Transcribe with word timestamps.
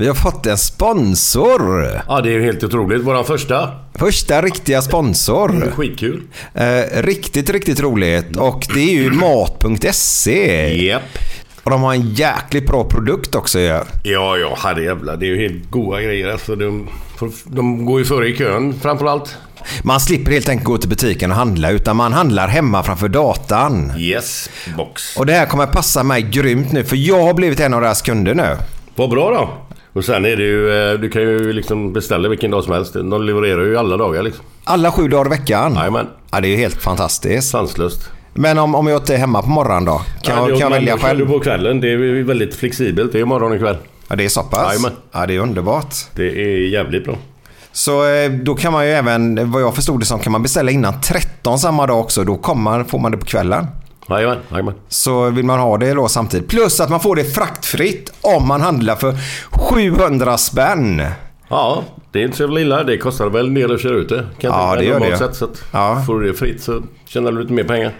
Vi 0.00 0.06
har 0.06 0.14
fått 0.14 0.46
en 0.46 0.58
sponsor. 0.58 1.86
Ja, 2.08 2.20
det 2.20 2.28
är 2.28 2.32
ju 2.32 2.42
helt 2.42 2.64
otroligt. 2.64 3.02
Vår 3.02 3.22
första. 3.22 3.70
Första 3.94 4.42
riktiga 4.42 4.82
sponsor. 4.82 5.72
Skitkul. 5.76 6.22
Eh, 6.54 7.02
riktigt, 7.02 7.50
riktigt 7.50 7.80
roligt. 7.80 8.36
Och 8.36 8.66
det 8.74 8.80
är 8.80 8.94
ju 8.94 9.10
mat.se. 9.10 10.86
Japp. 10.86 11.02
Och 11.62 11.70
de 11.70 11.82
har 11.82 11.94
en 11.94 12.14
jäkligt 12.14 12.66
bra 12.66 12.84
produkt 12.84 13.34
också 13.34 13.58
ju. 13.58 13.80
Ja, 14.02 14.36
ja, 14.36 14.58
herrejävlar. 14.58 15.16
Det 15.16 15.26
är 15.26 15.28
ju 15.28 15.48
helt 15.48 15.70
goda 15.70 16.00
grejer. 16.00 16.28
Alltså, 16.32 16.56
de, 16.56 16.88
de 17.44 17.84
går 17.84 17.98
ju 17.98 18.04
före 18.04 18.28
i 18.28 18.36
kön 18.36 18.74
framförallt. 18.82 19.36
Man 19.82 20.00
slipper 20.00 20.32
helt 20.32 20.48
enkelt 20.48 20.66
gå 20.66 20.78
till 20.78 20.88
butiken 20.88 21.30
och 21.30 21.36
handla 21.36 21.70
utan 21.70 21.96
man 21.96 22.12
handlar 22.12 22.48
hemma 22.48 22.82
framför 22.82 23.08
datan. 23.08 23.92
Yes, 23.98 24.50
box. 24.76 25.16
Och 25.16 25.26
det 25.26 25.32
här 25.32 25.46
kommer 25.46 25.66
passa 25.66 26.02
mig 26.02 26.22
grymt 26.22 26.72
nu 26.72 26.84
för 26.84 26.96
jag 26.96 27.22
har 27.22 27.34
blivit 27.34 27.60
en 27.60 27.74
av 27.74 27.80
deras 27.80 28.02
kunder 28.02 28.34
nu. 28.34 28.56
Vad 28.94 29.10
bra 29.10 29.30
då. 29.30 29.67
Och 29.98 30.04
sen 30.04 30.24
är 30.24 30.36
det 30.36 30.42
ju, 30.42 30.90
eh, 30.92 30.98
du 30.98 31.10
kan 31.10 31.22
ju 31.22 31.52
liksom 31.52 31.92
beställa 31.92 32.28
vilken 32.28 32.50
dag 32.50 32.64
som 32.64 32.72
helst. 32.72 32.94
De 32.94 33.22
levererar 33.22 33.64
ju 33.64 33.78
alla 33.78 33.96
dagar 33.96 34.22
liksom. 34.22 34.44
Alla 34.64 34.92
sju 34.92 35.08
dagar 35.08 35.26
i 35.26 35.28
veckan? 35.28 35.74
Jajamän. 35.74 36.06
Ja, 36.30 36.40
det 36.40 36.48
är 36.48 36.50
ju 36.50 36.56
helt 36.56 36.82
fantastiskt. 36.82 37.50
Sanslöst. 37.50 38.10
Men 38.34 38.58
om, 38.58 38.74
om 38.74 38.86
jag 38.86 39.00
inte 39.02 39.14
är 39.14 39.18
hemma 39.18 39.42
på 39.42 39.48
morgonen 39.48 39.84
då? 39.84 40.02
Kan, 40.22 40.36
Ja, 40.36 40.48
jag, 40.48 40.48
kan 40.48 40.58
jag 40.58 40.70
välja 40.70 40.98
själv? 40.98 41.18
du 41.18 41.26
på 41.26 41.40
kvällen. 41.40 41.80
Det 41.80 41.92
är 41.92 42.22
väldigt 42.22 42.54
flexibelt. 42.54 43.12
Det 43.12 43.20
är 43.20 43.24
morgon 43.24 43.52
och 43.52 43.58
kväll. 43.58 43.76
Ja, 44.08 44.16
det 44.16 44.24
är 44.24 44.28
så 44.28 44.42
pass? 44.42 44.66
Jajamän. 44.68 44.92
Ja, 45.12 45.26
det 45.26 45.34
är 45.36 45.38
underbart. 45.38 45.94
Det 46.14 46.26
är 46.26 46.68
jävligt 46.68 47.04
bra. 47.04 47.16
Så 47.72 48.08
eh, 48.08 48.30
då 48.30 48.54
kan 48.54 48.72
man 48.72 48.86
ju 48.86 48.92
även, 48.92 49.50
vad 49.50 49.62
jag 49.62 49.74
förstod 49.74 50.00
det 50.00 50.06
som, 50.06 50.18
kan 50.18 50.32
man 50.32 50.42
beställa 50.42 50.70
innan 50.70 51.00
13 51.00 51.58
samma 51.58 51.86
dag 51.86 52.00
också. 52.00 52.24
Då 52.24 52.36
kommer, 52.36 52.84
får 52.84 52.98
man 52.98 53.12
det 53.12 53.18
på 53.18 53.26
kvällen. 53.26 53.66
Jajamän, 54.10 54.38
jajamän. 54.50 54.74
Så 54.88 55.30
vill 55.30 55.44
man 55.44 55.58
ha 55.60 55.76
det 55.78 55.94
då 55.94 56.08
samtidigt. 56.08 56.48
Plus 56.48 56.80
att 56.80 56.90
man 56.90 57.00
får 57.00 57.16
det 57.16 57.24
fraktfritt 57.24 58.12
om 58.20 58.48
man 58.48 58.60
handlar 58.60 58.96
för 58.96 59.16
700 59.52 60.38
spänn. 60.38 61.02
Ja, 61.48 61.84
det 62.12 62.18
är 62.18 62.24
inte 62.24 62.36
så 62.36 62.42
jävla 62.42 62.60
illa. 62.60 62.82
Det 62.84 62.98
kostar 62.98 63.26
väl 63.26 63.54
del 63.54 63.74
att 63.74 63.80
köra 63.80 63.96
ut 63.96 64.08
det. 64.08 64.26
Kan 64.40 64.50
Ja, 64.50 64.76
det 64.78 64.84
gör 64.84 65.00
det. 65.00 65.18
Sett, 65.18 65.34
så 65.36 65.44
att 65.44 65.62
Ja. 65.72 66.02
Får 66.06 66.20
du 66.20 66.32
det 66.32 66.38
fritt 66.38 66.62
så 66.62 66.82
tjänar 67.06 67.32
du 67.32 67.40
lite 67.40 67.52
mer 67.52 67.64
pengar. 67.64 67.92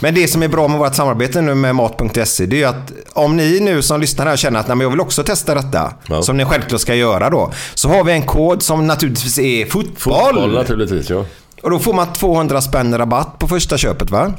Men 0.00 0.14
det 0.14 0.28
som 0.28 0.42
är 0.42 0.48
bra 0.48 0.68
med 0.68 0.78
vårt 0.78 0.94
samarbete 0.94 1.40
nu 1.42 1.54
med 1.54 1.74
Mat.se 1.76 2.46
det 2.46 2.56
är 2.56 2.58
ju 2.58 2.64
att 2.64 2.92
om 3.12 3.36
ni 3.36 3.60
nu 3.60 3.82
som 3.82 4.00
lyssnar 4.00 4.26
här 4.26 4.36
känner 4.36 4.60
att 4.60 4.68
Nej, 4.68 4.76
men 4.76 4.84
jag 4.84 4.90
vill 4.90 5.00
också 5.00 5.22
testa 5.22 5.54
detta, 5.54 5.92
Ja. 6.06 6.22
som 6.22 6.36
ni 6.36 6.44
självklart 6.44 6.80
ska 6.80 6.94
göra 6.94 7.30
då, 7.30 7.52
så 7.74 7.88
har 7.88 8.04
vi 8.04 8.12
en 8.12 8.22
kod 8.22 8.62
som 8.62 8.86
naturligtvis 8.86 9.38
är 9.38 9.66
fotboll. 9.66 10.24
Fotboll 10.34 10.54
naturligtvis, 10.54 11.10
ja. 11.10 11.24
Och 11.62 11.70
då 11.70 11.78
får 11.78 11.92
man 11.92 12.12
200 12.12 12.60
spänn 12.60 12.98
rabatt 12.98 13.38
på 13.38 13.48
första 13.48 13.78
köpet 13.78 14.10
va? 14.10 14.32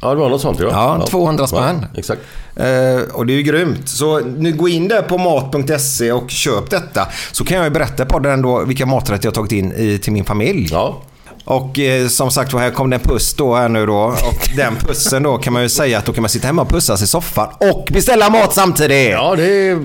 Ja, 0.00 0.10
det 0.10 0.20
var 0.20 0.28
något 0.28 0.40
sånt 0.40 0.60
ja. 0.60 0.98
Ja, 1.00 1.06
200 1.06 1.46
spänn. 1.46 1.86
Ja, 1.92 1.98
exakt. 1.98 2.20
Eh, 2.56 3.14
och 3.14 3.26
det 3.26 3.32
är 3.32 3.36
ju 3.36 3.42
grymt. 3.42 3.88
Så 3.88 4.18
nu 4.20 4.52
gå 4.52 4.68
in 4.68 4.88
där 4.88 5.02
på 5.02 5.18
mat.se 5.18 6.12
och 6.12 6.30
köp 6.30 6.70
detta. 6.70 7.08
Så 7.32 7.44
kan 7.44 7.56
jag 7.56 7.64
ju 7.64 7.70
berätta 7.70 8.06
på 8.06 8.18
den 8.18 8.42
då 8.42 8.64
vilka 8.64 8.86
maträtter 8.86 9.26
jag 9.26 9.34
tagit 9.34 9.52
in 9.52 9.72
i, 9.72 9.98
till 9.98 10.12
min 10.12 10.24
familj. 10.24 10.68
Ja. 10.70 11.02
Och 11.44 11.78
eh, 11.78 12.08
som 12.08 12.30
sagt 12.30 12.52
här 12.52 12.70
kom 12.70 12.90
det 12.90 12.96
en 12.96 13.02
puss 13.02 13.34
då 13.34 13.54
här 13.54 13.68
nu 13.68 13.86
då. 13.86 13.98
Och 13.98 14.48
den 14.56 14.76
pussen 14.76 15.22
då 15.22 15.38
kan 15.38 15.52
man 15.52 15.62
ju 15.62 15.68
säga 15.68 15.98
att 15.98 16.06
då 16.06 16.12
kan 16.12 16.22
man 16.22 16.28
sitta 16.28 16.46
hemma 16.46 16.62
och 16.62 16.68
pussas 16.68 17.02
i 17.02 17.06
soffan 17.06 17.48
och 17.58 17.88
beställa 17.92 18.30
mat 18.30 18.54
samtidigt. 18.54 19.10
Ja, 19.10 19.36
det, 19.36 19.78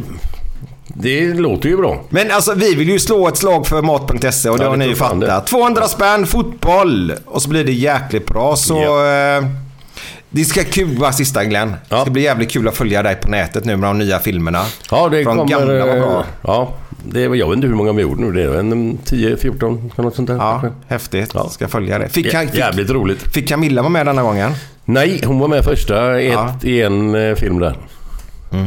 det 0.97 1.33
låter 1.33 1.69
ju 1.69 1.77
bra. 1.77 2.03
Men 2.09 2.31
alltså 2.31 2.53
vi 2.53 2.75
vill 2.75 2.89
ju 2.89 2.99
slå 2.99 3.27
ett 3.27 3.37
slag 3.37 3.67
för 3.67 3.81
mat.se 3.81 4.49
och 4.49 4.57
det 4.57 4.63
Ja, 4.63 4.69
har 4.69 4.77
ni 4.77 4.87
ju 4.87 4.95
fattat. 4.95 5.47
200 5.47 5.87
spänn, 5.87 6.25
fotboll 6.25 7.13
och 7.25 7.41
så 7.41 7.49
blir 7.49 7.63
det 7.63 7.71
jäkligt 7.71 8.25
bra. 8.27 8.55
Så 8.55 8.77
eh, 9.05 9.45
det 10.29 10.45
ska 10.45 10.63
kul 10.63 10.97
vara 10.97 11.11
sista 11.11 11.43
Glenn. 11.45 11.73
Det 11.89 12.01
ska 12.01 12.09
bli 12.11 12.21
jävligt 12.23 12.51
kul 12.51 12.67
att 12.67 12.77
följa 12.77 13.03
dig 13.03 13.15
på 13.15 13.29
nätet 13.29 13.65
nu 13.65 13.77
med 13.77 13.89
de 13.89 13.97
nya 13.97 14.19
filmerna. 14.19 14.61
Ja, 14.91 15.09
det 15.09 15.17
de 15.17 15.23
kommer... 15.25 15.45
gamla 15.45 15.85
var 15.85 15.99
bra. 15.99 16.19
eh, 16.19 16.25
Ja, 16.41 16.73
det 17.09 17.23
är, 17.23 17.35
jag 17.35 17.47
vet 17.49 17.55
inte 17.55 17.67
hur 17.67 17.75
många 17.75 17.91
vi 17.93 18.01
gjorde 18.01 18.21
nu. 18.21 18.31
Det 18.31 18.43
är 18.43 18.59
en 18.59 18.97
10-14 18.97 19.91
eller 19.93 20.03
något 20.03 20.15
sånt 20.15 20.27
där. 20.27 20.35
Ja, 20.35 20.59
kanske. 20.61 20.69
häftigt. 20.87 21.33
Ska 21.49 21.67
följa 21.67 21.99
det. 21.99 22.09
Fick, 22.09 22.25
fick, 22.37 22.55
Jävligt 22.55 22.89
roligt. 22.89 23.33
fick 23.33 23.49
Camilla 23.49 23.81
vara 23.81 23.89
med 23.89 24.05
denna 24.05 24.21
gången? 24.23 24.51
Nej, 24.85 25.21
hon 25.25 25.39
var 25.39 25.47
med 25.47 25.63
första 25.63 26.21
i, 26.21 26.27
ett, 26.27 26.33
Ja. 26.33 26.55
i 26.63 26.81
en 26.81 27.15
eh, 27.15 27.35
film 27.35 27.59
där. 27.59 27.75
Mm. 28.53 28.65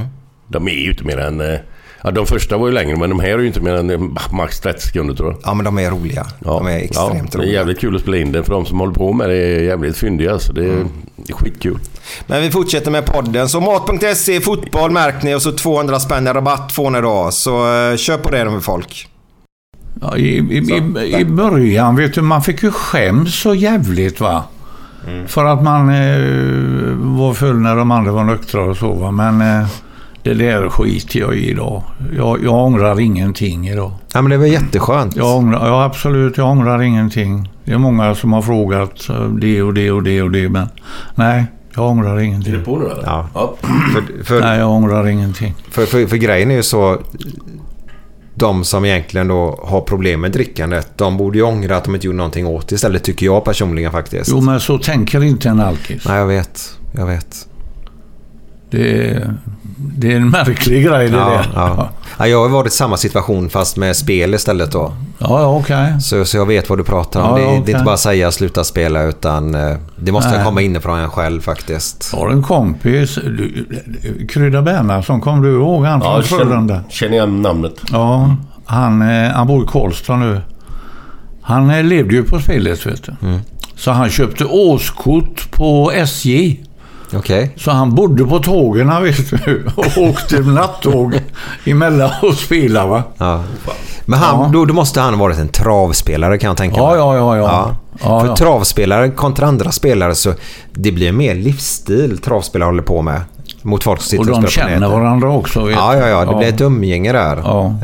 De 0.49 0.69
är 0.69 0.73
ju 0.73 0.91
inte 0.91 1.05
mer 1.05 1.19
än... 1.19 1.59
Ja, 2.09 2.13
de 2.13 2.27
första 2.27 2.57
var 2.57 2.67
ju 2.69 2.75
längre, 2.75 2.97
men 2.97 3.11
de 3.11 3.21
här 3.21 3.29
är 3.29 3.39
ju 3.39 3.47
inte 3.47 3.61
mer 3.61 3.75
än 3.75 3.91
eh, 3.91 4.01
max 4.33 4.61
30 4.61 4.81
sekunder 4.87 5.15
tror 5.15 5.31
jag. 5.31 5.39
Ja, 5.45 5.55
men 5.55 5.65
de 5.65 5.79
är 5.79 5.91
roliga. 5.91 6.27
De 6.41 6.67
är 6.67 6.71
extremt 6.79 7.15
ja, 7.15 7.23
Det 7.33 7.35
är 7.35 7.39
roliga. 7.39 7.53
jävligt 7.53 7.81
kul 7.81 7.97
att 7.97 8.03
spela 8.03 8.17
in 8.17 8.33
det. 8.33 8.43
För 8.45 8.53
de 8.53 8.67
som 8.67 8.81
håller 8.81 8.93
på 8.95 9.13
med 9.13 9.29
det 9.31 9.37
är 9.37 9.61
jävligt 9.63 9.97
fyndiga. 9.97 10.39
Så 10.39 10.53
det 10.53 10.65
är, 10.65 10.73
Mm. 10.73 10.89
det 11.17 11.33
är 11.33 11.37
skitkul. 11.37 11.79
Men 12.27 12.43
vi 12.43 12.51
fortsätter 12.51 12.91
med 12.91 13.07
podden. 13.07 13.49
Så 13.49 13.61
mat.se, 13.61 14.41
fotboll 14.41 14.91
märk 14.91 15.23
ni 15.23 15.35
och 15.35 15.43
så 15.43 15.53
200 15.53 16.01
spänn 16.01 16.27
i 16.27 16.31
rabatt 16.31 16.73
får 16.73 16.91
ni 16.91 17.01
då. 17.01 17.29
Så 17.31 17.75
eh, 17.91 17.97
köp 17.97 18.23
på 18.23 18.31
det 18.31 18.45
med 18.51 18.63
folk. 18.63 19.09
Ja, 20.01 20.17
i, 20.17 20.23
i, 20.23 20.59
i, 21.05 21.15
I 21.21 21.25
början, 21.25 21.97
vet 21.97 22.15
du, 22.15 22.23
man 22.23 22.43
fick 22.43 22.63
ju 22.63 22.71
skäms 22.71 23.35
så 23.41 23.55
jävligt 23.55 24.21
va. 24.21 24.45
För 25.27 25.45
att 25.45 25.63
man 25.63 25.89
eh, 25.89 26.95
var 26.97 27.35
full 27.35 27.57
när 27.57 27.77
de 27.77 27.91
andra 27.91 28.13
var 28.13 28.25
nyktra 28.25 28.63
och 28.65 28.77
så 28.77 28.93
va. 28.93 29.11
Men 29.11 29.41
eh, 29.41 29.67
det 30.23 30.35
där 30.35 30.69
skiter 30.69 31.21
jag 31.21 31.35
i 31.37 31.51
idag. 31.51 31.83
Jag, 32.17 32.45
jag 32.45 32.55
ångrar 32.55 33.01
ingenting 33.01 33.69
idag. 33.69 33.93
Ja, 34.13 34.23
men 34.23 34.31
det 34.31 34.37
var 34.37 34.47
jätteskönt. 34.47 35.17
Jag 35.17 35.37
ångrar, 35.37 35.67
ja, 35.67 35.85
absolut, 35.85 36.37
jag 36.37 36.49
ångrar 36.51 36.83
ingenting. 36.83 37.51
Det 37.65 37.73
är 37.73 37.79
många 37.79 38.15
som 38.15 38.33
har 38.33 38.43
frågat 38.43 39.09
eh, 39.09 39.29
det 39.29 39.63
och 39.63 39.75
det 39.75 39.91
och 39.91 40.03
det 40.03 40.23
och 40.23 40.31
det. 40.31 40.49
Men 40.49 40.69
nej, 41.15 41.45
jag 41.75 41.91
ångrar 41.91 42.19
ingenting. 42.21 42.53
Är 42.55 42.59
du 42.59 42.65
på 42.65 42.79
nu 42.79 42.85
eller? 42.85 43.03
Ja. 43.07 43.29
ja. 43.35 43.55
För, 43.95 44.25
för, 44.25 44.41
Nej, 44.41 44.59
jag 44.59 44.71
ångrar 44.71 45.07
ingenting. 45.09 45.55
för, 45.71 45.87
för, 45.87 46.07
för 46.07 46.17
grejen 46.17 46.51
är 46.51 46.55
ju 46.57 46.63
så... 46.63 46.99
De 48.35 48.65
som 48.65 48.85
egentligen 48.85 49.29
då 49.29 49.61
har 49.63 49.81
problem 49.81 50.21
med 50.21 50.33
drickandet, 50.33 50.99
de 50.99 51.17
borde 51.17 51.39
ju 51.39 51.45
ångra 51.45 51.77
att 51.77 51.85
de 51.85 51.95
inte 51.95 52.07
gjorde 52.07 52.17
någonting 52.17 52.47
åt 52.47 52.69
det 52.69 52.75
istället, 52.75 53.05
tycker 53.05 53.27
jag 53.27 53.45
personligen 53.45 53.93
faktiskt. 53.93 54.31
Jo, 54.31 54.41
men 54.41 54.61
så 54.61 54.79
tänker 54.79 55.23
inte 55.25 55.49
en 55.49 55.61
alkis. 55.61 56.05
Nej, 56.09 56.17
jag 56.19 56.27
vet. 56.27 56.79
Jag 56.93 57.07
vet. 57.07 57.49
Det, 58.71 59.11
är- 59.11 59.35
det 59.81 60.13
är 60.13 60.17
en 60.17 60.31
märklig 60.31 60.85
grej 60.85 61.09
det 61.09 61.17
Ja, 61.17 61.29
där. 61.31 61.47
ja. 61.55 61.89
Ja, 62.19 62.27
jag 62.27 62.43
har 62.43 62.49
varit 62.49 62.73
i 62.73 62.77
samma 62.77 62.97
situation 62.97 63.51
fast 63.51 63.77
med 63.77 63.97
spel 63.97 64.35
istället 64.35 64.73
då. 64.73 64.93
ja, 65.19 65.41
ja 65.41 65.47
okej. 65.57 66.01
Så, 66.01 66.25
så 66.25 66.37
jag 66.37 66.47
vet 66.47 66.69
vad 66.69 66.79
du 66.79 66.85
pratar 66.85 67.21
om. 67.23 67.29
Ja, 67.31 67.37
det, 67.37 67.43
ja, 67.55 67.63
det 67.67 67.73
är 67.73 67.75
inte 67.75 67.85
bara 67.85 67.95
att 67.95 68.01
säga 68.01 68.31
sluta 68.33 68.65
spela 68.65 69.03
utan 69.03 69.55
eh, 69.55 69.77
det 69.97 70.13
måste 70.13 70.31
Nej. 70.37 70.45
komma 70.45 70.61
inifrån 70.63 70.99
en 70.99 71.11
själv 71.11 71.41
faktiskt. 71.41 72.11
Jag 72.13 72.21
har 72.21 72.31
en 72.31 72.43
kompis, 72.43 73.15
du, 73.15 73.67
Krydda 74.29 74.63
Bernhardsson, 74.63 75.21
kommer 75.21 75.43
du 75.49 75.55
ihåg 75.55 75.85
han 75.85 76.01
Ja, 76.05 76.23
från 76.23 76.39
jag 76.39 76.49
Frölunda? 76.49 76.75
känner, 76.75 76.91
känner 76.91 77.13
igen 77.13 77.43
namnet. 77.43 77.75
Ja, 77.93 78.37
han, 78.67 79.03
eh, 79.03 79.31
han 79.31 79.47
bor 79.47 79.65
i 79.65 79.67
Karlstad 79.67 80.17
nu. 80.17 80.41
Han 81.43 81.71
eh, 81.71 81.85
levde 81.85 82.15
ju 82.15 82.25
på 82.25 82.39
spelet 82.41 82.87
vet 82.87 83.03
du. 83.05 83.27
Mm. 83.29 83.41
Så 83.77 83.91
han 83.91 84.11
köpte 84.11 84.45
årskort 84.45 85.51
på 85.51 85.93
SJ. 85.95 86.57
Okej. 87.17 87.55
Så 87.57 87.71
han 87.71 87.95
bodde 87.95 88.25
på 88.25 88.39
tågen 88.39 89.03
vet 89.03 89.45
du. 89.45 89.67
Och 89.77 89.99
åkte 89.99 90.39
nattåg 90.41 91.21
emellan 91.65 92.11
och 92.23 92.35
spelade 92.35 92.89
va. 92.89 93.03
Ja. 93.19 93.43
Men 94.05 94.19
han, 94.19 94.41
Ja. 94.41 94.51
då, 94.53 94.65
då 94.65 94.75
måste 94.75 95.01
han 95.01 95.15
ha 95.15 95.21
varit 95.21 95.39
en 95.39 95.49
travspelare 95.49 96.39
kan 96.39 96.49
jag 96.49 96.57
tänka 96.57 96.77
Ja, 96.77 96.89
mig. 96.89 96.99
ja, 96.99 97.17
ja. 97.17 97.37
ja. 97.37 97.77
ja, 98.03 98.21
För 98.21 98.27
ja. 98.27 98.37
travspelare 98.37 99.11
kontra 99.11 99.47
andra 99.47 99.73
spelare 99.73 100.15
så 100.15 100.33
det 100.73 100.93
blir 100.93 101.13
mer 101.13 101.35
livsstil 101.35 102.19
travspelare 102.19 102.67
håller 102.69 102.83
på 102.83 103.03
med. 103.03 103.21
Mot 103.63 103.85
folk 103.85 104.01
som 104.01 104.09
sitter 104.11 104.31
Och 104.31 104.37
och, 104.37 104.43
de 104.43 104.49
spelar 104.51 104.67
på 104.67 104.71
känner 104.71 104.81
nätet. 104.89 104.99
varandra 105.03 105.31
också. 105.31 105.65
Vet 105.65 105.77
Ja, 105.77 105.97
ja, 105.97 106.07
ja. 106.09 106.25
Det 106.25 106.35
blir 106.37 106.49
ett 106.49 106.61
umgänge 106.61 107.13
där. 107.13 107.37
Ja. 107.37 107.75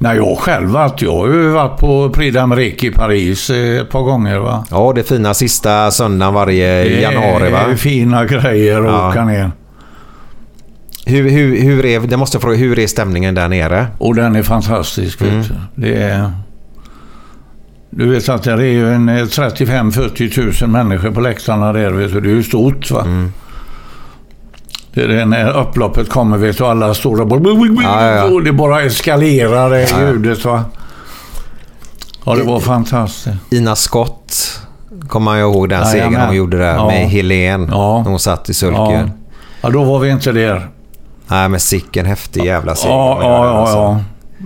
Eh, 0.00 0.08
Nej, 0.08 0.16
jag 0.16 0.38
själv 0.38 0.68
varit. 0.70 1.02
Jag 1.02 1.12
har 1.16 1.26
ju 1.28 1.48
varit 1.48 1.78
på 1.80 2.10
Prix 2.10 2.36
d'Amérique 2.36 2.84
i 2.84 2.90
Paris 2.90 3.50
eh, 3.50 3.80
ett 3.80 3.90
par 3.90 4.02
gånger 4.02 4.38
va. 4.38 4.64
ja, 4.70 4.92
det 4.94 5.02
fina 5.02 5.34
sista 5.34 5.90
söndagen 5.90 6.34
varje 6.34 6.84
Det 6.84 7.00
januari 7.00 7.50
va? 7.50 7.58
är 7.70 7.74
fina 7.76 8.24
grejer 8.24 8.78
att 8.80 8.84
Ja. 8.86 9.08
åka 9.10 9.24
ner. 9.24 9.50
Hur, 11.06 11.30
hur, 11.30 11.60
hur 11.62 11.86
är, 11.86 12.00
det 12.00 12.16
måste 12.16 12.34
jag 12.36 12.42
fråga, 12.42 12.56
hur 12.56 12.78
är 12.78 12.86
stämningen 12.86 13.34
där 13.34 13.48
nere? 13.48 13.86
Och 13.98 14.14
den 14.14 14.36
är 14.36 14.42
fantastisk. 14.42 15.20
Mm. 15.20 15.38
Vet 15.38 15.48
du. 15.48 15.54
Det 15.74 15.94
är... 16.02 16.30
Du 17.90 18.10
vet 18.10 18.28
att 18.28 18.42
det 18.42 18.52
är 18.52 18.56
ju 18.58 18.92
en 18.94 19.08
eh, 19.08 19.14
35-40 19.24 20.62
000 20.62 20.70
människor 20.70 21.10
på 21.10 21.20
läktarna 21.20 21.72
där. 21.72 21.90
Vet 21.90 22.12
du. 22.12 22.20
Det 22.20 22.28
är 22.30 22.34
ju 22.34 22.42
stort 22.42 22.90
va. 22.90 23.00
Mm. 23.02 23.32
Det 24.94 25.02
är 25.02 25.08
det 25.08 25.24
när 25.24 25.56
upploppet 25.60 26.08
kommer 26.08 26.38
vet 26.38 26.58
du. 26.58 26.64
Alla 26.66 26.94
står 26.94 27.16
där 27.16 27.24
bara... 27.24 27.40
Ja, 27.84 28.06
ja, 28.06 28.14
ja. 28.16 28.24
Och 28.24 28.42
det 28.42 28.52
bara 28.52 28.82
eskalerar 28.82 29.70
det 29.70 29.80
Ja, 29.80 29.86
ja. 30.00 30.08
ljudet 30.08 30.44
va. 30.44 30.64
Ja, 32.24 32.34
det 32.34 32.42
var 32.42 32.60
fantastiskt. 32.60 33.36
Ina 33.50 33.76
Scott 33.76 34.60
kommer 35.08 35.24
man 35.24 35.38
ju 35.38 35.44
ihåg 35.44 35.68
den 35.68 35.84
segern 35.86 35.98
Jajamän. 36.06 36.26
hon 36.26 36.36
gjorde 36.36 36.58
där 36.58 36.74
Ja. 36.74 36.86
med 36.86 37.08
Helen. 37.10 37.68
Ja. 37.72 38.02
När 38.02 38.10
hon 38.10 38.18
satt 38.18 38.48
i 38.48 38.52
Ja. 38.52 38.54
sulken. 38.54 39.10
ja, 39.60 39.70
då 39.70 39.84
var 39.84 39.98
vi 39.98 40.10
inte 40.10 40.32
där. 40.32 40.68
Nej 41.28 41.48
men 41.48 41.60
sicken 41.60 42.06
häftig 42.06 42.44
jävla 42.44 42.74
seger. 42.74 42.94
Ja, 42.94 43.18
ja, 43.22 43.46
ja, 43.46 43.58
alltså. 43.60 43.76
ja. 43.76 44.00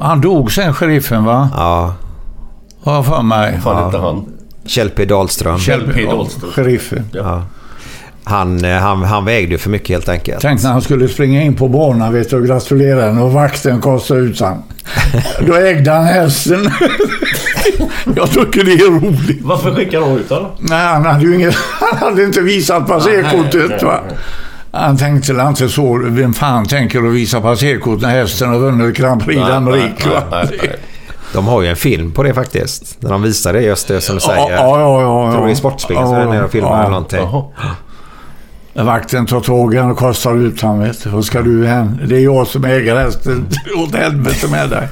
Han 0.07 0.21
dog 0.21 0.53
sen, 0.53 0.75
sheriffen 0.75 1.25
va? 1.25 1.49
ja. 1.57 1.95
Har 2.85 2.95
jag 2.95 3.07
för 3.07 3.23
mig. 3.23 3.61
Fan 3.65 3.85
inte 3.87 3.99
han. 3.99 4.25
Kjell 4.67 4.91
P 4.91 5.05
Dahlström. 5.05 5.59
Kjell 5.59 5.93
P. 5.95 6.03
Ja, 6.03 6.13
Dahlström. 6.13 6.51
Sheriffen. 6.53 7.05
Ja. 7.13 7.43
Han, 8.29 8.65
eh, 8.65 8.77
han, 8.79 9.03
han 9.03 9.25
vägde 9.25 9.53
ju 9.53 9.59
för 9.59 9.71
mycket 9.71 9.89
helt 9.89 10.09
enkelt. 10.09 10.41
Tänk 10.41 10.63
när 10.63 10.71
han 10.73 10.83
skulle 10.83 11.09
springa 11.09 11.43
in 11.43 11.55
på 11.57 11.69
banan 11.69 12.13
vet 12.13 12.31
du, 12.31 12.37
och 12.37 12.47
gratulera 12.47 13.03
henne 13.07 13.23
och 13.23 13.33
vakten 13.33 13.81
kastade 13.81 14.21
ut 14.21 14.41
han. 14.41 14.63
Då 15.47 15.55
ägde 15.55 15.91
han 15.91 16.05
hästen. 16.05 16.71
Jag 18.17 18.31
tycker 18.31 18.65
det 18.65 18.73
är 18.73 18.91
roligt. 19.01 19.43
Varför 19.43 19.75
skickar 19.75 20.01
de 20.01 20.17
ut 20.19 20.31
honom? 20.31 20.51
Nej, 20.59 20.87
han 20.87 21.05
hade 21.07 21.21
ju 21.25 21.35
inget, 21.35 21.55
han 21.81 21.99
hade 21.99 22.25
inte 22.25 22.41
visat 22.41 22.87
passerkortet. 22.87 23.83
Va? 23.83 24.01
Han 24.73 24.97
tänkte 24.97 25.33
väl 25.33 25.47
inte 25.49 25.69
så. 25.69 26.01
Vem 26.05 26.35
fan 26.35 26.67
tänker 26.67 26.99
att 27.09 27.13
visa 27.13 27.41
passerkort 27.41 28.01
när 28.01 28.09
hästen 28.09 28.49
har 28.49 28.59
vunnit 28.59 28.97
Grand 28.97 29.25
Prix 29.25 29.41
d'Amérique? 29.41 30.21
De 31.33 31.47
har 31.47 31.63
ju 31.63 31.69
en 31.69 31.77
film 31.77 32.13
på 32.13 32.23
det 32.23 32.35
faktiskt. 32.35 32.97
När 33.03 33.11
de 33.11 33.23
visar 33.23 33.53
det 33.53 33.61
just 33.63 33.89
det 33.89 34.01
som 34.01 34.17
du 34.17 34.21
Ja, 34.25 34.29
säger. 34.29 34.57
ja, 34.57 34.81
ja. 34.81 35.01
ja, 35.03 35.25
Jag 35.25 35.33
tror 35.33 35.43
det 35.45 35.49
är 35.49 35.51
ja. 35.51 35.57
Sportspegeln 35.57 36.07
som 36.07 36.17
Ja, 36.17 36.23
är 36.23 36.27
nere 36.27 36.45
och 36.45 36.51
filmar 36.51 36.71
ja. 36.71 36.79
eller 36.81 36.91
någonting. 36.91 37.19
Jaha. 37.19 37.45
Vakten 38.85 39.27
tar 39.27 39.49
honom 39.49 39.91
och 39.91 39.99
kastar 39.99 40.37
ut 40.37 40.61
honom. 40.61 40.81
Vet 40.81 41.05
du. 41.05 41.11
Vad 41.11 41.25
ska 41.25 41.43
du 41.43 41.67
hem? 41.67 41.99
Det 42.09 42.17
är 42.17 42.21
jag 42.21 42.47
som 42.47 42.65
äger 42.65 42.97
hästen. 42.97 43.47
Åt 43.77 43.95
helvete 43.95 44.49
med 44.51 44.71
dig. 44.71 44.89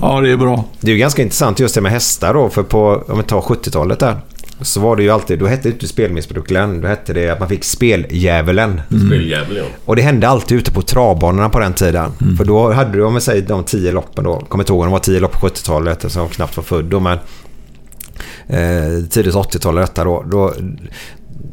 Ja, 0.00 0.20
det 0.20 0.30
är 0.30 0.36
bra. 0.36 0.64
Det 0.80 0.90
är 0.90 0.92
ju 0.92 0.98
ganska 0.98 1.22
intressant 1.22 1.60
just 1.60 1.74
det 1.74 1.80
med 1.80 1.92
hästar 1.92 2.34
då. 2.34 2.48
För 2.48 2.62
på, 2.62 3.04
om 3.08 3.18
vi 3.18 3.22
tar 3.24 3.40
70-talet 3.40 3.98
där. 3.98 4.16
Så 4.60 4.80
var 4.80 4.96
det 4.96 5.02
ju 5.02 5.10
alltid, 5.10 5.38
då 5.38 5.46
hette 5.46 5.62
det 5.62 5.72
inte 5.72 5.88
spelmissbruk 5.88 6.48
Glenn. 6.48 6.80
Då 6.80 6.88
hette 6.88 7.12
det 7.12 7.28
att 7.28 7.40
man 7.40 7.48
fick 7.48 7.64
speldjävulen. 7.64 8.80
Speljävel 9.06 9.56
ja. 9.56 9.64
Och 9.84 9.96
det 9.96 10.02
hände 10.02 10.28
alltid 10.28 10.58
ute 10.58 10.72
på 10.72 10.82
travbanorna 10.82 11.48
på 11.48 11.58
den 11.58 11.72
tiden. 11.72 12.10
För 12.36 12.44
då 12.44 12.72
hade 12.72 12.92
du, 12.92 13.04
om 13.04 13.14
vi 13.14 13.20
säger 13.20 13.42
de 13.42 13.64
tio 13.64 13.92
loppen 13.92 14.24
då. 14.24 14.40
Kommer 14.40 14.64
inte 14.64 14.72
ihåg 14.72 14.80
om 14.80 14.86
det 14.86 14.92
var 14.92 14.98
tio 14.98 15.20
lopp 15.20 15.40
på 15.40 15.48
70-talet 15.48 15.96
eftersom 15.96 16.22
jag 16.22 16.30
knappt 16.30 16.56
var 16.56 16.64
född 16.64 16.84
då. 16.84 17.00
Men 17.00 17.18
eh, 18.46 19.04
tidigt 19.10 19.34
80-tal 19.34 19.74
detta 19.74 20.04
då, 20.04 20.24
då. 20.30 20.54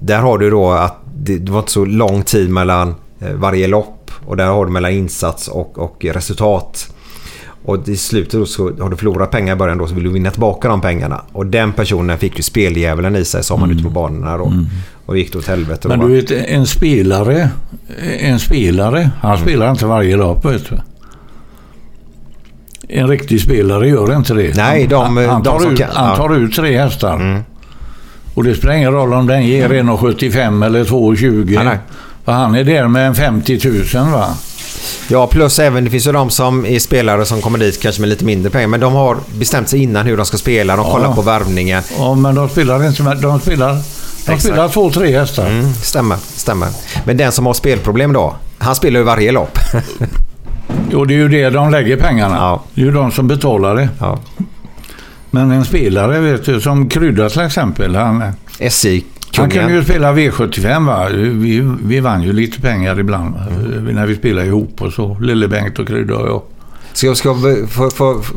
Där 0.01 0.19
har 0.19 0.37
du 0.37 0.49
då 0.49 0.71
att 0.71 1.04
det, 1.25 1.37
det 1.37 1.51
var 1.51 1.59
inte 1.59 1.71
så 1.71 1.85
lång 1.85 2.23
tid 2.23 2.49
mellan 2.49 2.95
eh, 3.21 3.31
varje 3.33 3.67
lopp. 3.67 4.11
Och 4.25 4.37
där 4.37 4.45
har 4.47 4.65
du 4.65 4.71
mellan 4.71 4.91
insats 4.91 5.47
och, 5.47 5.77
och 5.79 6.05
resultat. 6.05 6.91
Och 7.65 7.89
i 7.89 7.97
slutet 7.97 8.47
så 8.49 8.63
har 8.79 8.89
du 8.89 8.95
förlorat 8.97 9.31
pengar 9.31 9.53
i 9.53 9.55
början 9.57 9.77
då 9.77 9.87
så 9.87 9.95
vill 9.95 10.03
du 10.03 10.09
vinna 10.09 10.31
tillbaka 10.31 10.67
de 10.67 10.81
pengarna. 10.81 11.21
Och 11.31 11.45
den 11.45 11.73
personen 11.73 12.17
fick 12.17 12.37
ju 12.37 12.43
speldjävulen 12.43 13.15
i 13.15 13.25
sig 13.25 13.43
sa 13.43 13.57
man 13.57 13.71
ute 13.71 13.83
på 13.83 13.89
banorna 13.89 14.37
då. 14.37 14.53
Och 15.05 15.17
gick 15.17 15.33
då 15.33 15.39
åt 15.39 15.47
helvete. 15.47 15.87
Men 15.87 15.99
du 15.99 16.07
vet, 16.21 16.31
en 16.31 16.65
spelare, 16.65 17.49
en 18.19 18.39
spelare, 18.39 19.09
han 19.21 19.37
spelar 19.37 19.71
inte 19.71 19.85
varje 19.85 20.15
lopp 20.17 20.45
vet 20.45 20.69
du. 20.69 20.75
En 22.89 23.07
riktig 23.07 23.41
spelare 23.41 23.87
gör 23.87 24.15
inte 24.15 24.33
det. 24.33 24.55
Nej, 24.57 24.87
de- 24.87 25.17
han, 25.17 25.29
han, 25.29 25.43
de 25.43 25.49
tar, 25.49 25.59
som 25.59 25.71
ut, 25.71 25.77
kan, 25.77 25.89
han 25.93 26.17
tar 26.17 26.35
ut 26.35 26.53
tre 26.55 26.77
hästar. 26.77 27.43
Och 28.35 28.43
det 28.43 28.55
spelar 28.55 28.73
ingen 28.73 28.91
roll 28.91 29.13
om 29.13 29.27
den 29.27 29.45
ger 29.47 29.69
1,75 29.69 30.65
eller 30.65 30.83
2,20. 30.83 31.63
Nej. 31.63 31.77
För 32.25 32.31
han 32.31 32.55
är 32.55 32.63
där 32.63 32.87
med 32.87 33.07
en 33.07 33.15
50 33.15 33.59
000 33.95 34.11
va? 34.11 34.27
Ja, 35.07 35.27
plus 35.27 35.59
även 35.59 35.83
det 35.83 35.89
finns 35.89 36.07
ju 36.07 36.11
de 36.11 36.29
som 36.29 36.65
är 36.65 36.79
spelare 36.79 37.25
som 37.25 37.41
kommer 37.41 37.59
dit 37.59 37.81
kanske 37.81 38.01
med 38.01 38.09
lite 38.09 38.25
mindre 38.25 38.49
pengar. 38.49 38.67
Men 38.67 38.79
de 38.79 38.93
har 38.93 39.17
bestämt 39.39 39.69
sig 39.69 39.83
innan 39.83 40.05
hur 40.05 40.17
de 40.17 40.25
ska 40.25 40.37
spela. 40.37 40.75
De 40.75 40.85
kollar 40.91 41.13
på 41.13 41.21
värvningen. 41.21 41.83
Ja, 41.97 42.15
men 42.15 42.35
de 42.35 42.49
spelar 42.49 42.87
inte 42.87 43.03
med, 43.03 43.17
de 43.17 43.39
spelar, 43.39 43.73
de 43.73 43.79
Exakt. 44.21 44.41
spelar 44.43 44.69
två, 44.69 44.91
tre 44.91 45.19
hästar. 45.19 45.47
Mm, 45.47 45.73
stämmer, 45.73 46.17
stämmer. 46.35 46.67
Men 47.05 47.17
den 47.17 47.31
som 47.31 47.45
har 47.45 47.53
spelproblem 47.53 48.13
då. 48.13 48.35
Han 48.57 48.75
spelar 48.75 48.99
ju 48.99 49.03
varje 49.03 49.31
lopp. 49.31 49.59
Och 50.95 51.07
det 51.07 51.13
är 51.13 51.17
ju 51.17 51.29
det 51.29 51.49
de 51.49 51.71
lägger 51.71 51.97
pengarna. 51.97 52.35
Ja. 52.35 52.63
Det 52.73 52.81
är 52.81 52.85
ju 52.85 52.91
de 52.91 53.11
som 53.11 53.27
betalar 53.27 53.75
det. 53.75 53.89
ja. 53.99 54.19
Men 55.35 55.51
en 55.51 55.65
spelare 55.65 56.19
vet 56.19 56.45
du, 56.45 56.61
som 56.61 56.89
Krydda 56.89 57.29
till 57.29 57.41
exempel. 57.41 57.95
Han, 57.95 58.23
Han 59.37 59.49
kunde 59.49 59.73
ju 59.73 59.83
spela 59.83 60.13
V75 60.13 60.85
va. 60.85 61.09
Vi, 61.09 61.73
vi 61.83 61.99
vann 61.99 62.23
ju 62.23 62.33
lite 62.33 62.61
pengar 62.61 62.99
ibland 62.99 63.35
va? 63.35 63.41
när 63.91 64.05
vi 64.05 64.15
spelade 64.15 64.47
ihop 64.47 64.81
och 64.81 64.93
så. 64.93 65.17
Lille-Bengt 65.21 65.79
och 65.79 65.87
Krydda 65.87 66.15
och 66.15 66.27
jag. 66.27 66.41
Ska 66.93 67.07
jag, 67.07 67.17
ska 67.17 67.35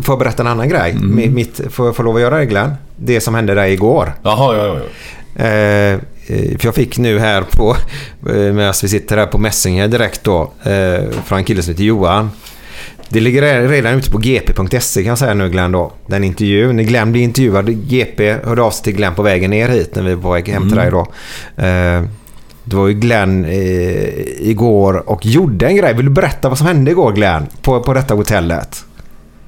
få, 0.02 0.17
berätta 0.17 0.43
en 0.43 0.47
annan 0.47 0.69
grej? 0.69 0.90
Mm. 0.90 1.35
Mitt, 1.35 1.61
får 1.71 1.87
jag 1.87 1.97
få 1.97 2.02
lov 2.02 2.17
att 2.17 2.23
göra 2.23 2.38
det 2.38 2.47
Glenn? 2.47 2.75
Det 2.97 3.21
som 3.21 3.35
hände 3.35 3.55
där 3.55 3.67
igår. 3.67 4.12
Jaha, 4.23 4.57
ja, 4.57 4.67
ja. 4.67 4.75
ja. 4.75 5.45
Eh, 5.45 5.93
eh, 5.93 5.99
för 6.59 6.67
jag 6.67 6.75
fick 6.75 6.99
nu 6.99 7.19
här 7.19 7.43
på, 7.43 7.76
medan 8.21 8.75
vi 8.83 8.88
sitter 8.88 9.17
här 9.17 9.26
på 9.26 9.38
Messenger 9.38 9.88
direkt 9.88 10.25
då, 10.25 10.52
eh, 10.62 11.11
från 11.25 11.38
en 11.38 11.45
kille 11.45 11.62
som 11.62 11.73
heter 11.73 11.85
Johan. 11.85 12.31
Det 13.09 13.21
ligger 13.21 13.69
redan 13.69 13.95
ute 13.95 14.11
på 14.11 14.19
gp.se 14.19 15.03
kan 15.03 15.09
jag 15.09 15.19
säga 15.19 15.35
nu 15.35 15.49
Glenn 15.49 15.73
då. 15.73 15.93
Den 16.07 16.25
intervjun. 16.25 16.77
När 16.77 16.83
Glenn 16.83 17.12
blev 17.12 17.25
intervjuad, 17.25 17.88
GP 17.88 18.33
hörde 18.33 18.62
av 18.62 18.71
sig 18.71 18.85
till 18.85 18.97
Glenn 18.97 19.15
på 19.15 19.23
vägen 19.23 19.50
ner 19.50 19.69
hit 19.69 19.95
när 19.95 20.03
vi 20.03 20.15
var 20.15 20.23
på 20.23 20.31
väg 20.31 20.49
hem 20.49 20.69
till 20.69 20.77
dig 20.77 20.91
då. 20.91 21.00
Eh, 21.57 22.03
det 22.65 22.77
var 22.77 22.88
ju 22.88 22.95
Glenn 22.95 23.45
eh, 23.45 24.49
igår 24.49 25.11
och 25.11 25.27
gjorde 25.27 25.67
en 25.67 25.77
grej. 25.77 25.95
Vill 25.95 26.05
du 26.05 26.11
berätta 26.11 26.49
vad 26.49 26.59
som 26.59 26.67
hände 26.67 26.91
igår 26.91 27.12
Glenn? 27.12 27.47
På, 27.62 27.81
på 27.81 27.93
detta 27.93 28.15
hotellet? 28.15 28.85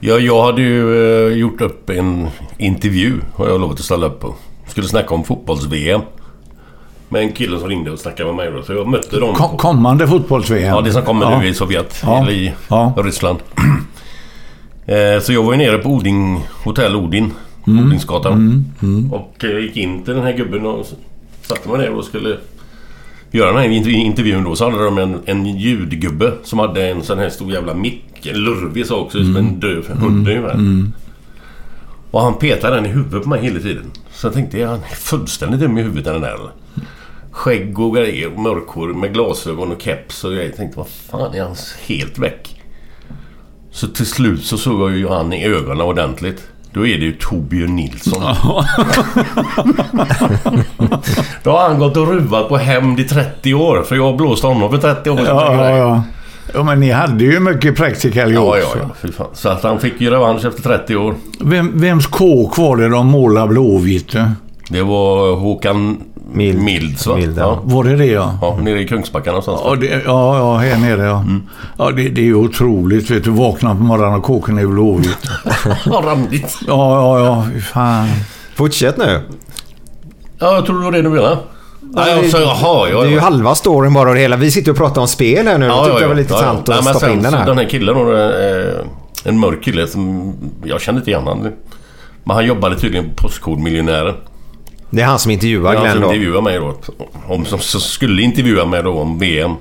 Ja, 0.00 0.18
jag 0.18 0.44
hade 0.44 0.62
ju 0.62 1.26
eh, 1.28 1.38
gjort 1.38 1.60
upp 1.60 1.90
en 1.90 2.28
intervju. 2.58 3.12
Har 3.34 3.48
jag 3.48 3.60
lovat 3.60 3.78
att 3.78 3.84
ställa 3.84 4.06
upp 4.06 4.20
på. 4.20 4.34
Skulle 4.68 4.86
snacka 4.88 5.14
om 5.14 5.24
fotbolls-VM. 5.24 6.00
Med 7.12 7.22
en 7.22 7.32
kille 7.32 7.58
som 7.58 7.68
ringde 7.68 7.90
och 7.90 7.98
snackade 7.98 8.32
med 8.32 8.36
mig 8.36 8.50
då. 8.58 8.62
Så 8.62 8.72
jag 8.72 8.88
mötte 8.88 9.20
dem. 9.20 9.34
Kom, 9.34 9.56
kommande 9.56 10.08
fotbolls-VM. 10.08 10.68
Ja, 10.74 10.80
det 10.80 10.92
som 10.92 11.02
kommer 11.02 11.30
Ja. 11.30 11.38
nu 11.40 11.46
i 11.48 11.54
Sovjet. 11.54 12.00
Ja. 12.02 12.18
Eller 12.22 12.32
i 12.32 12.52
Ja. 12.68 12.94
Ryssland. 12.96 13.38
Eh, 14.86 15.20
Så 15.20 15.32
jag 15.32 15.42
var 15.42 15.52
ju 15.52 15.58
nere 15.58 15.78
på 15.78 15.88
Odin, 15.88 16.40
Hotell 16.64 16.96
Odin. 16.96 17.30
Mm. 17.66 17.86
Odinsgatan. 17.86 18.64
Och 19.12 19.44
eh, 19.44 19.58
gick 19.58 19.76
in 19.76 20.02
till 20.04 20.14
den 20.14 20.22
här 20.22 20.32
gubben 20.32 20.66
och 20.66 20.86
satte 21.42 21.68
mig 21.68 21.78
ner 21.78 21.90
och 21.90 22.04
skulle 22.04 22.36
göra 23.30 23.52
den 23.52 23.60
här 23.62 23.68
inter- 23.68 23.88
intervjun 23.90 24.44
då. 24.44 24.56
Så 24.56 24.70
hade 24.70 24.84
de 24.84 24.98
en, 24.98 25.18
en 25.26 25.46
ljudgubbe 25.46 26.32
som 26.42 26.58
hade 26.58 26.88
en 26.88 27.02
sån 27.02 27.18
här 27.18 27.28
stor 27.30 27.52
jävla 27.52 27.74
mick. 27.74 28.26
En 28.26 28.36
lurvig 28.36 28.86
sak, 28.86 29.06
också 29.06 29.18
som 29.24 29.36
en 29.36 29.60
döv 29.60 29.88
hund 29.88 30.28
ungefär. 30.28 30.84
Och 32.10 32.20
han 32.22 32.34
petade 32.34 32.76
den 32.76 32.86
i 32.86 32.88
huvudet 32.88 33.22
på 33.22 33.28
mig 33.28 33.42
hela 33.42 33.60
tiden. 33.60 33.90
Så 34.12 34.26
jag 34.26 34.34
tänkte, 34.34 34.60
är 34.62 34.66
han 34.66 34.80
fullständigt 34.96 35.60
dum 35.60 35.78
i 35.78 35.82
huvudet 35.82 36.04
den 36.04 36.20
där 36.20 36.34
eller? 36.34 36.50
Skägg 37.40 37.78
och 37.78 37.94
grejer, 37.94 38.30
mörkhår 38.30 38.88
med 38.88 39.12
glasögon 39.12 39.72
och 39.72 39.82
keps 39.82 40.24
och 40.24 40.30
grejer. 40.30 40.46
Jag 40.46 40.56
tänkte 40.56 40.78
vad 40.78 40.88
fan 40.88 41.34
är 41.34 41.42
han 41.42 41.56
helt 41.86 42.18
väck? 42.18 42.60
Så 43.70 43.86
till 43.86 44.06
slut 44.06 44.44
så 44.44 44.58
såg 44.58 44.80
jag 44.80 44.96
ju 44.96 45.08
han 45.08 45.32
i 45.32 45.44
ögonen 45.46 45.80
ordentligt. 45.80 46.42
Då 46.72 46.86
är 46.86 46.98
det 46.98 47.04
ju 47.04 47.12
Torbjörn 47.12 47.76
Nilsson. 47.76 48.22
Då 51.42 51.50
har 51.50 51.68
han 51.68 51.78
gått 51.78 51.96
och 51.96 52.08
ruvat 52.08 52.48
på 52.48 52.56
hämnd 52.56 53.00
i 53.00 53.04
30 53.04 53.54
år. 53.54 53.82
För 53.82 53.96
jag 53.96 54.16
blåste 54.16 54.46
honom 54.46 54.70
för 54.70 54.78
30 54.78 55.10
år 55.10 55.16
sedan. 55.16 55.26
Ja, 55.26 55.54
ja, 55.68 55.76
ja. 55.78 56.02
Ja, 56.54 56.62
men 56.62 56.80
ni 56.80 56.90
hade 56.90 57.24
ju 57.24 57.40
mycket 57.40 57.76
practical 57.76 58.32
Ja, 58.32 58.56
jokes. 58.58 58.64
ja, 58.74 58.90
ja. 59.02 59.08
Fan. 59.12 59.26
Så 59.32 59.48
att 59.48 59.62
han 59.62 59.80
fick 59.80 60.00
ju 60.00 60.10
revansch 60.10 60.44
efter 60.44 60.62
30 60.62 60.96
år. 60.96 61.14
Vem, 61.40 61.80
vems 61.80 62.06
kåk 62.06 62.58
var 62.58 62.76
det 62.76 62.88
de 62.88 63.06
målade 63.06 63.48
blåvitt? 63.48 64.16
Det 64.68 64.82
var 64.82 65.36
Håkan 65.36 65.98
Mild. 66.32 66.58
Milds 66.62 67.06
va? 67.06 67.16
Mild, 67.16 67.38
ja. 67.38 67.42
ja. 67.42 67.60
Var 67.64 67.84
det 67.84 67.96
det 67.96 68.06
ja? 68.06 68.38
ja. 68.42 68.56
Nere 68.62 68.80
i 68.80 68.88
Kungsbacka 68.88 69.30
någonstans. 69.30 69.60
Ja, 69.64 69.74
det, 69.74 69.86
ja, 69.86 70.38
ja, 70.38 70.56
här 70.56 70.78
nere 70.78 71.04
ja. 71.04 71.24
Ja, 71.78 71.90
det, 71.90 72.08
det 72.08 72.20
är 72.20 72.24
ju 72.24 72.34
otroligt. 72.34 73.10
Vet 73.10 73.24
du, 73.24 73.30
vakna 73.30 73.74
på 73.74 73.82
morgonen 73.82 74.18
och 74.18 74.24
kåken 74.24 74.58
är 74.58 74.66
blåvitt. 74.66 75.18
Ja, 75.86 76.02
randigt. 76.06 76.56
Ja, 76.66 77.18
ja, 77.18 77.24
ja. 77.24 77.60
Fan. 77.72 78.08
Fortsätt 78.54 78.96
nu. 78.96 79.20
Ja, 80.38 80.54
jag 80.54 80.66
tror 80.66 80.78
det 80.78 80.84
var 80.84 80.92
det 80.92 81.02
du 81.02 81.08
menade. 81.08 81.38
Ja, 81.94 82.04
det- 82.04 82.10
jag 82.10 82.24
sa 82.30 82.40
jaha. 82.40 82.84
Det 82.86 82.90
Ja, 82.92 83.04
är 83.04 83.08
ju 83.08 83.14
ja. 83.14 83.20
halva 83.20 83.54
storyn 83.54 83.94
bara 83.94 84.08
och 84.08 84.14
det 84.14 84.20
hela. 84.20 84.36
Vi 84.36 84.50
sitter 84.50 84.70
och 84.70 84.76
pratar 84.76 85.00
om 85.00 85.08
spel 85.08 85.46
här 85.46 85.58
nu. 85.58 85.66
Ja, 85.66 85.76
det 85.80 85.84
tyckte 85.84 86.00
jag 86.02 86.08
var 86.08 86.14
lite 86.14 86.32
intressant 86.34 86.66
Nej, 86.66 86.78
att 86.78 86.84
men 86.84 86.94
stoppa 86.94 87.06
sen 87.06 87.16
in 87.16 87.22
den 87.22 87.34
här. 87.34 87.46
Den 87.46 87.58
här 87.58 87.68
killen, 87.68 87.96
eh, 87.96 88.86
en 89.24 89.38
mörk 89.38 89.64
kille 89.64 89.86
som... 89.86 90.32
Jag 90.64 90.80
kände 90.80 90.98
inte 90.98 91.10
igen 91.10 91.22
honom. 91.22 91.48
Men 92.24 92.36
han 92.36 92.46
jobbade 92.46 92.76
tydligen 92.76 93.10
på 93.14 93.22
Postkodmiljonären. 93.22 94.14
Det 94.90 95.02
är 95.02 95.06
han 95.06 95.18
som 95.18 95.30
intervjuar 95.30 95.72
Det 95.72 95.78
var 95.78 95.86
han 95.86 95.96
Glenn 95.96 96.02
som 96.02 96.02
då. 96.02 96.06
intervjuade 96.14 96.42
mig 96.42 96.58
då. 96.58 96.74
Om, 97.34 97.44
som, 97.44 97.58
som 97.58 97.80
skulle 97.80 98.22
intervjua 98.22 98.64
mig 98.66 98.82
då 98.82 98.92
om 99.00 99.18
VM. 99.18 99.52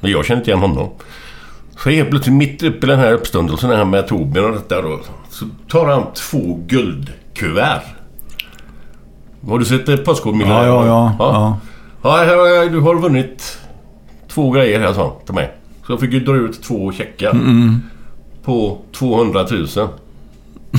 Men 0.00 0.10
jag 0.10 0.24
kände 0.24 0.40
inte 0.40 0.50
igen 0.50 0.60
honom. 0.60 0.88
Så 1.78 1.90
helt 1.90 2.10
plötsligt 2.10 2.36
mitt 2.36 2.62
uppe 2.62 2.86
i 2.86 2.90
den 2.90 2.98
här 2.98 3.12
uppståndelsen 3.12 3.70
här 3.70 3.84
med 3.84 4.06
Torbjörn 4.08 4.44
och 4.44 4.52
detta 4.52 4.82
då. 4.82 5.00
Så 5.30 5.44
tar 5.68 5.86
han 5.86 6.02
två 6.14 6.60
guldkuvert. 6.66 7.82
Har 9.48 9.58
du 9.58 9.64
sett 9.64 10.04
Postkodmiljonären? 10.04 10.66
Ja, 10.68 10.86
ja, 10.86 11.14
ja. 11.18 11.58
ja. 12.02 12.24
Ja, 12.26 12.48
jag- 12.48 12.72
du 12.72 12.80
har 12.80 12.94
vunnit 12.94 13.58
två 14.28 14.50
grejer 14.50 14.80
här, 14.80 14.92
sa 14.92 15.02
han 15.02 15.24
till 15.26 15.34
mig. 15.34 15.52
Så 15.86 15.92
jag 15.92 16.00
fick 16.00 16.12
ju 16.12 16.20
dra 16.20 16.36
ut 16.36 16.62
två 16.62 16.92
checkar. 16.92 17.36
På 18.44 18.78
200 18.92 19.46
000. 19.50 19.66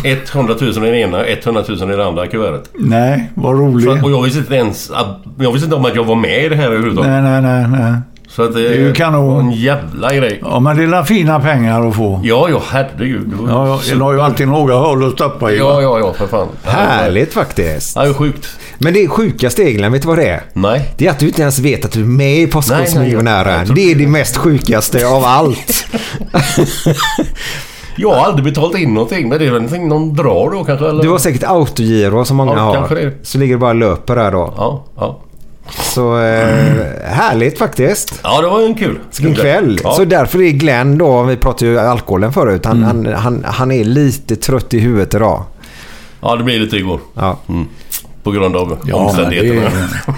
100 0.04 0.56
000 0.62 0.70
i 0.70 0.74
den 0.74 0.96
ena, 0.96 1.26
100 1.26 1.64
000 1.68 1.94
i 1.94 1.96
det 1.96 2.06
andra 2.06 2.28
kuvertet. 2.28 2.70
Nej, 2.74 3.32
vad 3.36 3.60
roligt. 3.60 4.04
Och 4.04 4.12
jag 4.12 4.22
visste 4.22 4.40
inte 4.40 4.56
ens 4.56 4.92
jag 5.40 5.52
visste 5.52 5.66
inte 5.66 5.76
om 5.76 5.86
att 5.86 5.96
jag 5.96 6.04
var 6.04 6.16
med 6.16 6.46
i 6.46 6.50
det 6.50 6.56
här 6.56 6.66
överhuvudtaget. 6.66 7.12
Nej, 7.12 7.22
nej, 7.22 7.42
nej, 7.42 7.68
nej. 7.68 7.94
Så 8.28 8.44
att 8.44 8.54
det, 8.54 8.68
är 8.68 8.80
ju 8.80 8.94
kanon. 8.94 9.40
en 9.40 9.52
jävla 9.52 10.16
grej. 10.16 10.40
Ja, 10.42 10.60
men 10.60 10.78
det 10.78 10.98
är 10.98 11.04
fina 11.04 11.40
pengar 11.40 11.90
att 11.90 11.96
få. 11.96 12.22
Ja, 12.24 12.48
ja, 12.50 12.62
herregud. 12.70 13.28
Det 13.28 13.36
Ja, 13.48 13.68
ja, 13.68 13.96
det 13.96 14.04
har 14.04 14.14
ju 14.14 14.22
alltid 14.22 14.48
några 14.48 14.76
hål 14.76 15.08
att 15.08 15.14
stoppa 15.14 15.52
i. 15.52 15.58
ja, 15.58 15.82
ja, 15.82 16.00
ja, 16.00 16.14
för 16.14 16.28
fan. 16.28 16.48
Härligt 16.64 17.34
faktiskt. 17.34 17.96
Ja, 17.96 18.02
det 18.02 18.10
är 18.10 18.14
sjukt. 18.14 18.48
Men 18.78 18.94
det 18.94 19.08
sjukaste 19.08 19.64
Eglen, 19.64 19.92
vet 19.92 20.02
du 20.02 20.08
vad 20.08 20.18
det 20.18 20.30
är? 20.30 20.42
Nej. 20.54 20.94
Det 20.98 21.08
är 21.08 21.12
att 21.12 21.20
du 21.20 21.28
inte 21.28 21.42
ens 21.42 21.60
vet 21.60 21.86
att 21.86 21.92
du 21.92 22.02
är 22.02 22.06
med 22.06 22.38
i 22.38 22.48
Postkodmiljonären. 22.48 23.68
Det 23.76 23.92
är 23.92 23.96
det 23.96 24.08
mest 24.08 24.38
sjukaste 24.38 25.08
av 25.08 25.26
allt. 25.26 25.86
Jag 27.96 28.10
har 28.14 28.26
aldrig 28.26 28.44
betalat 28.46 28.78
in 28.78 28.94
någonting, 28.94 29.30
men 29.30 29.40
det 29.40 29.46
är 29.46 29.52
väl 29.52 29.62
någonting 29.62 29.88
någon 29.88 30.14
drar 30.14 30.52
då 30.52 30.64
kanske? 30.64 30.88
Eller? 30.88 31.04
Du 31.04 31.10
har 31.10 31.18
säkert 31.18 31.44
autogiro 31.44 32.26
som 32.26 32.38
många 32.38 32.52
Ja, 32.54 32.60
har. 32.60 32.74
kanske 32.74 32.96
det. 32.96 33.12
Så 33.24 33.38
ligger 33.38 33.54
det 33.56 33.60
bara 33.60 33.74
löper 33.74 34.16
där 34.16 34.32
då. 34.32 34.54
Ja, 34.58 34.84
ja. 34.96 35.20
Så 35.80 36.18
eh, 36.20 36.48
härligt 37.06 37.58
faktiskt. 37.58 38.20
Ja, 38.24 38.42
det 38.42 38.48
var 38.48 38.62
en 38.62 38.76
kul. 38.76 39.00
Vilken 39.20 39.36
kväll. 39.36 39.80
Ja. 39.84 39.94
Så 39.94 40.06
därför 40.06 40.42
är 40.42 40.50
Glenn 40.52 40.98
då, 40.98 41.24
vi 41.24 41.38
pratade 41.38 41.72
ju 41.72 41.80
alkoholen 41.80 42.34
förut, 42.34 42.66
han, 42.66 42.84
han, 42.84 43.06
han, 43.14 43.44
han 43.48 43.72
är 43.72 43.84
lite 43.84 44.36
trött 44.36 44.74
i 44.74 44.80
huvudet 44.80 45.14
idag. 45.14 45.44
ja, 46.22 46.36
det 46.36 46.44
blir 46.44 46.60
lite 46.60 46.78
igår. 46.78 47.00
Ja, 47.14 47.38
På 48.24 48.32
grund 48.32 48.56
av 48.56 48.70
Ja, 48.70 48.76
men 48.78 48.88
det 48.88 48.94
omständigheterna. 48.94 49.62
är, 49.62 50.14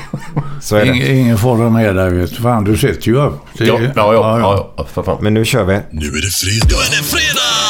så 0.62 0.76
är 0.76 0.86
det. 0.86 0.88
ingen, 0.96 1.08
ingen 1.18 1.38
fara 1.38 1.70
med 1.70 1.96
dig 1.96 2.10
vet 2.14 2.30
du. 2.30 2.36
Fan, 2.42 2.64
du 2.64 2.78
sitter 2.78 3.08
ju 3.08 3.16
upp. 3.26 3.34
Det- 3.58 3.66
Ja, 3.66 3.80
ja, 3.96 4.14
ja, 4.14 4.40
ja, 4.40 4.74
ja, 4.78 4.86
för 4.94 5.04
fan. 5.04 5.18
Men 5.22 5.34
nu 5.34 5.46
kör 5.46 5.64
vi. 5.64 5.74
Nu 5.92 6.06
är 6.06 6.22
det 6.22 6.32
fredag. 6.32 6.68
Nu 6.68 6.76
är 6.76 6.98
det 6.98 7.04
fredag! 7.04 7.63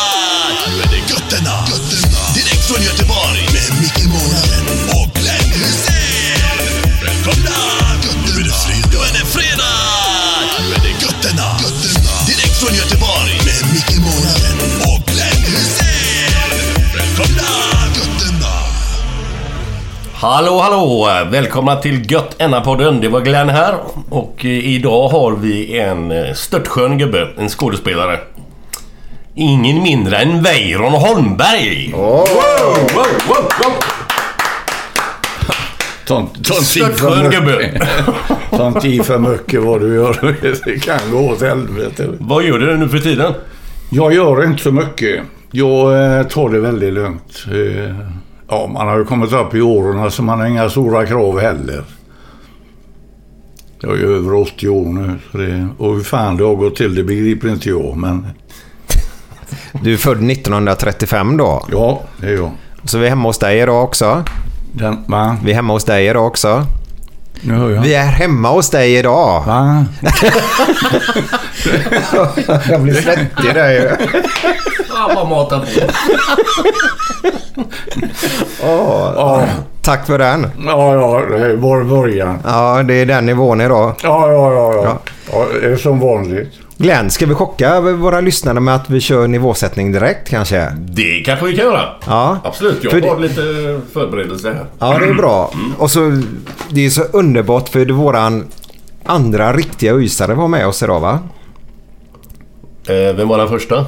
Hallå, 20.23 20.59
hallå! 20.59 21.07
Välkomna 21.31 21.75
till 21.75 22.11
Gött 22.11 22.35
Enna-podden. 22.37 23.01
Det 23.01 23.07
var 23.07 23.21
Glenn 23.21 23.49
här. 23.49 23.75
Och 24.09 24.45
eh, 24.45 24.51
idag 24.51 25.07
har 25.07 25.31
vi 25.31 25.79
en 25.79 26.11
eh, 26.11 26.33
störtskön 26.33 26.97
gubbe. 26.97 27.27
En 27.37 27.49
skådespelare. 27.49 28.19
Ingen 29.35 29.83
mindre 29.83 30.17
än 30.17 30.43
Weiron 30.43 30.93
Holmberg! 30.93 31.91
Wow, 31.91 32.01
wow, 32.01 32.25
wow, 32.93 33.05
wow. 33.27 33.73
Ta, 36.05 36.27
ta 36.43 36.57
inte 36.57 36.79
i 36.79 36.81
för 36.81 36.91
Störtskön 36.91 37.31
gubbe! 37.31 37.57
mycket. 37.57 37.87
Ta 38.57 38.67
inte 38.67 38.87
i 38.87 38.99
för 38.99 39.17
mycket 39.17 39.61
vad 39.63 39.81
du 39.81 39.95
gör. 39.95 40.35
Det 40.65 40.79
kan 40.79 41.11
gå 41.11 41.19
åt 41.19 41.41
helvete. 41.41 42.07
Vad 42.19 42.43
gör 42.43 42.59
du 42.59 42.77
nu 42.77 42.89
för 42.89 42.99
tiden? 42.99 43.33
Jag 43.89 44.13
gör 44.13 44.45
inte 44.45 44.63
så 44.63 44.71
mycket. 44.71 45.21
Jag 45.51 46.17
eh, 46.19 46.23
tar 46.27 46.49
det 46.49 46.59
väldigt 46.59 46.93
lugnt. 46.93 47.45
Ja, 48.47 48.67
man 48.73 48.87
har 48.87 48.97
ju 48.97 49.05
kommit 49.05 49.33
upp 49.33 49.53
i 49.55 49.61
åren 49.61 50.11
så 50.11 50.23
man 50.23 50.39
har 50.39 50.47
inga 50.47 50.69
stora 50.69 51.05
krav 51.05 51.39
heller. 51.39 51.83
Jag 53.79 53.91
är 53.91 53.95
ju 53.97 54.15
över 54.17 54.33
80 54.33 54.69
år 54.69 54.85
nu. 54.85 55.19
Så 55.31 55.37
det, 55.37 55.67
och 55.77 55.95
hur 55.95 56.03
fan 56.03 56.37
det 56.37 56.43
har 56.43 56.55
gått 56.55 56.75
till 56.75 56.95
det 56.95 57.03
begriper 57.03 57.49
inte 57.49 57.69
jag. 57.69 57.97
Men 57.97 58.27
Du 59.83 59.93
är 59.93 59.97
född 59.97 60.31
1935 60.31 61.37
då. 61.37 61.65
ja, 61.71 62.01
det 62.17 62.27
är 62.27 62.33
jag. 62.33 62.51
Så 62.83 62.97
vi 62.97 63.05
är 63.05 63.09
hemma 63.09 63.29
hos 63.29 63.37
dig 63.37 63.59
idag 63.59 63.83
också. 63.83 64.23
Den, 64.73 64.97
va? 65.07 65.37
Vi 65.43 65.51
är 65.51 65.55
hemma 65.55 65.73
hos 65.73 65.83
dig 65.85 66.07
idag 66.07 66.27
också. 66.27 66.65
Nu 67.45 67.53
hör 67.53 67.69
jag. 67.69 67.81
Vi 67.81 67.93
är 67.93 68.03
hemma 68.05 68.49
hos 68.49 68.69
dig 68.69 68.95
idag. 68.95 69.43
Va? 69.47 69.85
Jag 72.69 72.81
blir 72.81 72.93
svettig 72.93 73.53
där 73.53 73.71
ju. 73.71 73.89
Fan 74.87 75.15
vad 75.15 75.29
matat 75.29 75.61
på. 75.61 75.81
Ja, 78.61 79.45
Tack 79.81 80.05
för 80.05 80.17
den. 80.17 80.51
ja, 80.65 80.95
ja, 80.95 81.37
det 81.37 81.55
var 81.55 81.83
början. 81.83 82.39
Ja, 82.45 82.83
det 82.83 82.93
är 82.93 83.05
den 83.05 83.25
nivån 83.25 83.61
idag. 83.61 83.93
Ja, 84.03 84.31
ja, 84.31 84.53
ja, 84.53 84.73
ja. 84.73 84.97
ja 85.31 85.45
det 85.61 85.67
är 85.71 85.75
som 85.75 85.99
vanligt. 85.99 86.53
Glenn, 86.77 87.09
ska 87.11 87.25
vi 87.25 87.33
chocka 87.33 87.79
våra 87.81 88.21
lyssnare 88.21 88.59
med 88.59 88.75
att 88.75 88.89
vi 88.89 88.99
kör 89.01 89.27
nivåsättning 89.27 89.91
direkt 89.91 90.29
kanske? 90.29 90.69
Det 90.79 91.23
kanske 91.25 91.45
vi 91.45 91.55
kan 91.55 91.65
göra. 91.65 91.81
Ja. 92.07 92.37
Absolut, 92.43 92.83
jag 92.83 92.91
För 92.91 93.01
det- 93.01 93.09
har 93.09 93.19
lite 93.19 93.81
förberedelse 93.93 94.53
här. 94.53 94.65
Ja, 94.79 94.97
det 94.99 95.05
är 95.05 95.13
bra. 95.13 95.51
Och 95.77 95.91
så, 95.91 96.21
det 96.69 96.85
är 96.85 96.89
så 96.89 97.01
underbart 97.03 97.69
för 97.69 97.85
det 97.85 97.93
våran 97.93 98.47
andra 99.05 99.53
riktiga 99.53 99.95
ysare 99.95 100.33
var 100.33 100.47
med 100.47 100.67
oss 100.67 100.83
idag 100.83 100.99
va? 100.99 101.19
Eh, 102.87 103.15
vem 103.15 103.27
var 103.27 103.37
den 103.37 103.47
första? 103.49 103.85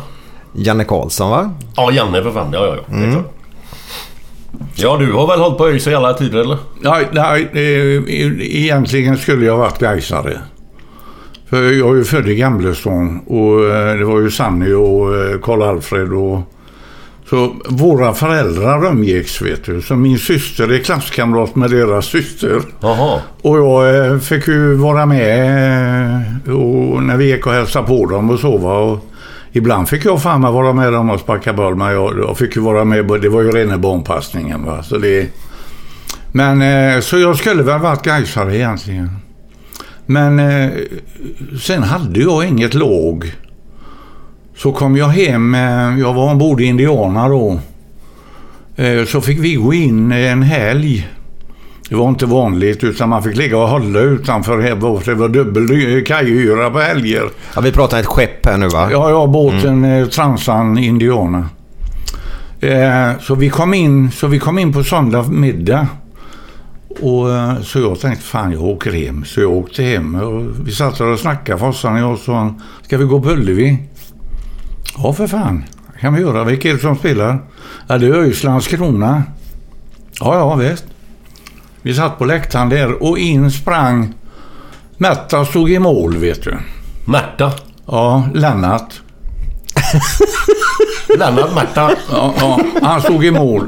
Janne 0.53 0.83
Karlsson 0.83 1.29
va? 1.29 1.53
Ja, 1.75 1.91
Janne 1.91 2.23
för 2.23 2.31
fan. 2.31 2.49
Ja, 2.53 2.65
ja, 2.65 2.75
ja. 2.75 2.81
Det 2.87 3.03
Mm. 3.05 3.23
Ja, 4.75 4.97
du 4.97 5.11
har 5.13 5.27
väl 5.27 5.39
hållit 5.39 5.57
på 5.57 5.67
ÖIS 5.67 5.87
i 5.87 5.95
alla 5.95 6.13
tider 6.13 6.39
eller? 6.39 6.57
Nej, 6.81 7.07
nej, 7.11 7.49
egentligen 8.57 9.17
skulle 9.17 9.45
jag 9.45 9.57
varit 9.57 9.79
Gaisare. 9.79 10.39
Jag 11.55 11.91
är 11.91 11.95
ju 11.95 12.03
född 12.03 12.29
i 12.29 12.35
Gamlestan 12.35 13.19
och 13.19 13.65
eh, 13.65 13.97
det 13.97 14.05
var 14.05 14.19
ju 14.19 14.31
Sanny 14.31 14.73
och 14.73 15.15
eh, 15.15 15.39
Karl-Alfred 15.39 16.13
och... 16.13 16.51
Så 17.29 17.55
våra 17.69 18.13
föräldrar 18.13 18.85
umgicks 18.85 19.41
vet 19.41 19.65
du. 19.65 19.81
Så 19.81 19.95
min 19.95 20.17
syster 20.17 20.73
är 20.73 20.79
klasskamrat 20.79 21.55
med 21.55 21.69
deras 21.69 22.05
syster. 22.05 22.61
Jaha. 22.79 23.21
Och 23.41 23.57
jag 23.57 24.05
eh, 24.05 24.19
fick 24.19 24.47
ju 24.47 24.75
vara 24.75 25.05
med 25.05 26.25
och 26.47 27.03
när 27.03 27.17
vi 27.17 27.31
gick 27.31 27.47
och 27.47 27.53
hälsade 27.53 27.87
på 27.87 28.05
dem 28.05 28.29
och 28.29 28.39
så 28.39 28.57
va. 28.57 28.77
Och 28.77 29.05
ibland 29.51 29.89
fick 29.89 30.05
jag 30.05 30.21
fan 30.21 30.41
med 30.41 30.51
vara 30.51 30.73
med 30.73 30.93
dem 30.93 31.09
och 31.09 31.19
sparka 31.19 31.53
boll. 31.53 31.75
Men 31.75 31.93
jag, 31.93 32.13
jag 32.19 32.37
fick 32.37 32.55
ju 32.55 32.61
vara 32.61 32.85
med, 32.85 33.05
det 33.21 33.29
var 33.29 33.41
ju 33.41 33.51
rena 33.51 33.77
barnpassningen 33.77 34.65
va. 34.65 34.83
Så 34.83 34.97
det, 34.97 35.27
men 36.31 37.01
så 37.01 37.19
jag 37.19 37.37
skulle 37.37 37.63
väl 37.63 37.79
varit 37.79 38.03
Gaisare 38.03 38.57
egentligen. 38.57 39.09
Men 40.05 40.39
eh, 40.39 40.69
sen 41.61 41.83
hade 41.83 42.19
jag 42.19 42.45
inget 42.45 42.73
lag. 42.73 43.35
Så 44.57 44.71
kom 44.71 44.97
jag 44.97 45.07
hem, 45.07 45.55
eh, 45.55 45.99
jag 45.99 46.13
var 46.13 46.31
ombord 46.31 46.61
i 46.61 46.63
Indiana 46.63 47.27
då. 47.27 47.59
Eh, 48.75 49.05
så 49.05 49.21
fick 49.21 49.39
vi 49.39 49.53
gå 49.53 49.73
in 49.73 50.11
en 50.11 50.41
helg 50.41 51.07
Det 51.89 51.95
var 51.95 52.09
inte 52.09 52.25
vanligt 52.25 52.83
utan 52.83 53.09
man 53.09 53.23
fick 53.23 53.37
ligga 53.37 53.57
och 53.57 53.69
hålla 53.69 53.99
utanför 53.99 54.61
här 54.61 54.99
för 54.99 55.11
det 55.11 55.17
var 55.17 55.29
dubbel 55.29 56.05
kajhyra 56.05 56.69
på 56.69 56.79
helger. 56.79 57.29
Ja, 57.55 57.61
vi 57.61 57.71
pratar 57.71 57.99
ett 57.99 58.05
skepp 58.05 58.45
här 58.45 58.57
nu 58.57 58.67
va? 58.67 58.89
Ja, 58.91 59.09
ja 59.09 59.27
båten 59.27 59.83
mm. 59.83 60.09
Transan 60.09 60.77
Indiana. 60.77 61.49
Eh, 62.59 63.19
så, 63.21 63.35
vi 63.35 63.49
kom 63.49 63.73
in, 63.73 64.11
så 64.11 64.27
vi 64.27 64.39
kom 64.39 64.59
in 64.59 64.73
på 64.73 64.83
söndag 64.83 65.27
middag. 65.27 65.87
Och, 67.01 67.33
eh, 67.33 67.61
så 67.61 67.79
jag 67.79 67.99
tänkte, 67.99 68.23
fan 68.23 68.51
jag 68.51 68.63
åker 68.63 68.91
hem. 68.91 69.25
Så 69.25 69.41
jag 69.41 69.51
åkte 69.51 69.83
hem. 69.83 70.15
Och 70.15 70.67
vi 70.67 70.71
satt 70.71 71.01
och 71.01 71.19
snackade, 71.19 71.59
farsan 71.59 71.93
och 72.03 72.19
jag. 72.27 72.33
Han, 72.33 72.61
ska 72.81 72.97
vi 72.97 73.05
gå 73.05 73.21
på 73.21 73.29
Ullevi? 73.29 73.77
Ja, 74.97 75.13
för 75.13 75.27
fan. 75.27 75.63
Det 75.93 75.99
kan 75.99 76.13
vi 76.13 76.21
göra. 76.21 76.43
Vilka 76.43 76.69
är 76.69 76.73
det 76.73 76.79
som 76.79 76.95
spelar? 76.95 77.39
Ja, 77.87 77.97
det 77.97 78.07
är 78.07 78.13
ÖIS 78.13 78.43
Landskrona. 78.43 79.23
Ja, 80.19 80.35
ja, 80.35 80.55
visst. 80.55 80.85
Vi 81.81 81.93
satt 81.93 82.17
på 82.17 82.25
läktaren 82.25 82.69
där 82.69 83.03
och 83.03 83.17
in 83.17 83.51
sprang 83.51 84.13
Märta 84.97 85.45
stod 85.45 85.71
i 85.71 85.79
mål, 85.79 86.17
vet 86.17 86.43
du. 86.43 86.57
Märta? 87.05 87.51
Ja, 87.85 88.23
Lennart. 88.33 88.93
Lennart 91.17 91.55
Märta? 91.55 91.91
Ja, 92.11 92.33
ja, 92.39 92.59
han 92.81 93.01
stod 93.01 93.25
i 93.25 93.31
mål. 93.31 93.67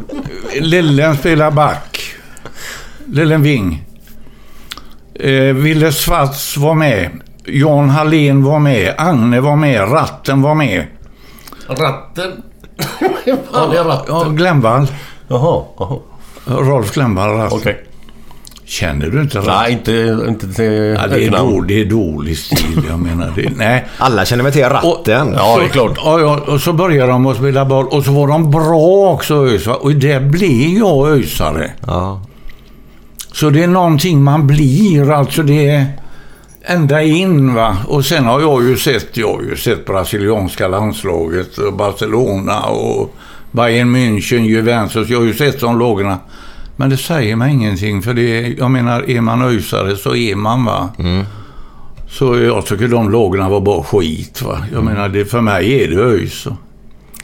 Lillen 0.60 1.18
spelar 1.18 1.52
back. 1.52 1.87
Lillen 3.12 3.42
Wing. 3.42 3.86
Eh, 5.14 5.54
Ville 5.54 5.92
Svarts 5.92 6.58
var 6.58 6.74
med. 6.74 7.10
Jan 7.46 7.90
Hallén 7.90 8.44
var 8.44 8.60
med. 8.60 8.94
Agne 8.98 9.42
var 9.42 9.56
med. 9.56 9.94
Ratten 9.94 10.42
var 10.42 10.56
med. 10.56 10.86
Ratten? 11.68 12.32
Vad 13.52 13.76
är 13.76 13.84
ratten? 13.84 14.16
Ja, 14.16 14.24
Glenvall. 14.24 14.88
Jaha, 15.28 15.64
jaha. 15.80 16.00
Rolf 16.46 16.94
Glenvall. 16.94 17.30
Ratten. 17.30 17.58
Okej. 17.58 17.74
Okay. 17.74 17.84
Känner 18.66 19.08
du 19.08 19.22
inte 19.22 19.38
ratten? 19.38 19.54
Nej, 19.54 19.72
inte, 19.72 20.26
inte 20.28 20.54
till 20.54 20.98
ja, 21.02 21.08
det, 21.08 21.26
är 21.26 21.32
dålig, 21.32 21.78
det 21.78 21.82
är 21.82 21.86
dålig 21.90 22.38
stil. 22.38 22.82
Jag 22.90 23.00
menar 23.00 23.34
det. 23.36 23.50
Nej. 23.56 23.86
Alla 23.98 24.26
känner 24.26 24.44
väl 24.44 24.54
till 24.54 24.64
ratten? 24.66 25.28
Och, 25.28 25.40
ja, 25.40 25.58
det 25.60 25.66
är 25.66 25.70
klart. 25.70 25.92
Ja, 25.96 26.20
ja, 26.20 26.54
och 26.54 26.62
så 26.62 26.74
började 26.74 27.12
de 27.12 27.26
att 27.26 27.38
spela 27.38 27.66
boll. 27.66 27.88
Och 27.88 28.06
så 28.06 28.12
var 28.12 28.28
de 28.28 28.52
bra 28.52 29.14
också 29.14 29.46
ÖIS. 29.46 29.68
Och 29.68 29.96
det 29.96 30.20
blev 30.20 30.78
jag 30.78 31.10
ÖISare. 31.10 31.72
Ja. 31.88 32.22
Så 33.40 33.50
det 33.50 33.64
är 33.64 33.68
någonting 33.68 34.24
man 34.24 34.48
blir. 34.48 35.12
Alltså 35.12 35.44
det 35.44 35.70
är 35.70 35.86
ända 36.62 37.02
in 37.02 37.54
va. 37.54 37.78
Och 37.88 38.06
sen 38.06 38.26
har 38.26 38.42
jag 38.42 38.64
ju 38.64 38.78
sett, 38.78 39.18
jag 39.18 39.34
har 39.34 39.42
ju 39.42 39.56
sett 39.56 39.86
brasilianska 39.86 40.68
landslaget. 40.68 41.58
Och 41.58 41.74
Barcelona 41.74 42.62
och 42.62 43.16
Bayern 43.52 43.96
München, 43.96 44.46
Juventus. 44.46 45.10
Jag 45.10 45.20
har 45.20 45.26
ju 45.26 45.34
sett 45.34 45.60
de 45.60 45.80
lagarna. 45.80 46.18
Men 46.76 46.90
det 46.90 46.98
säger 46.98 47.36
mig 47.36 47.54
ingenting. 47.54 48.02
För 48.02 48.14
det, 48.14 48.56
jag 48.58 48.72
menar, 48.72 49.10
är 49.10 49.22
man 49.22 49.42
öjsare 49.42 49.96
så 49.96 50.16
är 50.16 50.36
man 50.36 50.66
va. 50.66 50.90
Mm. 51.00 51.26
Så 52.10 52.40
jag 52.40 52.66
tycker 52.66 52.88
de 52.88 53.12
lagarna 53.12 53.50
var 53.50 53.62
bara 53.62 53.84
skit 53.84 54.42
va. 54.42 54.58
Jag 54.72 54.82
mm. 54.82 54.94
menar, 54.94 55.10
det, 55.10 55.26
för 55.26 55.42
mig 55.42 55.84
är 55.84 55.88
det 55.88 56.02
ÖIS. 56.02 56.48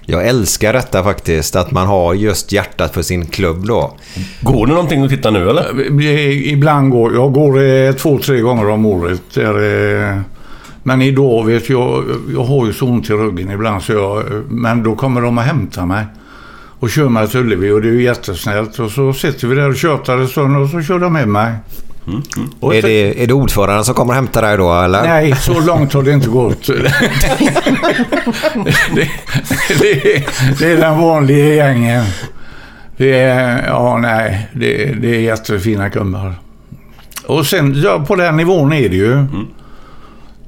Jag 0.05 0.27
älskar 0.27 0.73
detta 0.73 1.03
faktiskt, 1.03 1.55
att 1.55 1.71
man 1.71 1.87
har 1.87 2.13
just 2.13 2.51
hjärtat 2.51 2.93
för 2.93 3.01
sin 3.01 3.25
klubb 3.25 3.65
då. 3.67 3.97
Går 4.41 4.67
det 4.67 4.73
någonting 4.73 5.03
att 5.03 5.09
titta 5.09 5.31
nu 5.31 5.49
eller? 5.49 6.01
Ibland 6.47 6.91
går 6.91 7.13
jag. 7.13 7.33
går 7.33 7.63
eh, 7.63 7.91
två, 7.91 8.19
tre 8.19 8.39
gånger 8.39 8.69
om 8.69 8.85
året. 8.85 9.21
Där, 9.33 10.23
men 10.83 11.01
idag 11.01 11.45
vet 11.45 11.69
jag, 11.69 12.03
jag 12.33 12.43
har 12.43 12.65
ju 12.65 12.73
så 12.73 12.85
ont 12.85 13.09
i 13.09 13.13
ryggen 13.13 13.51
ibland 13.51 13.81
så 13.81 13.93
jag, 13.93 14.23
men 14.49 14.83
då 14.83 14.95
kommer 14.95 15.21
de 15.21 15.37
och 15.37 15.43
hämtar 15.43 15.85
mig 15.85 16.05
och 16.79 16.89
kör 16.89 17.09
mig 17.09 17.27
till 17.27 17.39
Ullevi 17.39 17.71
och 17.71 17.81
det 17.81 17.87
är 17.87 17.93
ju 17.93 18.03
jättesnällt. 18.03 18.79
Och 18.79 18.91
så 18.91 19.13
sitter 19.13 19.47
vi 19.47 19.55
där 19.55 19.69
och 19.69 19.75
tjötar 19.75 20.17
en 20.17 20.27
stund 20.27 20.57
och 20.57 20.69
så 20.69 20.81
kör 20.81 20.99
de 20.99 21.13
med 21.13 21.27
mig. 21.27 21.53
Mm, 22.07 22.21
mm. 22.37 22.49
Är, 22.77 22.81
det, 22.81 23.23
är 23.23 23.27
det 23.27 23.33
ordföranden 23.33 23.85
som 23.85 23.95
kommer 23.95 24.11
och 24.11 24.15
hämtar 24.15 24.41
dig 24.41 24.57
då 24.57 24.73
eller? 24.73 25.03
Nej, 25.03 25.35
så 25.35 25.59
långt 25.59 25.93
har 25.93 26.03
det 26.03 26.11
inte 26.11 26.29
gått. 26.29 26.67
det, 26.67 26.93
det, 29.79 30.25
det, 30.59 30.71
är 30.71 30.77
den 30.77 31.01
vanliga 31.01 31.47
gängen. 31.47 32.05
Det 32.97 33.19
är, 33.19 33.67
ja 33.67 33.97
nej, 33.97 34.47
det, 34.53 34.85
det 34.85 35.15
är 35.15 35.19
jättefina 35.19 35.89
kummar. 35.89 36.35
Och 37.25 37.45
sen, 37.45 37.81
ja, 37.83 38.05
på 38.07 38.15
den 38.15 38.37
nivån 38.37 38.73
är 38.73 38.89
det 38.89 38.95
ju. 38.95 39.13
Mm. 39.13 39.47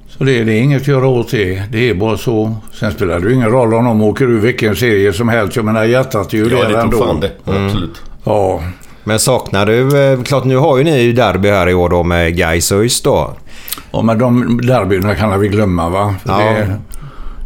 Så 0.07 0.23
det, 0.23 0.43
det, 0.43 0.53
är 0.53 0.61
inget 0.61 0.81
att 0.81 0.87
göra 0.87 1.07
åt 1.07 1.31
det. 1.31 1.63
Det 1.71 1.89
är 1.89 1.93
bara 1.93 2.17
så. 2.17 2.55
Sen 2.73 2.91
spelar 2.91 3.19
det 3.19 3.29
ju 3.29 3.35
ingen 3.35 3.49
roll 3.49 3.73
om 3.73 3.85
de 3.85 4.01
åker 4.01 4.25
ur 4.25 4.39
vilken 4.39 4.75
serie 4.75 5.13
som 5.13 5.29
helst. 5.29 5.55
Jag 5.55 5.65
menar 5.65 5.83
hjärtat 5.83 6.33
är 6.33 6.37
ju 6.37 6.49
ja, 6.49 6.63
där 6.63 6.69
det 6.69 6.79
ändå. 6.79 6.97
Fan 6.97 7.19
det. 7.19 7.31
Mm. 7.47 7.65
Absolut. 7.65 8.01
Ja. 8.23 8.61
Men 9.07 9.19
saknar 9.19 9.65
du... 9.65 10.11
Eh, 10.11 10.21
klart 10.21 10.43
nu 10.43 10.57
har 10.57 10.77
ju 10.77 10.83
ni 10.83 11.11
derby 11.11 11.49
här 11.49 11.69
i 11.69 11.73
år 11.73 11.89
då 11.89 12.03
med 12.03 12.37
Gais 12.37 12.71
och 12.71 12.79
ÖIS 12.79 13.01
då. 13.01 13.33
Ja 13.91 14.01
men 14.01 14.19
de 14.19 14.59
derbyna 14.67 15.15
kan 15.15 15.39
vi 15.39 15.47
glömma 15.47 15.89
va. 15.89 16.15
Ja. 16.23 16.37
Det, 16.37 16.79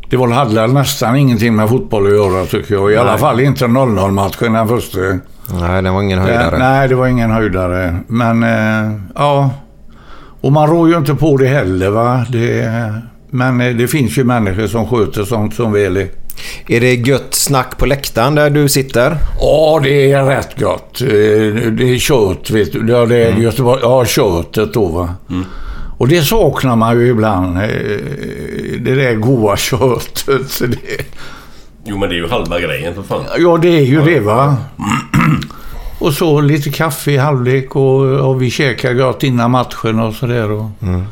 det 0.10 0.18
var, 0.18 0.28
hade 0.28 0.68
nästan 0.68 1.16
ingenting 1.16 1.56
med 1.56 1.70
fotboll 1.70 2.08
att 2.08 2.14
göra 2.14 2.46
tycker 2.46 2.76
jag. 2.76 2.92
I 2.92 2.96
nej. 2.96 3.04
alla 3.04 3.18
fall 3.18 3.40
inte 3.40 3.66
0-0 3.66 4.12
matchen 4.12 4.54
den 4.54 4.68
första. 4.68 5.00
Nej, 5.60 5.82
det 5.82 5.92
var 5.92 6.02
ingen 6.02 6.20
höjdare. 6.20 6.58
Nej, 6.58 6.88
det 6.88 6.96
var 6.96 7.08
ingen 7.08 7.32
höjdare. 7.32 7.96
Men 8.08 8.44
eh, 8.44 9.00
ja... 9.16 9.50
Och 10.42 10.52
man 10.52 10.68
rår 10.68 10.90
ju 10.90 10.98
inte 10.98 11.16
på 11.16 11.38
det 11.38 11.48
heller. 11.48 11.90
Va? 11.90 12.26
Det, 12.30 12.72
men 13.30 13.62
eh, 13.62 13.76
det 13.76 13.88
finns 13.88 14.18
ju 14.18 14.24
människor 14.24 14.68
som 14.68 14.88
sköter 14.88 15.24
sånt 15.24 15.56
som 15.56 15.72
väl 15.72 15.98
är. 15.98 16.08
Är 16.68 16.80
det 16.80 16.94
gött 16.94 17.34
snack 17.34 17.78
på 17.78 17.86
läktaren 17.86 18.36
där 18.36 18.50
du 18.50 18.70
sitter? 18.70 19.18
Ja, 19.40 19.80
det 19.84 20.12
är 20.12 20.26
rätt 20.26 20.60
gott. 20.60 21.02
Eh, 21.02 21.08
det 21.72 21.94
är 21.94 22.00
kött, 22.00 22.50
vet 22.50 22.74
du. 22.74 22.86
Ja, 22.90 23.06
det 23.06 23.18
är 23.18 23.30
mm. 23.30 23.42
Göteborg. 23.42 23.80
Ja, 23.84 24.06
köttet 24.06 24.74
då 24.74 24.86
va. 24.86 25.16
Mm. 25.30 25.46
Och 25.98 26.08
det 26.08 26.22
saknar 26.22 26.76
man 26.76 27.00
ju 27.00 27.08
ibland. 27.08 27.58
Eh, 27.58 27.64
det 28.80 28.96
där 28.96 29.14
goda 29.14 29.58
köttet. 29.58 30.60
Det... 30.60 31.06
Jo, 31.86 31.98
men 31.98 32.10
det 32.10 32.16
är 32.16 32.18
ju 32.18 32.28
halva 32.28 32.60
grejen 32.60 32.96
för 32.96 33.04
fan. 33.04 33.24
Ja, 33.38 33.58
det 33.58 33.68
är 33.68 33.82
ju 33.82 33.96
ja. 33.96 34.06
det 34.06 34.20
va. 34.20 34.58
Och 36.00 36.14
så 36.14 36.42
lite 36.42 36.70
kaffe 36.70 37.12
i 37.12 37.18
halvlek 37.18 37.76
och, 37.76 38.02
och 38.02 38.42
vi 38.42 38.50
käkar 38.50 38.94
gott 38.94 39.24
innan 39.24 39.52
matchen 39.52 40.00
och 40.00 40.14
sådär. 40.14 40.70
Mm. 40.82 41.04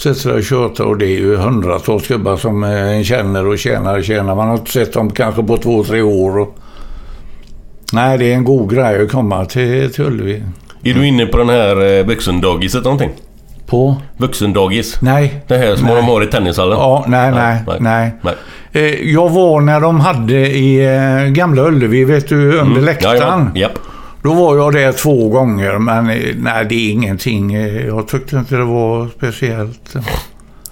Sätter 0.00 0.20
sig 0.20 0.32
och 0.32 0.42
tjötar 0.42 0.84
och 0.84 0.98
det 0.98 1.06
är 1.06 1.18
ju 1.18 1.36
hundratals 1.36 2.08
gubbar 2.08 2.36
som 2.36 2.64
eh, 2.64 2.96
en 2.96 3.04
känner 3.04 3.46
och 3.46 3.58
tjänar 3.58 3.98
och 3.98 4.04
tjänar. 4.04 4.34
Man 4.34 4.48
har 4.48 4.54
inte 4.54 4.70
sett 4.70 4.92
dem 4.92 5.10
kanske 5.10 5.42
på 5.42 5.56
två, 5.56 5.84
tre 5.84 6.02
år. 6.02 6.38
Och... 6.38 6.58
Nej, 7.92 8.18
det 8.18 8.32
är 8.32 8.34
en 8.34 8.44
god 8.44 8.74
grej 8.74 9.02
att 9.02 9.10
komma 9.10 9.44
till, 9.44 9.92
till 9.92 10.04
Ullevi. 10.04 10.42
Är 10.84 10.94
du 10.94 11.06
inne 11.06 11.26
på 11.26 11.38
den 11.38 11.48
här 11.48 11.98
eh, 11.98 12.06
vuxendagiset 12.06 12.84
någonting? 12.84 13.10
På? 13.66 13.96
Vuxendagis? 14.16 15.02
Nej. 15.02 15.44
Det 15.46 15.56
här 15.56 15.76
som 15.76 15.86
nej. 15.86 15.96
de 15.96 16.04
har 16.04 16.22
i 16.22 16.26
tennishallen? 16.26 16.78
Ja, 16.78 17.04
nej, 17.08 17.30
nej, 17.30 17.62
nej. 17.66 17.76
nej. 17.80 18.12
nej. 18.22 18.34
Eh, 18.72 19.10
jag 19.10 19.30
var 19.30 19.60
när 19.60 19.80
de 19.80 20.00
hade 20.00 20.56
i 20.56 20.86
Gamla 21.30 21.62
Ullevi, 21.62 22.04
vet 22.04 22.28
du, 22.28 22.52
under 22.58 22.72
mm. 22.72 22.84
läktaren. 22.84 23.50
Ja, 23.54 23.68
då 24.22 24.34
var 24.34 24.56
jag 24.56 24.72
där 24.72 24.92
två 24.92 25.28
gånger, 25.28 25.78
men 25.78 26.10
eh, 26.10 26.34
nej, 26.36 26.66
det 26.68 26.74
är 26.74 26.90
ingenting. 26.90 27.54
Eh, 27.54 27.86
jag 27.86 28.08
tyckte 28.08 28.36
inte 28.36 28.56
det 28.56 28.64
var 28.64 29.08
speciellt. 29.16 29.96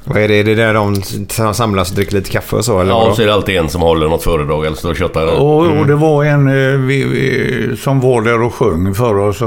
Vad 0.04 0.22
är 0.22 0.28
det? 0.28 0.34
Är 0.34 0.44
det 0.44 0.54
där 0.54 0.74
de 0.74 1.54
samlas 1.54 1.90
och 1.90 1.96
dricker 1.96 2.14
lite 2.14 2.30
kaffe 2.30 2.56
och 2.56 2.64
så? 2.64 2.80
Eller 2.80 2.90
ja, 2.90 3.08
och 3.08 3.16
så 3.16 3.22
är 3.22 3.26
det 3.26 3.34
alltid 3.34 3.56
en 3.56 3.68
som 3.68 3.82
håller 3.82 4.08
något 4.08 4.22
föredrag 4.22 4.66
eller 4.66 4.76
står 4.76 5.02
och. 5.02 5.56
Och, 5.56 5.66
mm. 5.66 5.78
och 5.78 5.86
det 5.86 5.94
var 5.94 6.24
en 6.24 6.48
eh, 6.48 6.78
vi, 6.80 7.04
vi, 7.04 7.76
som 7.76 8.00
var 8.00 8.22
där 8.22 8.42
och 8.42 8.54
sjöng 8.54 8.94
för 8.94 9.18
oss. 9.18 9.42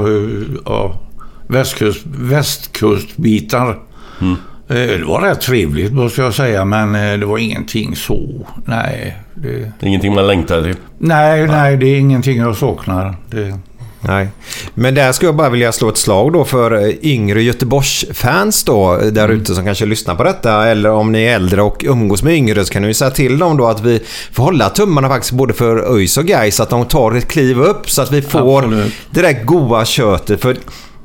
Ja, 0.64 1.00
västkust, 1.46 2.02
västkustbitar. 2.06 3.78
Mm. 4.20 4.36
Det 4.66 5.04
var 5.04 5.20
rätt 5.20 5.40
trevligt 5.40 5.92
måste 5.92 6.22
jag 6.22 6.34
säga, 6.34 6.64
men 6.64 7.20
det 7.20 7.26
var 7.26 7.38
ingenting 7.38 7.96
så. 7.96 8.46
Nej. 8.64 9.16
Det... 9.34 9.72
ingenting 9.80 10.14
man 10.14 10.26
längtar 10.26 10.62
till? 10.62 10.76
Nej, 10.98 11.46
nej, 11.46 11.76
det 11.76 11.86
är 11.86 11.98
ingenting 11.98 12.38
jag 12.38 12.56
saknar. 12.56 13.14
Det... 13.30 13.58
Nej. 14.04 14.28
Men 14.74 14.94
där 14.94 15.12
skulle 15.12 15.28
jag 15.28 15.36
bara 15.36 15.48
vilja 15.48 15.72
slå 15.72 15.88
ett 15.88 15.96
slag 15.96 16.32
då 16.32 16.44
för 16.44 16.88
eh, 16.88 16.94
yngre 17.02 17.42
Göteborgsfans 17.42 18.64
då 18.64 18.96
där 18.96 19.24
mm. 19.24 19.40
ute 19.40 19.54
som 19.54 19.64
kanske 19.64 19.86
lyssnar 19.86 20.14
på 20.14 20.24
detta. 20.24 20.66
Eller 20.66 20.90
om 20.90 21.12
ni 21.12 21.22
är 21.22 21.34
äldre 21.34 21.62
och 21.62 21.84
umgås 21.86 22.22
med 22.22 22.34
yngre 22.34 22.64
så 22.64 22.72
kan 22.72 22.82
ni 22.82 22.94
säga 22.94 23.10
till 23.10 23.38
dem 23.38 23.56
då 23.56 23.66
att 23.66 23.80
vi 23.80 24.00
får 24.32 24.42
hålla 24.42 24.68
tummarna 24.68 25.08
faktiskt 25.08 25.32
både 25.32 25.54
för 25.54 25.96
ÖIS 25.96 26.16
och 26.16 26.24
Gais 26.24 26.60
att 26.60 26.70
de 26.70 26.84
tar 26.84 27.12
ett 27.12 27.28
kliv 27.28 27.60
upp 27.60 27.90
så 27.90 28.02
att 28.02 28.12
vi 28.12 28.22
får 28.22 28.58
Absolut. 28.58 28.92
det 29.10 29.22
där 29.22 29.44
goa 29.44 29.84
köttet. 29.84 30.40
För 30.40 30.56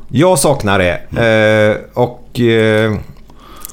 jag 0.10 0.40
saknar 0.40 0.80
det. 0.80 1.02
Mm. 1.12 1.72
Eh, 1.72 1.78
och... 1.94 2.40
Eh, 2.40 2.94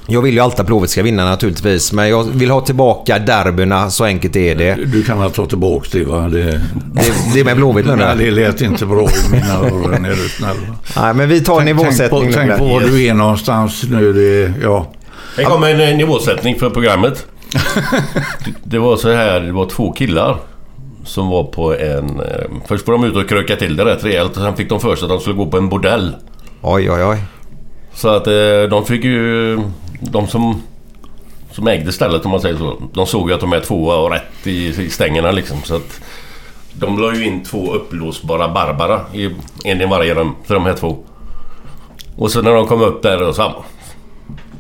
jag 0.07 0.23
vill 0.23 0.35
ju 0.35 0.41
alltid 0.41 0.61
att 0.61 0.67
Blåvitt 0.67 0.91
ska 0.91 1.03
vinna 1.03 1.25
naturligtvis, 1.25 1.93
men 1.93 2.09
jag 2.09 2.25
vill 2.25 2.51
ha 2.51 2.61
tillbaka 2.61 3.19
derbyna. 3.19 3.91
Så 3.91 4.05
enkelt 4.05 4.37
är 4.37 4.55
det. 4.55 4.75
Du 4.75 5.03
kan 5.03 5.21
väl 5.21 5.31
ta 5.31 5.47
tillbaka 5.47 5.89
det 5.93 6.05
va? 6.05 6.21
Det, 6.21 6.45
det, 6.93 7.13
det 7.35 7.41
är 7.41 7.45
med 7.45 7.57
Blåvitt 7.57 7.87
nu 7.87 7.97
Nej, 7.97 8.17
det 8.19 8.31
lät 8.31 8.61
inte 8.61 8.87
bra 8.87 9.09
i 9.09 9.31
mina 9.33 9.55
öron. 9.55 10.05
Är 10.05 10.11
du 10.11 10.29
snäll? 10.29 10.57
Nej, 10.97 11.15
men 11.15 11.29
vi 11.29 11.41
tar 11.41 11.57
tänk, 11.57 11.67
nivåsättning 11.67 12.33
Tänk 12.33 12.35
på, 12.35 12.41
tänk 12.41 12.59
på 12.59 12.65
var 12.65 12.81
du 12.81 13.05
är 13.05 13.15
någonstans 13.15 13.83
nu. 13.91 14.13
Det, 14.13 14.53
ja. 14.63 14.87
Här 15.37 15.45
kommer 15.45 15.75
en 15.75 15.81
eh, 15.81 15.97
nivåsättning 15.97 16.59
för 16.59 16.71
programmet. 16.71 17.27
det 18.65 18.79
var 18.79 18.97
så 18.97 19.13
här, 19.13 19.41
det 19.41 19.53
var 19.53 19.67
två 19.67 19.93
killar 19.93 20.37
som 21.05 21.29
var 21.29 21.45
på 21.45 21.75
en... 21.75 22.21
Eh, 22.21 22.47
först 22.67 22.87
var 22.87 22.95
de 22.95 23.05
ute 23.05 23.19
och 23.19 23.29
kröka 23.29 23.57
till 23.57 23.77
det 23.77 23.85
rätt 23.85 24.05
rejält 24.05 24.37
och 24.37 24.43
sen 24.43 24.57
fick 24.57 24.69
de 24.69 24.81
för 24.81 24.97
sig 24.97 25.05
att 25.05 25.11
de 25.11 25.21
skulle 25.21 25.37
gå 25.37 25.47
på 25.47 25.57
en 25.57 25.69
bordell. 25.69 26.15
Oj, 26.63 26.91
oj, 26.91 27.05
oj. 27.05 27.19
Så 27.95 28.09
att 28.09 28.27
eh, 28.27 28.63
de 28.71 28.85
fick 28.87 29.05
ju... 29.05 29.59
De 30.01 30.27
som, 30.27 30.63
som 31.51 31.69
ägde 31.69 31.93
stället 31.93 32.25
om 32.25 32.31
man 32.31 32.41
säger 32.41 32.57
så. 32.57 32.83
De 32.93 33.07
såg 33.07 33.29
ju 33.29 33.35
att 33.35 33.41
de 33.41 33.53
är 33.53 33.61
tvåa 33.61 33.97
och 33.97 34.11
rätt 34.11 34.47
i, 34.47 34.67
i 34.67 34.91
stängerna 34.91 35.31
liksom. 35.31 35.63
Så 35.63 35.77
att 35.77 36.01
de 36.73 36.99
la 36.99 37.15
ju 37.15 37.27
in 37.27 37.45
två 37.45 37.75
upplåsbara 37.75 38.49
Barbara. 38.49 39.01
I, 39.13 39.31
en 39.65 39.81
i 39.81 39.87
varje 39.87 40.15
rum 40.15 40.35
för 40.45 40.55
de 40.55 40.67
här 40.67 40.75
två. 40.75 40.99
Och 42.17 42.31
så 42.31 42.43
när 42.43 42.55
de 42.55 42.67
kom 42.67 42.81
upp 42.81 43.03
där 43.03 43.29
och 43.29 43.35
så... 43.35 43.65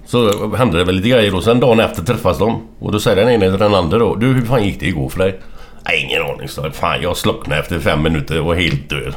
Så 0.06 0.48
hände 0.56 0.78
det 0.78 0.84
väl 0.84 0.94
lite 0.94 1.08
grejer 1.08 1.34
och 1.34 1.44
sen 1.44 1.60
dagen 1.60 1.80
efter 1.80 2.02
träffas 2.02 2.38
de. 2.38 2.62
Och 2.78 2.92
då 2.92 3.00
säger 3.00 3.16
den 3.16 3.28
ene 3.34 3.50
till 3.50 3.58
den 3.58 3.74
andra 3.74 3.98
då. 3.98 4.14
Du 4.14 4.26
hur 4.26 4.46
fan 4.46 4.64
gick 4.64 4.80
det 4.80 4.86
igår 4.86 5.08
för 5.08 5.18
dig? 5.18 5.40
Nej, 5.86 6.04
ingen 6.04 6.22
aning 6.22 6.48
så 6.48 6.70
Fan 6.70 7.02
jag 7.02 7.16
slocknade 7.16 7.60
efter 7.60 7.78
fem 7.78 8.02
minuter 8.02 8.40
och 8.40 8.46
var 8.46 8.54
helt 8.54 8.88
död. 8.88 9.14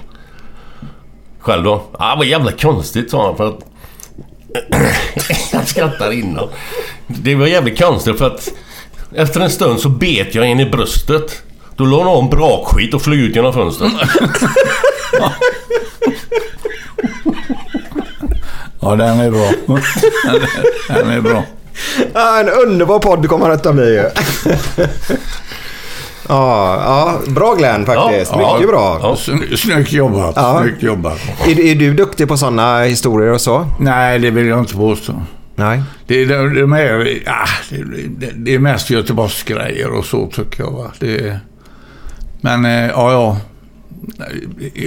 Själv 1.40 1.64
då? 1.64 1.82
Ah, 1.92 2.16
vad 2.16 2.26
jävla 2.26 2.52
konstigt 2.52 3.12
sa 3.12 3.26
han 3.26 3.38
för 3.38 3.48
att 3.48 3.66
jag 5.52 5.68
skrattar 5.68 6.12
innan. 6.12 6.50
Det 7.08 7.36
var 7.36 7.48
jävligt 7.48 7.80
konstigt 7.80 8.18
för 8.18 8.28
att... 8.28 8.50
Efter 9.16 9.40
en 9.40 9.50
stund 9.50 9.80
så 9.80 9.90
bet 9.90 10.36
jag 10.36 10.48
in 10.48 10.60
i 10.60 10.70
bröstet. 10.70 11.42
Då 11.76 11.86
låg 11.86 12.06
någon 12.06 12.30
brakskit 12.30 12.94
och 12.94 13.02
flög 13.02 13.20
ut 13.20 13.36
genom 13.36 13.54
fönstret. 13.54 13.92
Ja, 18.80 18.96
den 18.96 19.20
är 19.20 19.32
bra. 19.32 19.52
den 20.88 21.10
är 21.10 21.22
bra. 21.22 21.44
Ja, 22.14 22.40
en 22.40 22.50
underbar 22.50 23.00
podd 23.00 23.30
kommer 23.30 23.50
detta 23.50 23.74
bli 23.74 23.84
ju. 23.84 24.10
Ja, 26.28 26.76
ja, 26.86 27.32
bra 27.32 27.56
Glenn 27.56 27.86
faktiskt. 27.86 28.32
Ja, 28.32 28.54
Mycket 28.54 28.70
bra. 28.70 29.00
Ja. 29.02 29.16
Sny- 29.16 29.56
Snyggt 29.56 29.92
jobbat. 29.92 30.34
Ja. 30.36 30.60
Snyggt 30.62 30.84
jobbat. 30.84 31.20
Är, 31.48 31.60
är 31.60 31.76
du 31.76 31.94
duktig 31.94 32.28
på 32.28 32.38
sådana 32.38 32.84
historier 32.84 33.34
och 33.34 33.42
så? 33.42 33.66
Nej, 33.80 34.20
det 34.20 34.32
vill 34.32 34.48
jag 34.48 34.60
inte 34.60 34.74
påstå. 34.74 35.14
Nej. 35.56 35.84
Det, 36.08 36.26
det, 36.26 36.60
de 36.62 36.74
är, 36.74 37.20
ah, 37.26 37.48
det, 38.36 38.54
är 38.56 38.60
mest 38.60 38.90
Göteborgsgrejer 38.90 39.98
och 39.98 40.06
så 40.06 40.28
tycker 40.28 40.64
jag. 40.64 40.72
Va? 40.72 40.92
Det, 41.00 41.40
men 42.42 42.66
eh, 42.66 42.88
ja, 42.88 43.12
ja. 43.12 43.38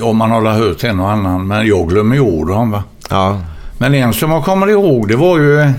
Om 0.03 0.17
man 0.17 0.31
har 0.31 0.53
hört 0.53 0.85
en 0.85 1.01
och 1.01 1.11
annan. 1.11 1.47
Men 1.47 1.67
jag 1.67 1.89
glömmer 1.89 2.15
ju 2.15 2.21
ord 2.21 2.49
dem. 2.49 2.71
Va? 2.71 2.85
Ja. 3.11 3.41
Men 3.79 3.95
en 3.95 4.13
som 4.13 4.31
jag 4.31 4.45
kommer 4.45 4.67
ihåg 4.69 5.09
det 5.09 5.17
var 5.17 5.39
ju 5.39 5.73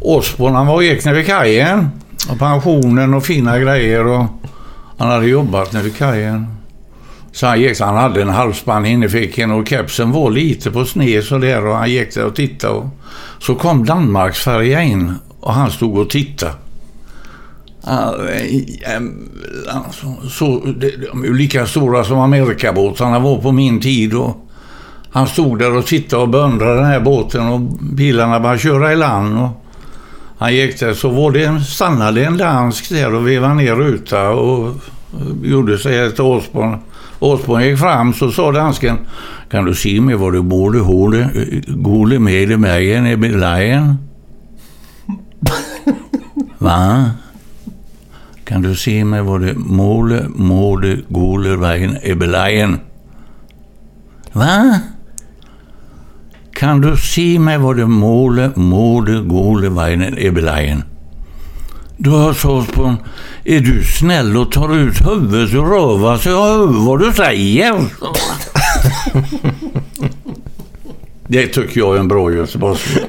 Osborn. 0.00 0.54
Han 0.54 0.66
var 0.66 0.74
och 0.74 0.84
gick 0.84 1.04
nere 1.04 1.14
vid 1.14 1.26
kajen. 1.26 1.90
Och 2.30 2.38
pensionen 2.38 3.14
och 3.14 3.24
fina 3.24 3.58
grejer. 3.58 4.06
Och 4.06 4.26
han 4.98 5.08
hade 5.08 5.26
jobbat 5.26 5.72
nere 5.72 5.82
vid 5.82 5.96
kajen. 5.96 6.46
Så 7.32 7.46
han 7.46 7.60
gick, 7.60 7.80
han 7.80 7.96
hade 7.96 8.22
en 8.22 8.28
halsband 8.28 8.86
inne 8.86 9.06
i 9.06 9.08
fickan 9.08 9.50
och 9.50 9.68
kepsen 9.68 10.12
var 10.12 10.30
lite 10.30 10.70
på 10.70 10.84
sned 10.84 11.24
så 11.24 11.38
där 11.38 11.66
och 11.66 11.76
han 11.76 11.90
gick 11.90 12.14
där 12.14 12.24
och 12.24 12.34
tittade. 12.34 12.74
Och 12.74 12.86
så 13.38 13.54
kom 13.54 13.84
Danmarksfärja 13.84 14.82
in 14.82 15.14
och 15.40 15.52
han 15.52 15.70
stod 15.70 15.98
och 15.98 16.10
tittade. 16.10 16.52
Så, 19.90 20.28
så, 20.28 20.62
de 20.64 20.90
de 20.90 21.22
är 21.22 21.26
ju 21.26 21.34
lika 21.34 21.66
stora 21.66 22.04
som 22.04 22.18
Amerikabåtarna 22.18 23.18
var 23.18 23.38
på 23.38 23.52
min 23.52 23.80
tid. 23.80 24.14
Och 24.14 24.48
han 25.10 25.26
stod 25.26 25.58
där 25.58 25.76
och 25.76 25.86
tittade 25.86 26.22
och 26.22 26.28
beundrade 26.28 26.74
den 26.74 26.84
här 26.84 27.00
båten 27.00 27.48
och 27.48 27.60
bilarna 27.80 28.40
bara 28.40 28.58
köra 28.58 28.92
i 28.92 28.96
land. 28.96 29.38
Och 29.38 29.65
han 30.38 30.54
gick 30.54 30.80
där 30.80 30.94
så 30.94 31.08
var 31.08 31.30
det, 31.30 31.60
stannade 31.60 32.24
en 32.24 32.36
dansk 32.36 32.88
där 32.88 33.14
och 33.14 33.28
vevade 33.28 33.54
ner 33.54 33.74
ruta 33.74 34.30
och 34.30 34.68
eh, 34.68 35.50
gjorde 35.50 35.78
sig 35.78 36.12
till 36.12 36.24
Osborn. 36.24 36.78
Osborn 37.18 37.62
gick 37.62 37.78
fram 37.78 38.14
så 38.14 38.30
sa 38.30 38.52
dansken 38.52 38.98
Kan 39.50 39.64
du 39.64 39.74
se 39.74 40.00
mig 40.00 40.14
vad 40.14 40.32
du 40.32 40.42
borde 40.42 40.78
hålla 40.78 41.28
gole 41.66 42.18
med 42.18 42.50
i 42.50 42.56
märgen 42.56 43.06
i 43.06 43.16
bilen? 43.16 43.38
Va? 46.58 47.10
Kan 48.44 48.62
du 48.62 48.74
se 48.74 49.04
mig 49.04 49.22
vad 49.22 49.40
du 49.40 49.54
måle, 49.56 50.26
måle, 50.28 50.98
gole 51.08 51.56
vägen 51.56 51.96
i 52.02 52.14
lejen?” 52.14 52.80
Va? 54.32 54.80
Kan 56.58 56.80
du 56.80 56.96
se 56.96 57.38
mig 57.38 57.58
vad 57.58 57.76
du 57.76 57.86
måle, 57.86 58.50
måle, 58.54 59.20
gole 59.20 59.68
vägen 59.68 60.18
i 60.18 60.30
bilen? 60.30 60.84
Du 61.96 62.10
har 62.10 62.32
sagt 62.32 62.72
på 62.72 62.84
en, 62.84 62.96
är 63.44 63.60
du 63.60 63.84
snäll 63.84 64.36
och 64.36 64.52
tar 64.52 64.76
ut 64.76 65.06
huvudet 65.06 65.50
så 65.50 65.56
jag 65.56 66.42
hör 66.42 66.86
vad 66.86 67.00
du 67.00 67.12
säger? 67.12 67.74
Det 71.28 71.46
tycker 71.46 71.80
jag 71.80 71.96
är 71.96 72.00
en 72.00 72.08
bra 72.08 72.32
göteborgska. 72.32 73.00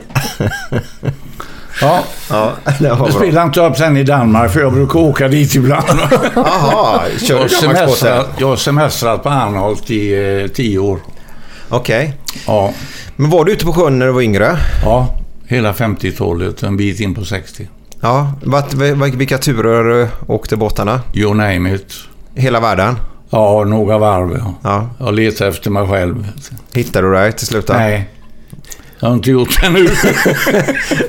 Ja, 1.81 2.03
Ja, 2.29 2.53
det 2.79 2.89
var 2.89 2.95
bra. 2.97 3.11
spelar 3.11 3.43
inte 3.43 3.61
upp 3.61 3.77
sen 3.77 3.97
i 3.97 4.03
Danmark 4.03 4.51
för 4.51 4.59
jag 4.59 4.73
brukar 4.73 4.99
åka 4.99 5.27
dit 5.27 5.55
ibland. 5.55 5.99
Jaha, 6.35 7.01
kör 7.21 7.39
Jag 7.39 7.51
semestrat, 7.51 8.29
jag 8.37 8.47
har 8.47 8.55
semestrat 8.55 9.23
på 9.23 9.29
Arnholt 9.29 9.91
i 9.91 10.13
eh, 10.43 10.47
tio 10.47 10.79
år. 10.79 10.99
Okej. 11.69 12.13
Ja, 12.47 12.73
Men 13.15 13.29
var 13.29 13.45
du 13.45 13.51
ute 13.51 13.65
på 13.65 13.73
sjön 13.73 13.99
när 13.99 14.05
du 14.05 14.11
var 14.11 14.21
yngre? 14.21 14.57
ja 14.83 15.17
hela 15.47 15.73
50-talet, 15.73 16.63
en 16.63 16.77
bit 16.77 16.99
in 16.99 17.15
på 17.15 17.25
60. 17.25 17.67
Ja. 18.01 18.33
Vart, 18.43 18.73
vilka 19.13 19.37
turer 19.37 20.09
åkte 20.27 20.55
båtarna? 20.55 21.01
You 21.13 21.33
name 21.33 21.75
it. 21.75 21.93
Hela 22.35 22.59
världen? 22.59 22.95
Ja, 23.29 23.63
några 23.63 23.97
varv. 23.97 24.37
Ja. 24.37 24.53
Ja. 24.63 24.89
Jag 24.99 25.13
letar 25.13 25.47
efter 25.47 25.71
mig 25.71 25.87
själv. 25.87 26.27
Hittade 26.73 27.07
du 27.07 27.13
dig 27.13 27.31
till 27.31 27.47
slut? 27.47 27.67
Nej, 27.69 28.09
jag 28.99 29.07
har 29.07 29.15
inte 29.15 29.31
gjort 29.31 29.61
det 29.61 29.69
nu. 29.69 29.87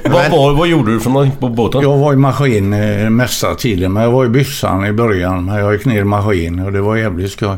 vad, 0.10 0.30
vad, 0.30 0.56
vad 0.56 0.68
gjorde 0.68 0.92
du 0.92 1.00
för 1.00 1.10
någonting 1.10 1.36
på 1.40 1.48
båten? 1.48 1.82
Jag 1.82 1.98
var 1.98 2.12
i 2.12 2.16
maskin 2.16 2.72
eh, 2.72 3.10
mesta 3.10 3.54
tiden, 3.54 3.92
men 3.92 4.02
jag 4.02 4.10
var 4.10 4.24
i 4.24 4.28
byssan 4.28 4.86
i 4.86 4.92
början. 4.92 5.44
Men 5.44 5.56
jag 5.56 5.72
gick 5.72 5.84
ner 5.84 6.00
i 6.00 6.04
maskin 6.04 6.60
och 6.60 6.72
det 6.72 6.80
var 6.80 6.96
jävligt 6.96 7.32
skoj. 7.32 7.56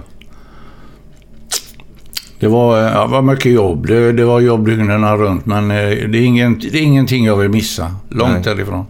Det 2.40 2.48
var, 2.48 2.79
eh, 2.79 2.92
ja, 2.92 3.07
var 3.07 3.22
mycket 3.22 3.53
jobb. 3.53 3.87
Det, 3.87 4.12
det 4.12 4.24
var 4.24 4.40
jobb 4.40 4.66
dygnen 4.66 5.16
runt, 5.16 5.46
men 5.46 5.70
eh, 5.70 5.76
det 5.76 6.18
är, 6.18 6.22
ingen, 6.22 6.59
det 6.59 6.79
är 6.79 6.83
ingenting 6.83 7.24
jag 7.24 7.37
vill 7.37 7.50
missa. 7.50 7.94
Långt 8.09 8.33
Nej. 8.33 8.42
därifrån. 8.44 8.87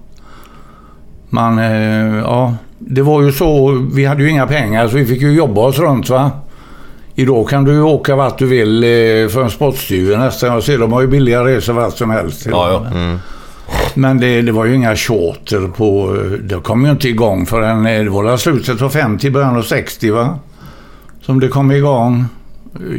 Man, 1.28 1.58
eh, 1.58 2.16
ja, 2.18 2.54
det 2.78 3.02
var 3.02 3.22
ju 3.22 3.32
så. 3.32 3.70
Vi 3.92 4.04
hade 4.04 4.22
ju 4.22 4.30
inga 4.30 4.46
pengar, 4.46 4.88
så 4.88 4.96
vi 4.96 5.06
fick 5.06 5.22
ju 5.22 5.32
jobba 5.32 5.60
oss 5.60 5.78
runt, 5.78 6.10
va. 6.10 6.30
Idag 7.14 7.48
kan 7.48 7.64
du 7.64 7.72
ju 7.72 7.82
åka 7.82 8.16
vart 8.16 8.38
du 8.38 8.46
vill 8.46 8.80
för 9.30 9.42
en 9.42 9.50
spottstyver 9.50 10.18
nästan. 10.18 10.52
Jag 10.52 10.62
ser, 10.62 10.78
de 10.78 10.92
har 10.92 11.00
ju 11.00 11.06
billiga 11.06 11.44
resor 11.44 11.72
vart 11.72 11.96
som 11.96 12.10
helst. 12.10 12.46
Ja, 12.50 12.82
ja. 12.92 13.18
Men 13.94 14.20
det, 14.20 14.42
det 14.42 14.52
var 14.52 14.64
ju 14.64 14.74
inga 14.74 14.96
charter 14.96 15.68
på... 15.76 16.16
Det 16.42 16.60
kom 16.60 16.84
ju 16.84 16.90
inte 16.90 17.08
igång 17.08 17.46
förrän 17.46 17.84
det 18.04 18.10
var 18.10 18.36
slutet 18.36 18.82
av 18.82 18.90
50, 18.90 19.30
början 19.30 19.56
av 19.56 19.62
60 19.62 20.10
va? 20.10 20.38
Som 21.22 21.40
det 21.40 21.48
kom 21.48 21.72
igång. 21.72 22.24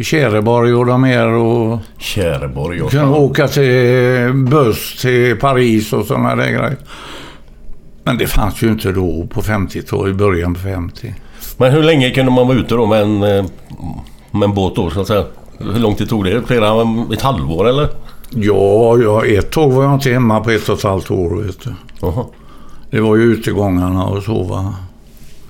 Käreborg 0.01 0.73
och 0.73 0.85
de 0.85 1.03
här 1.03 1.27
och 1.27 1.79
Käreborg 1.97 2.81
och 2.81 2.91
kunde 2.91 3.17
åka 3.17 3.47
till 3.47 4.33
buss 4.33 5.01
till 5.01 5.39
Paris 5.39 5.93
och 5.93 6.05
sådana 6.05 6.35
där 6.35 6.47
grejer. 6.47 6.77
Men 8.03 8.17
det 8.17 8.27
fanns 8.27 8.63
ju 8.63 8.67
inte 8.67 8.91
då 8.91 9.27
på 9.33 9.41
50-talet, 9.41 10.11
i 10.11 10.13
början 10.13 10.53
på 10.53 10.59
50. 10.59 11.13
Men 11.57 11.71
hur 11.71 11.83
länge 11.83 12.09
kunde 12.09 12.31
man 12.31 12.47
vara 12.47 12.57
ute 12.57 12.75
då 12.75 12.85
med 12.85 13.01
en, 13.01 13.23
eh, 13.23 13.45
med 14.31 14.43
en 14.43 14.53
båt 14.53 14.75
då 14.75 14.89
så 14.89 15.01
att 15.01 15.07
säga? 15.07 15.25
Hur 15.57 15.79
lång 15.79 15.95
tid 15.95 16.09
tog 16.09 16.25
det? 16.25 16.41
Flera, 16.47 16.87
ett 17.13 17.21
halvår 17.21 17.69
eller? 17.69 17.89
Ja, 18.29 18.97
ja, 18.97 19.25
ett 19.25 19.51
tag 19.51 19.71
var 19.71 19.83
jag 19.83 19.93
inte 19.93 20.11
hemma 20.11 20.39
på 20.39 20.51
ett 20.51 20.69
och 20.69 20.77
ett 20.77 20.83
halvt 20.83 21.11
år 21.11 21.43
vet 21.43 21.63
du. 21.63 21.73
Jaha. 22.01 22.25
Det 22.89 22.99
var 22.99 23.15
ju 23.15 23.23
utegångarna 23.23 24.05
och 24.05 24.23
så 24.23 24.43
va. 24.43 24.75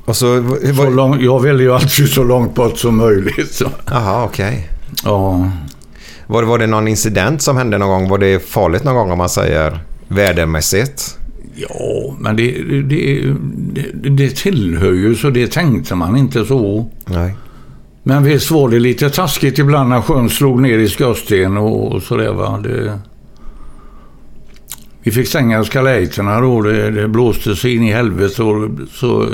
Och 0.05 0.15
så... 0.15 0.57
Så 0.75 0.89
lång, 0.89 1.21
jag 1.21 1.39
ville 1.39 1.63
ju 1.63 1.73
alltid 1.73 2.09
så 2.09 2.23
långt 2.23 2.55
bort 2.55 2.77
som 2.77 2.97
möjligt. 2.97 3.53
Så. 3.53 3.69
Jaha, 3.85 4.23
okej. 4.23 4.69
Ja. 5.03 5.51
Var, 6.27 6.43
var 6.43 6.59
det 6.59 6.67
någon 6.67 6.87
incident 6.87 7.41
som 7.41 7.57
hände 7.57 7.77
någon 7.77 7.89
gång? 7.89 8.09
Var 8.09 8.17
det 8.17 8.49
farligt 8.49 8.83
någon 8.83 8.95
gång 8.95 9.11
om 9.11 9.17
man 9.17 9.29
säger 9.29 9.79
vädermässigt? 10.07 11.17
Ja, 11.55 12.15
men 12.19 12.35
det, 12.35 12.51
det, 12.81 13.33
det, 13.93 14.09
det 14.09 14.35
tillhör 14.35 14.91
ju 14.91 15.15
så 15.15 15.29
det 15.29 15.51
tänkte 15.51 15.95
man 15.95 16.17
inte 16.17 16.45
så. 16.45 16.89
Nej. 17.05 17.35
Men 18.03 18.23
visst 18.23 18.51
var 18.51 18.69
det 18.69 18.79
lite 18.79 19.09
taskigt 19.09 19.59
ibland 19.59 19.89
när 19.89 20.01
sjön 20.01 20.29
slog 20.29 20.61
ner 20.61 20.77
i 20.77 20.89
skorsten 20.89 21.57
och, 21.57 21.91
och 21.91 22.03
sådär 22.03 22.33
va. 22.33 22.59
Det, 22.63 22.99
vi 25.03 25.11
fick 25.11 25.27
stänga 25.27 25.63
skalejterna 25.63 26.41
då. 26.41 26.61
Det, 26.61 26.91
det 26.91 27.07
blåste 27.07 27.55
sig 27.55 27.75
in 27.75 27.83
i 27.83 27.91
helvete 27.91 28.43
och 28.43 28.69
så 28.91 29.27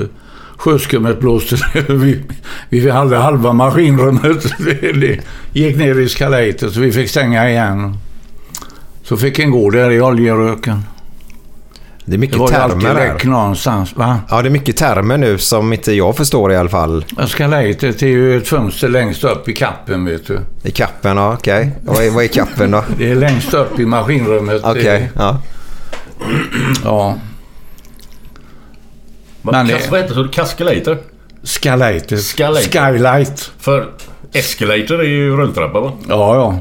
sjöskummet 0.57 1.19
blåste 1.19 1.55
vi, 1.87 2.21
vi 2.69 2.89
hade 2.89 3.17
halva 3.17 3.53
maskinrummet. 3.53 4.45
Det, 4.93 5.19
gick 5.53 5.77
ner 5.77 5.99
i 5.99 6.09
skalejter 6.09 6.69
så 6.69 6.79
vi 6.79 6.91
fick 6.91 7.09
stänga 7.09 7.49
igen. 7.49 7.97
Så 9.03 9.17
fick 9.17 9.39
en 9.39 9.51
gå 9.51 9.69
där 9.69 9.91
i 9.91 10.01
oljeröken. 10.01 10.83
Det 12.05 12.15
är 12.15 12.17
mycket 12.17 12.37
Det 12.39 12.47
termer 12.47 12.95
här. 12.95 13.25
någonstans. 13.25 13.95
Va? 13.95 14.19
Ja, 14.29 14.41
det 14.41 14.47
är 14.47 14.51
mycket 14.51 14.77
termer 14.77 15.17
nu 15.17 15.37
som 15.37 15.73
inte 15.73 15.91
jag 15.93 16.17
förstår 16.17 16.51
i 16.51 16.55
alla 16.55 16.69
fall. 16.69 17.05
Skalejtet 17.27 18.01
är 18.01 18.07
ju 18.07 18.37
ett 18.37 18.47
fönster 18.47 18.89
längst 18.89 19.23
upp 19.23 19.49
i 19.49 19.53
kappen, 19.53 20.05
vet 20.05 20.27
du. 20.27 20.39
I 20.63 20.71
kappen, 20.71 21.17
ja, 21.17 21.33
okej. 21.33 21.71
Vad, 21.85 22.03
är, 22.03 22.11
vad 22.11 22.23
är 22.23 22.27
kappen 22.27 22.71
då? 22.71 22.83
Det 22.97 23.11
är 23.11 23.15
längst 23.15 23.53
upp 23.53 23.79
i 23.79 23.85
maskinrummet. 23.85 24.61
Okej, 24.63 25.09
ja. 25.15 25.41
Ja. 26.83 27.15
Men 29.51 29.67
det- 29.67 29.91
vad 29.91 29.99
heter 30.01 30.23
det? 30.23 30.29
Cascalator? 30.29 30.97
Skalejtet. 31.43 32.21
Skalator. 32.23 32.61
Skylight. 32.91 33.51
För 33.59 33.89
escalator 34.33 34.99
är 34.99 35.07
ju 35.09 35.37
rulltrappa 35.37 35.79
va? 35.79 35.91
Ja, 36.09 36.35
ja. 36.35 36.59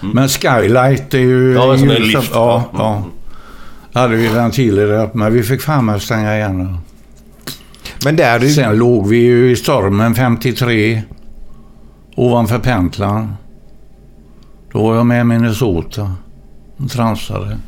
Men 0.00 0.28
Skylight 0.28 1.14
är 1.14 1.18
ju... 1.18 1.52
Ja, 1.54 1.72
en 1.72 1.78
sån 1.78 1.88
där 1.88 1.96
ju- 1.96 2.04
lift. 2.04 2.30
Ja, 2.34 2.64
ja. 2.78 3.04
hade 3.92 4.16
vi 4.16 4.28
ventiler 4.28 4.86
där 4.86 5.10
men 5.12 5.32
vi 5.32 5.42
fick 5.42 5.60
fan 5.62 5.84
med 5.86 5.94
att 5.94 6.02
stänga 6.02 6.36
igen. 6.36 6.78
Men 8.04 8.16
där 8.16 8.38
du... 8.38 8.48
Sen 8.50 8.76
låg 8.78 9.08
vi 9.08 9.16
ju 9.16 9.50
i 9.50 9.56
stormen 9.56 10.14
53 10.14 11.02
ovanför 12.16 12.58
Pentland. 12.58 13.28
Då 14.72 14.82
var 14.82 14.96
jag 14.96 15.06
med 15.06 15.20
i 15.20 15.24
Minnesota 15.24 16.12
och 16.76 16.90
transade. 16.90 17.58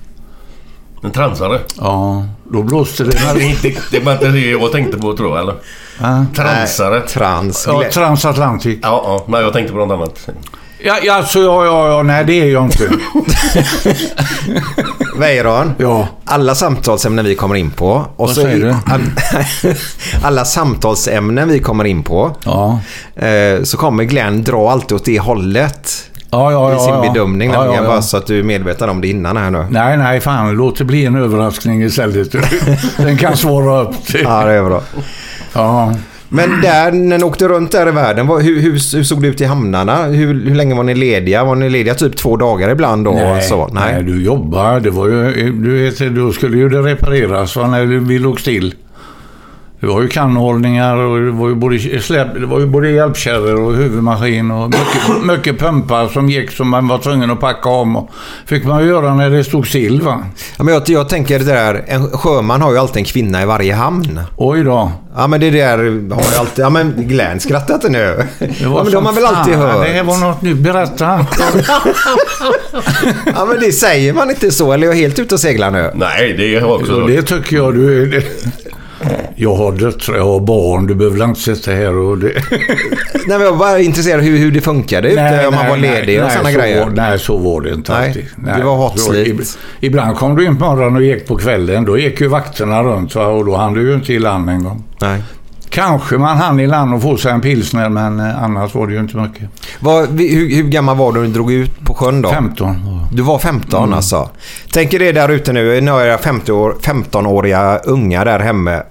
En 1.03 1.11
transare? 1.11 1.61
Ja, 1.77 2.25
då 2.53 2.63
blåste 2.63 3.05
det. 3.05 3.19
Det, 3.35 3.43
inte, 3.43 3.73
det 3.91 4.01
var 4.01 4.13
inte 4.13 4.29
det 4.29 4.41
jag 4.41 4.73
tänkte 4.73 4.99
på 4.99 5.17
tror 5.17 5.31
jag 5.31 5.41
eller? 5.41 5.55
Va? 6.01 6.27
Transare? 6.37 7.01
Trans. 7.01 7.65
Ja, 7.69 7.85
transatlantic. 7.93 8.79
Ja, 8.83 9.03
ja. 9.05 9.25
Nej, 9.29 9.43
jag 9.43 9.53
tänkte 9.53 9.73
på 9.73 9.79
något 9.79 9.95
annat. 9.95 10.29
Ja, 10.85 10.99
ja, 11.03 11.15
alltså, 11.15 11.39
ja, 11.39 11.65
ja, 11.65 11.89
ja, 11.89 12.03
nej 12.03 12.25
det 12.25 12.33
är 12.41 12.47
jag 12.47 12.65
inte. 12.65 12.89
Weiron. 15.19 15.75
Ja. 15.79 16.09
Alla 16.25 16.55
samtalsämnen 16.55 17.25
vi 17.25 17.35
kommer 17.35 17.55
in 17.55 17.71
på. 17.71 17.91
Och 17.93 18.07
Vad 18.17 18.31
så 18.31 18.43
säger 18.43 18.59
du? 18.67 18.71
All, 18.93 19.01
alla 20.25 20.45
samtalsämnen 20.45 21.49
vi 21.49 21.59
kommer 21.59 21.85
in 21.85 22.03
på. 22.03 22.37
Ja. 22.45 22.81
Eh, 23.27 23.63
så 23.63 23.77
kommer 23.77 24.05
Glenn 24.05 24.43
dra 24.45 24.71
alltid 24.71 24.97
åt 24.97 25.05
det 25.05 25.19
hållet. 25.21 26.10
Ja, 26.31 26.53
ja, 26.53 26.77
I 26.77 26.79
sin 26.79 26.95
ja. 26.95 27.13
bedömning 27.13 27.51
Ja, 27.51 27.75
ja. 27.75 27.83
Bara 27.83 28.03
så 28.03 28.17
att 28.17 28.27
du 28.27 28.39
är 28.39 28.43
medveten 28.43 28.89
om 28.89 29.01
det 29.01 29.09
innan 29.09 29.37
här 29.37 29.51
nu. 29.51 29.65
Nej, 29.71 29.97
nej, 29.97 30.21
fan. 30.21 30.57
Låt 30.57 30.79
det 30.79 30.85
bli 30.85 31.07
en 31.07 31.17
överraskning 31.17 31.83
istället. 31.83 32.33
Den 32.97 33.17
kan 33.17 33.37
svara 33.37 33.83
upp 33.83 34.07
till. 34.07 34.21
Ja, 34.23 34.45
det 34.45 34.53
är 34.53 34.65
bra. 34.65 34.83
Ja. 35.53 35.95
Men 36.33 36.61
där, 36.61 36.93
när 36.93 37.19
ni 37.19 37.25
åkte 37.25 37.49
runt 37.49 37.73
där 37.73 37.89
i 37.89 37.91
världen, 37.91 38.27
vad, 38.27 38.43
hur, 38.43 38.61
hur, 38.61 38.97
hur 38.97 39.03
såg 39.03 39.23
det 39.23 39.29
ut 39.29 39.41
i 39.41 39.45
hamnarna? 39.45 40.03
Hur, 40.05 40.45
hur 40.45 40.55
länge 40.55 40.75
var 40.75 40.83
ni 40.83 40.95
lediga? 40.95 41.45
Var 41.45 41.55
ni 41.55 41.71
lediga 41.71 41.95
typ 41.95 42.17
två 42.17 42.37
dagar 42.37 42.71
ibland 42.71 43.05
då? 43.05 43.11
Nej, 43.11 43.43
så? 43.43 43.71
nej. 43.73 44.03
du 44.03 44.25
jobbar. 44.25 44.81
Det 44.81 44.91
var 44.91 45.09
ju, 45.09 45.53
du 45.53 45.83
vet, 45.83 46.15
då 46.15 46.33
skulle 46.33 46.57
ju 46.57 46.69
det 46.69 46.83
repareras 46.83 47.57
när 47.57 47.85
vi 47.85 48.19
låg 48.19 48.41
still. 48.41 48.75
Det 49.81 49.87
var 49.87 50.03
ju 50.03 50.09
kannhållningar 50.09 50.97
och 50.97 51.21
det 51.21 51.31
var 51.31 51.49
ju 51.49 51.55
både, 51.55 52.01
släp, 52.01 52.35
det 52.35 52.47
var 52.47 52.61
ju 52.61 52.67
både 52.67 52.91
hjälpkärror 52.91 53.61
och 53.61 53.75
huvudmaskin 53.75 54.51
och 54.51 54.69
mycket, 54.71 55.25
mycket 55.25 55.59
pumpar 55.59 56.09
som 56.09 56.29
gick 56.29 56.51
som 56.51 56.69
man 56.69 56.89
var 56.89 56.99
tvungen 56.99 57.31
att 57.31 57.41
packa 57.41 57.69
om. 57.69 57.97
Och 57.97 58.11
fick 58.47 58.65
man 58.65 58.83
ju 58.83 58.89
göra 58.89 59.15
när 59.15 59.31
det 59.31 59.45
stod 59.45 59.67
still 59.67 60.03
va. 60.03 60.23
Ja, 60.59 60.65
men 60.65 60.75
jag, 60.75 60.83
jag 60.87 61.09
tänker 61.09 61.39
det 61.39 61.45
där, 61.45 61.85
en 61.87 62.11
sjöman 62.11 62.63
har 62.63 62.73
ju 62.73 62.79
alltid 62.79 62.97
en 62.97 63.05
kvinna 63.05 63.43
i 63.43 63.47
varje 63.47 63.75
hamn. 63.75 64.21
Oj 64.37 64.65
då. 64.65 64.93
Ja 65.17 65.27
men 65.27 65.41
det 65.41 65.51
där 65.51 65.79
har 66.15 66.23
jag 66.33 66.41
alltid... 66.41 66.65
Ja 66.65 66.71
men 66.71 66.95
Glenn 66.97 67.41
skrattar 67.41 67.75
inte 67.75 67.89
nu. 67.89 68.25
Det 68.39 68.51
Ja, 68.61 68.83
men 68.83 68.91
det 68.91 68.97
har 68.97 69.03
man 69.03 69.15
väl 69.15 69.25
alltid 69.25 69.55
fan. 69.55 69.63
hört? 69.63 69.87
Det 69.87 69.93
här 69.93 70.03
var 70.05 70.19
något 70.19 70.43
nytt. 70.43 70.57
Berätta. 70.57 71.27
Ja 73.35 73.45
men 73.47 73.61
det 73.61 73.73
säger 73.73 74.13
man 74.13 74.31
inte 74.31 74.51
så, 74.51 74.73
eller 74.73 74.87
är 74.87 74.91
jag 74.91 74.97
helt 74.99 75.19
ute 75.19 75.35
och 75.35 75.41
seglar 75.41 75.71
nu? 75.71 75.91
Nej, 75.95 76.33
det 76.39 76.55
har 76.61 76.69
jag 76.69 76.81
också 76.81 77.07
det 77.07 77.23
tycker 77.23 77.57
jag 77.57 77.75
du 77.75 78.03
är... 78.17 78.25
Jag 79.37 79.55
har 79.55 79.73
döttrar, 79.73 80.17
jag 80.17 80.25
har 80.25 80.41
barn. 80.41 80.87
Du 80.87 80.95
behöver 80.95 81.25
inte 81.25 81.41
sitta 81.41 81.71
här 81.71 81.95
och... 81.97 82.19
Det. 82.19 82.27
Nej 83.15 83.23
men 83.27 83.41
jag 83.41 83.51
var 83.51 83.59
bara 83.59 83.79
intresserad 83.81 84.21
hur, 84.25 84.39
hur 84.39 84.51
det 84.51 84.61
funkade 84.61 85.11
ute, 85.13 85.47
om 85.49 85.55
man 85.55 85.69
var 85.69 85.77
ledig 85.77 86.19
och 86.21 86.25
nej, 86.27 86.33
sådana 86.37 86.53
så 86.53 86.59
grejer. 86.59 86.85
Var, 86.85 86.91
nej, 86.91 87.19
så 87.19 87.37
var 87.37 87.61
det 87.61 87.71
inte 87.75 87.93
Nej, 87.93 88.09
alltid. 88.09 88.25
det 88.59 88.65
var 88.65 88.77
hot 88.77 88.99
Så 89.01 89.13
slit. 89.13 89.29
ib- 89.29 89.59
Ibland 89.81 90.17
kom 90.17 90.37
du 90.37 90.45
in 90.47 90.57
på 90.59 90.65
morgonen 90.65 90.97
och 90.97 91.03
gick 91.03 91.27
på 91.27 91.37
kvällen. 91.37 91.85
Då 91.85 91.99
gick 91.99 92.21
ju 92.21 92.29
vakterna 92.29 92.83
runt 92.83 93.15
va? 93.15 93.27
och 93.27 93.45
då 93.45 93.57
hann 93.57 93.75
du 93.75 93.89
ju 93.89 93.95
inte 93.95 94.13
i 94.13 94.19
land 94.19 94.51
en 94.51 94.65
gång. 94.65 94.85
Nej. 95.01 95.23
Kanske 95.71 96.19
man 96.19 96.37
hann 96.37 96.61
i 96.61 96.67
land 96.67 96.95
och 96.95 97.03
få 97.03 97.17
sig 97.17 97.33
en 97.33 97.41
pilsner 97.41 97.89
men 97.89 98.21
eh, 98.21 98.43
annars 98.43 98.75
var 98.75 98.87
det 98.87 98.93
ju 98.93 98.99
inte 99.01 99.17
mycket. 99.17 99.49
Vi- 100.11 100.35
hur, 100.35 100.57
hur 100.57 100.63
gammal 100.65 100.97
var 100.97 101.13
du 101.13 101.21
när 101.21 101.27
du 101.27 101.33
drog 101.33 101.53
ut 101.53 101.81
på 101.85 101.95
sjön 101.95 102.23
då? 102.23 102.31
15. 102.31 102.77
Du 103.13 103.23
var 103.23 103.39
15 103.39 103.83
Mm. 103.85 103.97
alltså. 103.97 104.31
Tänk 104.73 104.95
er 104.95 104.99
det 104.99 105.13
där 105.13 105.29
ute 105.29 105.53
nu, 105.53 105.81
nu 105.81 105.91
är 105.91 106.05
jag 106.07 106.21
50 106.21 106.53
år, 106.53 106.77
15-åriga 106.83 107.79
unga 107.79 108.25
där 108.25 108.39
hemma, 108.41 108.83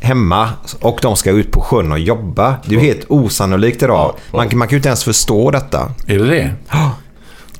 hemma 0.00 0.48
och 0.80 0.98
de 1.02 1.16
ska 1.16 1.30
ut 1.30 1.50
på 1.52 1.60
sjön 1.60 1.92
och 1.92 1.98
jobba. 1.98 2.54
Det 2.64 2.74
är 2.76 2.80
ju 2.80 2.86
helt 2.86 3.04
osannolikt 3.08 3.82
idag. 3.82 4.14
Man, 4.32 4.48
man 4.52 4.68
kan 4.68 4.70
ju 4.70 4.76
inte 4.76 4.88
ens 4.88 5.04
förstå 5.04 5.50
detta. 5.50 5.88
Är 6.06 6.18
det 6.18 6.26
det? 6.26 6.50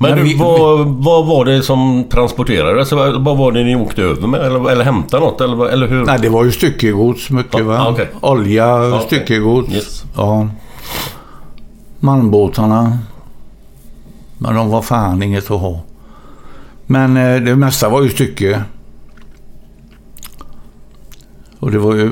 Men 0.01 0.19
du, 0.19 0.35
vad, 0.37 0.87
vad 0.89 1.27
var 1.27 1.45
det 1.45 1.63
som 1.63 2.05
transporterades? 2.11 2.93
Vad 2.93 3.37
var 3.39 3.53
det 3.53 3.65
ni 3.65 3.77
åkte 3.77 4.03
över 4.03 4.27
med? 4.27 4.41
Eller, 4.41 4.71
eller 4.71 4.85
hämtade 4.85 5.25
något? 5.25 5.41
Eller, 5.41 5.69
eller 5.69 5.89
hur? 5.89 6.05
Nej, 6.05 6.19
det 6.23 6.29
var 6.29 6.45
ju 6.45 6.53
styckegods 6.53 7.31
mycket 7.31 7.59
Ja, 7.59 7.65
va? 7.65 7.89
okej. 7.91 8.09
Olja, 8.21 8.67
Ja, 8.67 8.89
okej. 8.97 9.07
styckegods. 9.07 9.73
Yes. 9.75 10.05
Ja. 10.17 10.49
Malmbåtarna. 12.01 12.99
Men 14.39 14.55
de 14.55 14.71
var 14.71 14.83
fan 14.83 15.23
inget 15.23 15.51
att 15.51 15.61
ha. 15.61 15.81
Men 16.87 17.17
eh, 17.17 17.41
det 17.43 17.57
mesta 17.57 17.89
var 17.89 18.03
ju 18.03 18.09
stycke. 18.09 18.63
Och 21.61 21.71
det 21.71 21.79
var 21.79 21.95
ju, 21.95 22.11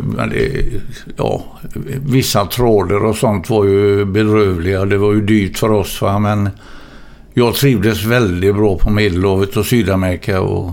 ja, 1.16 1.42
vissa 2.06 2.46
trådar 2.46 3.04
och 3.04 3.16
sånt 3.16 3.50
var 3.50 3.64
ju 3.64 4.04
bedrövliga. 4.04 4.84
Det 4.84 4.98
var 4.98 5.12
ju 5.12 5.20
dyrt 5.26 5.58
för 5.58 5.70
oss 5.72 6.02
va, 6.02 6.18
men 6.18 6.48
jag 7.38 7.54
trivdes 7.54 8.04
väldigt 8.04 8.54
bra 8.54 8.78
på 8.78 8.90
Medelhavet 8.90 9.56
och 9.56 9.66
Sydamerika 9.66 10.40
och 10.40 10.70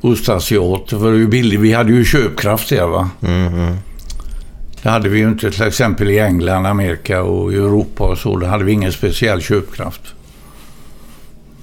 Ostasiat. 0.00 0.90
För 0.90 1.12
det 1.12 1.18
ju 1.18 1.26
billigt. 1.26 1.60
Vi 1.60 1.72
hade 1.72 1.92
ju 1.92 2.04
köpkraft 2.04 2.68
där 2.68 2.86
va. 2.86 3.10
Det 4.82 4.88
hade 4.88 5.08
vi 5.08 5.18
ju 5.18 5.28
inte 5.28 5.50
till 5.50 5.62
exempel 5.62 6.10
i 6.10 6.18
England, 6.18 6.66
Amerika 6.66 7.22
och 7.22 7.52
Europa 7.52 8.04
och 8.04 8.18
så. 8.18 8.36
Där 8.36 8.46
hade 8.48 8.64
vi 8.64 8.72
ingen 8.72 8.92
speciell 8.92 9.42
köpkraft. 9.42 10.00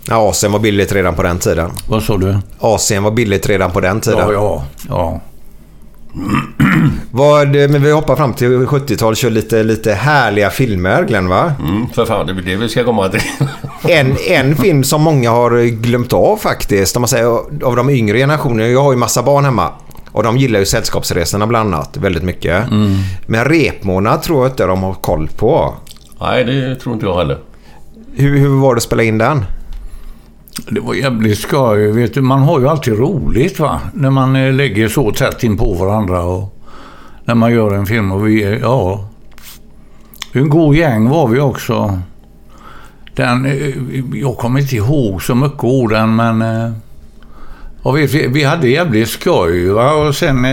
Ja, 0.07 0.29
Asien 0.29 0.51
var 0.51 0.59
billigt 0.59 0.91
redan 0.91 1.15
på 1.15 1.23
den 1.23 1.39
tiden. 1.39 1.71
Vad 1.89 2.03
sa 2.03 2.17
du? 2.17 2.37
Asien 2.59 3.03
var 3.03 3.11
billigt 3.11 3.49
redan 3.49 3.71
på 3.71 3.81
den 3.81 4.01
tiden. 4.01 4.19
Ja, 4.19 4.33
ja, 4.33 4.65
ja. 4.87 5.21
Vad, 7.11 7.47
men 7.47 7.83
vi 7.83 7.91
hoppar 7.91 8.15
fram 8.15 8.33
till 8.33 8.47
70-tal 8.47 9.11
och 9.11 9.17
kör 9.17 9.29
lite, 9.29 9.63
lite 9.63 9.93
härliga 9.93 10.49
filmer, 10.49 11.03
Glenn 11.03 11.27
va? 11.27 11.53
Mm, 11.59 11.87
för 11.89 12.05
fan, 12.05 12.25
det 12.27 12.31
är 12.31 12.35
det 12.35 12.55
vi 12.55 12.69
ska 12.69 12.83
komma 12.83 13.09
till. 13.09 13.21
En, 13.89 14.15
en 14.27 14.55
film 14.55 14.83
som 14.83 15.01
många 15.01 15.31
har 15.31 15.65
glömt 15.69 16.13
av 16.13 16.37
faktiskt, 16.37 16.95
om 16.95 17.01
man 17.01 17.07
säger 17.07 17.25
av 17.63 17.75
de 17.75 17.89
yngre 17.89 18.17
generationerna. 18.17 18.69
Jag 18.69 18.83
har 18.83 18.91
ju 18.91 18.97
massa 18.97 19.23
barn 19.23 19.45
hemma. 19.45 19.69
Och 20.11 20.23
de 20.23 20.37
gillar 20.37 20.59
ju 20.59 20.65
Sällskapsresorna 20.65 21.47
bland 21.47 21.73
annat 21.73 21.97
väldigt 21.97 22.23
mycket. 22.23 22.63
Men 23.27 23.45
Repmånad 23.45 24.21
tror 24.23 24.43
jag 24.43 24.51
inte 24.51 24.65
de 24.65 24.83
har 24.83 24.93
koll 24.93 25.27
på. 25.37 25.75
Nej, 26.21 26.43
det 26.43 26.75
tror 26.75 26.93
inte 26.93 27.05
jag 27.05 27.17
heller. 27.17 27.37
Hur, 28.13 28.37
hur 28.37 28.49
var 28.49 28.75
det 28.75 28.77
att 28.77 28.83
spela 28.83 29.03
in 29.03 29.17
den? 29.17 29.45
Det 30.65 30.79
var 30.79 30.93
jävligt 30.93 31.39
skoj. 31.39 31.91
Vet 31.91 32.13
du, 32.13 32.21
man 32.21 32.39
har 32.41 32.59
ju 32.59 32.67
alltid 32.67 32.99
roligt 32.99 33.59
va. 33.59 33.79
När 33.93 34.09
man 34.09 34.35
eh, 34.35 34.53
lägger 34.53 34.87
så 34.87 35.11
tätt 35.11 35.43
in 35.43 35.57
på 35.57 35.73
varandra 35.73 36.23
och 36.23 36.57
när 37.25 37.35
man 37.35 37.51
gör 37.51 37.73
en 37.73 37.85
film. 37.85 38.11
Och 38.11 38.27
vi, 38.27 38.43
eh, 38.43 38.49
ja. 38.61 39.09
En 40.33 40.49
god 40.49 40.75
gäng 40.75 41.09
var 41.09 41.27
vi 41.27 41.39
också. 41.39 41.99
Den, 43.15 43.45
eh, 43.45 43.73
jag 44.13 44.37
kommer 44.37 44.59
inte 44.59 44.75
ihåg 44.75 45.23
så 45.23 45.35
mycket 45.35 45.63
orden, 45.63 46.15
men... 46.15 46.43
och 47.81 47.97
vi, 47.97 48.27
vi- 48.27 48.43
hade 48.43 48.69
jävligt 48.69 49.09
skoj 49.09 49.67
va. 49.69 49.93
Och 49.93 50.15
sen... 50.15 50.45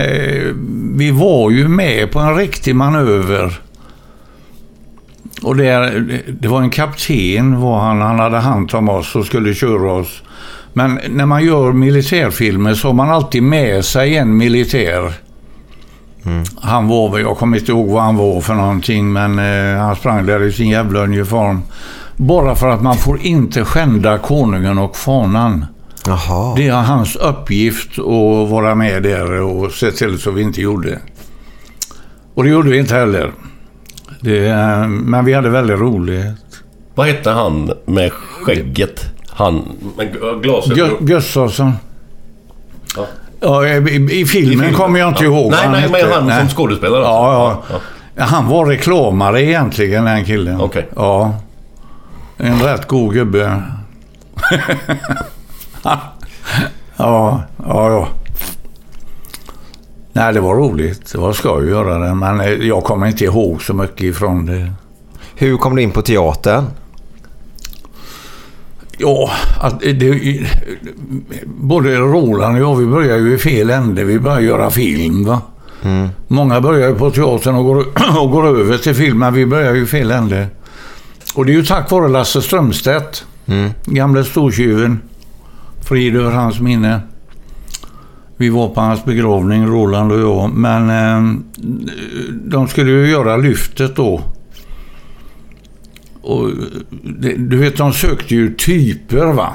Vi 0.97 1.11
var 1.11 1.49
ju 1.51 1.67
med 1.67 2.11
på 2.11 2.19
en 2.19 2.35
riktig 2.35 2.75
manöver. 2.75 3.59
Och 5.45 5.55
där, 5.55 6.05
det 6.39 6.47
var 6.47 6.61
en 6.61 6.69
kapten, 6.69 7.61
var 7.61 7.79
han, 7.79 8.01
han 8.01 8.19
hade 8.19 8.37
hand 8.37 8.75
om 8.75 8.89
oss 8.89 9.15
och 9.15 9.25
skulle 9.25 9.53
köra 9.53 9.91
oss. 9.91 10.23
Men 10.73 10.99
när 11.09 11.25
man 11.25 11.45
gör 11.45 11.71
militärfilmer 11.71 12.73
så 12.73 12.87
har 12.87 12.93
man 12.93 13.09
alltid 13.09 13.43
med 13.43 13.85
sig 13.85 14.17
en 14.17 14.37
militär. 14.37 15.13
Han 16.61 16.87
var 16.87 17.19
jag 17.19 17.37
kommer 17.37 17.57
inte 17.57 17.71
ihåg 17.71 17.89
vad 17.89 18.03
han 18.03 18.15
var 18.15 18.41
för 18.41 18.53
någonting, 18.53 19.13
men 19.13 19.39
eh, 19.39 19.81
han 19.81 19.95
sprang 19.95 20.25
där 20.25 20.43
i 20.43 20.51
sin 20.51 20.69
jävla 20.69 20.99
uniform. 20.99 21.61
Bara 22.15 22.55
för 22.55 22.69
att 22.69 22.81
man 22.81 22.97
får 22.97 23.21
inte 23.21 23.65
skända 23.65 24.17
konungen 24.17 24.77
och 24.77 24.95
fanan. 24.95 25.65
Jaha. 26.05 26.55
Det 26.55 26.67
är 26.67 26.81
hans 26.81 27.15
uppgift 27.15 27.99
att 27.99 28.49
vara 28.49 28.75
med 28.75 29.03
där 29.03 29.41
och 29.41 29.71
se 29.71 29.91
till 29.91 30.19
så 30.19 30.31
vi 30.31 30.41
inte 30.41 30.61
gjorde. 30.61 30.99
Och 32.33 32.43
det 32.43 32.49
gjorde 32.49 32.69
vi 32.69 32.79
inte 32.79 32.95
heller. 32.95 33.31
Det, 34.25 34.87
men 34.87 35.25
vi 35.25 35.33
hade 35.33 35.49
väldigt 35.49 35.79
roligt. 35.79 36.25
Vad 36.95 37.07
hette 37.07 37.29
han 37.29 37.71
med 37.85 38.11
skägget? 38.13 39.05
Han 39.29 39.63
med 39.97 40.13
glasögon? 40.43 40.77
Gö- 40.89 40.97
Gustafsson. 40.99 41.73
Ja, 43.39 43.67
i, 43.67 43.69
i, 43.71 44.21
I 44.21 44.25
filmen 44.25 44.73
kommer 44.73 44.99
jag 44.99 45.09
inte 45.09 45.23
Ja. 45.23 45.29
ihåg 45.31 45.51
Nej, 45.51 45.59
vad 45.63 45.71
nej, 45.71 45.89
men 45.91 46.01
hette. 46.01 46.13
han 46.33 46.39
som 46.39 46.49
skådespelare 46.57 46.99
alltså. 47.07 47.11
Ja, 47.13 47.63
ja. 47.71 47.79
Ja, 48.15 48.23
Han 48.23 48.47
var 48.47 48.65
reklamare 48.65 49.41
egentligen, 49.43 50.05
den 50.05 50.25
killen. 50.25 50.61
Okej. 50.61 50.87
Ja. 50.95 51.35
En 52.37 52.59
rätt 52.59 52.87
god 52.87 53.13
gubbe. 53.13 53.61
ja, 55.83 55.99
ja, 56.97 57.43
ja. 57.67 58.07
Nej, 60.15 60.33
det 60.33 60.39
var 60.41 60.55
roligt. 60.55 61.11
Det 61.11 61.17
var 61.17 61.33
skoj 61.33 61.63
att 61.63 61.69
göra 61.69 61.97
det. 62.07 62.15
Men 62.15 62.39
eh, 62.39 62.47
jag 62.47 62.83
kommer 62.83 63.07
inte 63.07 63.23
ihåg 63.23 63.61
så 63.61 63.73
mycket 63.73 64.01
ifrån 64.01 64.45
det. 64.45 64.71
Hur 65.35 65.57
kom 65.57 65.75
du 65.75 65.81
in 65.81 65.91
på 65.91 66.01
teatern? 66.01 66.65
Ja, 68.97 69.31
att 69.61 69.79
det, 69.79 70.43
både 71.45 71.95
Roland 71.95 72.55
och 72.55 72.61
jag, 72.61 72.75
vi 72.75 72.85
började 72.85 73.19
ju 73.19 73.35
i 73.35 73.37
fel 73.37 73.69
ände. 73.69 74.03
Vi 74.03 74.19
började 74.19 74.43
göra 74.43 74.69
film, 74.69 75.25
va. 75.25 75.41
Många 76.27 76.61
börjar 76.61 76.89
ju 76.89 76.95
på 76.95 77.11
teatern 77.11 77.55
och 77.55 77.65
går, 77.65 77.85
och 78.19 78.31
går 78.31 78.47
över 78.47 78.77
till 78.77 78.95
filmen. 78.95 79.33
Vi 79.33 79.45
börjar 79.45 79.73
ju 79.73 79.83
i 79.83 79.85
fel 79.85 80.11
ände. 80.11 80.47
Och 81.35 81.45
det 81.45 81.51
är 81.51 81.55
ju 81.55 81.65
tack 81.65 81.91
vare 81.91 82.07
Lasse 82.07 82.41
Strömstedt, 82.41 83.25
gamle 83.85 84.23
stortjuven. 84.23 84.99
Frid 85.81 86.15
över 86.15 86.31
hans 86.31 86.59
minne. 86.59 87.01
Vi 88.37 88.49
var 88.49 88.69
på 88.69 88.81
hans 88.81 89.05
begravning, 89.05 89.67
Roland 89.67 90.11
och 90.11 90.19
jag. 90.19 90.49
Men 90.49 90.89
eh, 90.89 91.39
de 92.31 92.67
skulle 92.67 92.91
ju 92.91 93.09
göra 93.09 93.37
lyftet 93.37 93.95
då. 93.95 94.21
Och 96.21 96.49
du 97.37 97.57
vet, 97.57 97.77
de 97.77 97.93
sökte 97.93 98.35
ju 98.35 98.55
typer 98.55 99.25
va. 99.25 99.53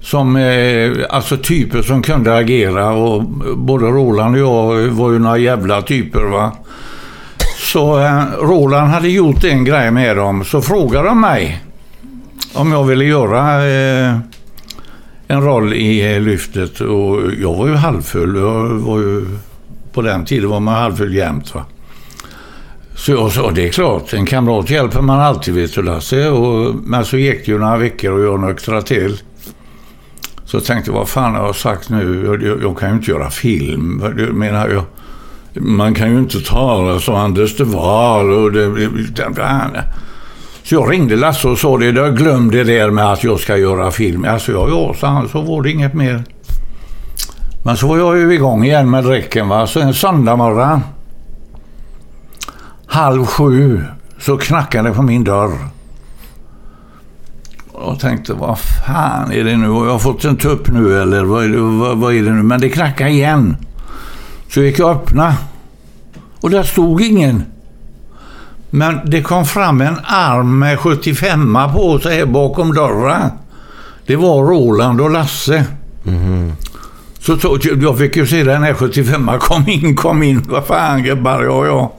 Som, 0.00 0.36
eh, 0.36 0.92
alltså 1.10 1.36
typer 1.36 1.82
som 1.82 2.02
kunde 2.02 2.36
agera 2.36 2.90
och 2.90 3.24
både 3.56 3.86
Roland 3.86 4.34
och 4.34 4.40
jag 4.40 4.88
var 4.88 5.12
ju 5.12 5.18
några 5.18 5.38
jävla 5.38 5.82
typer 5.82 6.22
va. 6.22 6.52
Så 7.58 8.00
eh, 8.00 8.22
Roland 8.40 8.90
hade 8.90 9.08
gjort 9.08 9.44
en 9.44 9.64
grej 9.64 9.90
med 9.90 10.16
dem. 10.16 10.44
Så 10.44 10.62
frågade 10.62 11.08
de 11.08 11.20
mig 11.20 11.64
om 12.54 12.72
jag 12.72 12.84
ville 12.84 13.04
göra 13.04 13.66
eh, 13.66 14.18
en 15.30 15.42
roll 15.42 15.72
i 15.72 16.20
lyftet. 16.20 16.80
Och 16.80 17.32
jag 17.38 17.54
var 17.54 17.66
ju 17.66 17.74
halvfull. 17.74 18.36
Jag 18.36 18.68
var 18.68 18.98
ju, 18.98 19.26
på 19.92 20.02
den 20.02 20.24
tiden 20.24 20.50
var 20.50 20.60
man 20.60 20.74
halvfull 20.74 21.14
jämt 21.14 21.54
va. 21.54 21.64
Så 22.94 23.12
jag 23.12 23.32
sa, 23.32 23.50
det 23.50 23.68
är 23.68 23.72
klart, 23.72 24.12
en 24.12 24.26
kamrat 24.26 24.70
hjälper 24.70 25.00
man 25.00 25.20
alltid 25.20 25.54
vet 25.54 25.74
du 25.74 25.82
Lasse. 25.82 26.28
Och, 26.28 26.74
men 26.74 27.04
så 27.04 27.16
gick 27.16 27.46
det 27.46 27.52
ju 27.52 27.58
några 27.58 27.76
veckor 27.76 28.12
och 28.12 28.20
jag 28.20 28.40
nöktrade 28.40 28.82
till. 28.82 29.18
Så 30.44 30.56
jag 30.56 30.64
tänkte, 30.64 30.90
vad 30.90 31.08
fan 31.08 31.34
har 31.34 31.46
jag 31.46 31.56
sagt 31.56 31.90
nu? 31.90 32.24
Jag, 32.24 32.42
jag, 32.42 32.62
jag 32.62 32.78
kan 32.78 32.88
ju 32.88 32.94
inte 32.94 33.10
göra 33.10 33.30
film. 33.30 34.02
Jag 34.18 34.34
menar, 34.34 34.68
jag, 34.68 34.84
man 35.62 35.94
kan 35.94 36.12
ju 36.12 36.18
inte 36.18 36.40
tala 36.40 37.00
som 37.00 37.14
Anders 37.14 37.56
de 37.56 37.64
Waal 37.64 38.30
och 38.32 38.52
det, 38.52 38.88
det, 39.14 39.24
så 40.62 40.74
jag 40.74 40.92
ringde 40.92 41.16
Lasse 41.16 41.48
och 41.48 41.58
sa 41.58 41.78
det, 41.78 41.86
jag 41.86 42.16
glömde 42.16 42.64
det 42.64 42.78
där 42.78 42.90
med 42.90 43.12
att 43.12 43.24
jag 43.24 43.40
ska 43.40 43.56
göra 43.56 43.90
film. 43.90 44.24
Alltså 44.24 44.52
ja, 44.52 44.68
ja, 44.68 44.94
sa 45.00 45.06
han, 45.06 45.28
så 45.28 45.40
var 45.40 45.62
det 45.62 45.70
inget 45.70 45.94
mer. 45.94 46.24
Men 47.62 47.76
så 47.76 47.86
var 47.86 47.98
jag 47.98 48.18
ju 48.18 48.34
igång 48.34 48.64
igen 48.64 48.90
med 48.90 49.04
dräcken 49.04 49.48
va. 49.48 49.66
Så 49.66 49.80
en 49.80 49.94
söndagmorgon, 49.94 50.80
halv 52.86 53.26
sju 53.26 53.84
så 54.18 54.36
knackade 54.36 54.88
det 54.88 54.94
på 54.94 55.02
min 55.02 55.24
dörr. 55.24 55.52
Jag 57.86 58.00
tänkte, 58.00 58.32
vad 58.32 58.58
fan 58.58 59.32
är 59.32 59.44
det 59.44 59.56
nu? 59.56 59.68
Har 59.68 59.86
jag 59.86 60.02
fått 60.02 60.24
en 60.24 60.36
tupp 60.36 60.68
nu 60.68 61.02
eller 61.02 61.24
vad 61.24 61.44
är 61.44 61.48
det, 61.48 61.60
vad, 61.60 61.98
vad 61.98 62.14
är 62.14 62.22
det 62.22 62.32
nu? 62.32 62.42
Men 62.42 62.60
det 62.60 62.68
knackade 62.68 63.10
igen. 63.10 63.56
Så 64.48 64.60
gick 64.60 64.78
jag 64.78 64.90
och 64.90 65.02
öppnade. 65.02 65.34
Och 66.40 66.50
där 66.50 66.62
stod 66.62 67.00
ingen. 67.00 67.44
Men 68.70 69.00
det 69.04 69.22
kom 69.22 69.46
fram 69.46 69.80
en 69.80 69.96
arm 70.04 70.58
med 70.58 70.78
75 70.78 71.58
på 71.74 71.98
sig 71.98 72.26
bakom 72.26 72.74
dörren. 72.74 73.30
Det 74.06 74.16
var 74.16 74.44
Roland 74.44 75.00
och 75.00 75.10
Lasse. 75.10 75.64
Så 77.18 77.38
så 77.38 77.58
jag 77.82 77.98
fick 77.98 78.16
ju 78.16 78.26
se 78.26 78.44
den 78.44 78.62
här 78.62 78.74
75 78.74 79.30
kom 79.40 79.68
in, 79.68 79.96
kom 79.96 80.22
in. 80.22 80.44
Vad 80.48 80.66
fan 80.66 81.02
gubbar, 81.02 81.42
ja 81.42 81.66
ja. 81.66 81.92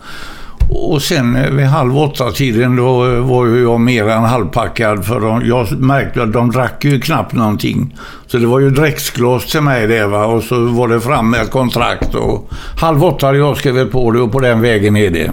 Och 0.73 1.01
sen 1.01 1.57
vid 1.57 1.65
halv 1.65 1.97
åtta 1.97 2.31
tiden 2.31 2.75
då 2.75 3.21
var 3.21 3.45
ju 3.45 3.62
jag 3.62 3.79
mer 3.79 4.07
än 4.07 4.23
halvpackad 4.23 5.05
för 5.05 5.19
de, 5.19 5.45
jag 5.45 5.71
märkte 5.71 6.23
att 6.23 6.34
de 6.34 6.51
drack 6.51 6.86
ju 6.86 6.99
knappt 6.99 7.34
någonting. 7.34 7.97
Så 8.27 8.38
det 8.38 8.47
var 8.47 8.60
ju 8.60 8.69
dräktsglas 8.69 9.45
till 9.45 9.62
mig 9.62 9.88
det 9.88 10.07
va 10.07 10.25
och 10.25 10.43
så 10.43 10.65
var 10.65 10.88
det 10.88 11.01
fram 11.01 11.29
med 11.29 11.41
ett 11.41 11.51
kontrakt 11.51 12.15
och 12.15 12.49
halv 12.77 13.03
åtta 13.03 13.25
hade 13.25 13.38
jag 13.38 13.57
skrivit 13.57 13.91
på 13.91 14.12
det 14.12 14.19
och 14.19 14.31
på 14.31 14.39
den 14.39 14.62
vägen 14.62 14.97
är 14.97 15.10
det. 15.10 15.31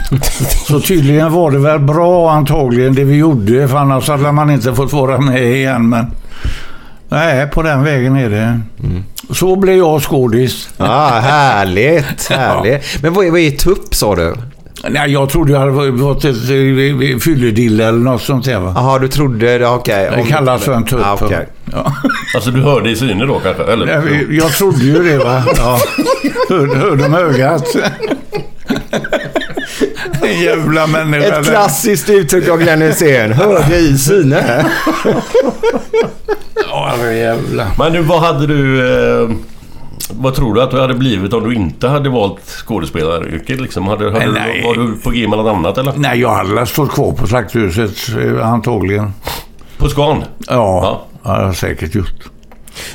så 0.66 0.80
tydligen 0.80 1.32
var 1.32 1.50
det 1.50 1.58
väl 1.58 1.78
bra 1.78 2.30
antagligen 2.30 2.94
det 2.94 3.04
vi 3.04 3.16
gjorde 3.16 3.68
för 3.68 3.76
annars 3.76 4.08
hade 4.08 4.32
man 4.32 4.50
inte 4.50 4.74
fått 4.74 4.92
vara 4.92 5.20
med 5.20 5.54
igen 5.54 5.88
men 5.88 6.06
Nej, 7.08 7.46
på 7.46 7.62
den 7.62 7.84
vägen 7.84 8.16
är 8.16 8.30
det. 8.30 8.60
Så 9.30 9.56
blev 9.56 9.76
jag 9.76 10.02
skådis. 10.02 10.68
Ah, 10.76 11.20
härligt, 11.20 12.28
härligt. 12.30 13.02
Men 13.02 13.12
vad 13.12 13.26
är, 13.26 13.30
vad 13.30 13.40
är 13.40 13.50
tupp 13.50 13.94
sa 13.94 14.16
du? 14.16 14.34
Nej, 14.88 15.12
jag 15.12 15.28
trodde 15.28 15.52
jag 15.52 15.60
hade 15.60 15.90
varit 15.90 16.24
ett 16.24 16.36
eh, 16.36 17.18
fylledille 17.18 17.88
eller 17.88 17.98
något 17.98 18.22
sånt 18.22 18.44
där. 18.44 18.52
Jaha, 18.52 18.98
du 18.98 19.08
trodde 19.08 19.58
det, 19.58 19.66
okej. 19.66 20.10
Det 20.16 20.22
kallas 20.22 20.62
för 20.62 20.72
en 20.72 20.84
tupp. 20.84 21.00
Ah, 21.04 21.18
okej. 21.20 21.48
Ja. 21.72 21.92
Alltså 22.34 22.50
du 22.50 22.60
hörde 22.62 22.90
i 22.90 22.96
syne 22.96 23.24
då 23.24 23.40
kanske? 23.40 23.62
Eller? 23.72 23.86
Jag, 23.86 24.32
jag 24.32 24.52
trodde 24.52 24.84
ju 24.84 25.02
det 25.02 25.18
va. 25.18 25.42
Ja. 25.56 25.78
Hörde, 26.48 26.74
hörde 26.76 27.08
med 27.08 27.20
ögat. 27.20 27.64
En 30.22 30.40
jävla 30.40 30.86
människa. 30.86 31.40
Ett 31.40 31.46
klassiskt 31.46 32.10
uttryck 32.10 32.48
av 32.48 32.58
Glenn 32.58 32.82
Hysén. 32.82 33.32
Hörde 33.32 33.76
i 33.76 33.98
syne. 33.98 34.66
Ja, 36.70 37.10
jävla. 37.12 37.66
Men 37.78 37.92
du, 37.92 38.00
vad 38.00 38.20
hade 38.20 38.46
du... 38.46 38.88
Eh, 39.22 39.30
vad 40.12 40.34
tror 40.34 40.54
du 40.54 40.62
att 40.62 40.70
du 40.70 40.80
hade 40.80 40.94
blivit 40.94 41.32
om 41.32 41.48
du 41.48 41.54
inte 41.54 41.88
hade 41.88 42.08
valt 42.08 42.40
skådespelaryrket? 42.46 43.60
Liksom? 43.60 43.86
Hade, 43.88 44.04
hade, 44.12 44.32
Nej. 44.32 44.62
Var 44.64 44.74
du 44.74 44.96
på 44.96 45.10
G 45.10 45.28
med 45.28 45.38
något 45.38 45.54
annat 45.56 45.78
eller? 45.78 45.92
Nej, 45.96 46.20
jag 46.20 46.30
hade 46.34 46.66
stått 46.66 46.90
kvar 46.92 47.12
på 47.12 47.26
slakthuset 47.26 47.90
eh, 48.24 48.48
antagligen. 48.52 49.12
På 49.78 49.88
Scan? 49.88 50.24
Ja, 50.38 50.54
ja. 50.82 51.06
det 51.22 51.28
har 51.28 51.42
jag 51.42 51.56
säkert 51.56 51.94
gjort. 51.94 52.14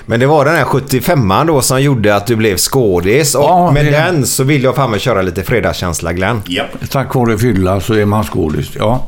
Men 0.05 0.19
det 0.19 0.25
var 0.27 0.45
den 0.45 0.55
här 0.55 0.63
75an 0.65 1.47
då 1.47 1.61
som 1.61 1.81
gjorde 1.81 2.15
att 2.15 2.27
du 2.27 2.35
blev 2.35 2.57
skådis. 2.57 3.35
Och 3.35 3.43
Ja, 3.43 3.71
med 3.71 3.85
det- 3.85 3.91
den 3.91 4.25
så 4.25 4.43
vill 4.43 4.63
jag 4.63 4.75
fan 4.75 4.91
med 4.91 5.01
köra 5.01 5.21
lite 5.21 5.43
fredagskänsla 5.43 6.13
Glenn. 6.13 6.41
Japp. 6.47 6.67
Tack 6.89 7.15
vare 7.15 7.37
fylla 7.37 7.79
så 7.81 7.93
är 7.93 8.05
man 8.05 8.23
skådis. 8.23 8.71
Ja. 8.79 9.05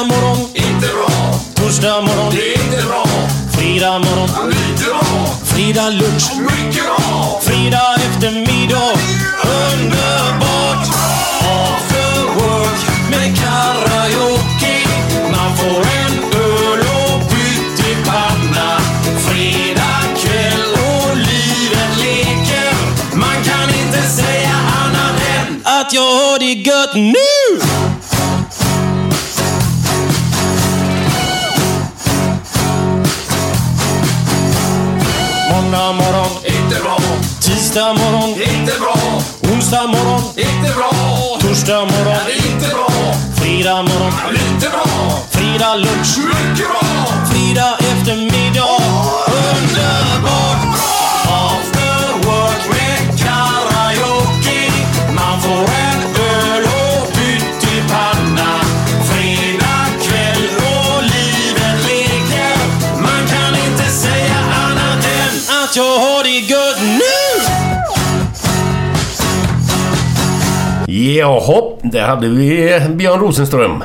Onsdag 0.00 0.16
morgon, 0.16 0.38
inte 0.54 0.86
bra. 0.86 1.34
Torsdag 1.54 2.00
morgon, 2.00 2.34
det 2.34 2.54
är 2.54 2.64
inte 2.64 2.86
bra. 2.86 3.06
Fredag 3.52 3.98
morgon, 3.98 4.50
lite 4.50 4.84
bra. 4.84 5.26
Fredag 5.44 5.90
lunch, 5.90 6.32
mycket 6.40 6.84
bra. 6.84 7.40
Fredag 7.42 7.94
eftermiddag, 7.96 8.92
Tisdag 37.70 37.94
morgon, 37.94 38.30
inte 38.30 38.72
bra. 38.80 38.96
Onsdag 39.52 39.86
morgon, 39.86 40.22
inte 40.36 40.74
bra. 40.76 40.90
Torsdag 41.40 41.80
morgon, 41.80 42.16
inte 42.46 42.68
bra. 42.68 42.88
Fredag 43.36 43.82
morgon, 43.82 44.12
lite 44.32 44.68
bra. 44.70 44.86
Fredag 45.30 45.74
lunch, 45.74 46.18
mycket 46.18 46.68
bra. 46.68 46.80
Fredag 47.30 47.76
eftermiddag, 47.78 48.49
Jaha, 71.18 71.62
där 71.82 72.06
hade 72.06 72.28
vi 72.28 72.80
Björn 72.90 73.20
Rosenström. 73.20 73.84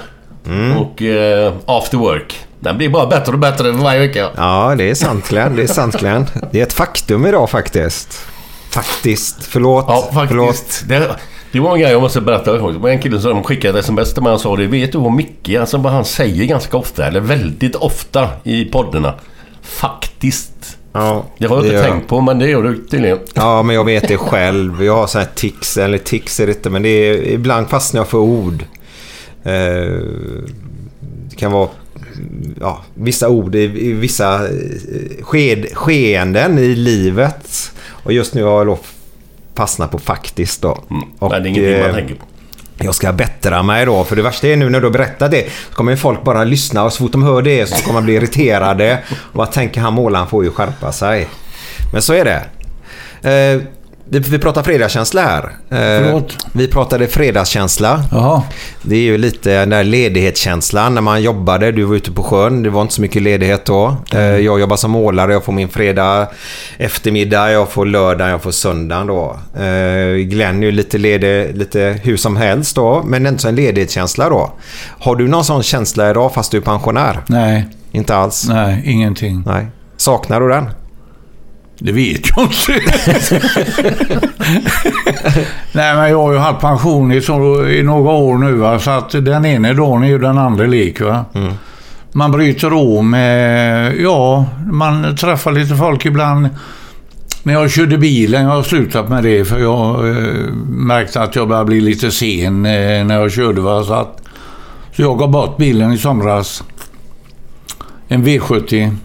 Och 0.80 1.02
eh, 1.02 1.54
After 1.66 1.98
Work. 1.98 2.36
Den 2.60 2.78
blir 2.78 2.90
bara 2.90 3.06
bättre 3.06 3.32
och 3.34 3.40
bättre 3.40 3.72
varje 3.72 4.00
vecka. 4.00 4.30
Ja, 4.38 4.76
det 4.78 4.90
är 4.90 4.96
sant 4.96 5.30
Glenn. 5.30 5.56
Det 5.56 5.64
är 5.64 5.68
sant 5.68 6.00
Glenn. 6.00 6.26
Det 6.52 6.60
är 6.60 6.64
ett 6.64 6.74
faktum 6.74 7.26
idag 7.26 7.50
faktiskt. 7.50 8.20
Faktiskt. 8.70 9.44
Förlåt. 9.44 9.86
Ja, 9.88 10.02
faktiskt. 10.14 10.30
Förlåt. 10.30 10.84
Det, 10.88 11.16
det 11.52 11.60
var 11.60 11.74
en 11.74 11.80
grej 11.80 11.92
jag 11.92 12.02
måste 12.02 12.22
berätta. 12.22 12.54
Det 12.54 12.60
var 12.60 12.90
en 12.90 13.00
kille 13.02 13.20
som 13.20 13.44
skickade 13.44 13.80
ett 13.80 13.86
sms 13.86 14.14
till 14.14 14.24
mig 14.24 14.34
och 14.34 14.42
sa 14.42 14.56
det. 14.56 14.68
Vet 14.68 14.92
du 14.92 14.98
vad 14.98 15.12
Micke, 15.12 15.50
alltså 15.60 15.78
vad 15.78 15.94
han 15.94 16.06
säger 16.06 16.46
ganska 16.46 16.78
ofta, 16.78 17.08
eller 17.08 17.20
väldigt 17.20 17.76
ofta 17.76 18.30
i 18.44 18.66
poddarna. 18.66 19.14
Faktiskt. 19.62 20.78
Ja, 20.98 21.26
Det 21.38 21.48
har 21.48 21.56
jag 21.56 21.66
inte 21.66 21.84
tänkt 21.84 22.08
på, 22.08 22.22
men 22.22 22.40
det 22.40 22.50
gör 22.50 22.64
du 22.64 22.86
tydligen. 22.88 23.20
Ja, 23.34 23.64
men 23.64 23.76
jag 23.76 23.86
vet 23.86 24.08
det 24.08 24.18
själv. 24.18 24.84
Jag 24.84 24.96
har 24.96 25.08
så 25.08 25.20
här 25.20 25.28
tics, 25.36 25.78
eller 25.78 25.98
tics 25.98 26.40
är 26.40 26.46
det 26.48 26.52
inte, 26.54 26.70
men 26.70 26.82
det 26.82 26.90
är, 26.90 27.14
ibland 27.24 27.70
fastnar 27.70 28.00
jag 28.02 28.08
för 28.08 28.18
ord. 28.18 28.64
Eh, 29.44 29.52
det 31.30 31.36
kan 31.38 31.52
vara 31.52 31.70
ja, 32.60 32.84
vissa 32.94 33.30
ord 33.30 33.56
i, 33.56 33.64
i 33.64 33.94
vissa 33.94 34.36
eh, 34.48 35.24
sked, 35.24 35.66
skeenden 35.74 36.58
i 36.60 36.76
livet. 36.76 37.72
Och 37.88 38.14
just 38.14 38.34
nu 38.34 38.44
har 38.44 38.58
jag 38.58 38.68
då 38.68 38.80
fastnat 39.56 39.92
på 39.92 40.00
faktiskt 40.00 40.62
då. 40.62 40.70
Och, 40.70 40.92
Mm. 40.92 41.08
Men 41.20 41.30
det 41.30 41.36
är 41.36 41.46
ingenting 41.50 41.80
man 41.82 41.90
eh, 41.90 41.96
tänker 41.96 42.16
på 42.16 42.26
jag 42.86 42.96
ska 42.96 43.14
bättra 43.14 43.64
mig 43.64 43.86
då. 43.86 44.04
För 44.04 44.16
det 44.16 44.22
värsta 44.22 44.48
är 44.48 44.58
nu 44.58 44.70
när 44.70 44.80
du 44.80 44.86
har 44.86 44.92
berättat 44.92 45.32
det. 45.32 45.46
Så 45.70 45.76
kommer 45.76 45.92
ju 45.92 45.98
folk 45.98 46.24
bara 46.24 46.44
lyssna 46.44 46.84
och 46.84 46.94
så 46.94 47.04
fort 47.04 47.12
de 47.12 47.24
hör 47.24 47.42
det 47.42 47.70
så 47.70 47.86
kommer 47.86 48.00
de 48.00 48.06
bli 48.06 48.16
irriterade. 48.16 49.00
Och 49.10 49.36
vad 49.36 49.52
tänker 49.52 49.82
han 49.82 49.94
målaren 49.94 50.28
får 50.28 50.44
ju 50.44 50.52
skärpa 50.52 50.92
sig. 50.92 51.28
Men 51.94 52.02
så 52.02 52.14
är 52.14 52.26
det. 52.26 52.46
Eh, 53.30 53.62
vi, 54.10 54.40
pratar 54.40 54.64
fredagskänsla 54.64 55.22
här. 55.22 55.44
Eh, 55.44 55.50
Förlåt? 56.06 56.38
vi 56.54 56.68
pratade 56.68 57.08
fredagskänsla. 57.08 58.04
Jaha. 58.12 58.44
Det 58.82 58.96
är 58.96 59.00
ju 59.02 59.18
lite 59.18 59.60
den 59.60 59.70
där 59.70 59.84
ledighetskänslan 59.84 60.94
när 60.96 61.02
man 61.02 61.22
jobbade. 61.24 61.72
Du 61.72 61.84
var 61.84 61.96
ute 61.96 62.12
på 62.12 62.24
sjön. 62.24 62.64
Det 62.64 62.70
var 62.70 62.82
inte 62.82 62.94
så 62.94 63.02
mycket 63.02 63.22
ledighet 63.22 63.66
då. 63.66 63.96
Eh, 64.14 64.20
jag 64.22 64.60
jobbar 64.60 64.76
som 64.78 64.92
målare. 64.92 65.34
Jag 65.34 65.44
får 65.44 65.54
min 65.54 65.70
fredag 65.70 66.28
eftermiddag. 66.78 67.52
Jag 67.52 67.70
får 67.70 67.86
lördag. 67.86 68.30
Jag 68.30 68.42
får 68.42 68.52
söndag 68.52 69.04
då. 69.04 69.40
Eh, 69.64 70.16
Glenn 70.16 70.64
är 70.64 70.66
ju 70.66 70.72
lite 70.72 70.98
ledig 70.98 71.56
lite 71.58 72.00
hur 72.04 72.18
som 72.18 72.36
helst 72.38 72.76
då. 72.76 73.04
Men 73.06 73.26
inte 73.28 73.42
så 73.42 73.48
en 73.48 73.56
ledighetskänsla 73.56 74.30
då. 74.30 74.52
Har 75.00 75.16
du 75.16 75.28
någon 75.28 75.46
sån 75.46 75.64
känsla 75.64 76.10
idag 76.10 76.34
fast 76.34 76.52
du 76.52 76.58
är 76.58 76.62
pensionär? 76.62 77.20
Nej, 77.28 77.68
Inte 77.92 78.16
alls? 78.16 78.46
nej, 78.50 78.82
ingenting. 78.86 79.44
Nej. 79.46 79.66
Saknar 79.98 80.42
du 80.42 80.50
den? 80.50 80.66
Det 81.80 81.92
vet 81.92 82.22
jag 82.36 82.46
inte. 82.46 82.82
Nej, 85.72 85.96
men 85.96 86.10
jag 86.10 86.22
har 86.22 86.32
ju 86.34 86.38
haft 86.38 86.62
pension 86.62 87.12
i, 87.12 87.22
så, 87.22 87.68
i 87.68 87.84
några 87.84 88.12
år 88.12 88.38
nu. 88.38 88.52
Va? 88.52 88.80
Så 88.80 88.92
att 88.92 89.12
den 89.12 89.46
ena 89.46 89.74
dagen 89.74 90.04
är 90.04 90.08
ju 90.08 90.18
den 90.18 90.38
andra 90.38 90.66
lik. 90.66 91.02
Va? 91.02 91.26
Man 92.12 92.32
bryter 92.32 92.74
om 92.74 93.10
med... 93.10 93.96
Ja, 94.00 94.46
man 94.72 95.16
träffar 95.16 95.52
lite 95.52 95.76
folk 95.76 96.06
ibland. 96.06 96.50
När 97.44 97.54
jag 97.54 97.72
körde 97.72 97.98
bilen, 97.98 98.44
jag 98.44 98.50
har 98.50 98.64
slutat 98.64 99.10
med 99.10 99.24
det 99.24 99.46
för 99.46 99.60
jag 99.60 100.10
eh, 100.10 100.16
märkte 100.68 101.22
att 101.22 101.36
jag 101.36 101.48
började 101.48 101.66
bli 101.66 101.82
lite 101.82 102.12
sen 102.12 102.66
eh, 102.66 103.06
när 103.06 103.20
jag 103.20 103.32
körde. 103.32 103.62
Va? 103.62 103.84
Så, 103.84 103.94
att, 103.94 104.22
så 104.96 105.02
jag 105.02 105.20
gav 105.20 105.32
bort 105.32 105.58
bilen 105.58 105.92
i 105.94 105.98
somras. 105.98 106.64
En 108.08 108.26
V70. 108.26 108.96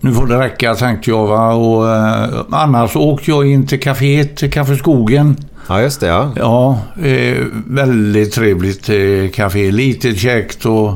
Nu 0.00 0.12
får 0.14 0.26
det 0.26 0.38
räcka 0.38 0.74
tänkte 0.74 1.10
jag. 1.10 1.26
Va? 1.26 1.52
Och, 1.54 1.88
eh, 1.96 2.40
annars 2.50 2.96
åkte 2.96 3.30
jag 3.30 3.46
in 3.50 3.66
till 3.66 3.80
kaféet, 3.80 4.36
till 4.36 4.50
Café 4.50 4.76
Skogen. 4.76 5.36
Ja, 5.68 5.80
just 5.80 6.00
det. 6.00 6.06
Ja. 6.06 6.32
Ja, 6.36 6.78
eh, 7.06 7.36
väldigt 7.66 8.32
trevligt 8.32 8.88
eh, 8.88 9.30
café. 9.32 9.70
Litet 9.70 10.18
käckt 10.18 10.66
och 10.66 10.92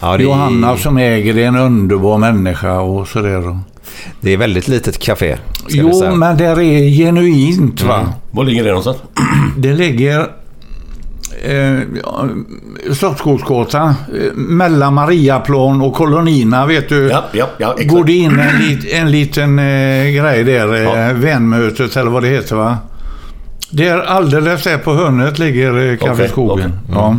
Ja, 0.00 0.16
det, 0.16 0.22
Johanna 0.22 0.76
som 0.76 0.98
äger 0.98 1.34
det 1.34 1.42
är 1.42 1.48
en 1.48 1.56
underbar 1.56 2.18
människa 2.18 2.80
och 2.80 3.08
sådär. 3.08 3.58
det 4.20 4.32
är 4.32 4.36
väldigt 4.36 4.68
litet 4.68 4.98
café. 4.98 5.36
Jo, 5.68 6.14
men 6.14 6.36
det 6.36 6.44
är 6.44 6.90
genuint 6.90 7.82
va. 7.82 8.06
Var 8.30 8.44
ligger 8.44 8.64
det 8.64 8.68
någonstans? 8.68 8.96
Det 9.58 9.74
ligger 9.74 10.26
eh, 11.50 11.80
Slottsskogsgatan 12.92 13.88
eh, 13.88 14.32
mellan 14.34 14.94
Mariaplan 14.94 15.80
och 15.82 15.94
Kolonina 15.94 16.66
vet 16.66 16.88
du. 16.88 17.08
Ja, 17.08 17.24
ja, 17.32 17.46
ja, 17.58 17.72
exakt. 17.72 17.90
Går 17.90 18.04
det 18.04 18.12
in 18.12 18.38
en, 18.38 18.58
lit, 18.58 18.92
en 18.92 19.10
liten 19.10 19.58
eh, 19.58 20.04
grej 20.22 20.44
där, 20.44 20.74
eh, 20.74 20.82
Ja. 20.82 21.12
vänmötet 21.14 21.96
eller 21.96 22.10
vad 22.10 22.22
det 22.22 22.28
heter 22.28 22.56
va? 22.56 22.78
Där 23.70 23.98
alldeles 24.00 24.62
där 24.62 24.78
på 24.78 24.94
hörnet 24.94 25.38
ligger 25.38 25.90
eh, 25.92 25.96
Café 25.96 26.12
Okej, 26.12 26.28
Skogen. 26.28 26.72
okej. 26.88 26.94
Ja. 26.94 27.16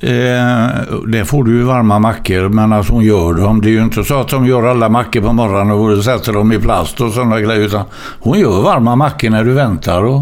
Eh, 0.00 0.68
där 1.06 1.24
får 1.24 1.44
du 1.44 1.50
ju 1.56 1.62
varma 1.62 1.98
mackor, 1.98 2.48
men 2.48 2.72
alltså 2.72 2.92
hon 2.92 3.04
gör 3.04 3.34
dem. 3.34 3.60
Det 3.60 3.68
är 3.68 3.72
ju 3.72 3.82
inte 3.82 4.04
så 4.04 4.20
att 4.20 4.28
de 4.28 4.46
gör 4.46 4.62
alla 4.66 4.88
mackor 4.88 5.20
på 5.20 5.32
morgonen 5.32 5.70
och 5.70 6.04
sätter 6.04 6.32
dem 6.32 6.52
i 6.52 6.58
plast 6.58 7.00
och 7.00 7.12
sådana 7.12 7.40
grejer. 7.40 7.60
Utan 7.66 7.84
hon 8.20 8.38
gör 8.38 8.62
varma 8.62 8.96
mackor 8.96 9.30
när 9.30 9.44
du 9.44 9.52
väntar. 9.52 10.02
Och, 10.04 10.20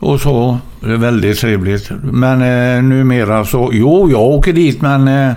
och 0.00 0.20
så. 0.20 0.58
Det 0.80 0.92
är 0.92 0.96
väldigt 0.96 1.38
trevligt. 1.40 1.90
Men 2.02 2.42
eh, 2.42 2.82
numera 2.82 3.44
så, 3.44 3.70
jo 3.72 4.10
jag 4.10 4.20
åker 4.20 4.52
dit 4.52 4.80
men 4.82 5.08
eh, 5.08 5.32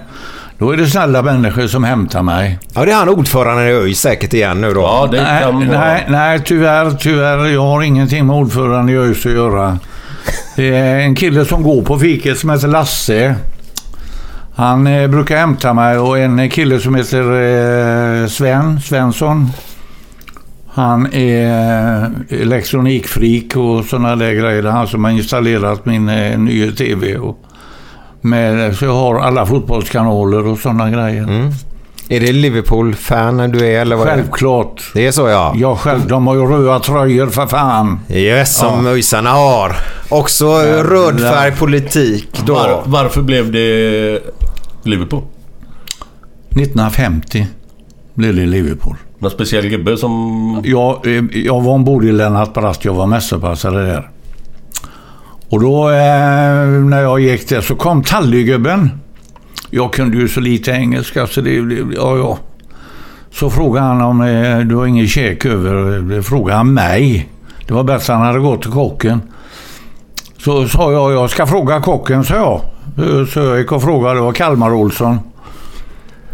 då 0.57 0.71
är 0.71 0.77
det 0.77 0.87
snälla 0.87 1.21
människor 1.21 1.67
som 1.67 1.83
hämtar 1.83 2.23
mig. 2.23 2.59
Ja, 2.73 2.85
det 2.85 2.91
är 2.91 2.95
han 2.95 3.09
ordföranden 3.09 3.67
i 3.67 3.71
ÖIS 3.71 3.99
säkert 3.99 4.33
igen 4.33 4.61
nu 4.61 4.73
då. 4.73 4.81
Ja, 4.81 5.07
det 5.11 5.21
Nej, 5.23 5.43
kan 5.43 5.67
vara... 5.67 5.79
nej, 5.79 6.05
nej, 6.09 6.41
tyvärr, 6.45 6.91
tyvärr. 6.91 7.45
Jag 7.45 7.61
har 7.61 7.81
ingenting 7.81 8.27
med 8.27 8.35
ordföranden 8.35 8.89
i 8.89 8.97
ÖIS 8.97 9.25
att 9.25 9.31
göra. 9.31 9.77
Det 10.55 10.75
är 10.75 10.99
en 10.99 11.15
kille 11.15 11.45
som 11.45 11.63
går 11.63 11.81
på 11.81 11.99
fiket 11.99 12.37
som 12.39 12.49
heter 12.49 12.67
Lasse. 12.67 13.35
Han 14.55 14.87
eh, 14.87 15.07
brukar 15.07 15.37
hämta 15.37 15.73
mig 15.73 15.97
och 15.97 16.19
en 16.19 16.49
kille 16.49 16.79
som 16.79 16.95
heter 16.95 17.21
eh, 18.21 18.27
Sven 18.27 18.81
Svensson. 18.81 19.49
Han 20.73 21.13
är 21.13 22.03
eh, 22.03 22.41
elektronikfreak 22.41 23.55
och 23.55 23.85
sådana 23.85 24.15
där 24.15 24.33
grejer. 24.33 24.63
Han 24.63 24.87
som 24.87 25.03
har 25.03 25.11
installerat 25.11 25.85
min 25.85 26.09
eh, 26.09 26.39
nya 26.39 26.71
TV. 26.71 27.17
Och 27.17 27.37
med, 28.21 28.75
så 28.75 28.85
jag 28.85 28.93
har 28.93 29.19
alla 29.19 29.45
fotbollskanaler 29.45 30.47
och 30.47 30.57
sådana 30.57 30.89
grejer. 30.89 31.51
Är 32.09 32.19
det 32.19 32.31
Liverpool-fan 32.31 33.51
du 33.51 33.65
är 33.65 33.81
eller 33.81 33.95
vad 33.95 34.07
är 34.07 34.11
det? 34.11 34.23
Självklart. 34.23 34.91
Det 34.93 35.07
är 35.07 35.11
så 35.11 35.27
ja. 35.27 35.53
Jag 35.55 35.77
själv, 35.77 36.07
de 36.07 36.27
har 36.27 36.35
ju 36.35 36.45
röda 36.45 36.79
tröjor 36.79 37.27
för 37.27 37.47
fan. 37.47 37.99
Yes, 38.09 38.57
som 38.57 38.87
ÖISarna 38.87 39.29
har. 39.29 39.75
Också 40.09 40.45
röd 40.61 41.19
färg 41.19 41.51
politik 41.51 42.41
då. 42.45 42.53
Var, 42.53 42.81
varför 42.85 43.21
blev 43.21 43.51
det 43.51 44.19
Liverpool? 44.83 45.23
1950 46.49 47.47
blev 48.13 48.35
det 48.35 48.45
Liverpool. 48.45 48.95
Någon 49.21 49.31
speciell 49.31 49.69
gubbe 49.69 49.97
som... 49.97 50.61
Jag, 50.63 51.07
eh, 51.07 51.23
jag 51.33 51.61
var 51.61 51.73
ombord 51.73 52.05
i 52.05 52.11
Lennart 52.11 52.53
Brast, 52.53 52.85
jag 52.85 52.93
var 52.93 53.07
mästerpassare 53.07 53.85
där. 53.85 54.09
Och 55.49 55.61
då 55.61 55.89
eh, 55.89 56.67
när 56.89 57.01
jag 57.01 57.19
gick 57.19 57.49
där 57.49 57.61
så 57.61 57.75
kom 57.75 58.03
tallygubben. 58.03 58.89
Jag 59.69 59.93
kunde 59.93 60.17
ju 60.17 60.27
så 60.27 60.39
lite 60.39 60.71
engelska 60.71 61.27
så 61.27 61.41
det 61.41 61.61
blev, 61.61 61.93
ja 61.93 62.17
ja. 62.17 62.37
Så 63.31 63.49
frågade 63.49 63.85
han 63.85 64.01
om 64.01 64.21
eh, 64.21 64.59
du 64.59 64.75
har 64.75 64.85
ingen 64.85 65.07
käk 65.07 65.45
över. 65.45 65.99
Det 65.99 66.23
frågade 66.23 66.57
han 66.57 66.73
mig. 66.73 67.29
Det 67.67 67.73
var 67.73 67.83
bäst 67.83 68.07
han 68.07 68.21
hade 68.21 68.39
gått 68.39 68.61
till 68.61 68.71
kocken. 68.71 69.21
Så 70.37 70.67
sa 70.67 70.91
jag, 70.91 71.11
jag 71.11 71.29
ska 71.29 71.47
fråga 71.47 71.81
kocken, 71.81 72.23
sa 72.23 72.35
jag. 72.35 72.61
Så 73.27 73.39
jag 73.39 73.59
gick 73.59 73.71
och 73.71 73.81
frågade, 73.81 74.15
det 74.15 74.21
var 74.21 74.33
Kalmar 74.33 74.73
Olsson. 74.73 75.19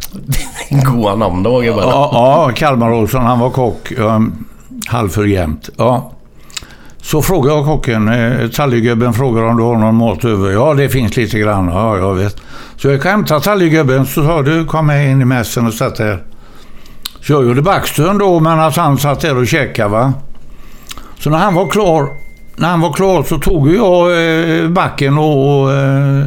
Goa 0.85 1.15
namn 1.15 1.43
då 1.43 1.59
gubbarna. 1.59 1.91
Ja, 1.91 2.09
ja 2.13 2.51
Kalmar 2.55 2.91
Olsson, 2.91 3.25
han 3.25 3.39
var 3.39 3.49
kock. 3.49 3.91
Um, 3.97 4.45
halvför 4.87 5.25
jämt. 5.25 5.69
Ja. 5.77 6.11
Så 7.01 7.21
frågade 7.21 7.55
jag 7.55 7.65
kocken, 7.65 8.07
eh, 8.07 8.49
tallrikgubben 8.49 9.13
frågar 9.13 9.43
om 9.43 9.57
du 9.57 9.63
har 9.63 9.75
någon 9.75 9.95
mat 9.95 10.25
över. 10.25 10.51
Ja, 10.51 10.73
det 10.73 10.89
finns 10.89 11.17
lite 11.17 11.39
grann. 11.39 11.67
Ja, 11.67 11.97
jag 11.97 12.15
vet. 12.15 12.41
Så 12.77 12.87
jag 12.87 13.01
kan 13.01 13.11
hämta 13.11 13.33
hämtade 13.33 13.41
tallrikgubben 13.41 14.05
så 14.05 14.25
sa 14.25 14.41
du 14.41 14.65
kom 14.65 14.87
med 14.87 15.11
in 15.11 15.21
i 15.21 15.25
mässen 15.25 15.67
och 15.67 15.73
sätt 15.73 15.95
dig. 15.95 16.17
Så 17.21 17.33
jag 17.33 17.45
gjorde 17.45 17.61
backstön 17.61 18.17
då 18.17 18.39
medan 18.39 18.71
han 18.75 18.97
satt 18.97 19.19
där 19.19 19.37
och 19.37 19.47
käkade 19.47 19.89
va. 19.89 20.13
Så 21.19 21.29
när 21.29 21.37
han 21.37 21.53
var 21.53 21.67
klar, 21.67 22.09
när 22.55 22.67
han 22.69 22.81
var 22.81 22.93
klar 22.93 23.23
så 23.23 23.39
tog 23.39 23.73
jag 23.73 24.11
eh, 24.61 24.69
backen 24.69 25.17
och, 25.17 25.61
och 25.61 25.73
eh, 25.73 26.25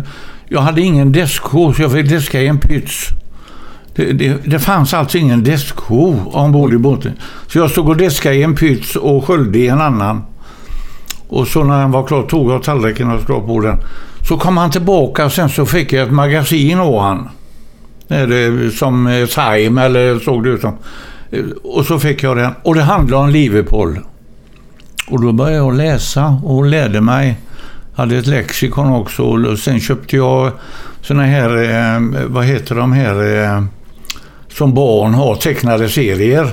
jag 0.48 0.60
hade 0.60 0.80
ingen 0.80 1.12
deskko 1.12 1.72
så 1.72 1.82
jag 1.82 1.92
fick 1.92 2.08
diska 2.08 2.40
i 2.40 2.46
en 2.46 2.58
pyts. 2.58 3.06
Det, 3.94 4.12
det, 4.12 4.36
det 4.44 4.58
fanns 4.58 4.94
alltså 4.94 5.18
ingen 5.18 5.44
deskho 5.44 6.16
ombord 6.32 6.72
i 6.74 6.78
båten. 6.78 7.12
Så 7.46 7.58
jag 7.58 7.70
stod 7.70 7.88
och 7.88 7.96
diskade 7.96 8.34
i 8.34 8.42
en 8.42 8.54
pyts 8.54 8.96
och 8.96 9.24
sköljde 9.24 9.58
i 9.58 9.68
en 9.68 9.80
annan. 9.80 10.22
Och 11.28 11.48
så 11.48 11.64
när 11.64 11.80
han 11.80 11.90
var 11.90 12.06
klar 12.06 12.22
tog 12.22 12.50
jag 12.50 12.62
tallriken 12.62 13.10
och 13.10 13.22
skrapade 13.22 13.46
på 13.46 13.60
den. 13.60 13.78
Så 14.28 14.36
kom 14.38 14.56
han 14.56 14.70
tillbaka 14.70 15.24
och 15.24 15.32
sen 15.32 15.48
så 15.48 15.66
fick 15.66 15.92
jag 15.92 16.06
ett 16.06 16.12
magasin 16.12 16.78
av 16.78 17.00
han. 17.00 17.28
Som 18.78 19.06
eh, 19.06 19.26
Time 19.26 19.82
eller 19.82 20.18
såg 20.18 20.44
det 20.44 20.50
ut 20.50 20.60
som. 20.60 20.74
Eh, 21.30 21.44
och 21.64 21.84
så 21.84 21.98
fick 21.98 22.22
jag 22.22 22.36
den. 22.36 22.52
Och 22.62 22.74
det 22.74 22.82
handlade 22.82 23.22
om 23.24 23.30
Liverpool. 23.30 23.98
Och 25.08 25.22
då 25.22 25.32
började 25.32 25.56
jag 25.56 25.76
läsa 25.76 26.40
och 26.44 26.66
lärde 26.66 27.00
mig. 27.00 27.38
Hade 27.94 28.16
ett 28.16 28.26
lexikon 28.26 28.92
också. 28.92 29.22
Och 29.22 29.58
sen 29.58 29.80
köpte 29.80 30.16
jag 30.16 30.52
såna 31.02 31.22
här, 31.22 31.56
eh, 31.56 32.26
vad 32.26 32.44
heter 32.44 32.74
de 32.74 32.92
här, 32.92 33.14
som 34.52 34.74
barn 34.74 35.14
har, 35.14 35.34
tecknade 35.34 35.88
serier. 35.88 36.50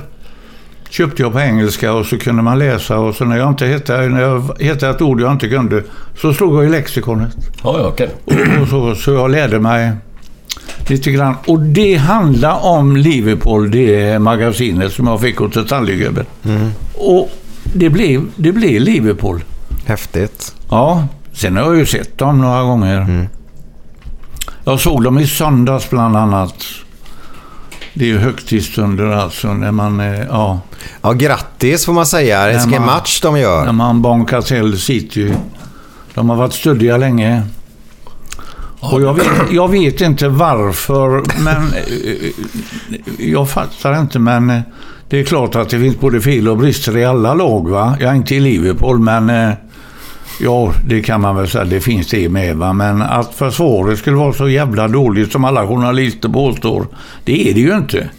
Köpte 0.90 1.22
jag 1.22 1.34
på 1.34 1.40
engelska 1.40 1.94
och 1.94 2.06
så 2.06 2.18
kunde 2.18 2.44
man 2.44 2.60
läsa 2.60 3.00
och 3.00 3.16
så 3.16 3.26
när 3.26 3.38
jag 3.38 3.50
inte 3.50 3.66
hittade, 3.66 4.10
när 4.10 4.22
jag 4.22 4.44
hittade 4.60 4.92
ett 4.92 5.02
ord 5.02 5.22
jag 5.22 5.32
inte 5.32 5.48
kunde 5.48 5.84
så 6.22 6.34
slog 6.34 6.56
jag 6.58 6.66
i 6.66 6.70
lexikonet. 6.70 7.36
Ja, 7.64 7.80
ja, 7.80 7.88
okej. 7.88 8.10
Och, 8.26 8.62
och 8.62 8.68
så, 8.68 8.96
så 8.96 9.12
jag 9.12 9.32
lärde 9.32 9.60
mig 9.60 9.92
lite 10.88 11.12
grann. 11.12 11.36
Och 11.48 11.60
det 11.60 11.96
handlar 11.96 12.66
om 12.66 12.98
Liverpool, 12.98 13.72
det 13.72 14.20
magasinet 14.20 14.92
som 14.92 15.08
jag 15.08 15.22
fick 15.22 15.38
hos 15.38 15.68
Tallygubben. 15.68 16.26
Och 16.94 17.32
det 17.74 17.90
blev, 17.90 18.26
det 18.36 18.52
blev 18.52 18.82
Liverpool. 18.82 19.44
Häftigt. 19.86 20.56
Ja, 20.70 21.08
sen 21.34 21.58
har 21.58 21.64
jag 21.64 21.78
ju 21.78 21.86
sett 21.86 22.18
dem 22.18 22.42
några 22.42 22.64
gånger. 22.64 23.28
Jag 24.64 24.80
såg 24.80 25.04
dem 25.04 25.20
i 25.20 25.28
söndags 25.28 25.90
bland 25.90 26.16
annat. 26.16 26.56
Det 27.98 28.06
är 28.06 28.08
ju 28.08 28.18
högtidsstunder 28.18 29.06
alltså 29.06 29.54
när 29.54 29.72
man, 29.72 30.00
eh, 30.00 30.20
ja. 30.30 30.60
Ja, 31.02 31.12
grattis 31.14 31.86
får 31.86 31.94
man 31.94 32.06
säga. 32.06 32.48
Vilken 32.48 32.72
man- 32.72 32.86
match 32.86 33.22
de 33.22 33.40
gör. 33.40 33.66
När 33.66 33.72
man 33.72 34.02
Boncasell 34.02 34.78
City. 34.80 35.34
De 36.14 36.30
har 36.30 36.36
varit 36.38 36.54
stöddiga 36.54 36.98
länge. 36.98 37.44
Och 38.80 39.02
jag 39.02 39.14
vet, 39.14 39.28
jag 39.52 39.68
vet 39.72 40.02
inte 40.02 40.28
varför, 40.28 41.24
men 41.44 41.74
eh, 41.74 42.32
jag 43.32 43.50
fattar 43.50 44.00
inte. 44.00 44.20
Men 44.20 44.50
eh, 44.50 44.62
det 45.10 45.20
är 45.20 45.24
klart 45.24 45.56
att 45.56 45.70
det 45.70 45.80
finns 45.80 46.00
både 46.00 46.22
fel 46.22 46.48
och 46.50 46.58
brister 46.58 46.98
i 46.98 47.06
alla 47.06 47.34
lag. 47.34 47.70
Va? 47.70 47.98
Jag 48.00 48.12
är 48.12 48.16
inte 48.16 48.36
i 48.36 48.40
Liverpool, 48.40 49.00
men 49.00 49.30
eh, 49.30 49.54
ja, 50.40 50.74
det 50.86 51.02
kan 51.02 51.22
man 51.22 51.36
väl 51.36 51.48
säga. 51.48 51.66
Det 51.66 51.82
finns 51.82 52.08
det 52.08 52.30
med. 52.30 52.56
Va? 52.56 52.74
Men 52.74 53.02
att 53.02 53.34
försvaret 53.36 54.00
skulle 54.00 54.16
vara 54.16 54.34
så 54.34 54.50
jävla 54.50 54.88
dåligt 54.88 55.32
som 55.32 55.46
alla 55.46 55.68
journalister 55.68 56.30
påstår, 56.30 56.88
det 57.24 57.50
är 57.50 57.54
det 57.54 57.60
ju 57.60 57.76
inte. 57.78 58.10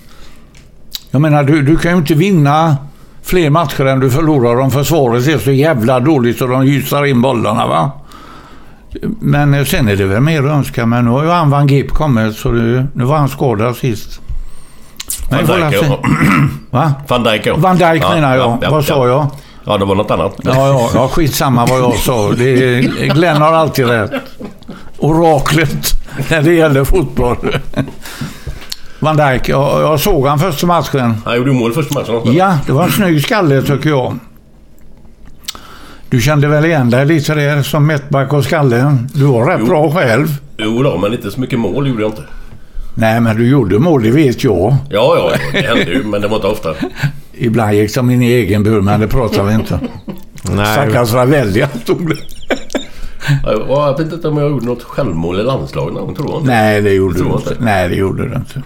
Jag 1.11 1.21
menar, 1.21 1.43
du, 1.43 1.62
du 1.62 1.77
kan 1.77 1.93
ju 1.93 1.99
inte 1.99 2.14
vinna 2.14 2.77
fler 3.23 3.51
matcher 3.51 3.87
än 3.87 4.01
du 4.01 4.11
förlorar 4.11 4.61
om 4.61 4.71
försvaret 4.71 5.27
är 5.27 5.39
så 5.39 5.53
jävla 5.53 6.01
dåligt 6.01 6.39
så 6.39 6.47
de 6.47 6.66
gysar 6.66 7.05
in 7.05 7.23
bollarna. 7.23 7.66
va? 7.66 7.91
Men 9.21 9.55
eh, 9.55 9.64
sen 9.64 9.89
är 9.89 9.97
det 9.97 10.05
väl 10.05 10.21
mer 10.21 10.43
att 10.43 10.51
önska. 10.51 10.87
Men 10.87 11.05
nu 11.05 11.11
har 11.11 11.25
ju 11.25 11.31
han 11.31 11.51
Van 11.51 11.66
Gip 11.66 11.91
kommit 11.91 12.37
så 12.37 12.51
det, 12.51 12.87
nu 12.93 13.05
var 13.05 13.16
han 13.16 13.29
skadad 13.29 13.77
sist. 13.77 14.21
Men 15.31 15.47
Van 15.47 15.71
Dijk? 15.71 15.85
Van 17.09 17.25
Dijk. 17.25 17.49
Van 17.57 17.77
Dijk 17.77 18.03
menar 18.03 18.37
jag. 18.37 18.47
ja, 18.47 18.59
ja, 18.62 18.71
Vad 18.71 18.85
sa 18.85 19.09
ja. 19.09 19.09
jag? 19.09 19.31
Ja, 19.65 19.79
det 19.79 19.85
var 19.85 19.95
något 19.95 20.11
annat. 20.11 20.35
Ja, 20.43 20.53
ja, 20.69 20.91
ja, 20.95 21.09
skitsamma 21.09 21.67
vad 21.67 21.81
jag 21.81 21.95
sa. 21.97 22.31
Det 22.33 22.51
är, 22.51 22.81
Glenn 23.15 23.43
har 23.43 23.53
alltid 23.53 23.87
rätt. 23.87 24.13
Oraklet 24.99 25.95
när 26.31 26.43
det 26.43 26.55
gäller 26.55 26.85
fotboll. 26.85 27.37
Van 29.01 29.17
Dijk, 29.17 29.49
jag, 29.49 29.83
jag 29.83 30.01
såg 30.01 30.27
han 30.27 30.39
första 30.39 30.67
matchen. 30.67 31.15
Han 31.25 31.37
gjorde 31.37 31.53
mål 31.53 31.73
första 31.73 31.95
matchen 32.01 32.15
också. 32.15 32.33
Ja, 32.33 32.59
det 32.67 32.73
var 32.73 32.85
en 32.85 32.91
snygg 32.91 33.23
skalle 33.23 33.63
tycker 33.63 33.91
jag. 33.91 34.19
Du 36.11 36.21
kände 36.21 36.49
väl 36.49 36.65
igen 36.65 36.91
dig 36.91 37.07
lite 37.07 37.35
där 37.35 37.63
som 37.63 37.87
mittback 37.87 38.33
och 38.33 38.45
skallen? 38.45 39.09
Du 39.15 39.25
var 39.25 39.45
rätt 39.47 39.57
Jo. 39.61 39.67
bra 39.67 39.91
själv. 39.91 40.37
Jo 40.59 40.83
då, 40.83 40.99
men 40.99 41.13
inte 41.13 41.31
så 41.31 41.41
mycket 41.41 41.59
mål 41.59 41.89
gjorde 41.89 42.03
jag 42.03 42.11
inte. 42.11 42.23
Nej, 42.95 43.21
men 43.21 43.37
du 43.37 43.49
gjorde 43.49 43.79
mål, 43.79 44.03
det 44.03 44.11
vet 44.11 44.45
jag. 44.45 44.77
Ja, 44.91 45.17
ja, 45.17 45.31
ja, 45.33 45.39
det 45.61 45.67
hände 45.67 45.93
ju, 45.93 46.05
men 46.05 46.21
det 46.21 46.29
var 46.29 46.37
inte 46.37 46.49
ofta. 46.49 46.75
Ibland 47.39 47.72
gick 47.74 47.95
de 47.95 48.11
in 48.11 48.22
i 48.22 48.32
egen 48.32 48.62
bur, 48.62 48.80
men 48.80 49.01
det 49.01 49.09
pratar 49.09 49.45
vi 49.45 49.55
inte. 49.55 49.80
Nej. 50.43 50.66
Stackars 50.66 51.12
Ravelli, 51.12 51.66
stod 51.82 52.09
det. 52.09 52.16
Ja, 53.45 53.53
Jag 53.68 53.99
vet 54.05 54.12
inte 54.12 54.28
om 54.28 54.39
jag 54.39 54.51
gjorde 54.51 54.66
något 54.66 54.82
självmål 54.82 55.41
i 55.41 55.43
landslaget 55.43 55.95
någon 55.95 56.14
tror 56.14 56.30
jag 56.30 56.41
inte. 56.41 56.51
Nej, 56.51 56.80
det 56.80 56.91
gjorde 56.93 57.18
du 57.18 57.24
inte. 57.30 57.57
Nej, 57.59 57.89
det 57.89 57.95
gjorde 57.95 58.28
du 58.28 58.34
inte. 58.34 58.62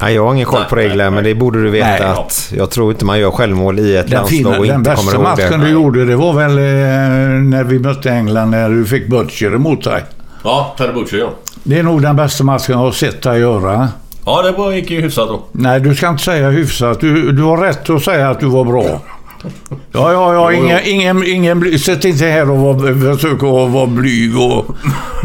Nej, 0.00 0.14
jag 0.14 0.24
har 0.26 0.34
ingen 0.34 0.46
koll 0.46 0.64
på 0.68 0.76
regler, 0.76 1.10
men 1.10 1.24
det 1.24 1.34
borde 1.34 1.62
du 1.62 1.70
veta 1.70 1.86
Nej, 1.86 2.00
ja. 2.02 2.22
att 2.26 2.52
jag 2.56 2.70
tror 2.70 2.92
inte 2.92 3.04
man 3.04 3.18
gör 3.18 3.30
självmål 3.30 3.78
i 3.78 3.96
ett 3.96 4.06
Den, 4.10 4.16
landslag 4.16 4.38
fina, 4.38 4.58
och 4.58 4.66
den 4.66 4.76
inte 4.76 4.90
kommer 4.94 5.12
bästa 5.12 5.16
ihåg 5.16 5.22
matchen 5.22 5.60
det. 5.60 5.66
du 5.66 5.72
gjorde, 5.72 6.04
det 6.04 6.16
var 6.16 6.32
väl 6.32 6.50
eh, 6.50 7.42
när 7.42 7.64
vi 7.64 7.78
mötte 7.78 8.10
England, 8.10 8.50
när 8.50 8.70
du 8.70 8.84
fick 8.86 9.08
Butcher 9.08 9.54
emot 9.54 9.84
dig. 9.84 10.04
Ja, 10.44 10.74
Terry 10.78 10.92
Butcher, 10.92 11.16
ja. 11.16 11.30
Det 11.62 11.78
är 11.78 11.82
nog 11.82 12.02
den 12.02 12.16
bästa 12.16 12.44
matchen 12.44 12.64
jag 12.72 12.78
har 12.78 12.92
sett 12.92 13.22
dig 13.22 13.40
göra. 13.40 13.88
Ja, 14.26 14.42
det 14.42 14.52
var, 14.52 14.72
gick 14.72 14.90
ju 14.90 15.00
hyfsat 15.00 15.28
då. 15.28 15.42
Nej, 15.52 15.80
du 15.80 15.94
ska 15.94 16.08
inte 16.08 16.22
säga 16.22 16.50
hyfsat. 16.50 17.00
Du, 17.00 17.32
du 17.32 17.42
har 17.42 17.56
rätt 17.56 17.90
att 17.90 18.02
säga 18.02 18.30
att 18.30 18.40
du 18.40 18.46
var 18.46 18.64
bra. 18.64 19.00
Ja, 19.92 20.12
ja, 20.12 20.34
ja. 20.34 20.52
Ingen, 20.52 20.80
ingen, 20.84 21.24
ingen, 21.26 21.78
sitt 21.78 22.04
inte 22.04 22.24
här 22.26 22.50
och 22.50 22.58
var, 22.58 23.14
försök 23.14 23.32
att 23.42 23.70
vara 23.72 23.86
blyg. 23.86 24.38
Och, 24.40 24.64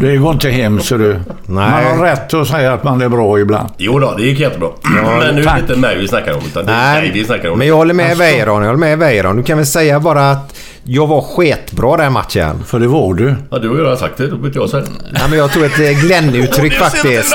det 0.00 0.16
går 0.16 0.32
inte 0.32 0.50
hem, 0.50 0.80
så 0.80 0.96
du. 0.96 1.20
Man 1.46 1.70
har 1.70 2.04
rätt 2.04 2.34
att 2.34 2.48
säga 2.48 2.72
att 2.72 2.84
man 2.84 3.00
är 3.02 3.08
bra 3.08 3.38
ibland. 3.38 3.68
Jo 3.78 3.98
då, 3.98 4.14
det 4.18 4.22
gick 4.22 4.40
jättebra. 4.40 4.68
men 4.82 5.04
nu 5.04 5.10
är 5.28 5.32
det 5.32 5.44
tack. 5.44 5.60
inte 5.60 5.76
mig 5.76 5.98
vi 5.98 6.08
snackar 6.08 6.32
om, 6.32 6.40
utan 6.46 6.66
det 6.66 6.72
är 6.72 7.00
dig 7.00 7.10
vi 7.14 7.24
snackar 7.24 7.50
om. 7.50 7.58
men 7.58 7.66
jag 7.68 7.76
håller 7.76 7.94
med 7.94 8.06
Alltså- 8.06 8.22
Weiron. 8.22 8.62
Jag 8.62 8.68
håller 8.68 8.78
med 8.78 8.98
Weiron. 8.98 9.36
Du 9.36 9.42
kan 9.42 9.56
väl 9.58 9.66
säga 9.66 10.00
bara 10.00 10.30
att 10.30 10.58
jag 10.84 11.06
var 11.06 11.20
sketbra 11.20 11.96
den 11.96 12.12
matchen. 12.12 12.64
För 12.66 12.78
det 12.80 12.86
var 12.86 13.14
du. 13.14 13.34
Ja, 13.50 13.58
du 13.58 13.68
har 13.68 13.76
ju 13.76 13.82
redan 13.82 13.96
sagt 13.96 14.16
det, 14.16 14.26
då 14.26 14.36
vet 14.36 14.54
jag 14.54 14.68
säga. 14.68 14.84
Nej, 15.12 15.22
men 15.30 15.38
jag 15.38 15.52
tog 15.52 15.64
ett 15.64 15.76
Glenn-uttryck 15.76 16.72
faktiskt. 16.72 17.34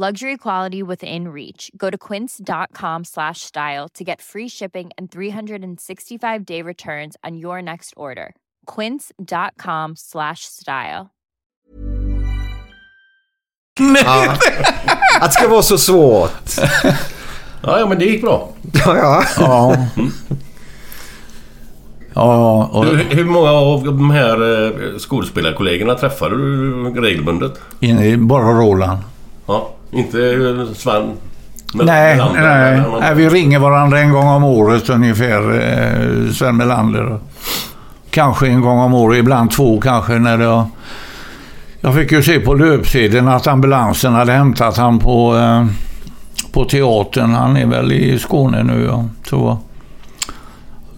Luxury 0.00 0.36
quality 0.36 0.80
within 0.80 1.26
reach. 1.26 1.72
Go 1.76 1.90
to 1.90 1.98
quince.com 1.98 3.04
slash 3.04 3.40
style 3.40 3.88
to 3.94 4.04
get 4.04 4.20
free 4.20 4.48
shipping 4.48 4.90
and 4.96 5.10
365 5.10 6.44
day 6.46 6.62
returns 6.62 7.16
on 7.24 7.36
your 7.36 7.60
next 7.60 7.94
order. 7.96 8.36
Quince.com 8.76 9.96
slash 9.96 10.44
style. 10.44 11.10
Ja. 14.04 14.36
Att 15.20 15.30
det 15.30 15.32
ska 15.32 15.48
vara 15.48 15.62
så 15.62 15.78
svårt. 15.78 16.58
Ja, 17.62 17.80
ja, 17.80 17.86
men 17.86 17.98
det 17.98 18.04
gick 18.04 18.22
bra. 18.22 18.48
Ja, 18.72 18.96
ja. 18.96 19.24
Ja. 19.38 19.76
Ja, 22.14 22.66
och 22.72 22.84
Hur, 22.84 22.96
hur 22.96 23.24
många 23.24 23.50
av 23.50 23.84
de 23.84 24.10
här 24.10 24.64
eh, 24.66 24.98
skådespelarkollegorna 24.98 25.94
träffar 25.94 26.30
du 26.30 26.72
regelbundet? 27.00 27.60
bara 28.18 28.52
Roland. 28.52 28.98
Ja, 29.46 29.74
inte 29.90 30.66
Sven? 30.74 31.12
Nej, 31.74 32.16
Melander, 32.16 32.42
nej, 32.42 32.82
nej. 33.00 33.14
Vi 33.14 33.28
ringer 33.28 33.58
varandra 33.58 34.00
en 34.00 34.12
gång 34.12 34.28
om 34.28 34.44
året 34.44 34.90
ungefär, 34.90 35.60
eh, 35.60 36.32
Sven 36.32 36.56
Melander. 36.56 37.18
Kanske 38.10 38.46
en 38.46 38.60
gång 38.60 38.78
om 38.78 38.94
året, 38.94 39.18
ibland 39.18 39.50
två 39.50 39.80
kanske. 39.80 40.12
När 40.12 40.38
det, 40.38 40.64
jag 41.80 41.94
fick 41.94 42.12
ju 42.12 42.22
se 42.22 42.40
på 42.40 42.54
löpsedeln 42.54 43.28
att 43.28 43.46
ambulansen 43.46 44.14
hade 44.14 44.32
hämtat 44.32 44.76
han 44.76 44.98
på, 44.98 45.36
eh, 45.36 45.66
på 46.52 46.64
teatern. 46.64 47.34
Han 47.34 47.56
är 47.56 47.66
väl 47.66 47.92
i 47.92 48.18
Skåne 48.18 48.62
nu, 48.62 48.84
ja, 48.84 49.04
tror 49.28 49.48
jag. 49.48 49.58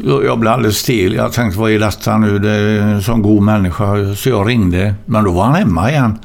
Jag 0.04 0.38
blev 0.38 0.52
alldeles 0.52 0.76
stel. 0.76 1.14
Jag 1.14 1.32
tänkte, 1.32 1.60
vad 1.60 1.70
är 1.70 1.78
detta 1.78 2.18
nu? 2.18 2.38
Det 2.38 2.50
är 2.50 2.80
en 2.80 3.02
sån 3.02 3.22
god 3.22 3.42
människa. 3.42 4.14
Så 4.16 4.28
jag 4.28 4.48
ringde. 4.48 4.94
Men 5.04 5.24
då 5.24 5.32
var 5.32 5.44
han 5.44 5.54
hemma 5.54 5.90
igen. 5.90 6.18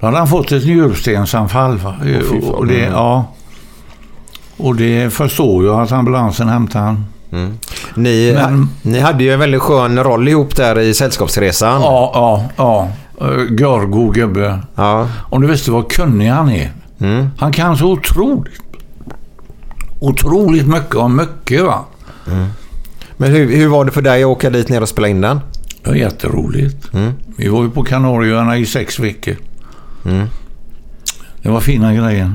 Då 0.00 0.06
hade 0.06 0.18
han 0.18 0.28
fått 0.28 0.52
ett 0.52 0.64
njurstensanfall. 0.64 1.78
fan. 1.78 1.94
och, 2.52 2.66
det, 2.66 2.78
ja. 2.78 3.24
och 4.56 4.76
det 4.76 5.12
förstår 5.12 5.64
jag 5.64 5.80
att 5.80 5.92
ambulansen 5.92 6.48
hämtade 6.48 6.84
han. 6.84 7.04
Ni, 7.94 8.32
Men- 8.34 8.68
ni 8.82 9.00
hade 9.00 9.24
ju 9.24 9.32
en 9.32 9.38
väldigt 9.40 9.60
skön 9.62 10.04
roll 10.04 10.28
ihop 10.28 10.56
där 10.56 10.78
i 10.78 10.94
Sällskapsresan. 10.94 11.80
Ja, 11.82 12.10
ja, 12.14 12.44
ja. 12.56 12.88
Uh, 13.26 13.52
Görgo 13.60 14.10
gubbe. 14.10 14.58
Ja. 14.74 15.08
Om 15.30 15.42
du 15.42 15.48
visste 15.48 15.70
vad 15.70 15.92
kunnig 15.92 16.28
han 16.28 16.50
är. 16.50 16.72
Mm. 17.00 17.28
Han 17.38 17.52
kan 17.52 17.76
så 17.76 17.86
otroligt. 17.86 18.52
Otroligt 20.00 20.66
mycket 20.66 20.94
om 20.94 21.16
mycket 21.16 21.64
va. 21.64 21.84
Men 23.22 23.32
hur, 23.32 23.56
hur 23.56 23.68
var 23.68 23.84
det 23.84 23.90
för 23.90 24.02
dig 24.02 24.22
att 24.22 24.26
åka 24.28 24.50
dit 24.50 24.68
ner 24.68 24.80
och 24.82 24.88
spela 24.88 25.08
in 25.08 25.20
den? 25.20 25.40
Det 25.82 25.90
var 25.90 25.96
jätteroligt. 25.96 26.94
Mm. 26.94 27.12
Vi 27.36 27.48
var 27.48 27.62
ju 27.62 27.70
på 27.70 27.82
Kanarieöarna 27.84 28.56
i 28.58 28.66
sex 28.66 28.98
veckor. 28.98 29.34
Mm. 30.04 30.26
Det 31.42 31.48
var 31.48 31.60
fina 31.60 31.94
grejer. 31.94 32.34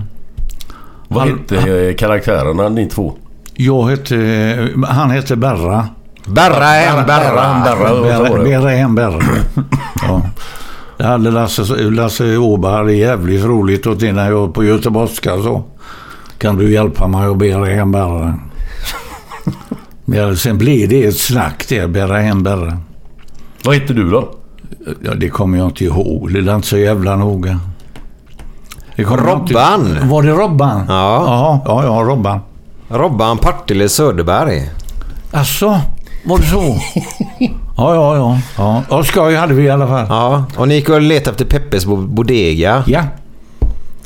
Vad 1.08 1.20
Han- 1.28 1.40
hette 1.40 1.88
eh, 1.88 1.96
karaktärerna 1.96 2.70
ni 2.70 2.86
två? 2.90 3.14
Jag 3.54 3.88
hette... 3.88 4.70
Han 4.88 5.10
hette 5.12 5.36
Berra. 5.36 5.88
Berra 6.26 6.66
hem, 6.66 7.06
Berra. 7.08 7.62
Berra, 7.64 7.94
vad 7.94 8.04
Berra? 8.04 8.44
Berra 8.44 8.70
hem, 8.70 8.96
Berra. 8.96 9.22
ja. 10.08 10.22
Det 10.98 11.04
hade 11.04 11.32
Lasse, 11.32 11.64
Lasse 11.76 12.38
Åberg 12.38 12.98
jävligt 12.98 13.44
roligt 13.46 13.88
åt 13.88 14.02
när 14.02 14.30
jag 14.30 14.40
var 14.40 14.48
på 14.48 14.64
göteborgska 14.64 15.32
så. 15.38 15.64
Kan 16.38 16.58
du 16.58 16.72
hjälpa 16.72 17.08
mig 17.08 17.26
att 17.28 17.38
bära 17.38 17.66
hem 17.66 17.92
Berra? 17.92 18.40
Men 20.10 20.38
sen 20.38 20.58
blev 20.58 20.90
det 20.90 21.04
ett 21.06 21.18
snack 21.20 21.66
där, 21.70 21.88
bära 21.88 22.18
hem 22.20 22.44
Berra. 22.44 22.78
Vad 23.64 23.76
hette 23.76 23.94
du 23.94 24.10
då? 24.10 24.30
Ja, 25.04 25.14
det 25.14 25.30
kommer 25.30 25.58
jag 25.58 25.68
inte 25.68 25.84
ihåg. 25.86 26.34
Det 26.34 26.40
är 26.40 26.56
inte 26.56 26.68
så 26.68 26.78
jävla 26.78 27.16
noga. 27.16 27.60
Jag 28.96 29.12
inte- 29.12 29.24
Robban. 29.24 29.98
Var 30.10 30.24
det 30.24 30.30
Robban? 30.32 30.86
Ja. 30.88 31.24
Jaha, 31.26 31.60
ja, 31.66 31.84
ja, 31.84 32.04
Robban. 32.10 32.40
Robban 32.90 33.38
Partille 33.38 33.90
Söderberg. 33.90 34.70
Alltså, 35.32 35.80
var 36.26 36.38
det 36.38 36.44
så? 36.46 36.58
ja, 37.78 37.96
ja, 37.96 38.16
ja. 38.16 38.40
ja. 38.58 38.84
ja 38.90 39.04
skoj 39.04 39.36
hade 39.36 39.54
vi 39.54 39.64
i 39.64 39.70
alla 39.70 39.88
fall. 39.88 40.06
Ja, 40.10 40.46
och 40.58 40.68
ni 40.68 40.76
gick 40.76 40.90
och 40.90 41.02
letade 41.02 41.32
efter 41.32 41.46
Peppes 41.46 41.86
bo- 41.86 42.08
bodega. 42.08 42.84
Ja. 42.88 43.04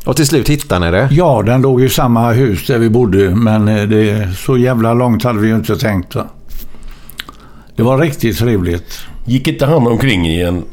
Och 0.06 0.16
till 0.16 0.28
slut 0.28 0.50
hittade 0.50 0.86
ni 0.86 0.92
det. 0.92 1.08
Ja, 1.12 1.42
den 1.46 1.62
låg 1.62 1.82
i 1.82 1.90
samma 1.90 2.32
hus 2.32 2.68
där 2.68 2.78
vi 2.78 2.90
bodde, 2.90 3.30
men 3.36 3.68
eh, 3.68 3.84
det, 3.84 4.36
så 4.38 4.58
jävla 4.58 4.94
långt 4.94 5.24
hade 5.24 5.40
vi 5.40 5.48
ju 5.48 5.56
inte 5.56 5.76
tänkt. 5.76 6.16
Va? 6.16 6.26
Det 7.76 7.84
var 7.84 7.98
riktigt 7.98 8.38
trevligt. 8.38 9.00
Gick 9.26 9.48
inte 9.48 9.66
han 9.66 9.88
omkring 9.88 10.28
i 10.28 10.42
en 10.42 10.64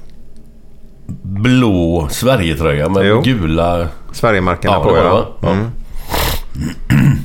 blå 1.23 2.09
Sverigetröja 2.11 2.89
med 2.89 3.07
Jo. 3.07 3.21
gula... 3.21 3.87
Sverigemarkerna 4.13 4.75
Ja, 4.75 4.85
på 4.85 4.95
det 4.95 5.01
det, 5.01 5.07
ja. 5.07 5.29
va? 5.41 5.51
Mm. 5.51 5.67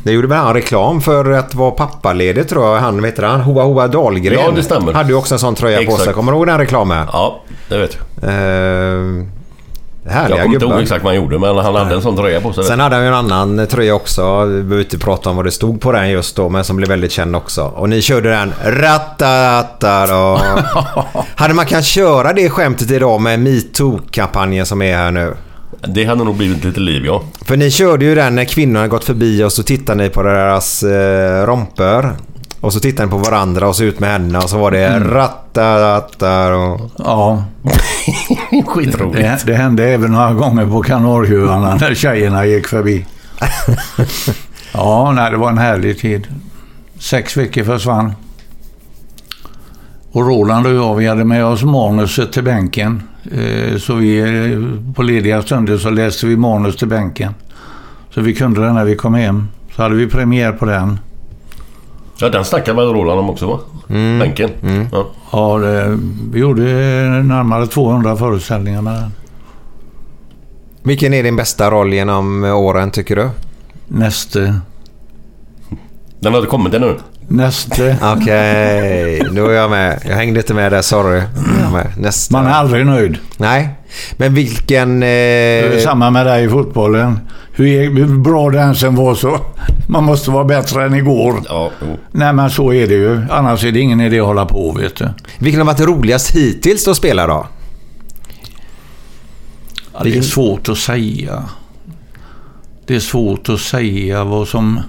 Det 0.03 0.11
gjorde 0.11 0.27
väl 0.27 0.37
han 0.37 0.53
reklam 0.53 1.01
för 1.01 1.31
att 1.31 1.55
vara 1.55 1.71
pappaledig 1.71 2.47
tror 2.49 2.65
jag. 2.65 2.79
Han, 2.81 3.01
vet 3.01 3.15
du, 3.15 3.25
han 3.25 3.41
Hoa 3.41 3.63
Hoa 3.63 3.87
Dahlgren. 3.87 4.39
Ja, 4.45 4.51
det 4.55 4.63
stämmer. 4.63 4.93
Hade 4.93 5.09
ju 5.09 5.15
också 5.15 5.35
en 5.35 5.39
sån 5.39 5.55
tröja 5.55 5.77
på 5.77 5.83
Exakt. 5.83 6.03
sig. 6.03 6.13
Kommer 6.13 6.31
du 6.31 6.37
ihåg 6.37 6.47
den 6.47 6.57
reklamen? 6.57 7.07
Ja, 7.13 7.41
det 7.69 7.77
vet 7.77 7.97
jag. 8.21 8.29
Eh, 10.05 10.11
Jag 10.11 10.13
härliga 10.13 10.41
kommer 10.43 10.53
inte 10.55 10.65
ihåg 10.65 10.81
exakt 10.81 11.03
vad 11.03 11.13
han 11.13 11.23
gjorde, 11.23 11.39
men 11.39 11.57
han 11.57 11.75
hade 11.75 11.95
en 11.95 12.01
sån 12.01 12.17
tröja 12.17 12.41
på 12.41 12.53
sig. 12.53 12.63
Sen 12.63 12.79
hade 12.79 12.95
han 12.95 13.03
ju 13.03 13.07
en 13.07 13.13
annan 13.13 13.67
tröja 13.67 13.95
också. 13.95 14.45
Vi 14.45 14.63
behöver 14.63 14.83
inte 14.83 14.97
prata 14.97 15.29
om 15.29 15.35
vad 15.35 15.45
det 15.45 15.51
stod 15.51 15.81
på 15.81 15.91
den 15.91 16.09
just 16.09 16.35
då, 16.35 16.49
men 16.49 16.63
som 16.63 16.75
blev 16.75 16.89
väldigt 16.89 17.11
känd 17.11 17.35
också. 17.35 17.61
Och 17.63 17.89
ni 17.89 18.01
körde 18.01 18.29
den 18.29 18.53
rattaratta 18.65 20.17
och... 20.17 20.39
Hade 21.35 21.53
man 21.53 21.65
kan 21.65 21.83
köra 21.83 22.33
det 22.33 22.49
skämtet 22.49 22.91
idag 22.91 23.21
med 23.21 23.39
metoo-kampanjen 23.39 24.65
som 24.65 24.81
är 24.81 24.95
här 24.97 25.11
nu? 25.11 25.33
Det 25.87 26.05
hade 26.05 26.23
nog 26.23 26.35
blivit 26.35 26.63
lite 26.63 26.79
liv, 26.79 27.05
ja. 27.05 27.23
För 27.45 27.57
ni 27.57 27.71
körde 27.71 28.05
ju 28.05 28.15
den 28.15 28.35
när 28.35 28.45
kvinnorna 28.45 28.87
gått 28.87 29.03
förbi 29.03 29.43
och 29.43 29.51
så 29.53 29.63
tittade 29.63 30.03
ni 30.03 30.09
på 30.09 30.23
deras 30.23 30.83
eh, 30.83 31.45
romper. 31.45 32.11
Och 32.63 32.73
så 32.73 32.79
tittade 32.79 33.05
ni 33.05 33.11
på 33.11 33.17
varandra 33.17 33.67
och 33.67 33.75
så 33.75 33.83
ut 33.83 33.99
med 33.99 34.09
händerna 34.11 34.39
och 34.43 34.49
så 34.49 34.57
var 34.57 34.71
det 34.71 34.85
Mm. 34.87 35.09
rattaratta 35.09 36.55
och... 36.55 36.91
Ja, 36.97 37.43
Skitroligt. 38.67 39.13
det, 39.17 39.39
det 39.45 39.53
hände 39.55 39.83
även 39.89 40.11
några 40.11 40.33
gånger 40.33 40.65
på 40.65 40.81
Kanarieöarna 40.81 41.75
när 41.75 41.95
tjejerna 41.95 42.45
gick 42.45 42.67
förbi. 42.67 43.05
Ja, 44.73 45.11
nej, 45.15 45.31
det 45.31 45.37
var 45.37 45.49
en 45.49 45.57
härlig 45.57 45.99
tid. 45.99 46.27
Sex 46.99 47.37
veckor 47.37 47.63
försvann. 47.63 48.13
Och 50.11 50.27
Roland 50.27 50.67
och 50.67 50.73
jag, 50.73 50.95
vi 50.95 51.07
hade 51.07 51.23
med 51.23 51.45
oss 51.45 51.63
manuset 51.63 52.31
till 52.33 52.43
bänken. 52.43 53.03
Eh, 53.31 53.77
Så 53.77 53.93
vi, 53.95 54.19
eh, 54.19 54.93
på 54.93 55.03
lediga 55.03 55.41
stunder 55.41 55.77
så 55.77 55.89
läste 55.89 56.25
vi 56.25 56.37
manus 56.37 56.75
till 56.77 56.87
bänken. 56.87 57.33
Så 58.13 58.21
vi 58.21 58.33
kunde 58.35 58.61
den 58.65 58.75
när 58.75 58.85
vi 58.85 58.95
kom 58.95 59.13
hem. 59.13 59.47
Så 59.75 59.81
hade 59.83 59.95
vi 59.95 60.07
premiär 60.07 60.51
på 60.51 60.65
den. 60.65 60.99
Ja, 62.17 62.29
den 62.29 62.45
snackade 62.45 62.77
väl 62.77 62.93
Roland 62.93 63.19
om 63.19 63.29
också, 63.29 63.47
va? 63.47 63.59
Bänken. 64.19 64.49
Ja. 64.91 65.05
Ja, 65.31 65.57
det, 65.57 65.99
vi 66.31 66.39
gjorde 66.39 66.63
närmare 67.23 67.67
200 67.67 68.15
föreställningar 68.15 68.81
med 68.81 68.93
den. 68.93 69.11
Vilken 70.83 71.13
är 71.13 71.23
din 71.23 71.35
bästa 71.35 71.71
roll 71.71 71.93
genom 71.93 72.43
åren 72.43 72.91
tycker 72.91 73.15
du? 73.15 73.29
Näste. 73.87 74.59
Den 76.19 76.33
hade 76.33 76.47
kommit 76.47 76.73
ännu. 76.73 76.97
Näste. 77.27 77.97
Okej, 78.01 79.23
nu 79.31 79.45
är 79.45 79.51
jag 79.51 79.69
med. 79.69 79.99
Jag 80.05 80.15
hängde 80.15 80.39
inte 80.39 80.53
med 80.53 80.71
där, 80.71 80.81
sorry. 80.81 81.21
Nästa. 81.97 82.33
Man 82.37 82.45
är 82.45 82.51
aldrig 82.53 82.85
nöjd. 82.85 83.17
Nej, 83.37 83.69
men 84.17 84.33
vilken... 84.33 84.99
Det 84.99 85.07
är 85.07 85.77
Eh... 85.77 85.79
samma 85.83 86.09
med 86.09 86.25
dig 86.25 86.45
i 86.45 86.49
fotbollen. 86.49 87.19
Hur, 87.55 87.95
hur 87.95 88.17
bra 88.19 88.49
den 88.49 88.75
sen 88.75 88.95
var 88.95 89.15
så. 89.15 89.39
Man 89.87 90.03
måste 90.03 90.31
vara 90.31 90.43
bättre 90.43 90.85
än 90.85 90.93
igår. 90.95 91.41
Ja, 91.49 91.71
jo. 91.81 91.97
Nej 92.11 92.33
men 92.33 92.49
så 92.49 92.73
är 92.73 92.87
det 92.87 92.93
ju. 92.93 93.21
Annars 93.29 93.63
är 93.63 93.71
det 93.71 93.79
ingen 93.79 94.01
idé 94.01 94.19
att 94.19 94.25
hålla 94.25 94.45
på 94.45 94.71
vet 94.71 94.95
du. 94.95 95.09
Vilken 95.39 95.59
har 95.61 95.65
varit 95.65 95.79
roligast 95.81 96.31
hittills 96.35 96.87
att 96.87 96.97
spela 96.97 97.27
då? 97.27 97.47
Ja, 99.93 99.99
det 100.03 100.17
är 100.17 100.21
svårt 100.21 100.69
att 100.69 100.77
säga. 100.77 101.43
Det 102.87 102.95
är 102.95 102.99
svårt 102.99 103.49
att 103.49 103.59
säga 103.59 104.23
vad 104.23 104.47
som... 104.47 104.79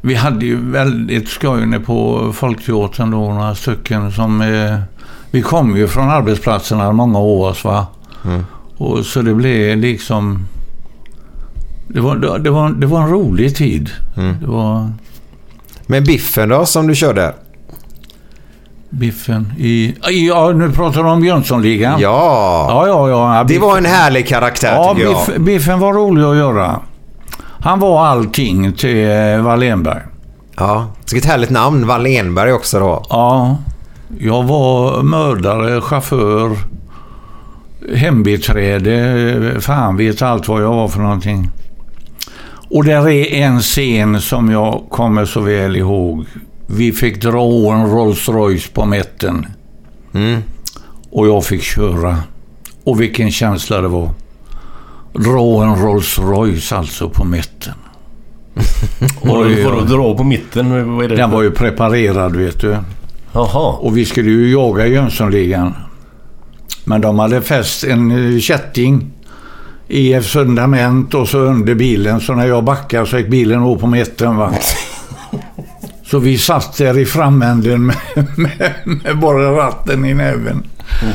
Vi 0.00 0.14
hade 0.14 0.46
ju 0.46 0.70
väldigt 0.70 1.28
skoj 1.28 1.66
nere 1.66 1.80
på 1.80 2.30
Folkteatern 2.32 3.10
då, 3.10 3.18
några 3.18 3.54
stycken 3.54 4.12
som... 4.12 4.40
Eh, 4.40 4.78
vi 5.30 5.42
kom 5.42 5.76
ju 5.76 5.88
från 5.88 6.10
arbetsplatserna 6.10 6.92
många 6.92 7.18
år 7.18 7.56
va. 7.64 7.86
Mm. 8.24 8.44
Och 8.76 9.06
så 9.06 9.22
det 9.22 9.34
blev 9.34 9.78
liksom... 9.78 10.46
Det 11.88 12.00
var, 12.00 12.16
det 12.38 12.50
var, 12.50 12.70
det 12.70 12.86
var 12.86 13.00
en 13.00 13.08
rolig 13.08 13.56
tid. 13.56 13.90
Mm. 14.16 14.36
Det 14.40 14.46
var 14.46 14.92
Men 15.86 16.04
Biffen 16.04 16.48
då, 16.48 16.66
som 16.66 16.86
du 16.86 16.94
körde? 16.94 17.34
Biffen 18.90 19.52
i... 19.58 19.94
Ja, 20.28 20.52
nu 20.52 20.72
pratar 20.72 21.02
du 21.02 21.08
om 21.08 21.24
Jönssonligan. 21.24 22.00
Ja! 22.00 22.66
Ja, 22.68 22.86
ja, 22.86 23.08
ja. 23.08 23.36
ja 23.36 23.44
Det 23.44 23.58
var 23.58 23.78
en 23.78 23.84
härlig 23.84 24.28
karaktär 24.28 24.74
Ja, 24.74 24.94
tycker 24.94 25.10
jag. 25.10 25.26
biff, 25.26 25.36
Biffen 25.36 25.78
var 25.78 25.92
rolig 25.92 26.24
att 26.24 26.36
göra. 26.36 26.80
Han 27.62 27.80
var 27.80 28.06
allting 28.06 28.72
till 28.72 29.10
eh, 29.10 29.42
Wallenberg. 29.42 30.02
Ja, 30.56 30.86
vilket 31.12 31.30
härligt 31.30 31.50
namn. 31.50 31.86
Wallenberg 31.86 32.52
också 32.52 32.80
då. 32.80 33.06
Ja, 33.08 33.56
jag 34.18 34.42
var 34.42 35.02
mördare, 35.02 35.80
chaufför, 35.80 36.56
hembiträde. 37.94 39.60
Fan 39.60 39.96
vet 39.96 40.22
allt 40.22 40.48
vad 40.48 40.62
jag 40.62 40.74
var 40.74 40.88
för 40.88 41.00
någonting. 41.00 41.50
Och 42.70 42.84
där 42.84 43.08
är 43.08 43.34
en 43.34 43.60
scen 43.60 44.20
som 44.20 44.50
jag 44.50 44.84
kommer 44.90 45.24
så 45.24 45.40
väl 45.40 45.76
ihåg. 45.76 46.26
Vi 46.66 46.92
fick 46.92 47.22
dra 47.22 47.74
en 47.74 47.90
Rolls 47.90 48.28
Royce 48.28 48.70
på 48.72 48.84
mätten. 48.84 49.46
Mm. 50.14 50.42
Och 51.10 51.26
jag 51.26 51.44
fick 51.44 51.62
köra. 51.62 52.16
Och 52.84 53.00
vilken 53.00 53.30
känsla 53.30 53.80
det 53.80 53.88
var. 53.88 54.10
Dra 55.12 55.64
en 55.64 55.76
Rolls 55.76 56.18
Royce 56.18 56.76
alltså 56.76 57.08
på 57.08 57.24
får 59.64 59.80
du 59.80 59.86
dra 59.96 60.16
på 60.16 60.24
mitten. 60.24 60.96
Vad 60.96 61.04
är 61.04 61.08
det? 61.08 61.16
Den 61.16 61.30
var 61.30 61.42
ju 61.42 61.50
preparerad 61.50 62.36
vet 62.36 62.60
du. 62.60 62.76
Jaha. 63.32 63.72
Och 63.72 63.96
vi 63.96 64.04
skulle 64.04 64.30
ju 64.30 64.52
jaga 64.52 64.86
Jönssonligan. 64.86 65.74
Men 66.84 67.00
de 67.00 67.18
hade 67.18 67.42
fäst 67.42 67.84
en 67.84 68.34
eh, 68.34 68.40
kätting 68.40 69.10
IF 69.88 70.26
Fundament 70.26 71.14
och 71.14 71.28
så 71.28 71.38
under 71.38 71.74
bilen. 71.74 72.20
Så 72.20 72.34
när 72.34 72.46
jag 72.46 72.64
backade 72.64 73.06
så 73.06 73.18
gick 73.18 73.28
bilen 73.28 73.62
upp 73.62 73.80
på 73.80 73.86
mitten. 73.86 74.36
Va? 74.36 74.52
Så 76.10 76.18
vi 76.18 76.38
satt 76.38 76.76
där 76.76 76.98
i 76.98 77.06
framänden 77.06 77.86
med, 77.86 77.96
med, 78.36 78.72
med 78.84 79.18
bara 79.18 79.56
ratten 79.56 80.04
i 80.04 80.14
näven. 80.14 80.62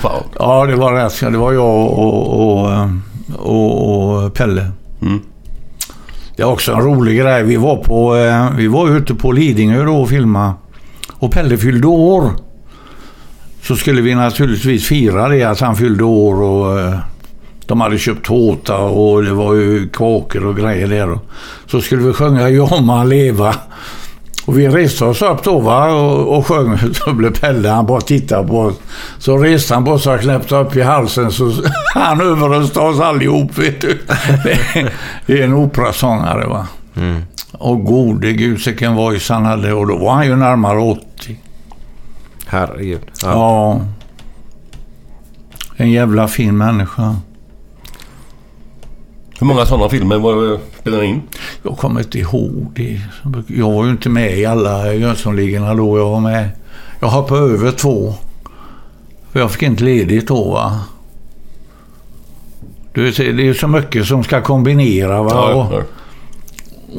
Oh, 0.03 0.21
Ja, 0.39 0.65
det 0.65 0.75
var 0.75 0.93
rätt. 0.93 1.19
Det 1.19 1.37
var 1.37 1.53
jag 1.53 1.75
och, 1.75 2.61
och, 2.61 2.89
och, 3.33 4.23
och 4.23 4.33
Pelle. 4.33 4.71
Mm. 5.01 5.19
Det 6.35 6.41
är 6.41 6.47
också 6.47 6.73
en 6.73 6.81
rolig 6.81 7.19
grej. 7.19 7.43
Vi 7.43 7.55
var, 7.55 7.77
på, 7.77 8.15
eh, 8.15 8.49
vi 8.57 8.67
var 8.67 8.89
ute 8.89 9.15
på 9.15 9.31
Lidingö 9.31 9.83
då 9.83 9.97
och 9.97 10.09
filmade. 10.09 10.53
Och 11.13 11.31
Pelle 11.31 11.57
fyllde 11.57 11.87
år. 11.87 12.31
Så 13.61 13.75
skulle 13.75 14.01
vi 14.01 14.15
naturligtvis 14.15 14.87
fira 14.87 15.29
det 15.29 15.43
att 15.43 15.59
han 15.59 15.75
fyllde 15.75 16.03
år 16.03 16.41
och 16.41 16.79
eh, 16.79 16.99
de 17.65 17.81
hade 17.81 17.97
köpt 17.97 18.25
tårta 18.25 18.77
och 18.77 19.23
det 19.23 19.33
var 19.33 19.53
ju 19.53 19.89
kakor 19.89 20.45
och 20.45 20.57
grejer 20.57 20.87
där. 20.87 21.19
Så 21.67 21.81
skulle 21.81 22.03
vi 22.03 22.13
sjunga 22.13 22.49
Ja 22.49 22.81
må 22.81 22.93
han 22.93 23.09
leva. 23.09 23.55
Och 24.45 24.59
vi 24.59 24.67
reste 24.67 25.05
oss 25.05 25.21
upp 25.21 25.43
då 25.43 25.59
va 25.59 25.93
och, 25.93 26.37
och 26.37 26.47
sjöng. 26.47 26.77
Så 26.93 27.13
blev 27.13 27.39
Pelle, 27.39 27.69
han 27.69 27.85
bara 27.85 28.01
tittade 28.01 28.47
på 28.47 28.59
oss. 28.59 28.75
Så 29.19 29.37
reste 29.37 29.73
han 29.73 29.85
på 29.85 29.99
sig 29.99 30.13
och 30.13 30.21
knäppte 30.21 30.55
upp 30.55 30.75
i 30.75 30.81
halsen 30.81 31.31
så 31.31 31.53
han 31.93 32.21
överröstade 32.21 32.87
oss 32.89 32.99
allihop 32.99 33.57
vet 33.57 33.81
du. 33.81 34.01
Det 35.25 35.39
är 35.39 35.43
en 35.43 35.53
operasångare 35.53 36.47
va. 36.47 36.67
Och 37.51 37.85
gode 37.85 38.33
gud 38.33 38.65
vilken 38.65 38.95
voice 38.95 39.29
han 39.29 39.45
hade 39.45 39.73
och 39.73 39.87
då 39.87 39.97
var 39.97 40.13
han 40.13 40.25
ju 40.27 40.35
närmare 40.35 40.79
80. 40.79 41.01
Herregud. 42.47 43.01
Ja. 43.23 43.81
En 45.77 45.91
jävla 45.91 46.27
fin 46.27 46.57
människa. 46.57 47.15
Hur 49.39 49.47
många 49.47 49.65
sådana 49.65 49.89
filmer 49.89 50.17
var, 50.17 50.59
spelade 50.79 51.03
ni 51.03 51.09
in? 51.09 51.21
Jag 51.63 51.77
kommer 51.77 51.99
inte 51.99 52.19
ihåg 52.19 52.71
det. 52.75 53.01
Jag 53.47 53.71
var 53.71 53.85
ju 53.85 53.91
inte 53.91 54.09
med 54.09 54.37
i 54.37 54.45
alla 54.45 54.93
Jönssonligorna 54.93 55.73
då 55.73 55.97
jag 55.97 56.09
var 56.09 56.19
med. 56.19 56.49
Jag 56.99 57.07
hoppade 57.07 57.41
över 57.41 57.71
två. 57.71 58.13
För 59.31 59.39
jag 59.39 59.51
fick 59.51 59.63
inte 59.63 59.83
ledigt 59.83 60.27
då 60.27 60.51
va. 60.51 60.79
Du 62.93 63.03
vet, 63.03 63.17
det 63.17 63.47
är 63.47 63.53
så 63.53 63.67
mycket 63.67 64.05
som 64.05 64.23
ska 64.23 64.41
kombinera 64.41 65.23
va. 65.23 65.31
Ja, 65.31 65.53
och, 65.53 65.73
ja. 65.73 65.83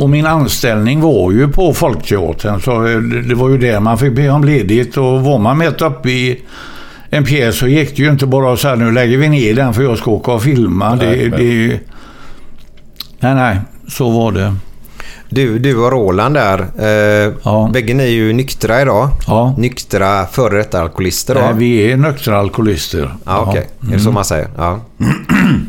och 0.03 0.11
min 0.11 0.27
anställning 0.27 1.01
var 1.01 1.33
ju 1.33 1.49
på 1.49 1.75
Folkteatern 1.75 2.61
så 2.61 2.81
det, 2.81 3.23
det 3.23 3.35
var 3.35 3.49
ju 3.49 3.59
där 3.59 3.81
man 3.81 3.99
fick 3.99 4.13
be 4.13 4.29
om 4.31 4.45
ledigt 4.45 4.97
och 4.97 5.25
var 5.25 5.39
man 5.39 5.59
mitt 5.59 5.83
uppe 5.83 6.11
i 6.11 6.41
en 7.11 7.25
pjäs 7.25 7.59
så 7.59 7.67
gick 7.67 7.97
det 7.97 8.03
ju 8.03 8.11
inte 8.11 8.27
bara 8.27 8.53
att 8.53 8.61
säga 8.61 8.75
nu 8.75 8.93
lägger 8.93 9.19
vi 9.19 9.29
ner 9.29 9.55
den 9.55 9.75
för 9.75 9.83
jag 9.83 9.99
ska 9.99 10.11
åka 10.11 10.33
och 10.33 10.43
filma. 10.43 10.95
Nej, 10.95 11.31
det, 11.31 11.81
nej. 13.35 13.55
nej, 13.55 13.59
så 13.89 14.11
var 14.11 14.33
det. 14.33 14.55
Du, 15.29 15.59
du 15.59 15.77
och 15.77 15.93
Roland 15.93 16.35
där. 16.35 16.59
Eh, 16.61 17.71
Bägge 17.73 17.95
ni 17.95 18.03
är 18.05 18.09
ju 18.09 18.33
nyktra 18.33 18.83
idag. 18.83 19.09
Nyktra 19.59 20.27
före 20.27 20.57
detta 20.59 20.81
alkoholister 20.81 21.35
då. 21.35 21.41
Nej, 21.41 21.53
vi 21.55 21.93
är 21.93 21.97
nyktra 21.97 22.39
alkoholister. 22.39 23.15
Ja, 23.25 23.45
okej. 23.49 23.69
Ja. 23.81 23.89
Är 23.89 23.93
det 23.93 23.99
så 23.99 24.05
Mm. 24.05 24.15
man 24.15 24.25
säger? 24.25 24.49
Ja. 24.57 24.73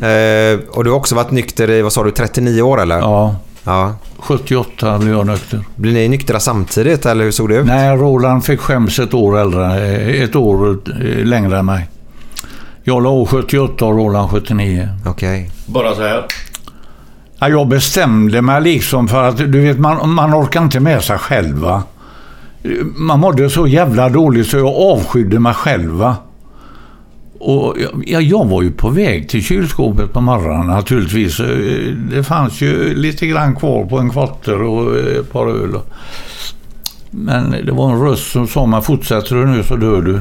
eh, 0.08 0.58
och 0.70 0.84
du 0.84 0.90
har 0.90 0.96
också 0.96 1.14
varit 1.14 1.30
nykter 1.30 1.70
i, 1.70 1.82
vad 1.82 1.92
sa 1.92 2.04
du, 2.04 2.10
39 2.10 2.62
år 2.62 2.80
eller? 2.82 2.98
Ja. 2.98 3.36
ja. 3.64 3.94
78 4.18 4.98
blev 4.98 5.14
jag 5.14 5.26
nykter. 5.26 5.60
Blir 5.76 5.92
ni 5.92 6.08
nyktra 6.08 6.40
samtidigt 6.40 7.06
eller 7.06 7.24
hur 7.24 7.30
såg 7.30 7.48
det 7.48 7.54
ut? 7.56 7.66
Nej, 7.66 7.96
Roland 7.96 8.44
fick 8.44 8.60
skäms 8.60 8.98
ett 8.98 9.14
år 9.14 9.38
äldre. 9.38 9.64
eh, 9.92 10.22
Ett 10.22 10.36
år 10.36 10.70
eh, 10.70 11.24
längre 11.24 11.58
än 11.58 11.66
mig. 11.66 11.88
Jag 12.84 13.02
la 13.02 13.26
78 13.26 13.84
och 13.84 13.96
Roland 13.96 14.30
79. 14.30 14.88
Okej. 15.06 15.50
Bara 15.66 15.94
så 15.94 16.02
här. 16.02 16.24
Ja, 17.38 17.48
jag 17.48 17.68
bestämde 17.68 18.42
mig 18.42 18.62
liksom 18.62 19.08
för 19.08 19.22
att 19.22 19.36
du 19.36 19.60
vet, 19.60 19.78
man, 19.78 20.10
man 20.10 20.34
orkar 20.34 20.62
inte 20.62 20.80
med 20.80 21.02
sig 21.02 21.18
själva. 21.18 21.82
Man 22.96 23.20
mådde 23.20 23.50
så 23.50 23.66
jävla 23.66 24.08
dåligt 24.08 24.46
så 24.46 24.56
jag 24.56 24.74
avskydde 24.74 25.38
mig 25.38 25.54
själva. 25.54 26.16
Och 27.40 27.76
jag, 28.06 28.22
jag 28.22 28.44
var 28.44 28.62
ju 28.62 28.70
på 28.70 28.90
väg 28.90 29.28
till 29.28 29.44
kylskåpet 29.44 30.12
på 30.12 30.20
morgonen 30.20 30.66
naturligtvis. 30.66 31.40
Eh, 31.40 31.94
det 32.10 32.24
fanns 32.24 32.60
ju 32.60 32.94
lite 32.94 33.26
grann 33.26 33.56
kvar 33.56 33.84
på 33.84 33.98
en 33.98 34.10
kvarter 34.10 34.62
och 34.62 34.98
eh, 34.98 35.18
ett 35.18 35.32
par 35.32 35.46
öl. 35.46 35.74
Men 37.10 37.50
det 37.50 37.72
var 37.72 37.92
en 37.92 38.00
röst 38.00 38.32
som 38.32 38.46
sa 38.46 38.66
mig 38.66 38.82
fortsätter 38.82 39.36
du 39.36 39.46
nu 39.46 39.62
så 39.62 39.76
dör 39.76 40.02
du. 40.02 40.20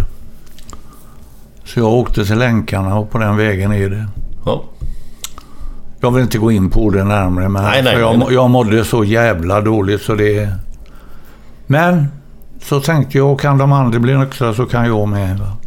Så 1.66 1.80
jag 1.80 1.94
åkte 1.94 2.26
till 2.26 2.38
länkarna 2.38 2.96
och 2.96 3.12
på 3.12 3.18
den 3.18 3.38
vägen 3.38 3.72
är 3.72 3.90
det. 3.90 4.08
Ja. 4.46 4.64
Jag 6.00 6.12
vill 6.12 6.24
inte 6.24 6.38
gå 6.38 6.52
in 6.52 6.70
på 6.70 6.90
det 6.90 7.04
närmare 7.04 7.50
men 7.50 7.64
Nej, 7.64 7.84
nej, 7.84 7.94
för 7.94 8.02
jag, 8.02 8.20
nej, 8.20 8.28
jag 8.32 8.50
mådde 8.50 8.86
så 8.86 9.04
jävla 9.04 9.62
dåligt 9.62 10.02
så 10.02 10.16
det... 10.16 10.50
Men 11.68 12.08
så 12.62 12.80
tänkte 12.80 13.18
jag, 13.18 13.40
kan 13.40 13.58
de 13.58 13.72
andra 13.72 14.00
bli 14.00 14.18
nyktra 14.18 14.54
så 14.54 14.66
kan 14.66 14.86
jag 14.86 15.08
med. 15.08 15.40
Va? 15.40 15.58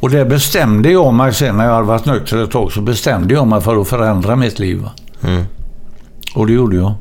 Och 0.00 0.10
det 0.10 0.24
bestämde 0.24 0.90
jag 0.90 1.14
mig 1.14 1.34
sen 1.34 1.56
när 1.56 1.64
jag 1.64 1.72
hade 1.72 1.86
varit 1.86 2.06
nykter 2.06 2.44
ett 2.44 2.50
tag 2.50 2.72
så 2.72 2.80
bestämde 2.80 3.34
jag 3.34 3.46
mig 3.46 3.60
för 3.60 3.80
att 3.80 3.88
förändra 3.88 4.36
mitt 4.36 4.58
liv. 4.58 4.88
Mm. 5.22 5.44
Och 6.34 6.46
det 6.46 6.52
gjorde 6.52 6.76
jag. 6.76 6.94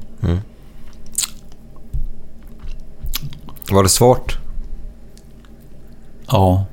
Var 3.72 3.84
det 3.84 3.90
svårt? 3.90 4.38
Ja. 6.28 6.66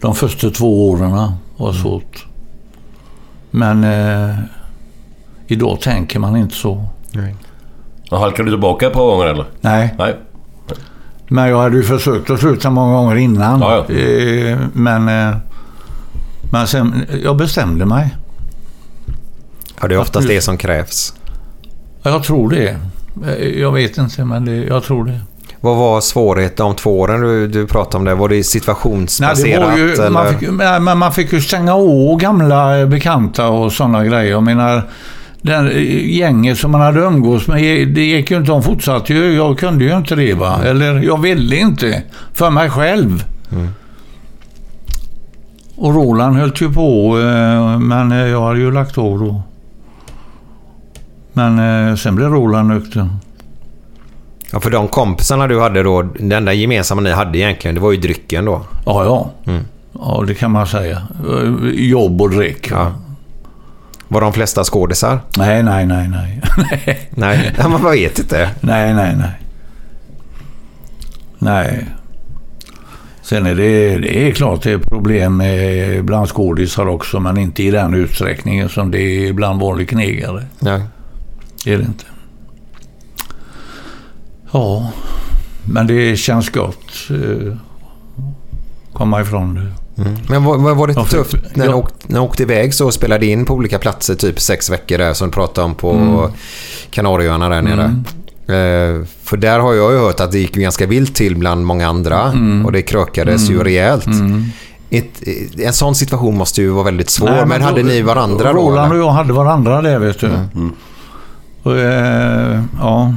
De 0.00 0.14
första 0.14 0.50
två 0.50 0.90
åren 0.90 1.32
var 1.56 1.72
svårt. 1.72 2.26
Men 3.50 3.84
eh, 3.84 4.38
idag 5.46 5.80
tänker 5.80 6.18
man 6.18 6.36
inte 6.36 6.54
så. 6.54 6.84
Nej. 7.12 7.34
Och 8.10 8.18
halkade 8.18 8.44
du 8.44 8.50
tillbaka 8.52 8.86
ett 8.86 8.92
par 8.92 9.06
gånger 9.06 9.26
eller? 9.26 9.44
Nej. 9.60 9.94
Nej. 9.98 10.16
Men 11.28 11.48
jag 11.48 11.58
hade 11.62 11.76
ju 11.76 11.82
försökt 11.82 12.30
att 12.30 12.40
sluta 12.40 12.70
många 12.70 12.92
gånger 12.96 13.16
innan. 13.16 13.60
Ja, 13.60 13.84
ja. 13.88 13.94
Eh, 13.94 14.58
Men, 14.72 15.08
eh, 15.08 15.36
men 16.52 16.66
sen, 16.66 17.06
jag 17.24 17.36
bestämde 17.36 17.84
mig. 17.86 18.14
Ja, 19.80 19.88
det 19.88 19.94
är 19.94 19.98
oftast 19.98 20.28
det 20.28 20.40
som 20.40 20.56
krävs. 20.56 21.14
Ja, 22.02 22.10
Jag 22.10 22.22
tror 22.24 22.50
det. 22.50 22.76
Eh, 23.26 23.60
Jag 23.60 23.72
vet 23.72 23.98
inte, 23.98 24.24
men 24.24 24.44
det, 24.44 24.56
jag 24.56 24.82
tror 24.82 25.04
det. 25.04 25.20
Vad 25.60 25.76
var 25.76 26.00
svårigheten 26.00 26.66
de 26.66 26.74
två 26.76 27.00
åren 27.00 27.20
du, 27.20 27.48
du 27.48 27.66
pratade 27.66 27.96
om 27.96 28.04
det? 28.04 28.14
Var 28.14 28.28
det 28.28 28.34
Nej, 28.34 28.44
situationsbaserat? 28.44 29.60
det 29.62 29.70
var 29.70 29.78
ju, 29.78 29.92
eller? 29.92 30.10
man, 30.10 30.38
fick, 30.38 30.50
nej, 30.50 30.80
man 30.80 31.12
fick 31.12 31.32
ju 31.32 31.40
stänga 31.40 31.74
av 31.74 32.16
gamla 32.16 32.86
bekanta 32.86 33.48
och 33.48 33.72
sådana 33.72 34.04
grejer. 34.04 34.30
Jag 34.30 34.42
menar, 34.42 34.82
den 35.44 35.70
eh, 35.70 36.16
gänget 36.16 36.58
som 36.58 36.70
man 36.70 36.80
hade 36.80 37.00
umgås 37.00 37.46
med, 37.46 37.88
det 37.88 38.04
gick 38.04 38.30
ju 38.30 38.36
inte, 38.36 38.50
de 38.50 38.62
fortsatte 38.62 39.14
ju. 39.14 39.34
Jag 39.34 39.58
kunde 39.58 39.84
ju 39.84 39.96
inte 39.96 40.14
det 40.14 40.34
va. 40.34 40.60
Eller 40.64 41.02
jag 41.02 41.22
ville 41.22 41.56
inte. 41.56 42.02
För 42.32 42.50
mig 42.50 42.70
själv. 42.70 43.24
Och 45.76 45.94
Roland 45.94 46.36
höll 46.36 46.52
ju 46.60 46.72
på, 46.72 47.18
eh, 47.18 47.78
men 47.78 48.12
eh, 48.12 48.18
jag 48.18 48.42
hade 48.42 48.58
ju 48.58 48.72
lagt 48.72 48.98
av 48.98 49.18
då. 49.18 49.42
Men 51.32 51.58
eh, 51.88 51.96
sen 51.96 52.14
blev 52.14 52.28
Roland 52.28 52.68
nykter. 52.68 53.08
Ja, 54.52 54.60
för 54.60 54.70
de 54.70 54.88
kompisarna 54.88 55.46
du 55.46 55.60
hade 55.60 55.82
då, 55.82 56.02
det 56.02 56.36
enda 56.36 56.52
gemensamma 56.52 57.00
ni 57.00 57.10
hade 57.10 57.38
egentligen, 57.38 57.74
det 57.74 57.80
var 57.80 57.92
ju 57.92 57.98
drycken 57.98 58.44
då. 58.44 58.62
Ja, 58.86 59.04
ja. 59.04 59.30
Mm. 59.52 59.64
Ja, 59.92 60.24
det 60.26 60.34
kan 60.34 60.50
man 60.50 60.66
säga. 60.66 61.02
Eh, 61.28 61.70
Jobb 61.72 62.22
och 62.22 62.30
dryck. 62.30 62.70
Ja. 62.70 62.92
Var 64.14 64.20
de 64.20 64.32
flesta 64.32 64.64
skådisar? 64.64 65.20
Nej, 65.38 65.62
nej, 65.62 65.86
nej, 65.86 66.08
nej. 66.08 66.40
Nej, 67.10 67.54
ja, 67.58 67.68
man 67.68 67.92
vet 67.92 68.18
inte. 68.18 68.50
Nej, 68.60 68.94
nej, 68.94 69.16
nej. 69.16 69.30
Nej. 71.38 71.86
Sen 73.22 73.46
är 73.46 73.54
det, 73.54 73.98
det 73.98 74.28
är 74.28 74.32
klart 74.32 74.62
det 74.62 74.72
är 74.72 74.78
problem 74.78 75.42
bland 76.06 76.28
skådisar 76.28 76.86
också, 76.86 77.20
men 77.20 77.36
inte 77.38 77.62
i 77.62 77.70
den 77.70 77.94
utsträckningen 77.94 78.68
som 78.68 78.90
det 78.90 79.00
är 79.28 79.32
bland 79.32 79.60
vanliga 79.60 79.86
knegare. 79.86 80.44
Nej. 80.58 80.82
Det 81.64 81.72
är 81.72 81.78
det 81.78 81.84
inte. 81.84 82.04
Ja, 84.52 84.92
men 85.64 85.86
det 85.86 86.16
känns 86.16 86.50
gott. 86.50 87.10
eh, 87.10 87.56
komma 88.92 89.20
ifrån 89.20 89.54
det. 89.54 89.83
Men 90.28 90.44
var, 90.44 90.56
var 90.58 90.74
var 90.74 90.86
det 90.86 90.92
Ja, 90.96 91.04
för- 91.04 91.16
tufft 91.18 91.34
när, 91.54 91.64
ja. 91.64 91.70
ni 91.70 91.76
åkte, 91.76 91.94
när 92.06 92.20
ni 92.20 92.26
åkte 92.26 92.42
iväg 92.42 92.74
så 92.74 92.90
spelade 92.90 93.26
in 93.26 93.44
på 93.44 93.54
olika 93.54 93.78
platser, 93.78 94.14
typ 94.14 94.40
sex 94.40 94.70
veckor 94.70 94.98
där 94.98 95.14
som 95.14 95.28
du 95.28 95.32
pratade 95.34 95.64
om 95.64 95.74
på 95.74 95.90
Mm. 95.92 96.30
Kanarieöarna 96.90 97.48
där 97.48 97.62
nere? 97.62 97.84
Eh, 98.46 99.04
för 99.24 99.36
där 99.36 99.58
har 99.58 99.74
jag 99.74 99.92
ju 99.92 99.98
hört 99.98 100.20
att 100.20 100.32
det 100.32 100.38
gick 100.38 100.54
ganska 100.54 100.86
vilt 100.86 101.14
till 101.14 101.36
bland 101.36 101.66
många 101.66 101.88
andra 101.88 102.22
Mm. 102.22 102.66
och 102.66 102.72
det 102.72 102.82
krökades 102.82 103.50
ju 103.50 103.54
Mm. 103.54 103.64
rejält. 103.64 104.06
Mm. 104.06 104.44
Ett, 104.90 105.22
en 105.58 105.72
sån 105.72 105.94
situation 105.94 106.36
måste 106.36 106.62
ju 106.62 106.68
vara 106.68 106.84
väldigt 106.84 107.10
svår. 107.10 107.28
Nej, 107.30 107.46
men, 107.46 107.62
hade 107.62 107.82
då- 107.82 107.88
ni 107.88 108.02
varandra 108.02 108.52
då? 108.52 108.58
Roland 108.58 108.92
och 108.92 108.98
jag 108.98 109.10
hade 109.10 109.32
varandra 109.32 109.82
där 109.82 109.98
vet 109.98 110.20
du. 110.20 110.30
Och, 111.62 111.78
eh, 111.78 112.60
ja. 112.80 113.14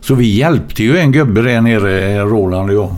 Så 0.00 0.14
vi 0.14 0.26
hjälpte 0.36 0.82
ju 0.82 0.98
en 0.98 1.12
gubbe 1.12 1.42
där 1.42 1.60
nere, 1.60 2.14
eh, 2.16 2.24
Roland 2.26 2.70
och 2.70 2.76
jag. 2.76 2.96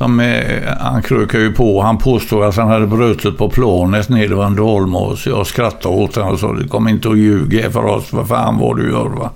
Som, 0.00 0.20
eh, 0.20 0.62
han 0.78 1.02
krökade 1.02 1.44
ju 1.44 1.52
på. 1.52 1.82
Han 1.82 1.98
påstod 1.98 2.42
att 2.42 2.56
han 2.56 2.68
hade 2.68 2.86
brutit 2.86 3.38
på 3.38 3.50
planet 3.50 4.08
nere 4.08 4.48
vid 4.50 5.18
så 5.18 5.30
Jag 5.30 5.46
skrattade 5.46 5.94
åt 5.94 6.16
honom 6.16 6.32
och 6.32 6.38
sa 6.38 6.54
du 6.54 6.68
kommer 6.68 6.90
inte 6.90 7.08
och 7.08 7.16
ljuga 7.16 7.70
för 7.70 7.84
oss. 7.84 8.12
Vad 8.12 8.28
fan 8.28 8.58
var 8.58 8.74
du 8.74 8.90
gör 8.90 9.08
va? 9.08 9.30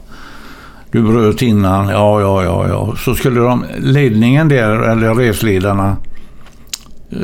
Du 0.91 1.03
bröt 1.03 1.43
innan. 1.43 1.89
Ja, 1.89 2.21
ja, 2.21 2.45
ja, 2.45 2.69
ja. 2.69 2.95
Så 2.97 3.15
skulle 3.15 3.41
de, 3.41 3.65
ledningen 3.79 4.49
där, 4.49 4.71
eller 4.71 5.15
resledarna. 5.15 5.97
Eh, 7.11 7.19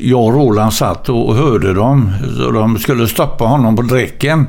jag 0.00 0.24
och 0.24 0.34
Roland 0.34 0.72
satt 0.72 1.08
och 1.08 1.34
hörde 1.34 1.74
dem. 1.74 2.12
Så 2.36 2.50
de 2.50 2.78
skulle 2.78 3.08
stoppa 3.08 3.44
honom 3.44 3.76
på 3.76 3.82
dräcken. 3.82 4.46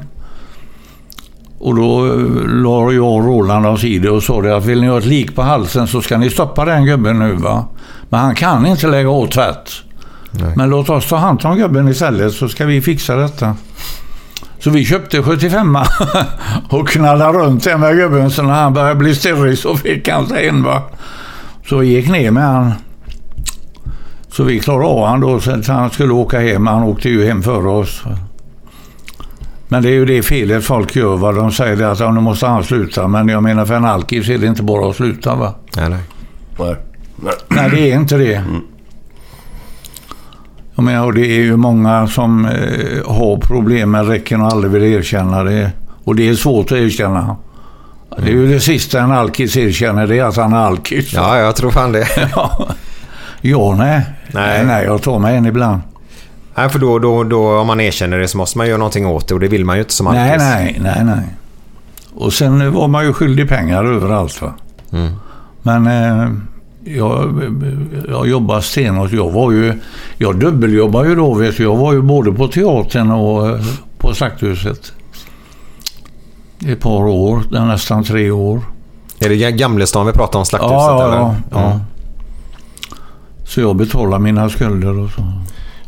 Och 1.59 1.75
då 1.75 2.05
eh, 2.05 2.19
la 2.45 2.91
jag 2.91 3.13
och 3.15 3.25
Roland 3.25 3.65
oss 3.65 3.83
i 3.83 3.99
det 3.99 4.09
och 4.09 4.23
sa 4.23 4.41
det 4.41 4.55
att 4.55 4.65
vill 4.65 4.81
ni 4.81 4.87
ha 4.87 4.97
ett 4.97 5.05
lik 5.05 5.35
på 5.35 5.41
halsen 5.41 5.87
så 5.87 6.01
ska 6.01 6.17
ni 6.17 6.29
stoppa 6.29 6.65
den 6.65 6.85
gubben 6.85 7.19
nu 7.19 7.33
va. 7.33 7.65
Men 8.09 8.19
han 8.19 8.35
kan 8.35 8.65
inte 8.65 8.87
lägga 8.87 9.09
åt 9.09 9.31
tvätt. 9.31 9.71
Men 10.55 10.69
låt 10.69 10.89
oss 10.89 11.07
ta 11.07 11.15
hand 11.15 11.45
om 11.45 11.57
gubben 11.57 11.87
istället 11.87 12.33
så 12.33 12.49
ska 12.49 12.65
vi 12.65 12.81
fixa 12.81 13.15
detta. 13.15 13.55
Så 14.59 14.69
vi 14.69 14.85
köpte 14.85 15.23
75 15.23 15.77
och 16.69 16.87
knallade 16.87 17.37
runt 17.37 17.63
där 17.63 17.77
med 17.77 17.95
gubben 17.95 18.31
så 18.31 18.43
när 18.43 18.53
han 18.53 18.73
började 18.73 18.95
bli 18.95 19.15
stirrig 19.15 19.57
så 19.57 19.77
fick 19.77 20.09
han 20.09 20.27
sig 20.27 20.47
en 20.47 20.63
va. 20.63 20.81
Så 21.69 21.77
vi 21.77 21.87
gick 21.87 22.09
ner 22.09 22.31
med 22.31 22.43
han. 22.43 22.73
Så 24.31 24.43
vi 24.43 24.59
klarade 24.59 24.85
av 24.85 25.07
han 25.07 25.19
då 25.19 25.39
så 25.39 25.61
han 25.67 25.89
skulle 25.89 26.13
åka 26.13 26.39
hem. 26.39 26.67
Han 26.67 26.83
åkte 26.83 27.09
ju 27.09 27.27
hem 27.27 27.43
före 27.43 27.69
oss. 27.69 28.03
Men 29.67 29.83
det 29.83 29.89
är 29.89 29.93
ju 29.93 30.05
det 30.05 30.23
felet 30.23 30.65
folk 30.65 30.95
gör. 30.95 31.17
Va? 31.17 31.31
De 31.31 31.51
säger 31.51 31.83
att 31.83 31.99
ja, 31.99 32.11
nu 32.11 32.19
måste 32.19 32.47
han 32.47 32.63
sluta. 32.63 33.07
Men 33.07 33.27
jag 33.27 33.43
menar 33.43 33.65
för 33.65 33.73
en 33.73 33.85
alkis 33.85 34.29
är 34.29 34.37
det 34.37 34.47
inte 34.47 34.63
bara 34.63 34.89
att 34.89 34.95
sluta. 34.95 35.35
Va? 35.35 35.55
Nej, 35.77 35.89
nej. 35.89 35.99
Nej. 36.59 36.75
Nej, 37.47 37.69
det 37.69 37.91
är 37.91 37.95
inte 37.95 38.17
det. 38.17 38.43
Jag 40.75 40.83
menar, 40.83 41.05
och 41.05 41.13
det 41.13 41.25
är 41.25 41.41
ju 41.41 41.57
många 41.57 42.07
som 42.07 42.45
eh, 42.45 42.51
har 43.05 43.37
problem 43.37 43.91
med 43.91 44.07
räcken 44.07 44.41
och 44.41 44.47
aldrig 44.47 44.71
vill 44.71 44.83
erkänna 44.83 45.43
det. 45.43 45.71
Och 46.03 46.15
det 46.15 46.29
är 46.29 46.33
svårt 46.33 46.65
att 46.65 46.77
erkänna. 46.77 47.35
Det 48.17 48.27
är 48.27 48.33
ju 48.33 48.47
det 48.47 48.59
sista 48.59 49.01
en 49.01 49.11
alkis 49.11 49.57
erkänner, 49.57 50.07
det 50.07 50.19
är 50.19 50.23
att 50.23 50.35
han 50.35 50.53
är 50.53 50.57
alkis. 50.57 51.13
Ja, 51.13 51.39
jag 51.39 51.55
tror 51.55 51.71
fan 51.71 51.91
det. 51.91 52.07
ja, 52.35 52.67
ja 53.41 53.75
nej. 53.77 54.01
nej. 54.31 54.65
Nej, 54.65 54.85
jag 54.85 55.01
tar 55.01 55.19
mig 55.19 55.37
en 55.37 55.45
ibland. 55.45 55.81
Nej, 56.57 56.69
för 56.69 56.79
då, 56.79 56.99
då, 56.99 57.23
då, 57.23 57.59
om 57.59 57.67
man 57.67 57.79
erkänner 57.79 58.17
det 58.17 58.27
så 58.27 58.37
måste 58.37 58.57
man 58.57 58.67
göra 58.67 58.77
någonting 58.77 59.05
åt 59.05 59.27
det 59.27 59.33
och 59.33 59.39
det 59.39 59.47
vill 59.47 59.65
man 59.65 59.75
ju 59.75 59.81
inte 59.81 59.93
som 59.93 60.05
Nej, 60.05 60.31
alkis. 60.31 60.47
nej, 60.47 60.79
nej, 60.81 61.03
nej. 61.05 61.35
Och 62.15 62.33
sen 62.33 62.73
var 62.73 62.87
man 62.87 63.05
ju 63.05 63.13
skyldig 63.13 63.49
pengar 63.49 63.85
överallt. 63.85 64.41
Va? 64.41 64.53
Mm. 64.91 65.11
Men 65.61 65.87
eh, 65.87 66.31
jag, 66.83 67.41
jag 68.07 68.27
jobbade 68.27 68.61
stenhårt. 68.61 69.11
Jag 69.11 69.31
var 69.31 69.51
ju... 69.51 69.73
Jag 70.17 70.39
dubbeljobbade 70.39 71.09
ju 71.09 71.15
då, 71.15 71.33
vet 71.33 71.57
du. 71.57 71.63
Jag 71.63 71.75
var 71.75 71.93
ju 71.93 72.01
både 72.01 72.31
på 72.31 72.47
teatern 72.47 73.11
och 73.11 73.49
eh, 73.49 73.61
på 73.97 74.13
Slakthuset. 74.13 74.93
I 76.59 76.71
ett 76.71 76.79
par 76.79 77.03
år, 77.03 77.41
nästan 77.67 78.03
tre 78.03 78.31
år. 78.31 78.61
Är 79.19 79.29
det 79.29 79.51
Gamlestan 79.51 80.05
vi 80.05 80.11
pratar 80.13 80.39
om, 80.39 80.45
Slakthuset? 80.45 80.77
Ja, 80.77 81.05
eller? 81.07 81.17
ja, 81.17 81.35
ja. 81.51 81.79
Så 83.45 83.61
jag 83.61 83.75
betalar 83.75 84.19
mina 84.19 84.49
skulder 84.49 84.99
och 84.99 85.09
så. 85.09 85.21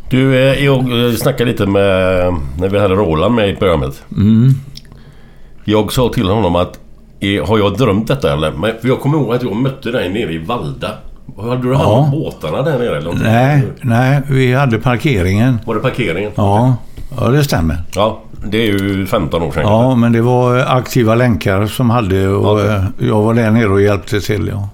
Du, 0.10 0.36
eh, 0.36 0.66
jag 0.66 1.06
eh, 1.10 1.16
snackade 1.16 1.52
lite 1.52 1.66
med... 1.66 2.34
När 2.58 2.70
vi 2.70 2.80
hade 2.80 2.94
Roland 2.96 3.36
med 3.36 3.50
i 3.50 3.56
programmet. 3.56 4.04
Mm. 4.18 4.50
Jag 5.66 5.92
sa 5.94 6.10
till 6.14 6.30
honom 6.30 6.56
att... 6.56 6.80
eh, 7.20 7.48
Har 7.48 7.58
jag 7.58 7.78
drömt 7.78 8.08
detta 8.08 8.34
eller? 8.34 8.52
Men, 8.52 8.72
för 8.82 8.88
jag 8.88 9.00
kommer 9.00 9.18
ihåg 9.18 9.34
att 9.36 9.44
jag 9.44 9.56
mötte 9.56 9.92
dig 9.92 10.10
nere 10.10 10.34
i 10.34 10.38
Valda. 10.38 10.92
Hade 11.42 11.62
du 11.70 11.76
hand 11.76 11.90
om 11.92 12.12
båtarna 12.12 12.62
där 12.62 12.80
nere? 12.80 12.98
Eller? 12.98 13.14
Nej, 13.14 13.64
nej, 13.82 14.22
vi 14.30 14.54
hade 14.54 14.80
parkeringen. 14.80 15.60
Var 15.66 15.76
det 15.76 15.82
parkeringen? 15.82 16.32
Ja, 16.36 16.76
ja 17.20 17.28
det 17.28 17.44
stämmer. 17.44 17.78
Ja, 17.96 18.20
det 18.46 18.58
är 18.58 18.66
ju 18.66 19.06
15 19.06 19.42
år 19.42 19.52
sedan. 19.52 19.64
Ja, 19.64 19.96
men 19.96 20.12
det 20.12 20.22
var 20.22 20.58
aktiva 20.78 21.16
länkar 21.16 21.66
som 21.68 21.90
hade 21.90 22.28
och 22.28 22.62
eh, 22.62 22.84
jag 23.00 23.22
var 23.22 23.34
där 23.34 23.52
nere 23.52 23.68
och 23.70 23.82
hjälpte 23.82 24.22
till. 24.22 24.48
Ja. 24.54 24.70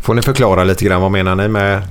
Får 0.00 0.14
ni 0.14 0.22
förklara 0.22 0.64
lite 0.64 0.84
grann, 0.84 1.02
vad 1.02 1.10
menar 1.10 1.34
ni 1.34 1.48
med... 1.48 1.82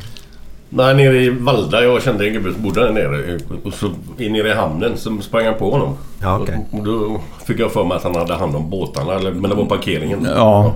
Nej, 0.74 0.96
nere 0.96 1.18
i 1.24 1.30
Valda. 1.30 1.84
Jag 1.84 2.02
kände 2.04 2.28
en 2.28 2.34
gubbe 2.34 2.54
som 2.54 2.64
bodde 2.64 2.84
där 2.84 2.92
nere. 2.92 3.40
Och 3.64 3.74
så 3.74 3.92
in 4.18 4.34
nere 4.34 4.50
i 4.50 4.54
hamnen 4.54 4.98
så 4.98 5.18
sprang 5.22 5.46
han 5.46 5.56
på 5.56 5.72
honom. 5.72 5.98
Ja, 6.22 6.40
okej. 6.42 6.66
Och 6.72 6.84
då 6.84 7.22
fick 7.46 7.60
jag 7.60 7.72
för 7.72 7.84
mig 7.84 7.98
att 7.98 8.04
han 8.04 8.16
hade 8.16 8.34
hand 8.36 8.56
om 8.56 8.70
båtarna. 8.70 9.14
Eller, 9.14 9.32
men 9.32 9.50
det 9.50 9.56
var 9.56 9.66
parkeringen. 9.66 10.28
Ja. 10.36 10.74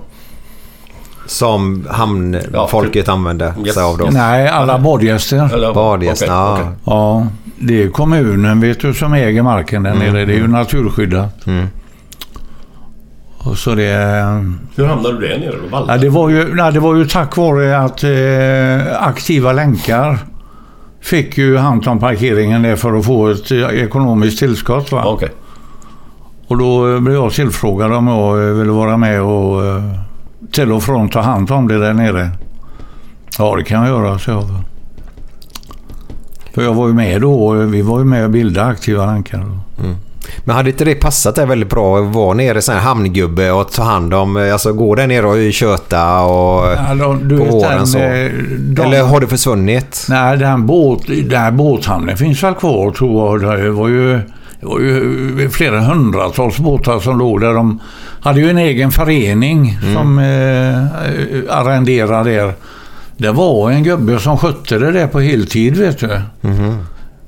Som 1.26 1.88
hamnfolket 1.92 3.10
använde 3.10 3.54
Yes. 3.66 3.74
sig 3.74 3.84
av 3.84 3.98
då? 3.98 4.08
Nej, 4.12 4.48
alla 4.48 4.80
badgäster. 4.80 5.74
Badgäster, 5.74 6.28
ja. 6.28 6.54
okej. 6.54 6.68
Ja, 6.86 7.28
det 7.60 7.84
är 7.84 7.90
kommunen 7.90 8.60
vet 8.62 8.80
du 8.80 8.94
som 8.94 9.14
äger 9.14 9.42
marken 9.42 9.84
där 9.84 9.94
nere. 9.96 10.26
Det 10.26 10.34
är 10.34 10.38
ju 10.38 10.48
naturskyddat. 10.48 11.48
Mm. 11.48 11.68
Och 13.46 13.58
så 13.58 13.76
det... 13.76 13.92
Hur 14.76 14.86
hamnade 14.86 15.20
du 15.20 15.28
där 15.28 15.38
nere 15.40 15.56
då? 15.72 15.86
Ja, 15.88 15.98
det, 15.98 16.10
var 16.10 16.30
ju, 16.30 16.56
nej, 16.56 16.72
det 16.74 16.80
var 16.80 16.96
ju 16.96 17.06
tack 17.06 17.38
vare 17.38 17.78
att 17.80 18.04
eh, 18.04 19.04
aktiva 19.08 19.54
länkar 19.54 20.18
fick 21.02 21.38
ju 21.38 21.58
hand 21.58 21.88
om 21.88 22.00
parkeringen 22.00 22.62
där 22.62 22.76
för 22.76 22.98
att 22.98 23.06
få 23.06 23.28
ett 23.28 23.52
eh, 23.52 23.58
ekonomiskt 23.70 24.40
tillskott. 24.40 24.92
Va? 24.92 25.04
Okej. 25.06 25.30
Och 26.48 26.58
då 26.58 26.94
eh, 26.94 27.00
blev 27.00 27.16
jag 27.16 27.32
tillfrågad 27.34 27.94
om 27.94 28.08
jag 28.08 28.48
eh, 28.48 28.54
ville 28.54 28.72
vara 28.72 28.98
med 28.98 29.22
och 29.22 29.66
eh, 29.66 29.84
till 30.52 30.72
och 30.72 30.84
från 30.84 31.10
ta 31.10 31.22
hand 31.22 31.52
om 31.52 31.68
det 31.68 31.80
där 31.80 31.94
nere. 31.94 32.30
Ja, 33.38 33.56
det 33.56 33.64
kan 33.64 33.86
jag 33.88 33.88
göra, 34.04 34.20
så 34.20 34.32
jag. 34.32 34.44
För 36.54 36.62
jag 36.64 36.74
var 36.74 36.88
ju 36.88 36.94
med 36.94 37.22
då. 37.22 37.56
eh, 37.56 37.62
Vi 37.62 37.82
var 37.82 38.00
ju 38.00 38.06
med 38.06 38.24
och 38.24 38.30
bildade 38.30 38.68
aktiva 38.68 39.06
länkar. 39.06 39.38
Mm. 39.40 39.96
Men 40.44 40.56
hade 40.56 40.70
inte 40.70 40.86
det 40.86 40.96
passat 40.96 41.36
dig 41.36 41.46
väldigt 41.46 41.70
bra 41.70 41.98
att 42.00 42.14
vara 42.16 42.34
nere 42.34 42.62
här 42.72 42.80
hamngubbe 42.80 43.52
och 43.52 43.72
ta 43.72 43.84
hand 43.84 44.14
om... 44.14 44.38
Alltså 44.54 44.74
gå 44.74 44.96
där 44.96 45.08
nere 45.08 45.26
och 45.48 45.54
köta 45.54 46.22
och... 46.22 46.66
Ja, 47.00 47.18
du 47.24 47.38
på 47.38 47.44
våren 47.46 47.88
så. 47.88 47.98
eh, 48.00 48.32
de- 48.60 48.82
Eller 48.82 49.04
har 49.04 49.20
det 49.20 49.28
försvunnit? 49.28 50.06
Nej, 50.10 50.38
den, 50.38 50.66
båt, 50.66 51.02
den 51.08 51.40
här 51.42 51.52
båthamnen 51.52 52.18
finns 52.18 52.44
väl 52.44 52.54
kvar 52.54 52.92
tror 52.92 53.42
jag. 53.42 53.60
Det 53.60 53.72
var 53.72 53.88
ju, 53.88 54.12
det 54.60 54.66
var 54.66 54.80
ju 54.80 55.50
flera 55.50 55.80
hundratals 55.82 56.58
båtar 56.60 57.00
som 57.00 57.18
låg 57.20 57.42
där. 57.42 57.54
De 57.54 57.80
hade 58.22 58.40
ju 58.40 58.50
en 58.50 58.58
egen 58.58 58.92
förening 58.92 59.78
som 59.94 60.20
eh, 60.20 61.58
arrenderade 61.58 62.30
där. 62.36 62.54
Det 63.18 63.32
var 63.32 63.72
en 63.72 63.84
gubbe 63.84 64.20
som 64.20 64.38
skötte 64.38 64.78
det 64.80 64.92
där 64.92 65.08
på 65.08 65.20
heltid 65.20 65.78
vet 65.78 66.00
du. 66.00 66.22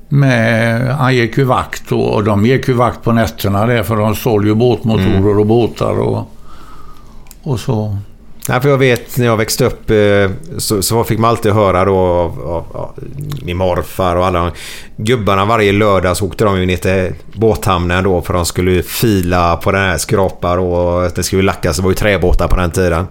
Med, 0.10 0.82
han 0.96 1.16
gick 1.16 1.38
ju 1.38 1.44
vakt 1.44 1.92
och, 1.92 2.14
och 2.14 2.24
de 2.24 2.46
gick 2.46 2.68
ju 2.68 2.74
vakt 2.74 3.04
på 3.04 3.12
nätterna 3.12 3.66
där 3.66 3.84
för 3.84 3.96
de 3.96 4.16
sålde 4.16 4.48
ju 4.48 4.56
båtmotorer 4.56 5.40
och 5.40 5.46
båtar 5.46 6.00
och, 6.00 6.32
och 7.44 7.60
så. 7.60 7.98
Nej, 8.50 8.62
för 8.62 8.70
jag 8.70 8.78
vet 8.78 9.18
när 9.18 9.26
jag 9.26 9.38
växte 9.38 9.66
upp 9.66 9.90
eh, 9.90 10.58
så, 10.58 10.82
så 10.82 11.04
fick 11.04 11.20
man 11.20 11.30
alltid 11.30 11.52
höra 11.52 11.86
då 11.86 11.98
av, 11.98 12.40
av, 12.40 12.66
av 12.78 12.92
min 13.44 13.58
morfar 13.58 14.16
och 14.16 14.26
alla 14.26 14.52
gubbarna 14.98 15.46
varje 15.46 15.72
lördag 15.72 16.18
så 16.18 16.26
åkte 16.26 16.46
de 16.46 16.66
ner 16.66 16.78
till 16.78 17.16
båthamnen 17.34 18.04
då 18.04 18.22
för 18.22 18.34
de 18.34 18.46
skulle 18.46 18.84
fila 18.84 19.58
på 19.58 19.72
den 19.72 19.82
här 19.82 19.98
skrapar 19.98 20.58
och 20.58 21.12
det 21.16 21.24
skulle 21.24 21.42
lackas. 21.42 21.78
Det 21.78 21.84
var 21.84 21.90
ju 21.90 21.96
träbåtar 21.96 22.48
på 22.48 22.56
den 22.56 22.72
tiden. 22.72 23.08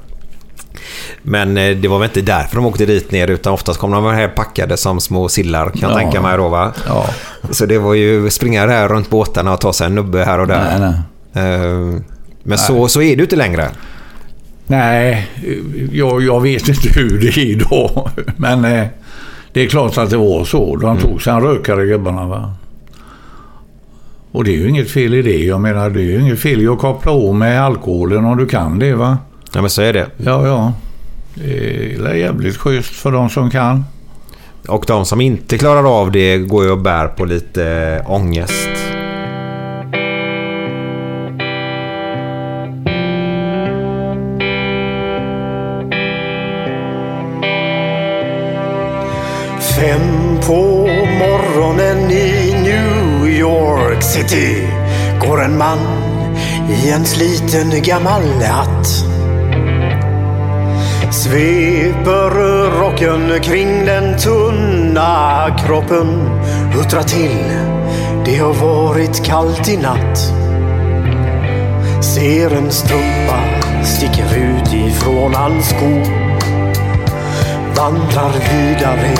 Men 1.22 1.56
eh, 1.56 1.76
det 1.76 1.88
var 1.88 1.98
väl 1.98 2.08
inte 2.08 2.20
därför 2.20 2.56
de 2.56 2.66
åkte 2.66 2.86
dit 2.86 3.10
ner 3.10 3.28
utan 3.30 3.52
oftast 3.52 3.80
kom 3.80 3.90
de 3.90 4.04
här 4.04 4.28
packade 4.28 4.76
som 4.76 5.00
små 5.00 5.28
sillar 5.28 5.70
kan 5.70 5.80
jag 5.80 5.90
Ja. 5.90 5.96
tänka 5.96 6.20
mig 6.22 6.36
då 6.36 6.48
va. 6.48 6.72
Ja. 6.86 7.06
Så 7.50 7.66
det 7.66 7.78
var 7.78 7.94
ju 7.94 8.30
springa 8.30 8.66
där 8.66 8.88
runt 8.88 9.10
båtarna 9.10 9.52
och 9.52 9.60
ta 9.60 9.72
sig 9.72 9.86
en 9.86 9.94
nubbe 9.94 10.24
här 10.24 10.38
och 10.40 10.46
där. 10.46 10.78
Nej, 10.78 10.92
Eh, 11.44 12.00
Men 12.42 12.58
så, 12.58 12.88
så 12.88 13.00
är 13.00 13.04
det 13.08 13.14
ju 13.16 13.22
inte 13.22 13.36
längre. 13.36 13.68
Nej, 14.66 15.28
jag, 15.92 16.22
jag 16.22 16.40
vet 16.40 16.68
inte 16.68 16.88
hur 17.00 17.20
det 17.20 17.26
är 17.26 17.38
idag. 17.38 18.10
Men 18.36 18.64
eh, 18.64 18.86
det 19.52 19.60
är 19.64 19.66
klart 19.68 19.98
att 19.98 20.10
det 20.10 20.16
var 20.16 20.44
så. 20.44 20.76
De 20.76 20.98
tog 20.98 21.22
sig 21.22 21.32
en 21.32 21.40
rökare 21.40 21.86
gubbarna. 21.86 22.26
Va? 22.26 22.54
Och 24.32 24.44
det 24.44 24.50
är 24.50 24.58
ju 24.58 24.68
inget 24.68 24.90
fel 24.90 25.14
i 25.14 25.22
det. 25.22 25.38
Jag 25.44 25.60
menar, 25.60 25.90
det 25.90 26.00
är 26.00 26.04
ju 26.04 26.20
inget 26.20 26.40
fel 26.40 26.62
i 26.62 26.68
att 26.68 26.78
koppla 26.78 27.12
på 27.12 27.32
med 27.32 27.62
alkoholen 27.62 28.24
om 28.24 28.36
du 28.36 28.46
kan 28.46 28.78
det. 28.78 28.94
va? 28.94 29.18
Ja 29.56 29.60
men 29.62 29.70
så 29.70 29.82
är 29.82 29.92
det. 29.92 30.06
Ja, 30.16 30.46
ja. 30.46 30.72
Det 31.34 32.08
är 32.10 32.14
jävligt 32.14 32.56
schysst 32.56 32.94
för 32.94 33.12
de 33.12 33.30
som 33.30 33.50
kan. 33.50 33.84
Och 34.68 34.84
de 34.86 35.04
som 35.04 35.20
inte 35.20 35.58
klarar 35.58 36.00
av 36.00 36.12
det 36.12 36.38
går 36.38 36.64
ju 36.64 36.70
och 36.70 36.78
bär 36.78 37.08
på 37.08 37.24
lite 37.24 37.64
eh, 37.66 38.10
ångest. 38.10 38.68
Fem 49.80 50.40
på 50.46 50.88
morgonen 51.18 52.10
i 52.10 52.54
New 52.62 53.28
York 53.28 54.02
City 54.02 54.68
går 55.20 55.44
en 55.44 55.58
man 55.58 55.78
i 56.70 56.90
en 56.90 57.04
sliten 57.04 57.82
gammal 57.82 58.42
hatt. 58.42 59.15
Sveper 61.10 62.30
rocken 62.80 63.42
kring 63.42 63.86
den 63.86 64.18
tunna 64.18 65.56
kroppen. 65.58 66.30
Huttra 66.74 67.02
till, 67.02 67.44
det 68.24 68.36
har 68.36 68.54
varit 68.54 69.24
kallt 69.24 69.68
i 69.68 69.76
natt. 69.76 70.18
Ser 72.04 72.56
en 72.56 72.70
strumpa 72.70 73.56
sticker 73.86 74.36
ut 74.36 74.72
ifrån 74.72 75.34
hans 75.34 75.68
sko. 75.68 76.02
Vandrar 77.76 78.32
vidare 78.32 79.14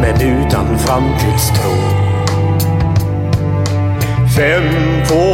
men 0.00 0.20
utan 0.20 0.78
framtidstro. 0.78 1.70
Fem 4.36 4.68
på 5.08 5.24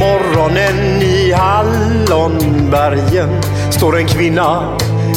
morgonen 0.00 1.02
i 1.02 1.32
Hallonbergen 1.32 3.30
står 3.70 3.98
en 3.98 4.06
kvinna 4.06 4.78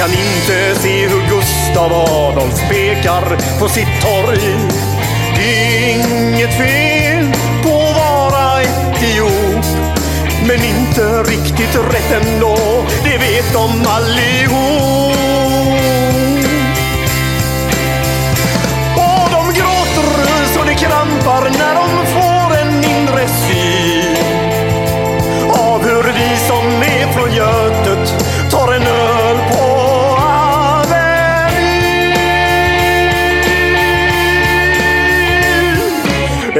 Kan 0.00 0.10
inte 0.10 0.80
se 0.80 1.08
hur 1.08 1.22
Gustav 1.28 1.92
Adolf 1.92 2.68
pekar 2.68 3.58
på 3.58 3.68
sitt 3.68 4.00
torg. 4.00 4.40
Inget 5.90 6.56
fel 6.56 7.32
på 7.62 7.68
att 7.68 7.96
vara 7.96 8.62
etiop. 8.62 9.64
Men 10.46 10.64
inte 10.64 11.22
riktigt 11.22 11.76
rätt 11.76 12.22
ändå, 12.22 12.56
det 13.04 13.18
vet 13.18 13.52
de 13.52 13.86
allihop. 13.86 15.16
Och 18.96 19.30
de 19.30 19.60
gråter 19.60 20.26
så 20.54 20.64
det 20.64 20.74
krampar 20.74 21.42
när 21.58 21.74
de 21.74 22.06
får 22.06 22.29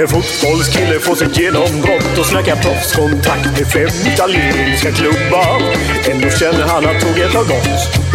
En 0.01 0.09
fotbollskille 0.09 1.01
får 1.01 1.15
sitt 1.15 1.39
genombrott 1.39 2.19
och 2.19 2.27
snackar 2.27 2.57
proffskontakt 2.57 3.59
med 3.59 3.73
fem 3.73 4.13
italienska 4.13 4.93
klubbar. 4.93 5.63
Ändå 6.11 6.31
känner 6.31 6.67
han 6.67 6.85
att 6.85 7.01
tåget 7.01 7.35
har 7.35 7.45
gått. 7.45 8.11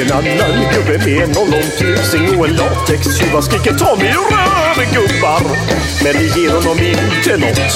En 0.00 0.12
annan 0.12 0.72
gubbe 0.74 0.98
med 0.98 1.22
en 1.22 1.36
ollontusing 1.36 2.38
och 2.38 2.46
en 2.46 2.56
latextjuva 2.56 3.42
skriker 3.42 3.74
ta 3.74 3.96
mig 3.96 4.08
ur 4.08 4.36
röven 4.36 4.92
gubbar. 4.94 5.40
Men 6.04 6.12
det 6.12 6.40
ger 6.40 6.50
honom 6.50 6.78
inte 6.78 7.36
nåt. 7.36 7.72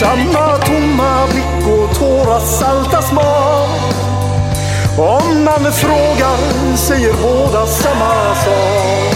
Samma 0.00 0.56
tomma 0.56 1.26
blick 1.26 1.68
och 1.68 1.98
tårar 1.98 2.40
salta 2.40 3.02
smak. 3.02 3.94
Om 4.98 5.44
man 5.44 5.72
frågar 5.72 6.76
säger 6.76 7.12
båda 7.22 7.66
samma 7.66 8.34
sak. 8.34 9.15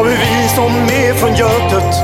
av 0.00 0.06
hur 0.06 0.16
vi 0.16 0.48
som 0.48 0.72
är 0.72 1.14
från 1.14 1.34
Götet, 1.34 1.94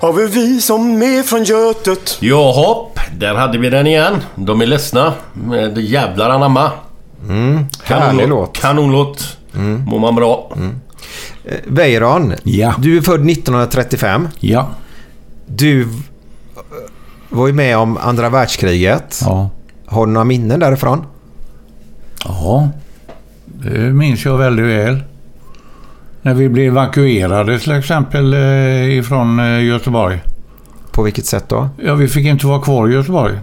av 0.00 0.18
hur 0.18 0.28
vi 0.28 0.60
som 0.60 1.02
är 1.02 1.22
från 1.22 1.44
Götet 1.44 2.16
Jaha, 2.20 2.86
där 3.18 3.34
hade 3.34 3.58
vi 3.58 3.70
den 3.70 3.86
igen. 3.86 4.14
De 4.34 4.60
är 4.60 4.66
ledsna 4.66 5.14
med 5.32 5.78
jävlar 5.78 6.30
anamma. 6.30 6.70
Mm, 7.28 7.66
härlig 7.82 8.28
låt. 8.28 8.58
Kanonlåt. 8.60 9.36
Mm. 9.54 9.84
Mår 9.84 9.98
man 9.98 10.14
bra. 10.14 10.52
Mm. 10.56 10.80
Weiron, 11.66 12.34
ja. 12.42 12.74
du 12.78 12.96
är 12.96 13.02
född 13.02 13.30
1935. 13.30 14.28
Ja. 14.40 14.68
Du 15.46 15.82
eh, 15.82 15.88
var 17.28 17.46
ju 17.46 17.52
med 17.52 17.78
om 17.78 17.96
andra 17.96 18.28
världskriget. 18.28 19.20
Ja. 19.24 19.50
Har 19.86 20.06
du 20.06 20.12
några 20.12 20.24
minnen 20.24 20.60
därifrån? 20.60 21.06
Ja, 22.24 22.68
det 23.44 23.78
minns 23.78 24.24
jag 24.24 24.38
väldigt 24.38 24.66
väl. 24.66 25.02
När 26.22 26.34
vi 26.34 26.48
blev 26.48 26.66
evakuerade 26.66 27.58
till 27.58 27.72
exempel 27.72 28.34
eh, 28.34 28.98
ifrån 28.98 29.38
eh, 29.38 29.64
Göteborg. 29.64 30.20
På 30.90 31.02
vilket 31.02 31.26
sätt 31.26 31.48
då? 31.48 31.68
Ja, 31.84 31.94
vi 31.94 32.08
fick 32.08 32.26
inte 32.26 32.46
vara 32.46 32.60
kvar 32.60 32.88
i 32.88 32.92
Göteborg. 32.92 33.34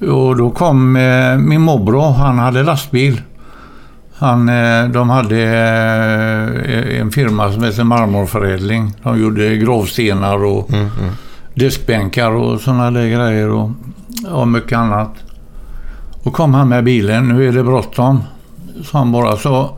Och 0.00 0.36
då 0.36 0.50
kom 0.50 0.96
eh, 0.96 1.36
min 1.36 1.60
morbror, 1.60 2.12
han 2.12 2.38
hade 2.38 2.62
lastbil. 2.62 3.22
Han, 4.14 4.46
de 4.92 5.10
hade 5.10 5.42
eh, 5.42 7.00
en 7.00 7.10
firma 7.10 7.52
som 7.52 7.64
heter 7.64 7.84
Marmorförädling. 7.84 8.92
De 9.02 9.20
gjorde 9.20 9.56
grovstenar 9.56 10.44
och 10.44 10.70
Mm, 10.70 10.80
mm. 10.80 11.12
diskbänkar 11.54 12.30
och 12.30 12.60
sådana 12.60 12.90
där 12.90 13.06
grejer 13.06 13.48
och, 13.48 13.70
och 14.30 14.48
mycket 14.48 14.78
annat. 14.78 15.14
Och 16.22 16.32
kom 16.32 16.54
han 16.54 16.68
med 16.68 16.84
bilen, 16.84 17.28
nu 17.28 17.48
är 17.48 17.52
det 17.52 17.62
bråttom. 17.62 18.22
Sa 18.84 18.98
han 18.98 19.12
bara 19.12 19.36
så. 19.36 19.70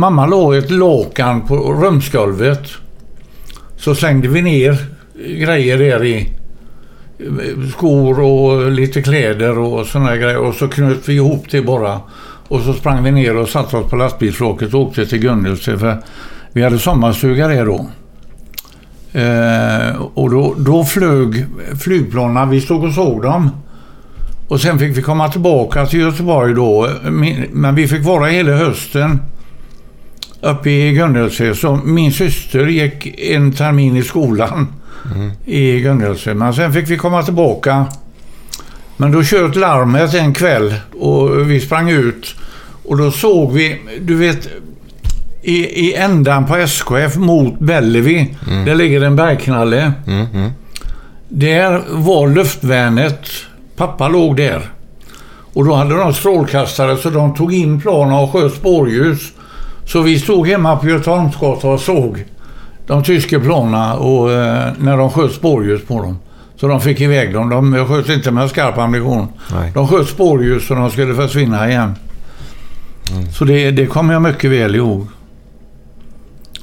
Mamma 0.00 0.26
låg 0.26 0.54
ett 0.54 0.70
lakan 0.70 1.46
på 1.46 1.56
rumsgolvet. 1.56 2.68
Så 3.76 3.94
slängde 3.94 4.28
vi 4.28 4.42
ner 4.42 4.76
grejer 5.38 5.78
där 5.78 6.04
i. 6.04 6.28
Eh, 7.18 7.70
skor 7.70 8.20
och 8.20 8.70
lite 8.70 9.02
kläder 9.02 9.58
och 9.58 9.86
sådana 9.86 10.16
grejer. 10.16 10.38
Och 10.38 10.54
så 10.54 10.68
knöt 10.68 11.08
vi 11.08 11.14
ihop 11.14 11.44
det 11.50 11.62
bara. 11.62 12.00
Och 12.48 12.60
så 12.60 12.72
sprang 12.72 13.04
vi 13.04 13.10
ner 13.10 13.36
och 13.36 13.48
satte 13.48 13.76
oss 13.76 13.90
på 13.90 13.96
lastbilsflåket 13.96 14.74
och 14.74 14.80
åkte 14.80 15.06
till 15.06 15.18
Gunnelse. 15.18 15.78
För 15.78 16.02
vi 16.52 16.62
hade 16.62 16.78
sommarstuga 16.78 17.48
där 17.48 17.66
då. 17.66 17.86
Eh, 19.20 20.02
och 20.14 20.30
då, 20.30 20.54
då 20.58 20.84
flög 20.84 21.46
flygplanen, 21.80 22.50
vi 22.50 22.60
stod 22.60 22.84
och 22.84 22.92
såg 22.92 23.22
dem. 23.22 23.50
Och 24.48 24.60
sen 24.60 24.78
fick 24.78 24.96
vi 24.96 25.02
komma 25.02 25.28
tillbaka 25.28 25.86
till 25.86 26.00
Göteborg 26.00 26.54
då. 26.54 26.88
Men 27.52 27.74
vi 27.74 27.88
fick 27.88 28.04
vara 28.04 28.26
hela 28.26 28.52
hösten 28.52 29.20
uppe 30.40 30.70
i 30.70 30.92
Gunnelse. 30.92 31.54
Så 31.54 31.80
min 31.84 32.12
syster 32.12 32.66
gick 32.66 33.20
en 33.20 33.52
termin 33.52 33.96
i 33.96 34.02
skolan 34.02 34.66
i 35.44 35.80
Gunnelse. 35.80 36.34
Men 36.34 36.54
sen 36.54 36.72
fick 36.72 36.90
vi 36.90 36.96
komma 36.96 37.22
tillbaka. 37.22 37.86
Men 38.96 39.12
då 39.12 39.22
tjöt 39.22 39.56
larmet 39.56 40.14
en 40.14 40.34
kväll 40.34 40.74
och 41.00 41.50
vi 41.50 41.60
sprang 41.60 41.90
ut. 41.90 42.34
Och 42.84 42.96
då 42.96 43.10
såg 43.10 43.52
vi, 43.52 43.80
du 44.00 44.14
vet, 44.14 44.48
i, 45.42 45.56
i 45.86 45.94
ändan 45.94 46.46
på 46.46 46.56
SKF 46.56 47.16
mot 47.16 47.58
Bellevue. 47.58 48.26
Där 48.64 48.74
ligger 48.74 49.02
en 49.02 49.16
bergknalle. 49.16 49.92
Där 51.28 51.82
var 51.90 52.28
luftvärnet. 52.28 53.20
Pappa 53.76 54.08
låg 54.08 54.36
där. 54.36 54.70
Och 55.52 55.64
då 55.64 55.74
hade 55.74 55.96
de 55.96 56.14
strålkastare 56.14 56.96
så 56.96 57.10
de 57.10 57.34
tog 57.34 57.54
in 57.54 57.80
planen 57.80 58.14
och 58.14 58.32
sköt 58.32 58.54
spårljus. 58.54 59.32
Så 59.88 60.02
vi 60.02 60.18
stod 60.18 60.46
hemma 60.48 60.76
på 60.76 60.88
Göteholmsgatan 60.88 61.72
och 61.72 61.80
såg 61.80 62.24
de 62.86 63.02
tyska 63.02 63.40
planen 63.40 63.92
och 63.98 64.32
eh, 64.32 64.72
när 64.78 64.96
de 64.96 65.10
sköt 65.10 65.32
spårljus 65.32 65.84
på 65.86 66.02
dem. 66.02 66.18
Så 66.56 66.68
de 66.68 66.80
fick 66.80 67.00
iväg 67.00 67.32
dem. 67.34 67.48
De 67.48 67.86
sköt 67.86 68.08
inte 68.08 68.30
med 68.30 68.50
skarp 68.50 68.78
ammunition. 68.78 69.26
Nej. 69.52 69.70
De 69.74 69.88
sköt 69.88 70.08
spårljus 70.08 70.66
så 70.66 70.74
de 70.74 70.90
skulle 70.90 71.14
försvinna 71.14 71.70
igen. 71.70 71.94
Så 73.32 73.44
det, 73.44 73.70
det 73.70 73.86
kommer 73.86 74.12
jag 74.12 74.22
mycket 74.22 74.50
väl 74.50 74.74
ihåg. 74.76 75.06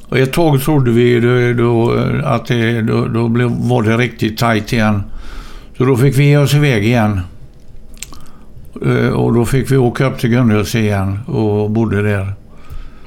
Och 0.09 0.17
ett 0.17 0.33
tag 0.33 0.61
trodde 0.61 0.91
vi 0.91 1.19
då, 1.19 1.63
då, 1.63 1.99
att 2.25 2.45
det, 2.45 2.81
då, 2.81 3.07
då 3.07 3.27
blev, 3.29 3.49
var 3.69 3.83
det 3.83 3.97
riktigt 3.97 4.37
tajt 4.37 4.73
igen. 4.73 5.03
Så 5.77 5.85
då 5.85 5.97
fick 5.97 6.17
vi 6.17 6.23
ge 6.23 6.37
oss 6.37 6.53
iväg 6.53 6.85
igen. 6.85 7.21
Eh, 8.85 9.09
Och 9.09 9.33
då 9.33 9.45
fick 9.45 9.71
vi 9.71 9.77
åka 9.77 10.05
upp 10.05 10.19
till 10.19 10.29
Gunnlöse 10.29 10.79
igen 10.79 11.19
och 11.27 11.71
bodde 11.71 12.01
där. 12.01 12.33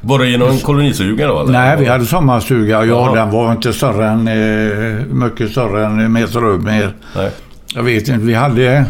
Var 0.00 0.18
det 0.18 0.38
någon 0.38 0.58
kolonistuga 0.58 1.26
då? 1.26 1.40
Eller? 1.40 1.52
Nej, 1.52 1.76
vi 1.78 1.86
hade 1.86 2.06
sommarstuga. 2.06 2.84
Ja, 2.84 2.84
Jaha. 2.84 3.14
den 3.14 3.30
var 3.30 3.52
inte 3.52 3.72
större 3.72 4.08
än... 4.08 4.28
Eh, 4.28 5.04
mycket 5.06 5.50
större 5.50 5.86
än 5.86 6.00
en 6.00 6.12
meter 6.12 6.40
rum 6.40 6.64
mer. 6.64 6.94
Nej. 7.16 7.30
Jag 7.74 7.82
vet 7.82 8.08
inte. 8.08 8.26
Vi 8.26 8.34
hade 8.34 8.84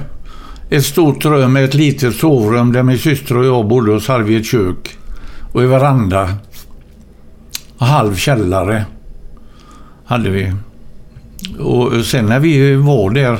ett 0.71 0.85
stort 0.85 1.25
rum 1.25 1.53
med 1.53 1.65
ett 1.65 1.75
litet 1.75 2.15
sovrum 2.15 2.73
där 2.73 2.83
min 2.83 2.99
syster 2.99 3.37
och 3.37 3.45
jag 3.47 3.69
bodde 3.69 3.93
och 3.93 4.03
så 4.03 4.13
hade 4.13 4.25
vi 4.25 4.37
ett 4.37 4.47
kök. 4.47 4.97
Och 5.53 5.63
en 5.63 5.71
veranda. 5.71 6.29
Och 7.79 7.87
halv 7.87 8.15
källare 8.15 8.85
hade 10.05 10.31
vi. 10.31 10.53
Och 11.59 12.05
sen 12.05 12.27
när 12.27 12.41
vi 12.41 12.75
var 12.75 13.11
där 13.11 13.39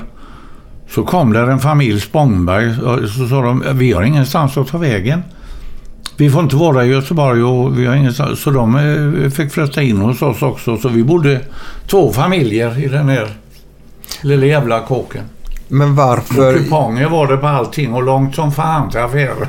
så 0.91 1.03
kom 1.03 1.33
där 1.33 1.47
en 1.47 1.59
familj 1.59 2.01
Spångberg 2.01 2.81
och 2.81 3.09
så 3.09 3.29
sa 3.29 3.43
de 3.43 3.65
vi 3.73 3.93
har 3.93 4.03
ingenstans 4.03 4.57
att 4.57 4.69
ta 4.69 4.79
vägen. 4.79 5.23
Vi 6.19 6.31
får 6.31 6.43
inte 6.43 6.57
vara 6.57 6.85
i 6.85 6.89
Göteborg 6.89 7.43
och 7.43 7.79
vi 7.79 7.87
har 7.87 7.95
ingenstans. 7.95 8.41
Så 8.41 8.51
de 8.51 8.77
eh, 9.25 9.31
fick 9.31 9.53
flytta 9.53 9.83
in 9.83 9.97
hos 9.97 10.23
oss 10.23 10.43
också. 10.43 10.77
Så 10.77 10.89
vi 10.89 11.05
bodde 11.05 11.41
två 11.87 12.13
familjer 12.13 12.85
i 12.85 12.89
den 12.89 13.09
här 13.09 13.29
lilla 14.23 14.47
jävla 14.47 14.81
kåken. 14.81 15.25
Men 15.69 15.91
Och 15.91 15.97
varför... 15.97 16.59
kuponger 16.59 17.09
var 17.09 17.27
det 17.27 17.37
på 17.37 17.47
allting 17.47 17.95
och 17.95 18.03
långt 18.03 18.35
som 18.35 18.53
fan 18.53 18.91
till 18.91 19.01
affären. 19.01 19.47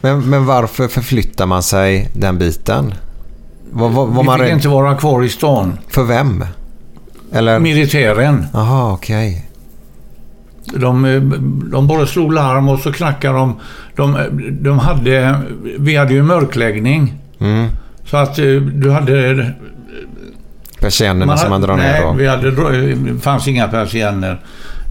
Men, 0.00 0.30
men 0.30 0.46
varför 0.46 0.88
förflyttar 0.88 1.46
man 1.46 1.62
sig 1.62 2.10
den 2.12 2.38
biten? 2.38 2.94
Var, 3.72 3.88
var, 3.88 4.06
var 4.06 4.22
Vi 4.22 4.26
man 4.26 4.38
fick 4.38 4.46
rädd 4.46 4.54
inte 4.56 4.68
vara 4.68 4.96
kvar 4.96 5.24
i 5.24 5.28
stan. 5.28 5.78
för 5.88 6.02
vem? 6.04 6.44
Eller? 7.32 7.58
Militären. 7.58 8.46
Jaha, 8.52 8.92
okej. 8.92 9.45
De, 10.74 11.04
eh, 11.04 11.20
de 11.70 11.86
bara 11.86 12.06
slog 12.06 12.32
larm 12.32 12.68
och 12.68 12.78
så 12.78 12.92
knackade 12.92 13.38
de. 13.38 13.60
De, 13.96 14.16
de 14.60 14.78
hade... 14.78 15.34
Vi 15.78 15.96
hade 15.96 16.14
ju 16.14 16.22
mörkläggning. 16.22 17.14
Mm. 17.40 17.68
Så 18.04 18.16
att 18.16 18.38
eh, 18.38 18.44
du 18.54 18.90
hade... 18.90 19.50
Persiennerna 20.80 21.36
som 21.36 21.50
man 21.50 21.60
drar 21.60 21.76
nej, 21.76 22.04
ner 22.04 22.14
vi 22.14 22.26
hade, 22.26 22.50
det 22.50 23.20
fanns 23.20 23.48
inga 23.48 23.68
persienner. 23.68 24.40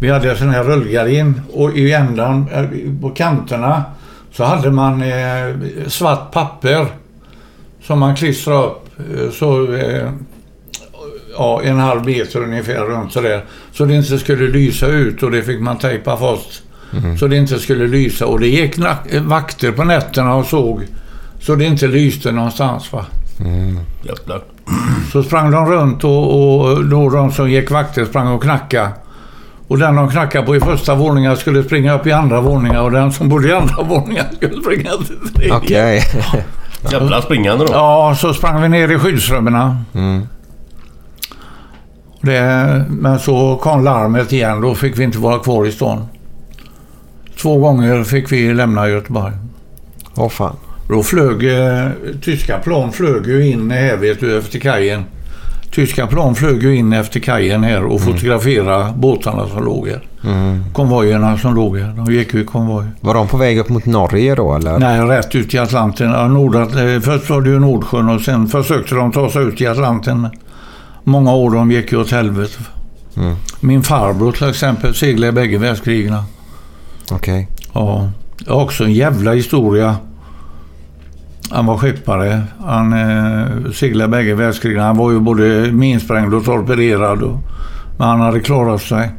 Vi 0.02 0.10
hade 0.10 0.36
sån 0.36 0.50
här 0.50 0.64
rullgardin 0.64 1.42
och 1.54 1.78
i 1.78 1.92
ändan, 1.94 2.48
eh, 2.54 3.02
på 3.02 3.10
kanterna, 3.10 3.84
så 4.32 4.44
hade 4.44 4.72
man 4.72 5.02
eh, 5.02 5.56
svart 5.88 6.32
papper 6.32 6.86
som 7.84 8.00
man 8.00 8.16
klistrade 8.16 8.64
upp. 8.66 8.90
eh, 8.98 9.30
Så, 9.32 9.74
eh, 9.74 10.10
ja, 11.38 11.62
en 11.64 11.80
halv 11.80 12.06
meter 12.06 12.44
ungefär 12.44 12.80
runt 12.86 13.14
sådär. 13.14 13.46
Så 13.72 13.86
det 13.86 13.96
inte 13.96 14.18
skulle 14.20 14.48
lysa 14.48 14.88
ut 14.88 15.24
och 15.24 15.32
det 15.32 15.42
fick 15.44 15.60
man 15.62 15.78
tejpa 15.78 16.18
fast. 16.18 16.62
Mm. 17.04 17.18
Så 17.18 17.28
det 17.28 17.38
inte 17.38 17.60
skulle 17.60 17.88
lysa. 17.88 18.26
Och 18.26 18.40
det 18.40 18.48
gick 18.48 18.78
nack- 18.78 19.20
vakter 19.26 19.72
på 19.72 19.84
nätterna 19.84 20.36
och 20.36 20.46
såg 20.46 20.82
så 21.42 21.56
det 21.56 21.66
inte 21.66 21.88
lyste 21.88 22.32
någonstans. 22.32 22.94
Va? 22.94 23.06
Mm. 23.40 23.80
Så 25.12 25.24
sprang 25.24 25.52
de 25.52 25.72
runt 25.72 26.04
och, 26.04 26.60
och 26.62 26.86
då 26.86 27.10
de 27.10 27.32
som 27.32 27.52
gick 27.52 27.72
vakter 27.72 28.06
sprang 28.06 28.28
och 28.28 28.42
knackade. 28.44 28.90
Och 29.68 29.78
den 29.78 29.96
de 29.96 30.10
knackade 30.10 30.46
på 30.46 30.56
i 30.56 30.60
första 30.60 30.96
våningen 30.96 31.38
skulle 31.38 31.64
springa 31.64 31.94
upp 31.94 32.08
i 32.08 32.12
andra 32.12 32.42
våningen 32.42 32.80
och 32.80 32.92
den 32.92 33.12
som 33.12 33.30
bodde 33.30 33.48
i 33.50 33.54
andra 33.54 33.84
våningen 33.90 34.26
skulle 34.38 34.62
springa 34.62 34.92
till 34.92 35.34
tredje. 35.34 35.56
Okej. 35.56 36.02
Jävla 36.92 37.22
springande 37.22 37.66
då. 37.66 37.74
Ja, 37.74 38.16
så 38.18 38.34
sprang 38.34 38.62
vi 38.62 38.70
ner 38.70 38.92
i 38.92 39.00
skyddsrummen. 39.00 39.76
Mm. 39.94 40.28
Det, 42.26 42.86
men 42.90 43.20
så 43.20 43.56
kom 43.56 43.84
larmet 43.84 44.34
igen. 44.34 44.62
Då 44.62 44.76
fick 44.76 45.00
vi 45.00 45.04
inte 45.04 45.18
vara 45.18 45.40
kvar 45.40 45.66
i 45.66 45.72
stan. 45.72 46.06
Två 47.42 47.58
gånger 47.58 48.04
fick 48.04 48.32
vi 48.32 48.54
lämna 48.54 48.90
Göteborg. 48.90 49.34
Åh 50.16 50.30
fan. 50.30 50.56
Då 50.90 51.04
flög 51.04 51.44
eh, 51.44 51.88
tyska 52.22 52.58
plan 52.58 52.92
flög 52.92 53.28
ju 53.28 53.48
in 53.48 53.72
här 53.72 53.98
vet 53.98 54.20
du, 54.20 54.38
efter 54.38 54.60
kajen. 54.60 55.04
Tyska 55.72 56.08
plan 56.08 56.36
flög 56.36 56.64
ju 56.64 56.76
in 56.76 56.94
efter 56.94 57.20
kajen 57.20 57.64
här 57.64 57.84
och 57.84 58.02
fotograferade 58.02 58.94
båtarna 58.96 59.48
som 59.48 59.64
låg 59.64 59.88
här. 59.88 60.02
Mm. 60.24 60.64
Konvojerna 60.74 61.38
som 61.38 61.56
låg 61.56 61.78
här. 61.78 61.94
De 61.98 62.14
gick 62.14 62.34
ju 62.34 62.42
i 62.42 62.46
konvoj. 62.46 62.86
Var 63.02 63.14
de 63.14 63.28
på 63.28 63.38
väg 63.38 63.58
upp 63.58 63.70
mot 63.70 63.86
Norge 63.86 64.36
då 64.36 64.56
eller? 64.56 64.80
Nej, 64.80 65.02
rätt 65.02 65.36
ut 65.36 65.54
i 65.54 65.58
Atlanten. 65.58 66.12
Ja, 66.12 66.28
Nordat, 66.28 66.76
eh, 66.76 67.00
först 67.00 67.30
var 67.30 67.42
det 67.42 67.50
ju 67.50 67.60
Nordsjön 67.60 68.10
och 68.10 68.22
sen 68.22 68.48
försökte 68.48 68.96
de 68.96 69.12
ta 69.12 69.30
sig 69.30 69.44
ut 69.44 69.62
i 69.62 69.68
Atlanten. 69.68 70.28
Många 71.08 71.34
år 71.34 71.52
de 71.52 71.72
gick 71.72 71.92
ju 71.92 71.98
åt 71.98 72.12
helvete. 72.12 72.60
Mm. 73.18 73.36
Min 73.60 73.84
farbror 73.84 74.32
till 74.32 74.50
exempel 74.50 74.96
seglade 74.96 75.28
i 75.28 75.32
bägge 75.32 75.58
världskrigen. 75.58 76.16
Okej. 77.12 77.48
Ja, 77.74 78.10
det 78.38 78.50
är 78.50 78.54
också 78.54 78.84
en 78.84 78.94
jävla 78.94 79.34
historia. 79.34 79.96
Han 81.50 81.66
var 81.66 81.78
skeppare. 81.78 82.44
Han 82.66 82.94
eh, 82.94 83.72
seglade 83.72 84.10
bägge 84.10 84.36
världskrigen. 84.36 84.84
Han 84.84 84.98
var 84.98 85.12
ju 85.12 85.20
både 85.20 85.72
minsprängd 85.72 86.34
och 86.34 86.46
torpederad. 86.46 87.22
Och, 87.22 87.40
men 87.98 88.08
han 88.08 88.22
hade 88.22 88.40
klarat 88.40 88.82
sig. 88.82 89.10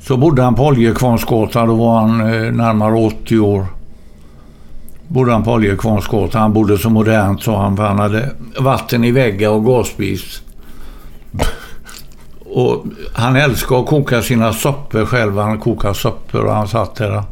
Så 0.00 0.16
bodde 0.16 0.42
han 0.42 0.54
på 0.54 0.66
Oljekvarnsgatan. 0.66 1.68
Då 1.68 1.74
var 1.74 2.00
han 2.00 2.20
eh, 2.20 2.52
närmare 2.52 2.94
80 2.94 3.38
år. 3.38 3.66
Bodde 5.12 5.32
han 5.32 5.44
på 5.44 5.52
Oljekvarnsgatan. 5.52 6.40
Han 6.40 6.52
bodde 6.52 6.78
så 6.78 6.90
modernt 6.90 7.42
sa 7.42 7.62
han. 7.62 7.76
För 7.76 7.84
han 7.84 7.98
hade 7.98 8.30
vatten 8.58 9.04
i 9.04 9.10
väggar 9.10 9.48
och 9.50 9.64
gasspis. 9.64 10.42
Och 12.54 12.84
han 13.12 13.36
älskar 13.36 13.80
att 13.80 13.86
koka 13.86 14.22
sina 14.22 14.52
soppor 14.52 15.04
själv. 15.04 15.38
Han 15.38 15.58
kokar 15.58 15.92
soppor 15.92 16.44
och 16.44 16.54
han 16.54 16.68
satt 16.68 16.94
där. 16.94 17.22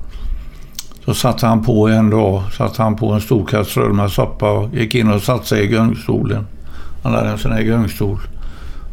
Så 1.05 1.15
satte 1.15 1.47
han 1.47 1.65
på 1.65 1.89
en 1.89 2.11
dag, 2.11 2.43
satte 2.57 2.83
han 2.83 2.97
på 2.97 3.13
en 3.13 3.21
stor 3.21 3.47
kastrull 3.47 3.93
med 3.93 4.11
soppa 4.11 4.51
och 4.51 4.75
gick 4.75 4.95
in 4.95 5.13
och 5.13 5.23
satte 5.23 5.47
sig 5.47 5.65
i 5.65 5.67
gungstolen. 5.67 6.47
Han 7.03 7.15
hade 7.15 7.29
en 7.29 7.39
sån 7.39 7.53
här 7.53 7.63
gungstol. 7.63 8.19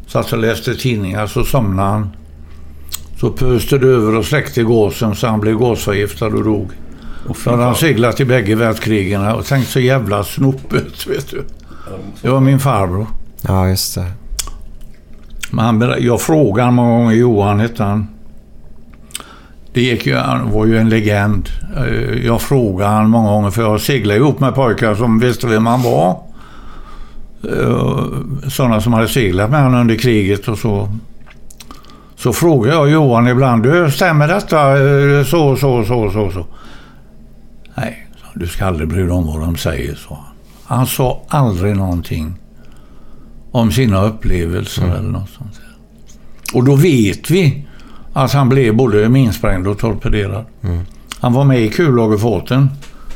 Satt 0.07 0.33
och 0.33 0.39
läste 0.39 0.75
tidningar, 0.75 1.27
så 1.27 1.43
somnade 1.43 1.89
han. 1.89 2.09
Så 3.19 3.29
pöste 3.29 3.77
det 3.77 3.87
över 3.87 4.15
och 4.15 4.25
släckte 4.25 4.63
gasen 4.63 5.15
så 5.15 5.27
han 5.27 5.39
blev 5.39 5.57
gasförgiftad 5.57 6.25
och 6.25 6.43
dog. 6.43 6.71
Så 7.35 7.49
hade 7.51 7.63
han 7.63 7.75
seglat 7.75 8.19
i 8.19 8.25
bägge 8.25 8.55
världskrigen 8.55 9.27
och 9.27 9.45
tänkt 9.45 9.67
så 9.69 9.79
jävla 9.79 10.23
snopet, 10.23 11.07
vet 11.07 11.29
du. 11.31 11.43
Det 12.21 12.29
var 12.29 12.39
min 12.39 12.59
farbror. 12.59 13.07
Ja, 13.41 13.69
just 13.69 13.95
det. 13.95 14.05
Men 15.51 15.65
han, 15.65 15.93
jag 15.99 16.21
frågade 16.21 16.71
många 16.71 16.97
gånger, 16.97 17.15
Johan 17.15 17.59
hette 17.59 17.83
han. 17.83 18.07
Det 19.73 19.81
gick 19.81 20.05
ju, 20.05 20.15
han 20.15 20.51
var 20.51 20.65
ju 20.65 20.77
en 20.77 20.89
legend. 20.89 21.49
Eh, 21.77 22.25
Jag 22.25 22.41
frågade 22.41 22.89
han 22.91 23.09
många 23.09 23.29
gånger, 23.31 23.49
för 23.49 23.61
jag 23.61 23.81
seglade 23.81 24.19
ihop 24.19 24.39
med 24.39 24.55
pojkar 24.55 24.95
som 24.95 25.19
visste 25.19 25.47
vem 25.47 25.65
han 25.65 25.81
var. 25.81 26.19
Eh, 27.43 28.49
Sådana 28.49 28.81
som 28.81 28.93
hade 28.93 29.07
seglat 29.07 29.49
med 29.51 29.63
honom 29.63 29.81
under 29.81 29.95
kriget 29.95 30.47
och 30.47 30.57
så. 30.57 30.89
Så 32.15 32.33
frågade 32.33 32.75
jag 32.75 32.89
Johan 32.89 33.27
ibland, 33.27 33.63
du 33.63 33.91
stämmer 33.91 34.27
detta 34.27 34.77
Eh, 34.77 35.23
så, 35.23 35.55
så, 35.55 35.85
så, 35.85 36.11
så, 36.11 36.31
så? 36.31 36.45
Nej, 37.77 38.07
du 38.35 38.47
ska 38.47 38.65
aldrig 38.65 38.89
bry 38.89 39.01
dig 39.01 39.11
om 39.11 39.25
vad 39.27 39.39
de 39.39 39.57
säger, 39.57 39.95
sa 39.95 40.15
han. 40.15 40.35
Han 40.77 40.87
sa 40.87 41.21
aldrig 41.27 41.75
någonting 41.75 42.33
om 43.51 43.71
sina 43.71 44.03
upplevelser 44.05 44.83
eller 44.83 45.09
något 45.09 45.29
sånt. 45.29 45.59
Och 46.53 46.63
då 46.63 46.75
vet 46.75 47.31
vi 47.31 47.67
att 48.13 48.33
han 48.33 48.49
blev 48.49 48.75
både 48.75 49.09
minsprängd 49.09 49.67
och 49.67 49.79
torpederad. 49.79 50.45
Han 51.19 51.33
var 51.33 51.45
med 51.45 51.61
i 51.61 51.69
kullagerfarten 51.69 52.69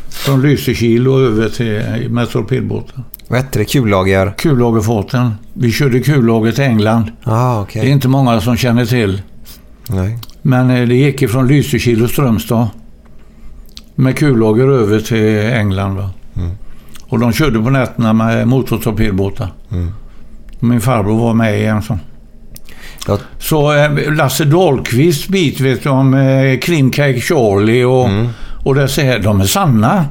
från 0.09 0.41
Lysekil 0.41 1.07
och 1.07 1.19
över 1.19 1.49
till 1.49 2.09
med 2.09 2.29
torpedbåten. 2.29 3.03
Vad 3.27 3.39
hette 3.39 3.59
det? 3.59 3.65
Kullager? 3.65 4.33
Kullagerfarten. 4.37 5.31
Vi 5.53 5.71
körde 5.71 5.99
kullager 5.99 6.51
till 6.51 6.63
England. 6.63 7.11
Ah, 7.23 7.61
okej. 7.61 7.81
Det 7.81 7.87
är 7.87 7.91
inte 7.91 8.07
många 8.07 8.41
som 8.41 8.57
känner 8.57 8.85
till. 8.85 9.21
Nej. 9.89 10.17
Men 10.41 10.69
eh, 10.69 10.87
det 10.87 10.95
gick 10.95 11.21
ifrån 11.21 11.47
Lysekil 11.47 12.03
och 12.03 12.09
Strömstad 12.09 12.67
med 14.01 14.17
kullager 14.17 14.67
över 14.67 14.99
till 14.99 15.39
England. 15.53 15.95
Va? 15.95 16.09
Och 17.07 17.19
de 17.19 17.33
körde 17.33 17.59
på 17.59 17.69
nätterna 17.69 18.13
med 18.13 18.47
motortorpedbåtar. 18.47 19.47
Min 20.59 20.81
farbror 20.81 21.19
var 21.19 21.33
med 21.33 21.59
i 21.61 21.65
en 21.65 21.81
sån. 21.81 21.99
Så 23.39 23.73
eh, 23.73 24.13
Lasse 24.13 24.45
Dahlqvist 24.45 25.27
bit 25.27 25.59
vet 25.59 25.83
du 25.83 25.89
om 25.89 26.13
eh, 26.13 26.59
Krimcake 26.59 27.21
Charlie 27.21 27.83
och, 27.83 28.09
och 28.63 28.75
det 28.75 28.87
säger 28.87 29.19
de 29.19 29.41
är 29.41 29.45
sanna. 29.45 30.05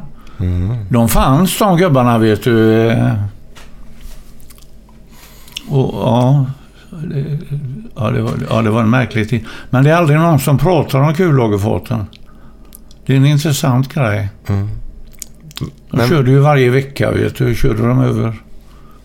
De 0.89 1.09
fanns 1.09 1.59
de 1.59 1.77
gubbarna 1.77 2.19
vet 2.19 2.45
du. 2.45 2.89
eh. 2.91 3.15
Och, 5.69 5.95
ja, 5.95 6.47
det, 6.91 7.39
ja, 7.97 8.11
det 8.11 8.23
var, 8.23 8.33
ja, 8.51 8.63
det 8.63 8.71
var 8.71 8.81
en 8.83 8.91
märklig 8.91 9.29
tid. 9.31 9.45
Men 9.71 9.85
det 9.85 9.91
är 9.91 9.95
aldrig 9.95 10.19
någon 10.19 10.39
som 10.39 10.59
pratar 10.59 10.99
om 11.01 11.15
kullagerfarten. 11.15 12.05
Det 13.11 13.15
är 13.15 13.19
en 13.19 13.27
intressant 13.27 13.95
grej. 13.95 14.29
De 14.47 14.69
Men- 15.91 16.09
körde 16.09 16.31
ju 16.31 16.39
varje 16.39 16.71
vecka, 16.71 17.11
vet 17.11 17.37
du. 17.37 17.55
Körde 17.55 17.89
de 17.89 18.01
över 18.01 18.43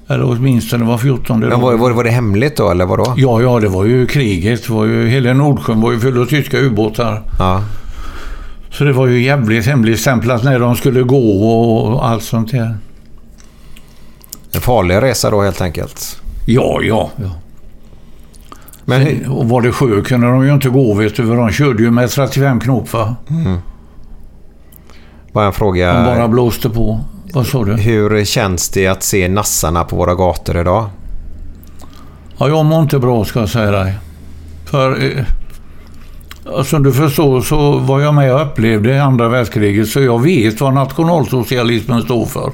Eller 0.08 0.30
åtminstone 0.30 0.86
var 0.86 0.98
14 0.98 1.40
Men 1.40 1.62
var, 1.62 1.78
var, 1.78 1.92
var 1.92 2.04
det 2.04 2.10
hemligt 2.10 2.58
då, 2.58 2.70
eller 2.72 2.86
vadå? 2.86 3.14
Ja, 3.18 3.42
ja, 3.42 3.60
det 3.60 3.68
var 3.68 3.86
ju 3.86 4.06
kriget. 4.06 4.70
Var 4.70 4.86
ju, 4.86 5.08
hela 5.08 5.34
Nordsjön 5.34 5.82
var 5.82 5.92
ju 5.92 6.00
full 6.00 6.22
av 6.22 6.26
tyska 6.26 6.60
ubåtar. 6.60 7.22
Ja. 7.40 7.64
Så 8.72 8.84
det 8.84 8.94
var 8.94 9.08
ju 9.08 9.24
jävligt 9.24 9.66
hemligstämplat 9.66 10.44
när 10.44 10.60
de 10.60 10.76
skulle 10.76 11.04
gå 11.04 11.50
och 11.50 12.08
allt 12.08 12.24
sånt 12.24 12.52
där. 12.52 12.78
En 14.52 14.62
farlig 14.62 14.96
resa 14.96 15.30
då 15.30 15.42
helt 15.42 15.62
enkelt. 15.62 16.22
Ja, 16.46 16.80
ja. 16.82 17.10
ja. 17.16 17.32
Men 18.86 19.06
Sen, 19.06 19.30
och 19.30 19.50
var 19.50 19.62
det 19.62 19.72
sjö 19.72 20.02
kunde 20.02 20.28
de 20.28 20.46
ju 20.46 20.54
inte 20.54 20.70
gå 20.70 20.94
vet 20.94 21.16
du, 21.16 21.28
för 21.28 21.36
de 21.36 21.52
körde 21.52 21.84
ju 21.84 21.92
med 21.92 22.10
35 22.10 22.60
knop 22.60 22.94
va? 22.94 23.16
Mm. 23.30 23.58
Bara 25.36 25.46
en 25.46 25.54
fråga. 25.54 25.94
De 25.94 26.06
bara 26.06 26.28
blåste 26.28 26.70
på. 26.70 27.00
Vad 27.34 27.48
sa 27.48 27.64
du? 27.64 27.74
Hur 27.74 28.26
känns 28.26 28.70
det 28.70 28.88
att 28.88 29.04
se 29.04 29.28
nassarna 29.28 29.84
på 29.84 29.96
våra 29.96 30.16
gator 30.16 30.58
idag? 30.58 30.90
Ja, 32.38 32.48
jag 32.48 32.66
mår 32.66 32.82
inte 32.82 33.00
bra 33.00 33.26
ska 33.26 33.40
jag 33.40 33.50
säga 33.50 33.72
dig. 33.72 33.94
För 34.66 35.04
eh, 35.04 36.64
som 36.64 36.84
du 36.84 36.94
förstår 36.94 37.42
så 37.42 37.78
var 37.78 38.00
jag 38.00 38.14
med 38.14 38.34
och 38.34 38.42
upplevde 38.42 39.04
andra 39.04 39.30
världskriget 39.30 39.88
så 39.88 40.02
jag 40.02 40.24
vet 40.24 40.62
vad 40.62 40.74
nationalsocialismen 40.74 42.02
står 42.02 42.26
för. 42.26 42.52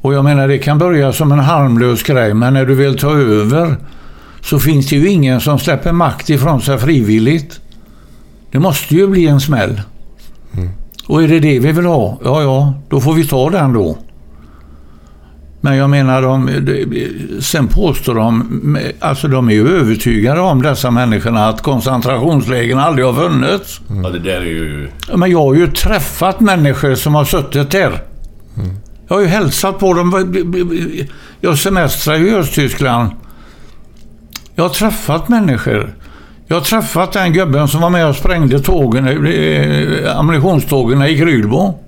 Och 0.00 0.14
jag 0.14 0.24
menar 0.24 0.48
det 0.48 0.58
kan 0.58 0.78
börja 0.78 1.12
som 1.12 1.32
en 1.32 1.38
harmlös 1.38 2.02
grej 2.02 2.34
men 2.34 2.54
när 2.54 2.66
du 2.66 2.74
vill 2.74 2.98
ta 2.98 3.10
över 3.10 3.76
så 4.40 4.58
finns 4.58 4.88
det 4.88 4.96
ju 4.96 5.08
ingen 5.08 5.40
som 5.40 5.58
släpper 5.58 5.92
makt 5.92 6.30
ifrån 6.30 6.60
sig 6.60 6.78
frivilligt. 6.78 7.60
Det 8.50 8.58
måste 8.58 8.94
ju 8.94 9.06
bli 9.06 9.26
en 9.26 9.40
smäll. 9.40 9.80
Och 11.08 11.22
är 11.22 11.28
det 11.28 11.40
det 11.40 11.58
vi 11.58 11.72
vill 11.72 11.84
ha? 11.86 12.18
Ja, 12.24 12.42
ja, 12.42 12.74
då 12.88 13.00
får 13.00 13.14
vi 13.14 13.26
ta 13.26 13.50
den 13.50 13.72
då. 13.72 13.98
Men 15.60 15.76
jag 15.76 15.90
menar, 15.90 16.22
de, 16.22 16.50
sen 17.40 17.68
påstår 17.68 18.14
de, 18.14 18.78
alltså 19.00 19.28
de 19.28 19.48
är 19.48 19.52
ju 19.52 19.68
övertygade 19.68 20.40
om 20.40 20.62
dessa 20.62 20.90
människorna 20.90 21.48
att 21.48 21.62
koncentrationslägen 21.62 22.78
aldrig 22.78 23.06
har 23.06 23.14
funnits. 23.14 23.80
Ja, 24.02 24.10
det 24.10 24.18
där 24.18 24.40
är 24.40 24.44
ju... 24.44 24.90
Men 25.16 25.30
jag 25.30 25.38
har 25.38 25.54
ju 25.54 25.66
träffat 25.66 26.40
människor 26.40 26.94
som 26.94 27.14
har 27.14 27.24
suttit 27.24 27.70
där. 27.70 28.02
Jag 29.08 29.14
har 29.16 29.20
ju 29.20 29.26
hälsat 29.26 29.78
på 29.78 29.94
dem. 29.94 30.34
Jag 31.40 31.58
semestrar 31.58 32.14
i 32.14 32.34
Östtyskland. 32.34 33.10
Jag 34.54 34.64
har 34.64 34.70
träffat 34.70 35.28
människor. 35.28 35.94
Jag 36.50 36.56
har 36.56 36.60
träffat 36.60 37.12
den 37.12 37.32
gubben 37.32 37.68
som 37.68 37.80
var 37.80 37.90
med 37.90 38.06
och 38.06 38.16
sprängde 38.16 38.60
tågen, 38.60 39.06
eh, 39.08 40.18
ammunitionstågen 40.18 41.02
i 41.02 41.18
Krylbo. 41.18 41.78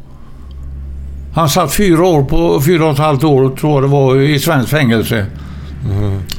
Han 1.34 1.48
satt 1.48 1.74
fyra 1.74 2.06
år 2.06 2.24
på, 2.24 2.60
fyra 2.60 2.84
och 2.84 2.92
ett 2.92 2.98
halvt 2.98 3.24
år 3.24 3.56
tror 3.56 3.72
jag 3.72 3.82
det 3.82 3.88
var, 3.88 4.16
i 4.16 4.38
svenskt 4.38 4.70
fängelse. 4.70 5.26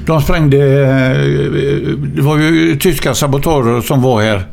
De 0.05 0.21
sprängde, 0.21 0.57
eh, 0.57 1.17
det 2.15 2.21
var 2.21 2.37
ju 2.37 2.75
tyska 2.75 3.13
sabotörer 3.13 3.81
som 3.81 4.01
var 4.01 4.21
här 4.21 4.45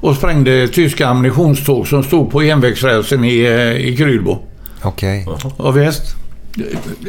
och 0.00 0.16
sprängde 0.16 0.68
tyska 0.68 1.08
ammunitionståg 1.08 1.88
som 1.88 2.02
stod 2.02 2.30
på 2.30 2.42
envägsrälsen 2.42 3.24
i, 3.24 3.40
eh, 3.40 3.88
i 3.88 3.96
Krylbo. 3.96 4.38
Okej. 4.82 5.26
Ja, 5.58 5.70
visst. 5.70 6.16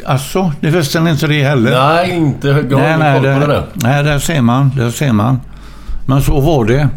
Alltså, 0.04 0.52
det 0.60 0.70
visste 0.70 1.00
ni 1.00 1.10
inte 1.10 1.26
det 1.26 1.42
heller? 1.42 1.70
Nej, 1.70 2.10
inte. 2.10 2.48
Jag 2.48 2.78
har 2.78 2.98
nej, 2.98 2.98
nej, 2.98 3.14
koll 3.14 3.22
på 3.22 3.28
det 3.28 3.46
det, 3.46 3.46
där. 3.46 3.66
nej, 3.74 4.04
där 4.04 4.18
ser 4.18 4.40
man. 4.40 4.70
Där 4.76 4.90
ser 4.90 5.12
man. 5.12 5.40
Men 6.06 6.22
så 6.22 6.40
var 6.40 6.64
det. 6.64 6.88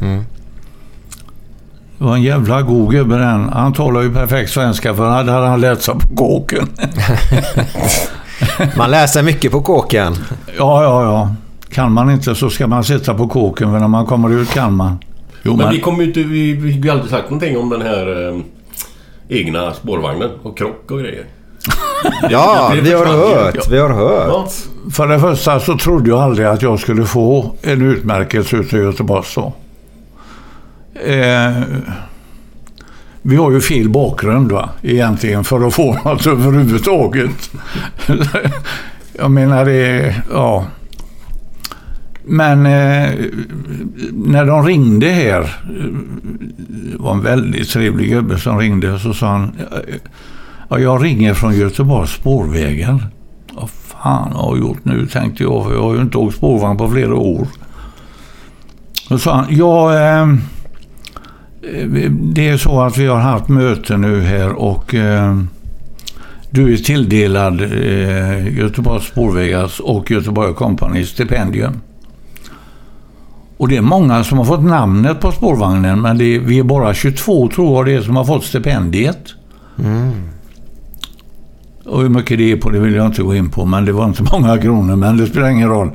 Det 1.97 2.03
var 2.03 2.15
en 2.15 2.23
jävla 2.23 2.61
god 2.61 2.91
gubbe 2.91 3.17
den. 3.17 3.49
Han 3.49 3.73
talar 3.73 4.01
ju 4.01 4.13
perfekt 4.13 4.51
svenska 4.51 4.95
för 4.95 5.23
det 5.23 5.31
hade 5.31 5.47
han 5.47 5.61
lärt 5.61 5.81
sig 5.81 5.93
på 5.93 6.15
kåken. 6.15 6.67
Man 8.77 8.91
lär 8.91 9.07
sig 9.07 9.23
mycket 9.23 9.51
på 9.51 9.61
kåken. 9.61 10.13
ja, 10.57 10.83
ja, 10.83 11.03
ja. 11.03 11.35
Kan 11.69 11.91
man 11.91 12.11
inte 12.11 12.35
så 12.35 12.49
ska 12.49 12.67
man 12.67 12.83
sitta 12.83 13.13
på 13.13 13.27
kåken 13.27 13.71
för 13.71 13.79
när 13.79 13.87
man 13.87 14.05
kommer 14.05 14.41
ut 14.41 14.49
kan 14.49 14.73
man. 14.73 14.97
Jo, 15.43 15.55
men 15.55 15.65
men, 15.65 15.75
vi 15.75 15.81
kommer 15.81 16.01
ju 16.01 16.07
inte... 16.07 16.23
Vi, 16.23 16.53
vi 16.53 16.71
vi 16.71 16.89
har 16.89 16.95
aldrig 16.95 17.11
sagt 17.11 17.29
någonting 17.29 17.57
om 17.57 17.69
den 17.69 17.81
här 17.81 18.27
eh, 18.27 18.39
egna 19.29 19.73
spårvagnen 19.73 20.29
och 20.43 20.57
krock 20.57 20.91
och 20.91 20.99
grejer. 20.99 21.25
Ja, 22.29 22.73
vi 22.83 22.93
har 22.93 23.05
hört. 23.05 23.67
Vi 23.69 23.79
har 23.79 23.89
hört. 23.89 24.27
Ja. 24.27 24.47
För 24.91 25.07
det 25.07 25.19
första 25.19 25.59
så 25.59 25.77
trodde 25.77 26.09
jag 26.09 26.19
aldrig 26.19 26.47
att 26.47 26.61
jag 26.61 26.79
skulle 26.79 27.05
få 27.05 27.55
en 27.61 27.81
utmärkelse 27.81 28.57
ute 28.57 28.77
i 28.77 28.79
Göteborg. 28.79 29.25
Så. 29.25 29.53
Eh, 31.05 31.61
vi 33.21 33.35
har 33.35 33.51
ju 33.51 33.61
fel 33.61 33.89
bakgrund 33.89 34.51
va, 34.51 34.69
egentligen 34.81 35.43
för 35.43 35.67
att 35.67 35.73
få 35.73 35.93
något 36.05 36.27
överhuvudtaget. 36.27 37.49
jag 39.13 39.31
menar 39.31 39.65
det, 39.65 40.15
ja. 40.31 40.65
Men 42.27 42.65
eh, 42.65 43.11
när 44.11 44.45
de 44.45 44.65
ringde 44.65 45.07
här, 45.07 45.41
det 46.67 46.97
var 46.97 47.11
en 47.13 47.21
väldigt 47.21 47.69
trevlig 47.69 48.09
gubbe 48.09 48.39
som 48.39 48.59
ringde, 48.59 48.99
så 48.99 49.13
sa 49.13 49.27
han 49.27 49.51
Ja, 50.69 50.79
jag 50.79 51.03
ringer 51.03 51.33
från 51.33 51.55
Göteborgs 51.55 52.11
spårvägar. 52.11 53.07
Vad 53.53 53.69
fan 53.69 54.31
har 54.31 54.55
jag 54.55 54.59
gjort 54.59 54.85
nu, 54.85 55.07
tänkte 55.07 55.43
jag. 55.43 55.63
För 55.63 55.73
jag 55.73 55.81
har 55.81 55.95
ju 55.95 56.01
inte 56.01 56.17
åkt 56.17 56.35
spårvagn 56.35 56.77
på 56.77 56.89
flera 56.89 57.15
år. 57.15 57.47
Då 59.09 59.17
sa 59.17 59.35
han, 59.35 59.45
ja, 59.49 59.93
eh, 59.93 60.27
det 62.09 62.49
är 62.49 62.57
så 62.57 62.81
att 62.81 62.97
vi 62.97 63.07
har 63.07 63.19
haft 63.19 63.47
möte 63.47 63.97
nu 63.97 64.21
här 64.21 64.51
och 64.53 64.95
eh, 64.95 65.39
du 66.49 66.73
är 66.73 66.77
tilldelad 66.77 67.61
eh, 67.61 68.57
Göteborgs 68.57 69.03
spårvägars 69.03 69.79
och 69.79 70.11
Göteborg 70.11 70.53
Company 70.53 71.05
stipendium. 71.05 71.81
Och 73.57 73.67
det 73.67 73.77
är 73.77 73.81
många 73.81 74.23
som 74.23 74.37
har 74.37 74.45
fått 74.45 74.63
namnet 74.63 75.19
på 75.19 75.31
spårvagnen 75.31 76.01
men 76.01 76.17
det 76.17 76.35
är, 76.35 76.39
vi 76.39 76.59
är 76.59 76.63
bara 76.63 76.93
22 76.93 77.49
tror 77.49 77.77
jag 77.77 77.85
det 77.85 77.93
är 77.93 78.01
som 78.01 78.15
har 78.15 78.25
fått 78.25 78.43
stipendiet. 78.43 79.33
Mm. 79.79 80.11
Och 81.85 82.01
hur 82.01 82.09
mycket 82.09 82.37
det 82.37 82.51
är 82.51 82.55
på 82.55 82.69
det 82.69 82.79
vill 82.79 82.95
jag 82.95 83.05
inte 83.05 83.21
gå 83.21 83.35
in 83.35 83.49
på, 83.49 83.65
men 83.65 83.85
det 83.85 83.91
var 83.91 84.05
inte 84.05 84.23
många 84.31 84.57
kronor, 84.57 84.95
men 84.95 85.17
det 85.17 85.27
spelar 85.27 85.49
ingen 85.49 85.69
roll. 85.69 85.91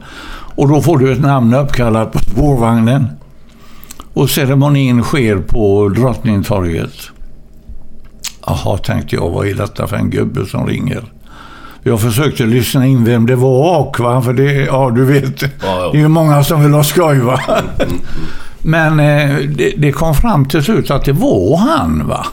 Och 0.55 0.69
då 0.69 0.83
får 0.83 0.99
du 0.99 1.13
ett 1.13 1.21
namn 1.21 1.55
uppkallat 1.55 2.13
på 2.13 2.19
spårvagnen. 2.19 3.07
Och 4.15 4.31
ceremonin 4.31 5.03
sker 5.03 5.37
på 5.37 5.89
Drottningtorget. 5.89 6.93
Jaha, 8.47 8.79
tänkte 8.79 9.17
jag, 9.17 9.31
vad 9.31 9.47
är 9.47 9.55
detta 9.55 9.87
för 9.87 9.97
en 9.97 10.11
gubbe 10.11 10.47
som 10.47 10.67
ringer? 10.67 11.03
Jag 11.83 12.01
försökte 12.01 12.47
lyssna 12.47 12.87
in 12.87 13.05
vem 13.05 13.27
det 13.27 13.37
var 13.37 13.79
och 13.79 14.01
va, 14.01 14.23
för 14.23 14.33
det, 14.33 14.53
ja 14.53 14.91
du 14.91 15.05
vet, 15.05 15.41
det 15.41 15.51
är 15.93 15.97
ju 15.97 16.09
många 16.09 16.45
som 16.45 16.63
vill 16.63 16.73
ha 16.73 16.85
skoj 16.85 17.19
va. 17.19 17.41
Men 18.59 19.01
eh, 19.01 19.37
det, 19.37 19.73
det 19.77 19.93
kom 19.93 20.15
fram 20.15 20.49
till 20.49 20.63
slut 20.63 20.91
att 20.91 21.05
det 21.05 21.13
var 21.13 21.57
han 21.57 22.09
va 22.09 22.27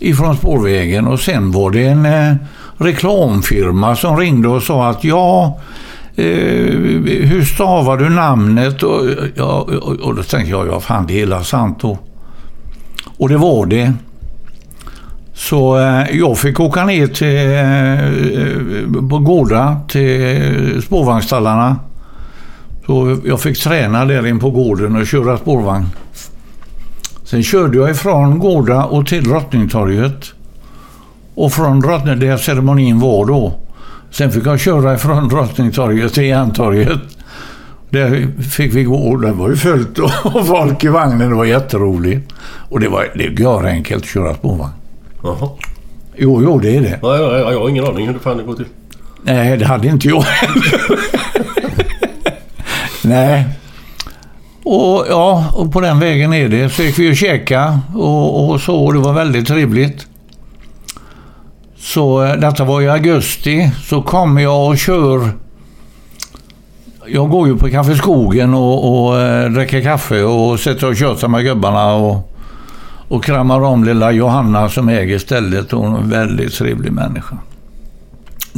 ifrån 0.00 0.36
spårvägen 0.36 1.06
och 1.06 1.20
sen 1.20 1.50
var 1.52 1.70
det 1.70 1.86
en 1.86 2.06
eh, 2.06 2.34
reklamfirma 2.78 3.96
som 3.96 4.16
ringde 4.16 4.48
och 4.48 4.62
sa 4.62 4.88
att 4.88 5.04
ja, 5.04 5.60
eh, 6.16 6.24
hur 7.04 7.44
stavar 7.44 7.96
du 7.96 8.08
namnet? 8.08 8.82
Och, 8.82 9.02
ja, 9.34 9.66
och, 9.82 9.92
och 9.92 10.14
då 10.14 10.22
tänkte 10.22 10.50
jag, 10.50 10.66
ja 10.66 10.80
fan 10.80 11.06
det 11.06 11.12
är 11.12 11.18
hela 11.18 11.44
sant 11.44 11.78
då. 11.80 11.98
Och 13.18 13.28
det 13.28 13.36
var 13.36 13.66
det. 13.66 13.92
Så 15.34 15.78
eh, 15.78 16.16
jag 16.16 16.38
fick 16.38 16.60
åka 16.60 16.84
ner 16.84 17.06
till 17.06 17.46
eh, 18.96 19.08
på 19.10 19.18
Gårda 19.18 19.80
till 19.88 20.82
spårvagnstallarna. 20.82 21.76
Så 22.86 23.16
jag 23.24 23.40
fick 23.40 23.58
träna 23.58 24.04
där 24.04 24.26
in 24.26 24.38
på 24.38 24.50
gården 24.50 24.96
och 24.96 25.06
köra 25.06 25.38
spårvagn. 25.38 25.86
Sen 27.26 27.42
körde 27.42 27.78
jag 27.78 27.90
ifrån 27.90 28.38
Gårda 28.38 28.84
och 28.84 29.06
till 29.06 29.24
Drottningtorget. 29.24 30.32
Och 31.34 31.52
från 31.52 31.80
Drottning, 31.80 32.20
där 32.20 32.36
ceremonin 32.36 33.00
var 33.00 33.26
då. 33.26 33.54
Sen 34.10 34.32
fick 34.32 34.46
jag 34.46 34.60
köra 34.60 34.94
ifrån 34.94 35.28
Drottningtorget 35.28 36.14
till 36.14 36.24
Järntorget. 36.24 36.98
Där 37.90 38.42
fick 38.42 38.74
vi 38.74 38.84
gå 38.84 39.16
det 39.16 39.32
var 39.32 39.48
ju 39.48 39.56
fullt 39.56 39.98
och 39.98 40.46
folk 40.46 40.84
i 40.84 40.88
vagnen. 40.88 41.28
Det 41.30 41.34
var 41.36 41.44
jätteroligt. 41.44 42.32
Och 42.68 42.80
det 42.80 42.88
var 42.88 43.08
det 43.14 43.26
är 43.26 43.40
görenkelt 43.40 44.02
att 44.02 44.08
köra 44.08 44.34
spårvagn. 44.34 44.72
Jaha. 45.22 45.50
Jo, 46.16 46.42
jo, 46.42 46.58
det 46.58 46.76
är 46.76 46.80
det. 46.80 46.98
Ja, 47.02 47.16
ja, 47.16 47.52
jag 47.52 47.60
har 47.60 47.68
ingen 47.68 47.84
aning 47.84 48.06
hur 48.06 48.14
det 48.14 48.20
fan 48.20 48.36
det 48.36 48.42
går 48.42 48.54
till. 48.54 48.66
Nej, 49.22 49.56
det 49.56 49.66
hade 49.66 49.88
inte 49.88 50.08
jag 50.08 50.22
heller. 50.22 50.80
Nej. 53.08 53.44
Och 54.68 55.06
ja, 55.08 55.44
och 55.52 55.72
på 55.72 55.80
den 55.80 55.98
vägen 55.98 56.32
är 56.32 56.48
det. 56.48 56.70
Så 56.70 56.82
gick 56.82 56.98
vi 56.98 57.12
och 57.12 57.16
käka 57.16 57.80
och, 57.94 58.50
och 58.50 58.60
så. 58.60 58.84
Och 58.84 58.92
det 58.92 58.98
var 58.98 59.12
väldigt 59.12 59.46
trevligt. 59.46 60.06
Så 61.78 62.24
eh, 62.24 62.36
detta 62.36 62.64
var 62.64 62.80
i 62.80 62.88
augusti. 62.88 63.70
Så 63.82 64.02
kommer 64.02 64.42
jag 64.42 64.66
och 64.68 64.78
kör. 64.78 65.30
Jag 67.06 67.30
går 67.30 67.48
ju 67.48 67.56
på 67.56 67.68
Café 67.68 67.94
Skogen 67.94 68.54
och, 68.54 69.06
och 69.06 69.20
eh, 69.20 69.50
dricker 69.50 69.82
kaffe 69.82 70.22
och 70.22 70.60
sitter 70.60 70.88
och 70.88 70.96
tjötar 70.96 71.28
med 71.28 71.44
gubbarna 71.44 71.94
och, 71.94 72.32
och 73.08 73.24
kramar 73.24 73.60
om 73.60 73.84
lilla 73.84 74.12
Johanna 74.12 74.68
som 74.68 74.88
äger 74.88 75.18
stället. 75.18 75.70
Hon 75.70 75.94
är 75.94 75.98
en 75.98 76.10
väldigt 76.10 76.54
trevlig 76.54 76.92
människa. 76.92 77.38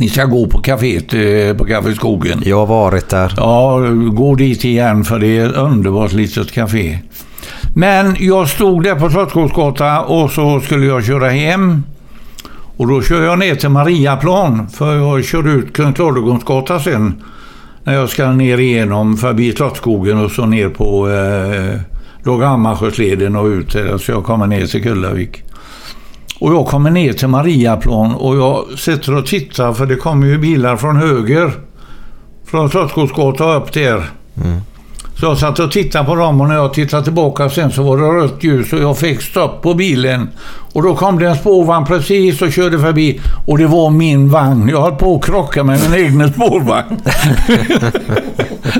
Ni 0.01 0.09
ska 0.09 0.25
gå 0.25 0.47
på 0.47 0.59
kaféet 0.59 1.15
eh, 1.15 1.57
på 1.57 1.65
Café 1.65 1.95
Skogen. 1.95 2.43
Jag 2.45 2.57
har 2.57 2.67
varit 2.67 3.09
där. 3.09 3.35
Ja, 3.37 3.81
gå 4.13 4.35
dit 4.35 4.65
igen 4.65 5.05
för 5.05 5.19
det 5.19 5.39
är 5.39 5.47
ett 5.47 5.57
underbart 5.57 6.13
litet 6.13 6.53
café. 6.53 6.99
Men 7.75 8.17
jag 8.19 8.49
stod 8.49 8.83
där 8.83 8.95
på 8.95 9.11
Slottsskogsgatan 9.11 10.05
och 10.05 10.31
så 10.31 10.61
skulle 10.61 10.87
jag 10.87 11.05
köra 11.05 11.29
hem. 11.29 11.83
Och 12.77 12.89
då 12.89 13.03
kör 13.03 13.25
jag 13.25 13.39
ner 13.39 13.55
till 13.55 13.69
Mariaplan 13.69 14.69
för 14.69 14.97
jag 14.97 15.25
kör 15.25 15.49
ut 15.49 15.73
Kung 15.73 15.93
Klardegårdsgatan 15.93 16.81
sen. 16.81 17.23
När 17.85 17.95
jag 17.95 18.09
ska 18.09 18.33
ner 18.33 18.59
igenom 18.59 19.17
förbi 19.17 19.53
Slottsskogen 19.53 20.25
och 20.25 20.31
så 20.31 20.47
ner 20.47 20.69
på 20.69 21.09
eh, 22.25 22.41
Hammarskjölsleden 22.49 23.37
och 23.37 23.47
ut 23.47 23.77
så 24.01 24.13
jag 24.13 24.25
kommer 24.25 24.47
ner 24.47 24.67
till 24.67 24.83
Kullavik. 24.83 25.45
Och 26.41 26.53
jag 26.53 26.67
kommer 26.67 26.91
ner 26.91 27.13
till 27.13 27.29
Mariaplan 27.29 28.15
och 28.15 28.37
jag 28.37 28.79
sitter 28.79 29.15
och 29.15 29.27
tittar 29.27 29.73
för 29.73 29.87
det 29.87 29.97
kommer 29.97 30.27
ju 30.27 30.39
bilar 30.39 30.77
från 30.77 30.97
höger. 30.97 31.53
Från 32.47 32.71
Slottsskogsgatan 32.71 33.63
upp 33.63 33.73
där. 33.73 34.11
Så 35.21 35.27
jag 35.27 35.39
satt 35.39 35.59
och 35.59 35.73
tittade 35.73 36.05
på 36.05 36.15
dem 36.15 36.41
och 36.41 36.49
när 36.49 36.55
jag 36.55 36.75
tittade 36.75 37.05
tillbaka 37.05 37.51
sen 37.51 37.73
så 37.73 37.83
var 37.83 37.99
det 37.99 38.05
rött 38.05 38.45
ljus 38.45 38.73
och 38.73 38.79
jag 38.79 38.99
fick 38.99 39.23
stopp 39.23 39.63
på 39.63 39.75
bilen. 39.75 40.29
Och 40.79 40.85
då 40.85 40.95
kom 40.95 41.19
det 41.19 41.29
en 41.29 41.37
spårvagn 41.37 41.87
precis 41.87 42.43
och 42.43 42.53
körde 42.53 42.79
förbi. 42.79 43.21
Och 43.47 43.59
det 43.59 43.67
var 43.67 43.91
min 43.91 44.29
vagn. 44.29 44.69
Jag 44.69 44.81
höll 44.83 44.95
på 44.95 45.17
att 45.17 45.25
krocka 45.25 45.65
med 45.65 45.81
min 45.81 45.95
egen 45.95 46.33
spårvagn. 46.33 46.97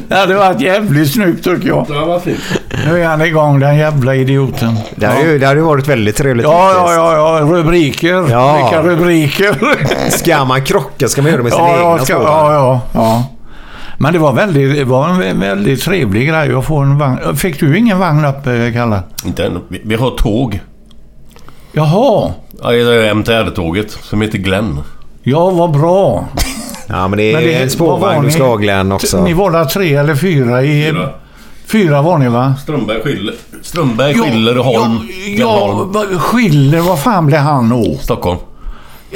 det 0.09 0.15
hade 0.15 0.35
varit 0.35 0.61
jävligt 0.61 1.13
snyggt 1.13 1.45
tycker 1.45 1.69
jag. 1.69 1.87
Fint. 2.23 2.39
Nu 2.87 3.03
är 3.03 3.07
han 3.07 3.23
igång 3.23 3.61
den 3.61 3.77
jävla 3.77 4.15
idioten. 4.15 4.75
Det 4.97 5.07
hade, 5.07 5.23
ju, 5.23 5.39
det 5.39 5.47
hade 5.47 5.61
varit 5.61 5.89
väldigt 5.89 6.17
trevligt. 6.17 6.45
Ja, 6.45 6.73
ja, 6.75 6.95
ja, 6.95 7.39
ja. 7.39 7.47
Rubriker. 7.47 8.31
Ja. 8.31 8.57
Vilka 8.57 8.83
rubriker. 8.83 9.57
Ska 10.11 10.45
man 10.45 10.63
krocka 10.63 11.09
ska 11.09 11.23
man 11.23 11.31
göra 11.31 11.39
det 11.39 11.45
med 11.45 11.53
sin 11.53 11.65
ja, 11.65 11.71
egna 11.71 11.83
ja, 11.83 11.99
ska, 11.99 12.05
spårvagn. 12.15 12.53
ja, 12.53 12.53
ja, 12.53 12.81
ja. 12.93 13.25
Men 13.99 14.13
det 14.13 14.19
var, 14.19 14.33
väldigt, 14.33 14.77
det 14.77 14.85
var 14.85 15.09
en 15.09 15.23
vä- 15.23 15.41
väldigt 15.41 15.83
trevlig 15.83 16.29
grej 16.29 16.55
att 16.55 16.65
få 16.65 16.79
en 16.79 16.99
vagn. 16.99 17.37
Fick 17.37 17.61
du 17.61 17.79
ingen 17.79 17.99
vagn 17.99 18.25
upp, 18.25 18.47
eh, 18.47 18.73
Kalle? 18.73 19.03
Inte 19.27 19.45
än. 19.45 19.59
Vi, 19.69 19.81
vi 19.85 19.95
har 19.95 20.11
tåg. 20.11 20.61
Jaha. 21.73 22.31
Ja, 22.63 22.71
det 22.71 22.79
är 23.07 23.11
MTR-tåget 23.15 23.91
som 23.91 24.21
heter 24.23 24.39
Glenn. 24.39 24.81
Ja, 25.23 25.51
vad 25.51 25.71
bra. 25.71 26.25
Ja, 26.91 27.09
men 27.09 27.17
det 27.19 27.23
är 27.23 27.35
Men 27.35 27.43
det- 27.45 27.55
en 27.63 27.71
spårvagn 27.71 28.25
ni? 28.25 28.31
slaglen 28.31 28.93
också. 28.93 29.25
Ni 29.25 29.33
var 29.33 29.51
där 29.51 29.65
tre 29.65 29.95
eller 29.95 30.15
fyra 30.15 30.63
i... 30.63 30.85
Fyra. 30.93 31.09
Fyra 31.67 32.03
var 32.03 32.19
ni 32.19 32.29
va? 32.29 32.55
Strömberg, 32.63 33.03
Schiller, 33.03 33.35
Strömberg, 33.63 34.15
Schiller 34.15 34.59
och 34.59 34.65
Holm. 34.65 35.09
Ja, 35.39 35.85
vad- 35.89 36.21
Schiller, 36.21 36.81
vad 36.81 36.99
fan 37.01 37.27
blev 37.27 37.41
han 37.41 37.69
då? 37.69 37.97
Stockholm. 38.01 38.39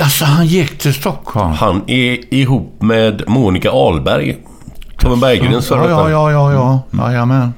Alltså, 0.00 0.24
han 0.24 0.46
gick 0.46 0.78
till 0.78 0.94
Stockholm. 0.94 1.52
Han 1.52 1.82
är 1.86 2.34
ihop 2.34 2.76
med 2.82 3.22
Monica 3.26 3.70
Ahlberg. 3.70 4.36
Tommy 4.98 5.16
Berggrens 5.16 5.70
Ja, 5.70 5.76
före 5.76 5.90
ja, 5.90 5.96
detta. 5.98 6.10
ja, 6.10 6.32
ja, 6.32 6.52
ja. 6.52 6.80
Jajamän. 7.06 7.54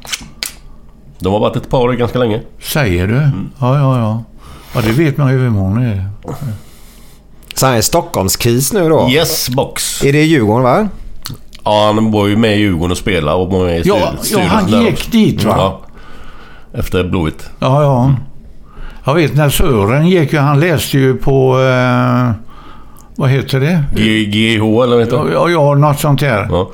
De 1.19 1.33
har 1.33 1.41
varit 1.41 1.57
ett 1.57 1.69
par 1.71 1.93
ganska 1.93 2.19
länge. 2.19 2.41
Säger 2.63 3.07
du? 3.07 3.17
Mm. 3.17 3.51
Ja, 3.61 3.79
ja, 3.79 3.99
ja. 3.99 4.23
Ja, 4.75 4.81
det 4.81 4.93
vet 4.93 5.17
man 5.17 5.33
ju 5.33 5.39
vem 5.39 5.55
hon 5.55 5.83
är. 5.83 6.09
Så 7.55 7.67
han 7.67 7.75
är 7.75 7.81
Stockholmskis 7.81 8.73
nu 8.73 8.89
då? 8.89 9.09
Yes 9.11 9.49
box. 9.51 10.05
Är 10.05 10.13
det 10.13 10.23
Djurgården 10.23 10.63
va? 10.63 10.89
Ja, 11.65 11.93
han 11.95 12.11
var 12.13 12.27
ju 12.27 12.37
med 12.37 12.57
i 12.57 12.61
Djurgården 12.61 12.91
och 12.91 12.97
spelade 12.99 13.37
och 13.37 13.53
var 13.53 13.65
med 13.65 13.79
i 13.79 13.83
Ja, 13.89 13.95
styr- 13.95 14.01
ja, 14.17 14.23
styrelsen 14.23 14.51
han 14.51 14.85
gick 14.85 15.13
dit, 15.13 15.45
va? 15.45 15.55
Ja. 15.57 15.81
Efter 16.79 17.05
Blåvitt. 17.05 17.51
Ja, 17.59 17.83
ja. 17.83 18.15
Jag 19.05 19.15
vet 19.15 19.35
när 19.37 19.49
Sören 19.51 20.09
gick 20.09 20.33
ju, 20.33 20.39
han 20.39 20.61
läste 20.61 20.99
ju 20.99 21.15
på... 21.17 21.61
Eh, 21.61 22.31
vad 23.17 23.31
heter 23.31 23.61
det? 23.61 23.85
GH 24.25 24.63
eller 24.83 24.87
vad 24.97 25.01
heter 25.01 25.17
Ja, 25.17 25.25
det? 25.25 25.33
ja, 25.33 25.49
ja, 25.51 25.75
något 25.75 26.01
sånt 26.01 26.21
där. 26.21 26.47
Ja. 26.51 26.71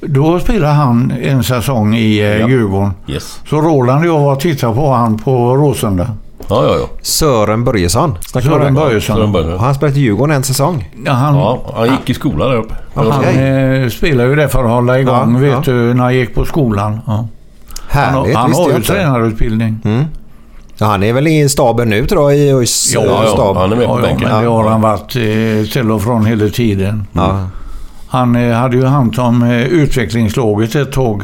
Då 0.00 0.40
spelade 0.40 0.72
han 0.74 1.12
en 1.22 1.42
säsong 1.44 1.94
i 1.94 2.18
eh, 2.18 2.26
Ja. 2.26 2.48
Djurgården. 2.48 2.90
Yes. 3.08 3.40
Så 3.48 3.60
Roland 3.60 4.00
och 4.00 4.06
jag 4.06 4.18
var 4.20 4.32
och 4.32 4.40
tittade 4.40 4.74
på 4.74 4.92
han 4.92 5.18
på 5.18 5.56
Råsunda. 5.56 6.10
Ja, 6.48 6.64
ja, 6.64 6.76
ja. 6.80 6.88
Sören 7.02 7.64
Börjesson. 7.64 8.18
Snackar 8.20 8.48
Sören? 8.50 8.74
Börjesson. 8.74 9.16
Sören 9.16 9.32
Börjesson. 9.32 9.58
Han 9.60 9.74
spelat 9.74 9.96
i 9.96 10.00
Djurgården 10.00 10.36
en 10.36 10.42
säsong? 10.42 10.90
Ja, 11.06 11.12
han, 11.12 11.34
Ja, 11.36 11.62
han 11.76 11.88
gick 11.90 12.10
i 12.10 12.14
skolan 12.14 12.50
där 12.50 12.56
uppe. 12.56 12.74
han 12.94 13.24
eh, 13.24 13.88
spelade 13.88 14.28
ju 14.28 14.36
det 14.36 14.48
för 14.48 14.64
att 14.64 14.70
hålla 14.70 15.00
igång, 15.00 15.34
Ja, 15.34 15.40
vet 15.40 15.66
ja. 15.66 15.72
du, 15.72 15.94
när 15.94 16.02
han 16.04 16.14
gick 16.14 16.34
på 16.34 16.44
skolan. 16.44 17.00
Ja. 17.06 17.12
Han, 17.88 18.04
Härligt, 18.14 18.34
har- 18.36 18.42
han 18.42 18.52
har 18.54 18.70
ju 18.70 18.82
tränarutbildning. 18.82 19.78
Mm. 19.84 20.04
Ja, 20.78 20.86
han 20.86 21.02
är 21.02 21.12
väl 21.12 21.26
i 21.26 21.48
staben 21.48 21.88
nu 21.88 22.06
tror 22.06 22.32
jag, 22.32 22.40
i 22.40 22.50
ÖIS 22.52 22.92
Ja, 22.94 23.02
ja, 23.36 23.54
han 23.60 23.72
är 23.72 23.76
med 23.76 23.86
på 23.86 23.92
Ja, 23.92 23.96
ja, 24.00 24.06
bänken. 24.06 24.28
men 24.28 24.42
det 24.42 24.48
har 24.48 24.68
han 24.68 24.80
varit 24.80 25.16
eh, 25.16 25.72
till 25.72 25.90
och 25.90 26.02
från 26.02 26.26
hela 26.26 26.48
tiden. 26.48 27.06
Ja. 27.12 27.40
Han 28.08 28.36
eh, 28.36 28.56
hade 28.56 28.76
ju 28.76 28.84
hand 28.84 29.18
om 29.18 29.42
eh, 29.42 29.62
utvecklingslaget 29.62 30.74
ett 30.74 30.92
tag. 30.92 31.22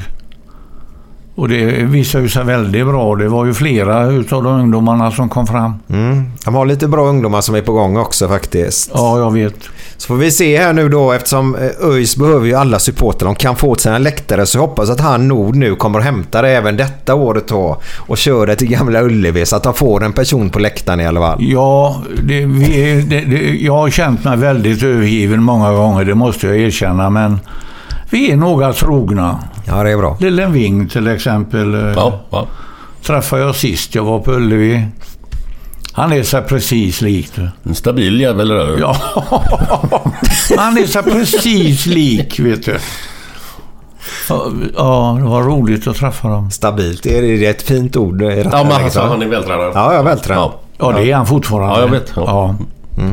Och 1.35 1.49
det 1.49 1.65
visade 1.85 2.29
sig 2.29 2.45
väldigt 2.45 2.87
bra. 2.87 3.15
Det 3.17 3.29
var 3.29 3.45
ju 3.45 3.55
flera 3.55 4.07
utav 4.07 4.43
de 4.43 4.61
ungdomarna 4.61 5.11
som 5.11 5.29
kom 5.29 5.47
fram. 5.47 5.75
Mm. 5.91 6.25
De 6.45 6.55
har 6.55 6.67
lite 6.67 6.89
bra 6.89 7.07
ungdomar 7.07 7.41
som 7.41 7.55
är 7.55 7.61
på 7.61 7.73
gång 7.73 7.97
också 7.97 8.29
faktiskt. 8.29 8.91
Ja, 8.95 9.19
jag 9.19 9.33
vet. 9.33 9.55
Så 9.97 10.07
får 10.07 10.15
vi 10.15 10.31
se 10.31 10.59
här 10.59 10.73
nu 10.73 10.89
då 10.89 11.13
eftersom 11.13 11.55
eh, 11.55 11.89
ÖIS 11.89 12.17
behöver 12.17 12.47
ju 12.47 12.55
alla 12.55 12.79
supporter. 12.79 13.27
De 13.27 13.35
kan 13.35 13.57
få 13.57 13.69
åt 13.69 13.81
sina 13.81 13.99
läktare 13.99 14.47
så 14.47 14.59
jag 14.59 14.63
hoppas 14.63 14.91
att 14.91 15.01
han 15.01 15.29
Nord 15.29 15.57
nu 15.57 15.75
kommer 15.75 15.99
att 15.99 16.05
hämta 16.05 16.43
det 16.43 16.51
även 16.51 16.77
detta 16.77 17.15
året 17.15 17.49
då. 17.49 17.81
Och 17.97 18.19
köra 18.19 18.47
det 18.47 18.57
till 18.57 18.69
Gamla 18.69 19.03
Ullevi 19.03 19.47
så 19.47 19.57
att 19.57 19.63
de 19.63 19.75
får 19.75 20.05
en 20.05 20.13
person 20.13 20.51
på 20.51 20.59
läktaren 20.59 21.01
i 21.01 21.07
alla 21.07 21.21
fall. 21.21 21.39
Ja, 21.41 22.03
det, 22.23 22.47
vi, 22.47 23.03
det, 23.09 23.21
det, 23.21 23.57
jag 23.57 23.77
har 23.77 23.91
känt 23.91 24.25
mig 24.25 24.37
väldigt 24.37 24.83
övergiven 24.83 25.43
många 25.43 25.73
gånger, 25.73 26.05
det 26.05 26.15
måste 26.15 26.47
jag 26.47 26.57
erkänna. 26.57 27.11
Men 27.11 27.41
vi 28.11 28.31
är 28.31 28.37
några 28.37 28.73
trogna. 28.73 29.39
Ja, 29.77 29.83
det 29.83 29.91
är 29.91 29.97
bra. 29.97 30.17
Lillen 30.21 30.53
Wing 30.53 30.89
till 30.89 31.07
exempel. 31.09 31.75
eh, 31.75 31.81
Ja, 31.97 32.21
ja. 32.31 32.47
Träffade 33.03 33.43
jag 33.43 33.57
sist 33.57 33.95
jag 33.95 34.05
var 34.05 34.19
på 34.21 34.33
Ullevi. 34.33 34.87
Han 35.93 36.13
är 36.13 36.23
så 36.23 36.41
precis 36.43 37.01
lik. 37.01 37.31
En 37.63 37.75
stabil 37.75 38.21
jävel 38.21 38.49
där. 38.49 38.77
Ja, 38.81 38.97
han 40.59 40.79
är 40.79 40.87
så 40.87 41.03
precis 41.03 41.87
lik, 41.87 42.41
vet 42.41 42.65
du. 42.65 42.79
Ja, 44.77 45.17
det 45.19 45.25
var 45.29 45.43
roligt 45.43 45.87
att 45.87 45.97
träffa 45.97 46.29
dem. 46.29 46.51
Stabilt, 46.51 47.03
det 47.03 47.19
är, 47.19 47.23
det 47.23 47.47
är 47.47 47.51
ett 47.51 47.63
fint 47.63 47.97
ord 47.97 48.23
i 48.23 48.27
detta 48.27 48.59
Ja, 48.59 48.65
men 48.65 48.73
alltså, 48.85 49.01
han 49.01 49.23
är 49.23 49.27
vältränad. 49.29 49.73
Ja, 49.75 49.95
jag 49.95 50.03
vältränad. 50.05 50.51
Ja. 50.79 50.93
Ja, 50.93 50.93
det 50.99 51.11
är 51.11 51.17
han 51.17 51.27
fortfarande. 51.27 51.75
Ja, 51.75 51.81
jag 51.81 51.89
vet. 51.89 52.13
Ja. 52.17 52.57
Ja. 52.97 53.05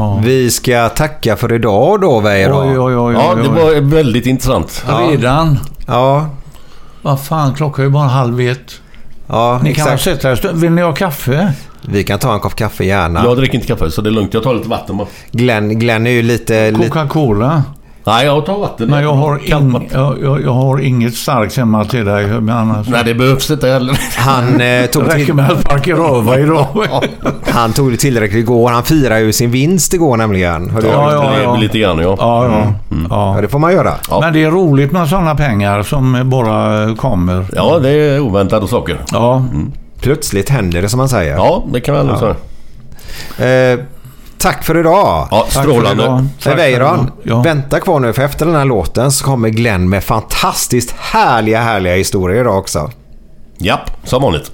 Ja. 0.00 0.20
Vi 0.24 0.50
ska 0.50 0.88
tacka 0.88 1.36
för 1.36 1.52
idag 1.52 2.00
då, 2.00 2.20
Weijer. 2.20 2.52
Oj, 2.52 2.78
oj, 2.78 2.96
oj, 2.96 3.14
Ja, 3.14 3.34
det 3.34 3.48
var 3.48 3.80
väldigt 3.80 4.26
intressant. 4.26 4.84
Redan? 5.10 5.58
Ja, 5.86 6.26
Vad 7.02 7.20
fan, 7.24 7.54
klockan 7.54 7.82
är 7.82 7.86
ju 7.88 7.92
bara 7.92 8.08
halv 8.08 8.40
ett. 8.40 8.72
ja 9.26 9.60
Ni 9.62 9.74
kan 9.74 9.84
väl 9.84 9.94
exakt. 9.94 10.02
sätta 10.02 10.28
er 10.28 10.30
en 10.30 10.36
stund. 10.36 10.60
Vill 10.60 10.72
ni 10.72 10.82
ha 10.82 10.92
kaffe? 10.94 11.52
Vi 11.82 12.04
kan 12.04 12.18
ta 12.18 12.34
en 12.34 12.40
kopp 12.40 12.54
kaffe 12.56 12.84
gärna. 12.84 13.24
Jag 13.24 13.36
dricker 13.36 13.54
inte 13.54 13.66
kaffe 13.66 13.90
så 13.90 14.02
det 14.02 14.08
är 14.08 14.12
lugnt. 14.12 14.34
Jag 14.34 14.42
tar 14.42 14.54
lite 14.54 14.68
vatten 14.68 14.96
bara. 14.96 15.08
Glenn, 15.32 15.78
Glenn 15.78 16.06
är 16.06 16.10
ju 16.10 16.22
lite... 16.22 16.70
lite 16.70 16.88
Coca-Cola? 16.88 17.62
Nej, 18.04 18.26
jag 18.26 18.46
tar 18.46 18.58
vatten. 18.58 18.90
Men 18.90 19.02
jag 19.02 19.14
har, 19.14 19.52
ing, 19.54 19.88
jag, 19.92 20.16
jag, 20.22 20.42
jag 20.42 20.52
har 20.52 20.78
inget 20.80 21.14
starkt 21.14 21.56
hemma 21.56 21.84
till 21.84 22.04
dig. 22.04 22.26
Men 22.26 22.56
annars... 22.56 22.88
Nej, 22.88 23.04
det 23.04 23.14
behövs 23.14 23.50
inte 23.50 23.68
heller. 23.68 23.98
han, 24.16 24.48
eh, 24.48 24.56
Det 24.58 24.86
tog 24.86 25.06
räcker 25.06 25.24
till, 25.24 25.34
med 25.34 25.50
att 25.50 25.64
parkera 25.64 25.96
röva 25.96 26.38
idag. 26.38 26.66
han 27.50 27.72
tog 27.72 27.90
det 27.90 27.96
tillräckligt 27.96 28.40
igår. 28.40 28.70
Han 28.70 28.82
firar 28.82 29.18
ju 29.18 29.32
sin 29.32 29.50
vinst 29.50 29.94
igår 29.94 30.16
nämligen. 30.16 30.70
Hörde 30.70 30.86
du? 30.86 30.92
Ja, 30.92 31.12
ja, 31.12 31.30
lite, 31.30 31.42
ja. 31.42 31.56
lite 31.56 31.78
grann, 31.78 31.98
ja. 31.98 32.16
Ja, 32.18 32.44
ja. 32.44 32.72
Ja, 33.10 33.34
ja. 33.34 33.40
det 33.40 33.48
får 33.48 33.58
man 33.58 33.72
göra. 33.72 33.92
Ja. 34.10 34.20
Men 34.20 34.32
det 34.32 34.44
är 34.44 34.50
roligt 34.50 34.92
med 34.92 35.08
sådana 35.08 35.34
pengar 35.34 35.82
som 35.82 36.20
bara 36.24 36.94
kommer. 36.96 37.46
Ja, 37.52 37.78
det 37.78 37.90
är 37.90 38.20
oväntade 38.20 38.68
saker. 38.68 38.98
Ja, 39.12 39.44
Plötsligt 40.00 40.48
händer 40.48 40.82
det 40.82 40.88
som 40.88 40.98
man 40.98 41.08
säger. 41.08 41.34
Ja, 41.36 41.64
det 41.72 41.80
kan 41.80 41.94
man 41.94 42.06
nog 42.06 42.16
Ja. 42.16 42.34
säga. 43.38 43.72
Eh, 43.72 43.78
tack 44.40 44.64
för 44.64 44.78
idag. 44.78 45.28
Ja, 45.30 45.40
tack 45.40 45.52
för 45.52 45.60
strålande. 45.62 46.02
idag. 46.70 47.06
Ja. 47.22 47.42
vänta 47.42 47.80
kvar 47.80 48.00
nu 48.00 48.12
för 48.12 48.22
efter 48.22 48.46
den 48.46 48.54
här 48.54 48.64
låten 48.64 49.12
så 49.12 49.24
kommer 49.24 49.48
Glenn 49.48 49.88
med 49.88 50.04
fantastiskt 50.04 50.94
härliga, 50.98 51.60
härliga 51.60 51.94
historier 51.94 52.40
idag 52.40 52.58
också. 52.58 52.90
Japp, 53.58 53.90
som 54.04 54.22
vanligt. 54.22 54.52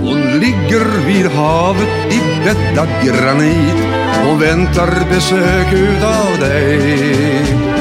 Hon 0.00 0.40
ligger 0.40 1.06
vid 1.06 1.26
havet 1.26 2.12
i 2.12 2.20
bäddad 2.44 2.88
granit 3.04 3.86
och 4.30 4.42
väntar 4.42 5.08
besök 5.10 5.72
utav 5.72 6.38
dig. 6.40 7.71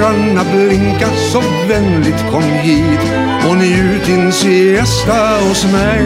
Och 0.00 0.46
blinka 0.52 1.08
så 1.32 1.40
vänligt 1.68 2.30
kom 2.30 2.42
hit 2.42 3.00
och 3.48 3.56
njut 3.56 4.06
din 4.06 4.32
siesta 4.32 5.38
hos 5.48 5.64
mig. 5.72 6.04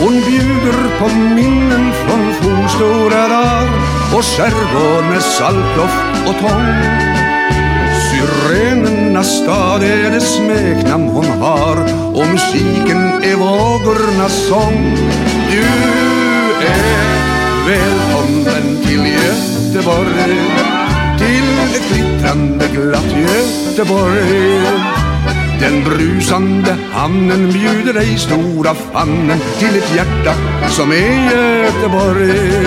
Hon 0.00 0.12
bjuder 0.12 0.98
på 0.98 1.08
minnen 1.34 1.92
från 1.92 2.34
fornstora 2.34 3.28
dagar 3.28 3.68
och 4.16 4.24
skärgård 4.24 5.04
med 5.10 5.22
saltdoft 5.22 6.28
och 6.28 6.40
tång. 6.40 6.66
Syrenernas 8.10 9.42
stad 9.42 9.82
är 9.82 10.10
det 10.10 10.20
smeknamn 10.20 11.08
hon 11.08 11.26
har 11.26 11.76
och 12.14 12.26
musiken 12.26 13.22
är 13.22 13.36
vågornas 13.36 14.48
sång. 14.48 14.96
Du 15.50 15.64
är 16.66 17.14
välkommen 17.66 18.84
till 18.84 19.06
Göteborg, 19.06 20.83
ett 21.74 21.88
glittrande 21.88 22.66
glatt 22.72 23.16
Göteborg. 23.16 24.60
Den 25.60 25.84
brusande 25.84 26.76
hamnen 26.92 27.52
bjuder 27.52 27.92
dig 27.92 28.18
stora 28.18 28.74
famnen 28.74 29.38
till 29.58 29.76
ett 29.78 29.96
hjärta 29.96 30.34
som 30.68 30.92
är 30.92 31.64
Göteborg. 31.64 32.66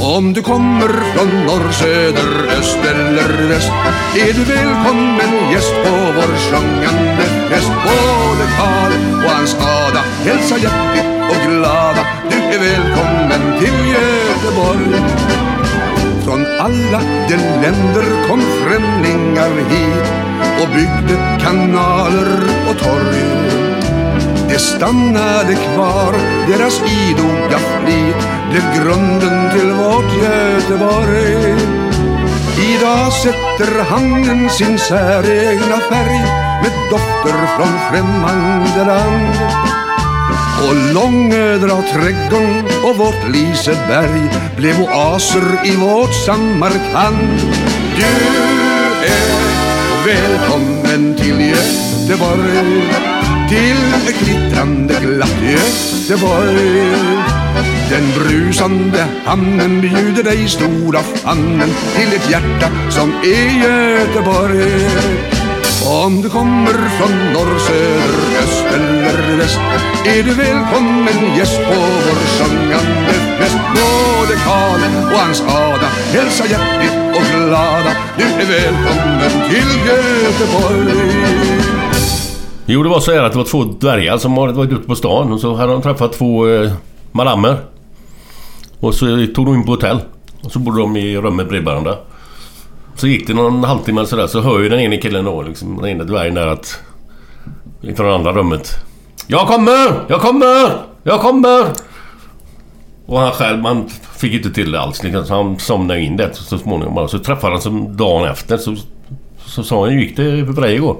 Om 0.00 0.32
du 0.32 0.42
kommer 0.42 0.88
från 0.88 1.46
norr, 1.46 1.72
söder, 1.72 2.58
öst 2.58 2.78
eller 2.84 3.48
väst 3.48 3.72
är 4.16 4.32
du 4.32 4.44
välkommen 4.44 5.52
gäst 5.52 5.74
på 5.84 5.90
vår 6.16 6.36
sjungande 6.36 7.22
fest. 7.50 7.72
Både 7.84 8.44
Karl 8.58 8.92
och 9.24 9.30
hans 9.30 9.54
Ada 9.54 10.00
hälsar 10.24 10.56
hjärtligt 10.56 11.30
och 11.30 11.50
glada. 11.50 12.06
Du 12.30 12.36
är 12.36 12.58
välkommen 12.58 13.58
till 13.58 13.94
Göteborg. 13.94 15.57
Från 16.38 16.60
alla 16.60 17.00
de 17.28 17.36
länder 17.36 18.28
kom 18.28 18.40
främlingar 18.40 19.50
hit 19.70 20.08
och 20.62 20.68
byggde 20.68 21.38
kanaler 21.40 22.42
och 22.70 22.78
torg. 22.78 23.24
De 24.48 24.58
stannade 24.58 25.54
kvar, 25.54 26.14
deras 26.48 26.82
idoga 26.82 27.58
flit 27.58 28.28
blev 28.50 28.74
grunden 28.74 29.50
till 29.50 29.72
vårt 29.72 30.22
Göteborg. 30.22 31.56
Idag 32.58 33.12
sätter 33.12 33.82
hamnen 33.84 34.50
sin 34.50 34.78
säregna 34.78 35.78
färg 35.90 36.20
med 36.62 36.72
dofter 36.90 37.46
från 37.56 37.78
främmande 37.90 38.84
land. 38.84 39.36
Och 40.68 40.94
Långödra 40.94 41.82
trädgården 41.82 42.64
och 42.84 42.96
vårt 42.96 43.28
Liseberg 43.28 44.47
blev 44.58 44.80
oaser 44.80 45.66
i 45.66 45.76
vårt 45.76 46.14
Samarkand. 46.14 47.40
Du 47.96 48.04
är 49.06 50.06
välkommen 50.06 51.16
till 51.16 51.40
Göteborg, 51.40 52.82
till 53.48 54.08
ett 54.08 54.20
glittrande 54.20 54.94
glatt 54.94 55.42
Göteborg. 55.42 56.94
Den 57.90 58.10
brusande 58.18 59.06
hamnen 59.24 59.80
bjuder 59.80 60.22
dig 60.22 60.48
stora 60.48 61.02
famnen 61.02 61.70
till 61.96 62.16
ett 62.16 62.30
hjärta 62.30 62.70
som 62.90 63.12
är 63.12 63.62
Göteborg. 63.62 64.88
Om 66.04 66.22
du 66.22 66.28
kommer 66.28 66.72
från 66.72 67.32
norr, 67.32 67.58
söder, 67.58 68.38
öst 68.42 68.66
eller 68.74 69.36
väst 69.36 69.60
är 70.04 70.22
du 70.22 70.34
välkommen 70.34 71.36
gäst 71.36 71.58
på 71.58 71.74
vår 71.74 72.46
sjungande 72.46 73.27
fest. 74.38 75.12
Och 75.12 75.18
hans 75.18 75.40
Ada 75.40 75.86
Hälsa 75.86 76.46
hjärtligt 76.46 76.92
och 77.16 77.48
glada. 77.48 77.92
Du 78.16 78.24
är 78.24 78.46
välkommen 78.46 79.48
till 79.48 79.90
Göteborg. 80.24 81.08
Jo, 82.66 82.82
det 82.82 82.88
var 82.88 83.00
så 83.00 83.12
här 83.12 83.22
att 83.22 83.32
det 83.32 83.38
var 83.38 83.44
två 83.44 83.64
dvärgar 83.64 84.18
som 84.18 84.38
hade 84.38 84.52
varit 84.52 84.72
ute 84.72 84.88
på 84.88 84.94
stan 84.94 85.32
och 85.32 85.40
så 85.40 85.54
hade 85.54 85.72
de 85.72 85.82
träffat 85.82 86.12
två 86.12 86.48
eh, 86.48 86.72
madammer. 87.12 87.56
Och 88.80 88.94
så 88.94 89.26
tog 89.34 89.46
de 89.46 89.54
in 89.54 89.64
på 89.64 89.70
hotell. 89.70 90.00
Och 90.42 90.52
så 90.52 90.58
bodde 90.58 90.80
de 90.80 90.96
i 90.96 91.16
rummet 91.16 91.48
bredvid 91.48 91.66
varandra. 91.68 91.94
Så 92.96 93.06
gick 93.06 93.26
det 93.26 93.34
någon 93.34 93.64
halvtimme 93.64 94.00
eller 94.00 94.08
sådär 94.08 94.26
så 94.26 94.40
hör 94.40 94.60
ju 94.60 94.68
den 94.68 94.80
ene 94.80 94.96
killen 94.96 95.24
då, 95.24 95.42
liksom, 95.42 95.76
den 95.76 95.86
ene 95.86 96.04
dvärgen 96.04 96.34
där 96.34 96.46
att... 96.46 96.80
Från 97.96 98.06
det 98.06 98.14
andra 98.14 98.32
rummet. 98.32 98.76
Jag 99.26 99.46
kommer! 99.46 100.04
Jag 100.08 100.20
kommer! 100.20 100.70
Jag 101.02 101.20
kommer! 101.20 101.64
Och 103.08 103.20
han 103.20 103.32
själv, 103.32 103.58
man 103.62 103.88
fick 104.16 104.32
inte 104.32 104.50
till 104.50 104.72
det 104.72 104.80
alls. 104.80 105.02
Liksom, 105.02 105.26
så 105.26 105.34
han 105.34 105.58
somnade 105.58 106.00
in 106.00 106.16
det 106.16 106.34
så 106.34 106.58
småningom. 106.58 106.94
bara. 106.94 107.08
Så 107.08 107.18
träffade 107.18 107.52
han 107.52 107.62
som 107.62 107.96
dagen 107.96 108.28
efter 108.30 108.56
så, 108.56 108.76
så 109.46 109.62
sa 109.62 109.80
han, 109.84 109.92
hur 109.92 110.00
gick 110.00 110.16
det 110.16 110.46
för 110.54 110.62
dig 110.62 110.74
igår? 110.74 110.96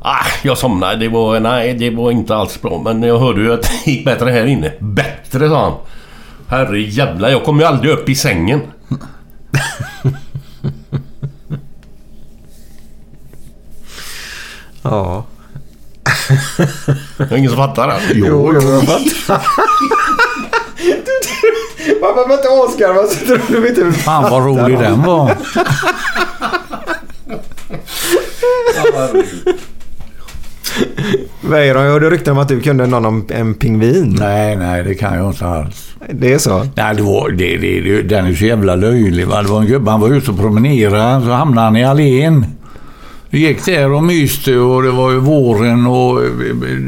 Ah, 0.00 0.26
jag 0.42 0.58
somnade. 0.58 0.96
Det 0.96 1.08
var, 1.08 1.40
nej, 1.40 1.74
det 1.74 1.90
var 1.90 2.10
inte 2.10 2.36
alls 2.36 2.62
bra. 2.62 2.80
Men 2.84 3.02
jag 3.02 3.18
hörde 3.18 3.40
ju 3.40 3.52
att 3.52 3.62
det 3.62 3.90
gick 3.90 4.04
bättre 4.04 4.30
här 4.30 4.46
inne. 4.46 4.72
Bättre, 4.80 5.48
sa 5.48 5.64
han. 5.64 5.74
Herre 6.48 6.80
jävlar, 6.80 7.28
jag 7.28 7.44
kommer 7.44 7.62
ju 7.62 7.68
aldrig 7.68 7.92
upp 7.92 8.08
i 8.08 8.14
sängen. 8.14 8.60
Ja. 14.82 15.24
Det 17.18 17.30
är 17.30 17.36
ingen 17.36 17.50
som 17.50 17.56
fattar 17.56 17.88
det? 17.88 18.00
Jo, 18.14 18.54
jag 18.54 18.82
fattar. 18.82 19.42
Man 22.20 22.28
behöver 22.28 22.64
inte 22.64 22.72
asgarva 22.72 23.06
så 23.06 23.26
tror 23.26 23.60
du 23.60 23.68
inte 23.68 23.92
Fan 23.92 24.30
vad 24.30 24.46
rolig 24.46 24.78
den 24.78 25.02
var. 25.02 25.36
Weiron, 31.40 31.84
jag 31.84 31.92
hörde 31.92 32.10
rykten 32.10 32.32
om 32.32 32.38
att 32.38 32.48
du 32.48 32.60
kunde 32.60 32.86
någon 32.86 33.06
om 33.06 33.26
en 33.28 33.54
pingvin. 33.54 34.16
Nej, 34.20 34.56
nej, 34.56 34.84
det 34.84 34.94
kan 34.94 35.14
jag 35.18 35.30
inte 35.30 35.46
alls. 35.46 35.90
Det 36.08 36.32
är 36.32 36.38
så? 36.38 36.66
Nej, 36.74 36.94
det 36.96 37.02
var, 37.02 37.30
det, 37.30 37.56
det, 37.56 37.80
det, 37.80 38.02
den 38.02 38.26
är 38.26 38.34
så 38.34 38.44
jävla 38.44 38.74
löjlig. 38.74 39.26
Va? 39.26 39.42
Det 39.42 39.48
var 39.48 39.60
en 39.60 39.66
gubbe, 39.66 39.90
han 39.90 40.00
var 40.00 40.08
ute 40.08 40.30
och 40.30 40.38
promenerade, 40.38 41.24
så 41.24 41.30
hamnade 41.30 41.64
han 41.64 41.76
i 41.76 41.84
allén. 41.84 42.46
Vi 43.32 43.38
gick 43.38 43.64
där 43.64 43.92
och 43.92 44.02
myste 44.02 44.56
och 44.56 44.82
det 44.82 44.90
var 44.90 45.10
ju 45.10 45.18
våren 45.18 45.86
och 45.86 46.20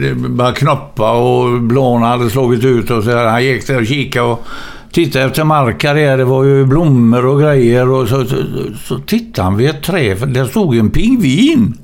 det 0.00 0.14
började 0.14 0.56
knoppa 0.56 1.12
och 1.12 1.60
blån 1.60 2.02
hade 2.02 2.30
slagit 2.30 2.64
ut 2.64 2.90
och 2.90 3.04
så 3.04 3.10
där. 3.10 3.26
Han 3.26 3.44
gick 3.44 3.66
där 3.66 3.80
och 3.80 3.86
kikade 3.86 4.26
och 4.26 4.46
tittade 4.92 5.24
efter 5.24 5.44
markar 5.44 5.94
där. 5.94 6.18
Det 6.18 6.24
var 6.24 6.44
ju 6.44 6.66
blommor 6.66 7.26
och 7.26 7.40
grejer 7.40 7.90
och 7.90 8.08
så, 8.08 8.24
så, 8.24 8.36
så 8.84 8.98
tittade 8.98 9.42
han 9.42 9.56
vid 9.56 9.70
ett 9.70 9.82
träd 9.82 10.18
för 10.18 10.26
där 10.26 10.44
stod 10.44 10.76
en 10.76 10.90
pingvin. 10.90 11.78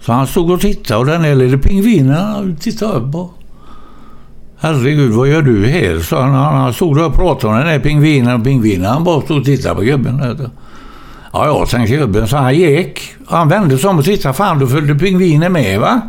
Så 0.00 0.12
han 0.12 0.26
stod 0.26 0.50
och 0.50 0.60
tittade 0.60 1.00
och 1.00 1.06
den 1.06 1.22
där 1.22 1.34
lille 1.34 1.58
pingvinen 1.58 2.16
han 2.16 2.56
tittade 2.56 2.92
upp 2.92 3.14
och 3.14 3.34
Herregud, 4.60 5.12
vad 5.12 5.28
gör 5.28 5.42
du 5.42 5.66
här? 5.66 6.00
Så 6.00 6.20
han, 6.20 6.34
han 6.34 6.72
stod 6.72 6.96
där 6.96 7.06
och 7.06 7.14
pratade 7.14 7.52
med 7.54 7.66
den 7.66 7.72
där 7.72 7.80
pingvinen 7.80 8.40
och 8.40 8.44
pingvinen 8.44 8.84
han 8.84 9.04
bara 9.04 9.20
stod 9.20 9.38
och 9.38 9.44
tittade 9.44 9.74
på 9.74 9.80
gubben. 9.80 10.22
Ja, 11.32 11.46
ja, 11.46 11.66
tänkte 11.66 11.96
gubben. 11.96 12.28
Så 12.28 12.36
han 12.36 12.54
gick. 12.54 13.00
Han 13.26 13.48
vände 13.48 13.78
sig 13.78 13.90
om 13.90 13.98
och 13.98 14.04
tittade. 14.04 14.34
Fan, 14.34 14.58
då 14.58 14.66
följde 14.66 14.94
pingvinen 14.94 15.52
med 15.52 15.80
va? 15.80 16.00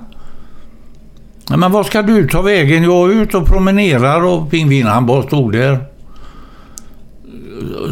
Men 1.57 1.71
var 1.71 1.83
ska 1.83 2.01
du 2.01 2.27
ta 2.27 2.41
vägen? 2.41 2.83
Jag 2.83 3.11
är 3.11 3.21
ute 3.21 3.37
och 3.37 3.47
promenerar 3.47 4.21
och 4.21 4.51
pingvinen 4.51 4.91
han 4.91 5.05
bara 5.05 5.23
stod 5.23 5.51
där. 5.51 5.79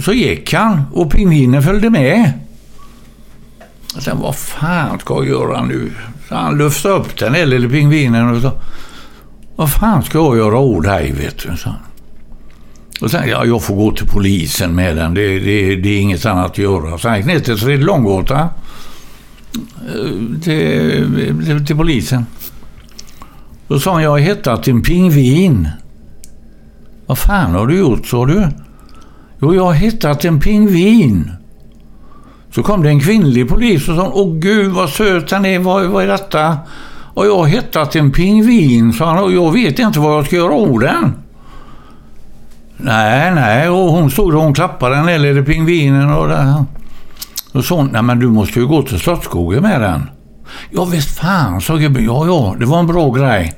Så 0.01 0.13
gick 0.13 0.53
han 0.53 0.84
och 0.93 1.11
pingvinen 1.11 1.63
följde 1.63 1.89
med. 1.89 2.31
Sen 3.99 4.17
vad 4.19 4.35
fan 4.35 4.99
ska 4.99 5.13
jag 5.13 5.27
göra 5.27 5.63
nu? 5.63 5.91
Så 6.29 6.35
han 6.35 6.57
lyfte 6.57 6.89
upp 6.89 7.17
den 7.19 7.34
där 7.34 7.45
lille 7.45 7.69
pingvinen 7.69 8.35
och 8.35 8.41
sa, 8.41 8.51
Vad 9.55 9.71
fan 9.71 10.03
ska 10.03 10.17
jag 10.17 10.38
göra 10.38 10.57
åt 10.57 10.84
dig 10.84 11.11
vet 11.11 11.38
du? 11.38 11.57
Så. 11.57 11.73
Och 13.01 13.11
sen, 13.11 13.29
ja, 13.29 13.45
jag 13.45 13.63
får 13.63 13.75
gå 13.75 13.91
till 13.91 14.07
polisen 14.07 14.75
med 14.75 14.95
den. 14.95 15.13
Det, 15.13 15.39
det, 15.39 15.75
det 15.75 15.89
är 15.89 15.99
inget 15.99 16.25
annat 16.25 16.51
att 16.51 16.57
göra. 16.57 16.97
Så 16.97 17.09
han 17.09 17.17
gick 17.17 17.25
ner 17.25 17.39
till 17.39 17.79
Långgata. 17.79 18.49
Till, 20.43 20.53
eh, 20.53 21.45
till, 21.45 21.65
till 21.65 21.75
polisen. 21.75 22.25
Då 23.68 23.80
sa 23.80 23.94
han, 23.94 24.03
jag 24.03 24.10
har 24.10 24.18
hittat 24.18 24.68
en 24.68 24.81
pingvin. 24.81 25.69
Vad 27.06 27.18
fan 27.18 27.56
har 27.56 27.68
du 27.68 27.80
gjort, 27.80 28.07
sa 28.07 28.26
du? 28.26 28.48
Jo, 29.41 29.56
jag 29.56 29.65
har 29.65 29.73
hittat 29.73 30.26
en 30.26 30.39
pingvin. 30.39 31.31
Så 32.52 32.64
kom 32.64 32.84
det 32.84 32.89
en 32.89 32.99
kvinnlig 32.99 33.49
polis 33.49 33.89
och 33.89 33.95
sa, 33.95 34.11
åh 34.14 34.34
gud 34.34 34.72
vad 34.72 34.89
söt 34.89 35.27
den 35.27 35.45
är, 35.45 35.60
vad, 35.60 35.85
vad 35.85 36.03
är 36.03 36.07
detta? 36.07 36.57
Och 37.14 37.26
jag 37.26 37.38
har 37.38 37.45
hittat 37.45 37.95
en 37.95 38.11
pingvin, 38.11 38.94
sa 38.94 39.06
han, 39.06 39.23
och 39.23 39.31
jag 39.31 39.52
vet 39.52 39.80
inte 39.80 39.99
vad 39.99 40.18
jag 40.18 40.26
ska 40.26 40.35
göra 40.35 40.53
av 40.53 40.80
den. 40.80 41.14
Nej, 42.77 43.31
nej, 43.35 43.69
och 43.69 43.91
hon 43.91 44.11
stod 44.11 44.35
och 44.35 44.41
hon 44.41 44.53
klappade 44.53 44.95
den 44.95 45.06
där 45.06 45.44
pingvinen 45.44 46.14
och 46.14 46.27
det. 46.27 46.65
Och 47.53 47.65
sa 47.65 47.76
hon, 47.76 47.89
nej 47.94 48.02
men 48.02 48.19
du 48.19 48.27
måste 48.27 48.60
ju 48.60 48.68
gå 48.68 48.81
till 48.81 48.99
Slottsskogen 48.99 49.61
med 49.61 49.81
den. 49.81 50.10
Ja 50.72 50.86
visst 50.86 51.19
fan, 51.19 51.61
sa 51.61 51.76
gubben. 51.76 52.06
Ja, 52.06 52.26
ja, 52.26 52.56
det 52.60 52.65
var 52.65 52.80
en 52.80 52.88
bra 52.88 53.10
grej. 53.10 53.53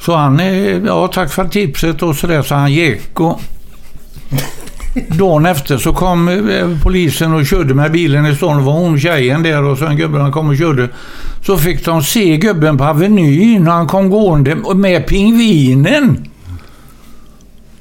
Så 0.00 0.16
han, 0.16 0.38
ja 0.86 1.08
tack 1.08 1.32
för 1.32 1.48
tipset 1.48 2.02
och 2.02 2.16
sådär, 2.16 2.42
så 2.42 2.54
han 2.54 2.72
gick 2.72 3.20
och... 3.20 3.40
Dagen 5.08 5.46
efter 5.46 5.78
så 5.78 5.92
kom 5.92 6.28
eh, 6.28 6.78
polisen 6.82 7.34
och 7.34 7.46
körde 7.46 7.74
med 7.74 7.92
bilen 7.92 8.26
i 8.26 8.36
stan. 8.36 8.56
Det 8.56 8.62
var 8.62 8.72
hon 8.72 9.00
tjejen 9.00 9.42
där 9.42 9.62
och 9.62 9.78
sen 9.78 9.96
gubben 9.96 10.32
kom 10.32 10.48
och 10.48 10.56
körde. 10.56 10.88
Så 11.46 11.58
fick 11.58 11.84
de 11.84 12.02
se 12.02 12.36
gubben 12.36 12.78
på 12.78 12.84
Avenyn 12.84 13.64
när 13.64 13.70
han 13.70 13.86
kom 13.86 14.10
gående 14.10 14.54
med 14.74 15.06
pingvinen. 15.06 16.28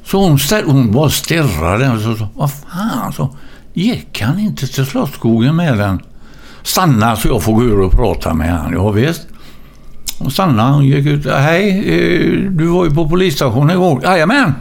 Så 0.05 0.17
hon, 0.17 0.39
ställ, 0.39 0.63
hon 0.65 0.91
bara 0.91 1.09
stirrade 1.09 1.91
och 1.91 2.01
så, 2.01 2.15
så 2.15 2.27
vad 2.35 2.51
fan 2.51 3.13
så. 3.13 3.35
Gick 3.73 4.21
han 4.21 4.39
inte 4.39 4.67
till 4.67 4.85
Slottsskogen 4.85 5.55
med 5.55 5.77
den? 5.77 6.01
Stanna 6.63 7.15
så 7.15 7.27
jag 7.27 7.43
får 7.43 7.53
gå 7.53 7.63
ur 7.63 7.79
och 7.79 7.91
prata 7.91 8.33
med 8.33 8.49
han. 8.57 8.73
Ja, 8.73 8.89
visst. 8.89 9.27
Och 10.19 10.31
Sanna 10.31 10.71
hon 10.71 10.85
gick 10.85 11.05
ut. 11.05 11.25
Hej, 11.25 11.69
eh, 11.79 12.49
du 12.51 12.65
var 12.65 12.85
ju 12.85 12.91
på 12.91 13.09
polisstationen 13.09 13.69
igår. 13.77 14.01
Jajamän. 14.03 14.53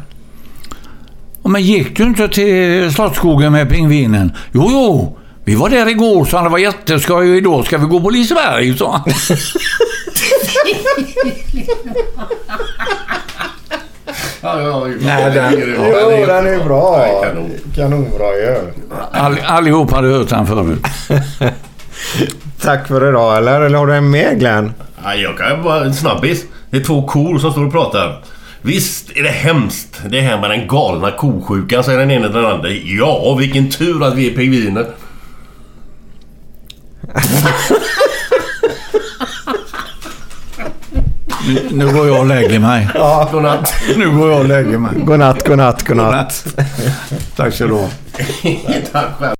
"Ja, 1.43 1.49
Men 1.51 1.63
gick 1.63 1.97
du 1.97 2.03
inte 2.03 2.29
till 2.29 2.93
Slottsskogen 2.95 3.53
med 3.53 3.69
pingvinen? 3.71 4.33
Jo, 4.53 4.69
jo. 4.71 5.17
Vi 5.45 5.55
var 5.55 5.69
där 5.69 5.89
igår 5.89 6.25
så 6.25 6.43
det 6.43 6.49
var 6.49 6.59
jätteskoj. 6.59 7.37
Idag 7.37 7.67
ska 7.67 7.79
vi 7.79 7.87
gå 7.87 8.01
på 8.01 8.11
Liseberg, 8.11 8.77
sa 8.79 8.93
han. 8.97 9.13
Ja, 14.43 14.61
ja, 14.61 14.87
Nej, 15.01 15.31
den, 15.35 15.53
jo, 15.77 16.27
den 16.27 16.47
är 16.47 16.65
bra. 16.65 17.07
Kanonbra 17.75 18.35
ju. 18.37 18.57
All, 19.13 19.39
allihop 19.47 19.91
hade 19.93 20.09
hört 20.09 20.31
han 20.31 20.47
förut. 20.47 20.83
Tack 22.61 22.89
för 22.89 23.09
idag, 23.09 23.37
eller? 23.37 23.61
Eller 23.61 23.79
har 23.79 23.87
du 23.87 23.95
en 23.95 24.11
mer 24.11 24.35
Glenn? 24.35 24.73
Ja, 25.05 25.15
jag 25.15 25.39
kan 25.39 25.63
bara 25.63 25.85
en 25.85 25.95
snabbis. 25.95 26.45
Det 26.71 26.77
är 26.77 26.85
två 26.85 27.07
kor 27.07 27.39
som 27.39 27.53
står 27.53 27.67
och 27.67 27.73
pratar. 27.73 28.23
Visst 28.63 29.11
är 29.17 29.23
det 29.23 29.29
hemskt 29.29 30.01
det 30.11 30.21
här 30.21 30.41
med 30.41 30.51
den 30.51 30.69
galna 30.69 31.11
kosjukan, 31.11 31.85
säger 31.85 31.99
den 31.99 32.11
ena 32.11 32.27
till 32.27 32.37
den 32.37 32.47
andra. 32.47 32.69
Ja, 32.71 33.35
vilken 33.39 33.71
tur 33.71 34.05
att 34.05 34.15
vi 34.15 34.31
är 34.33 34.37
pingviner. 34.37 34.87
Nu, 41.71 41.93
går 41.93 42.07
jag 42.09 42.21
och 42.21 42.27
lägger 42.27 42.59
mig. 42.59 42.89
Ja. 42.95 43.29
Godnatt. 43.33 43.75
Nu 43.97 44.11
går 44.11 44.31
jag 44.31 44.41
och 44.41 44.49
lägger 44.49 44.79
mig. 44.79 44.93
Godnatt, 44.97 45.49
godnatt, 45.49 45.87
godnatt. 45.87 46.47
Tack 47.37 47.55
så 47.55 47.67
du. 47.67 47.89
Tack 48.93 49.19
själv. 49.19 49.40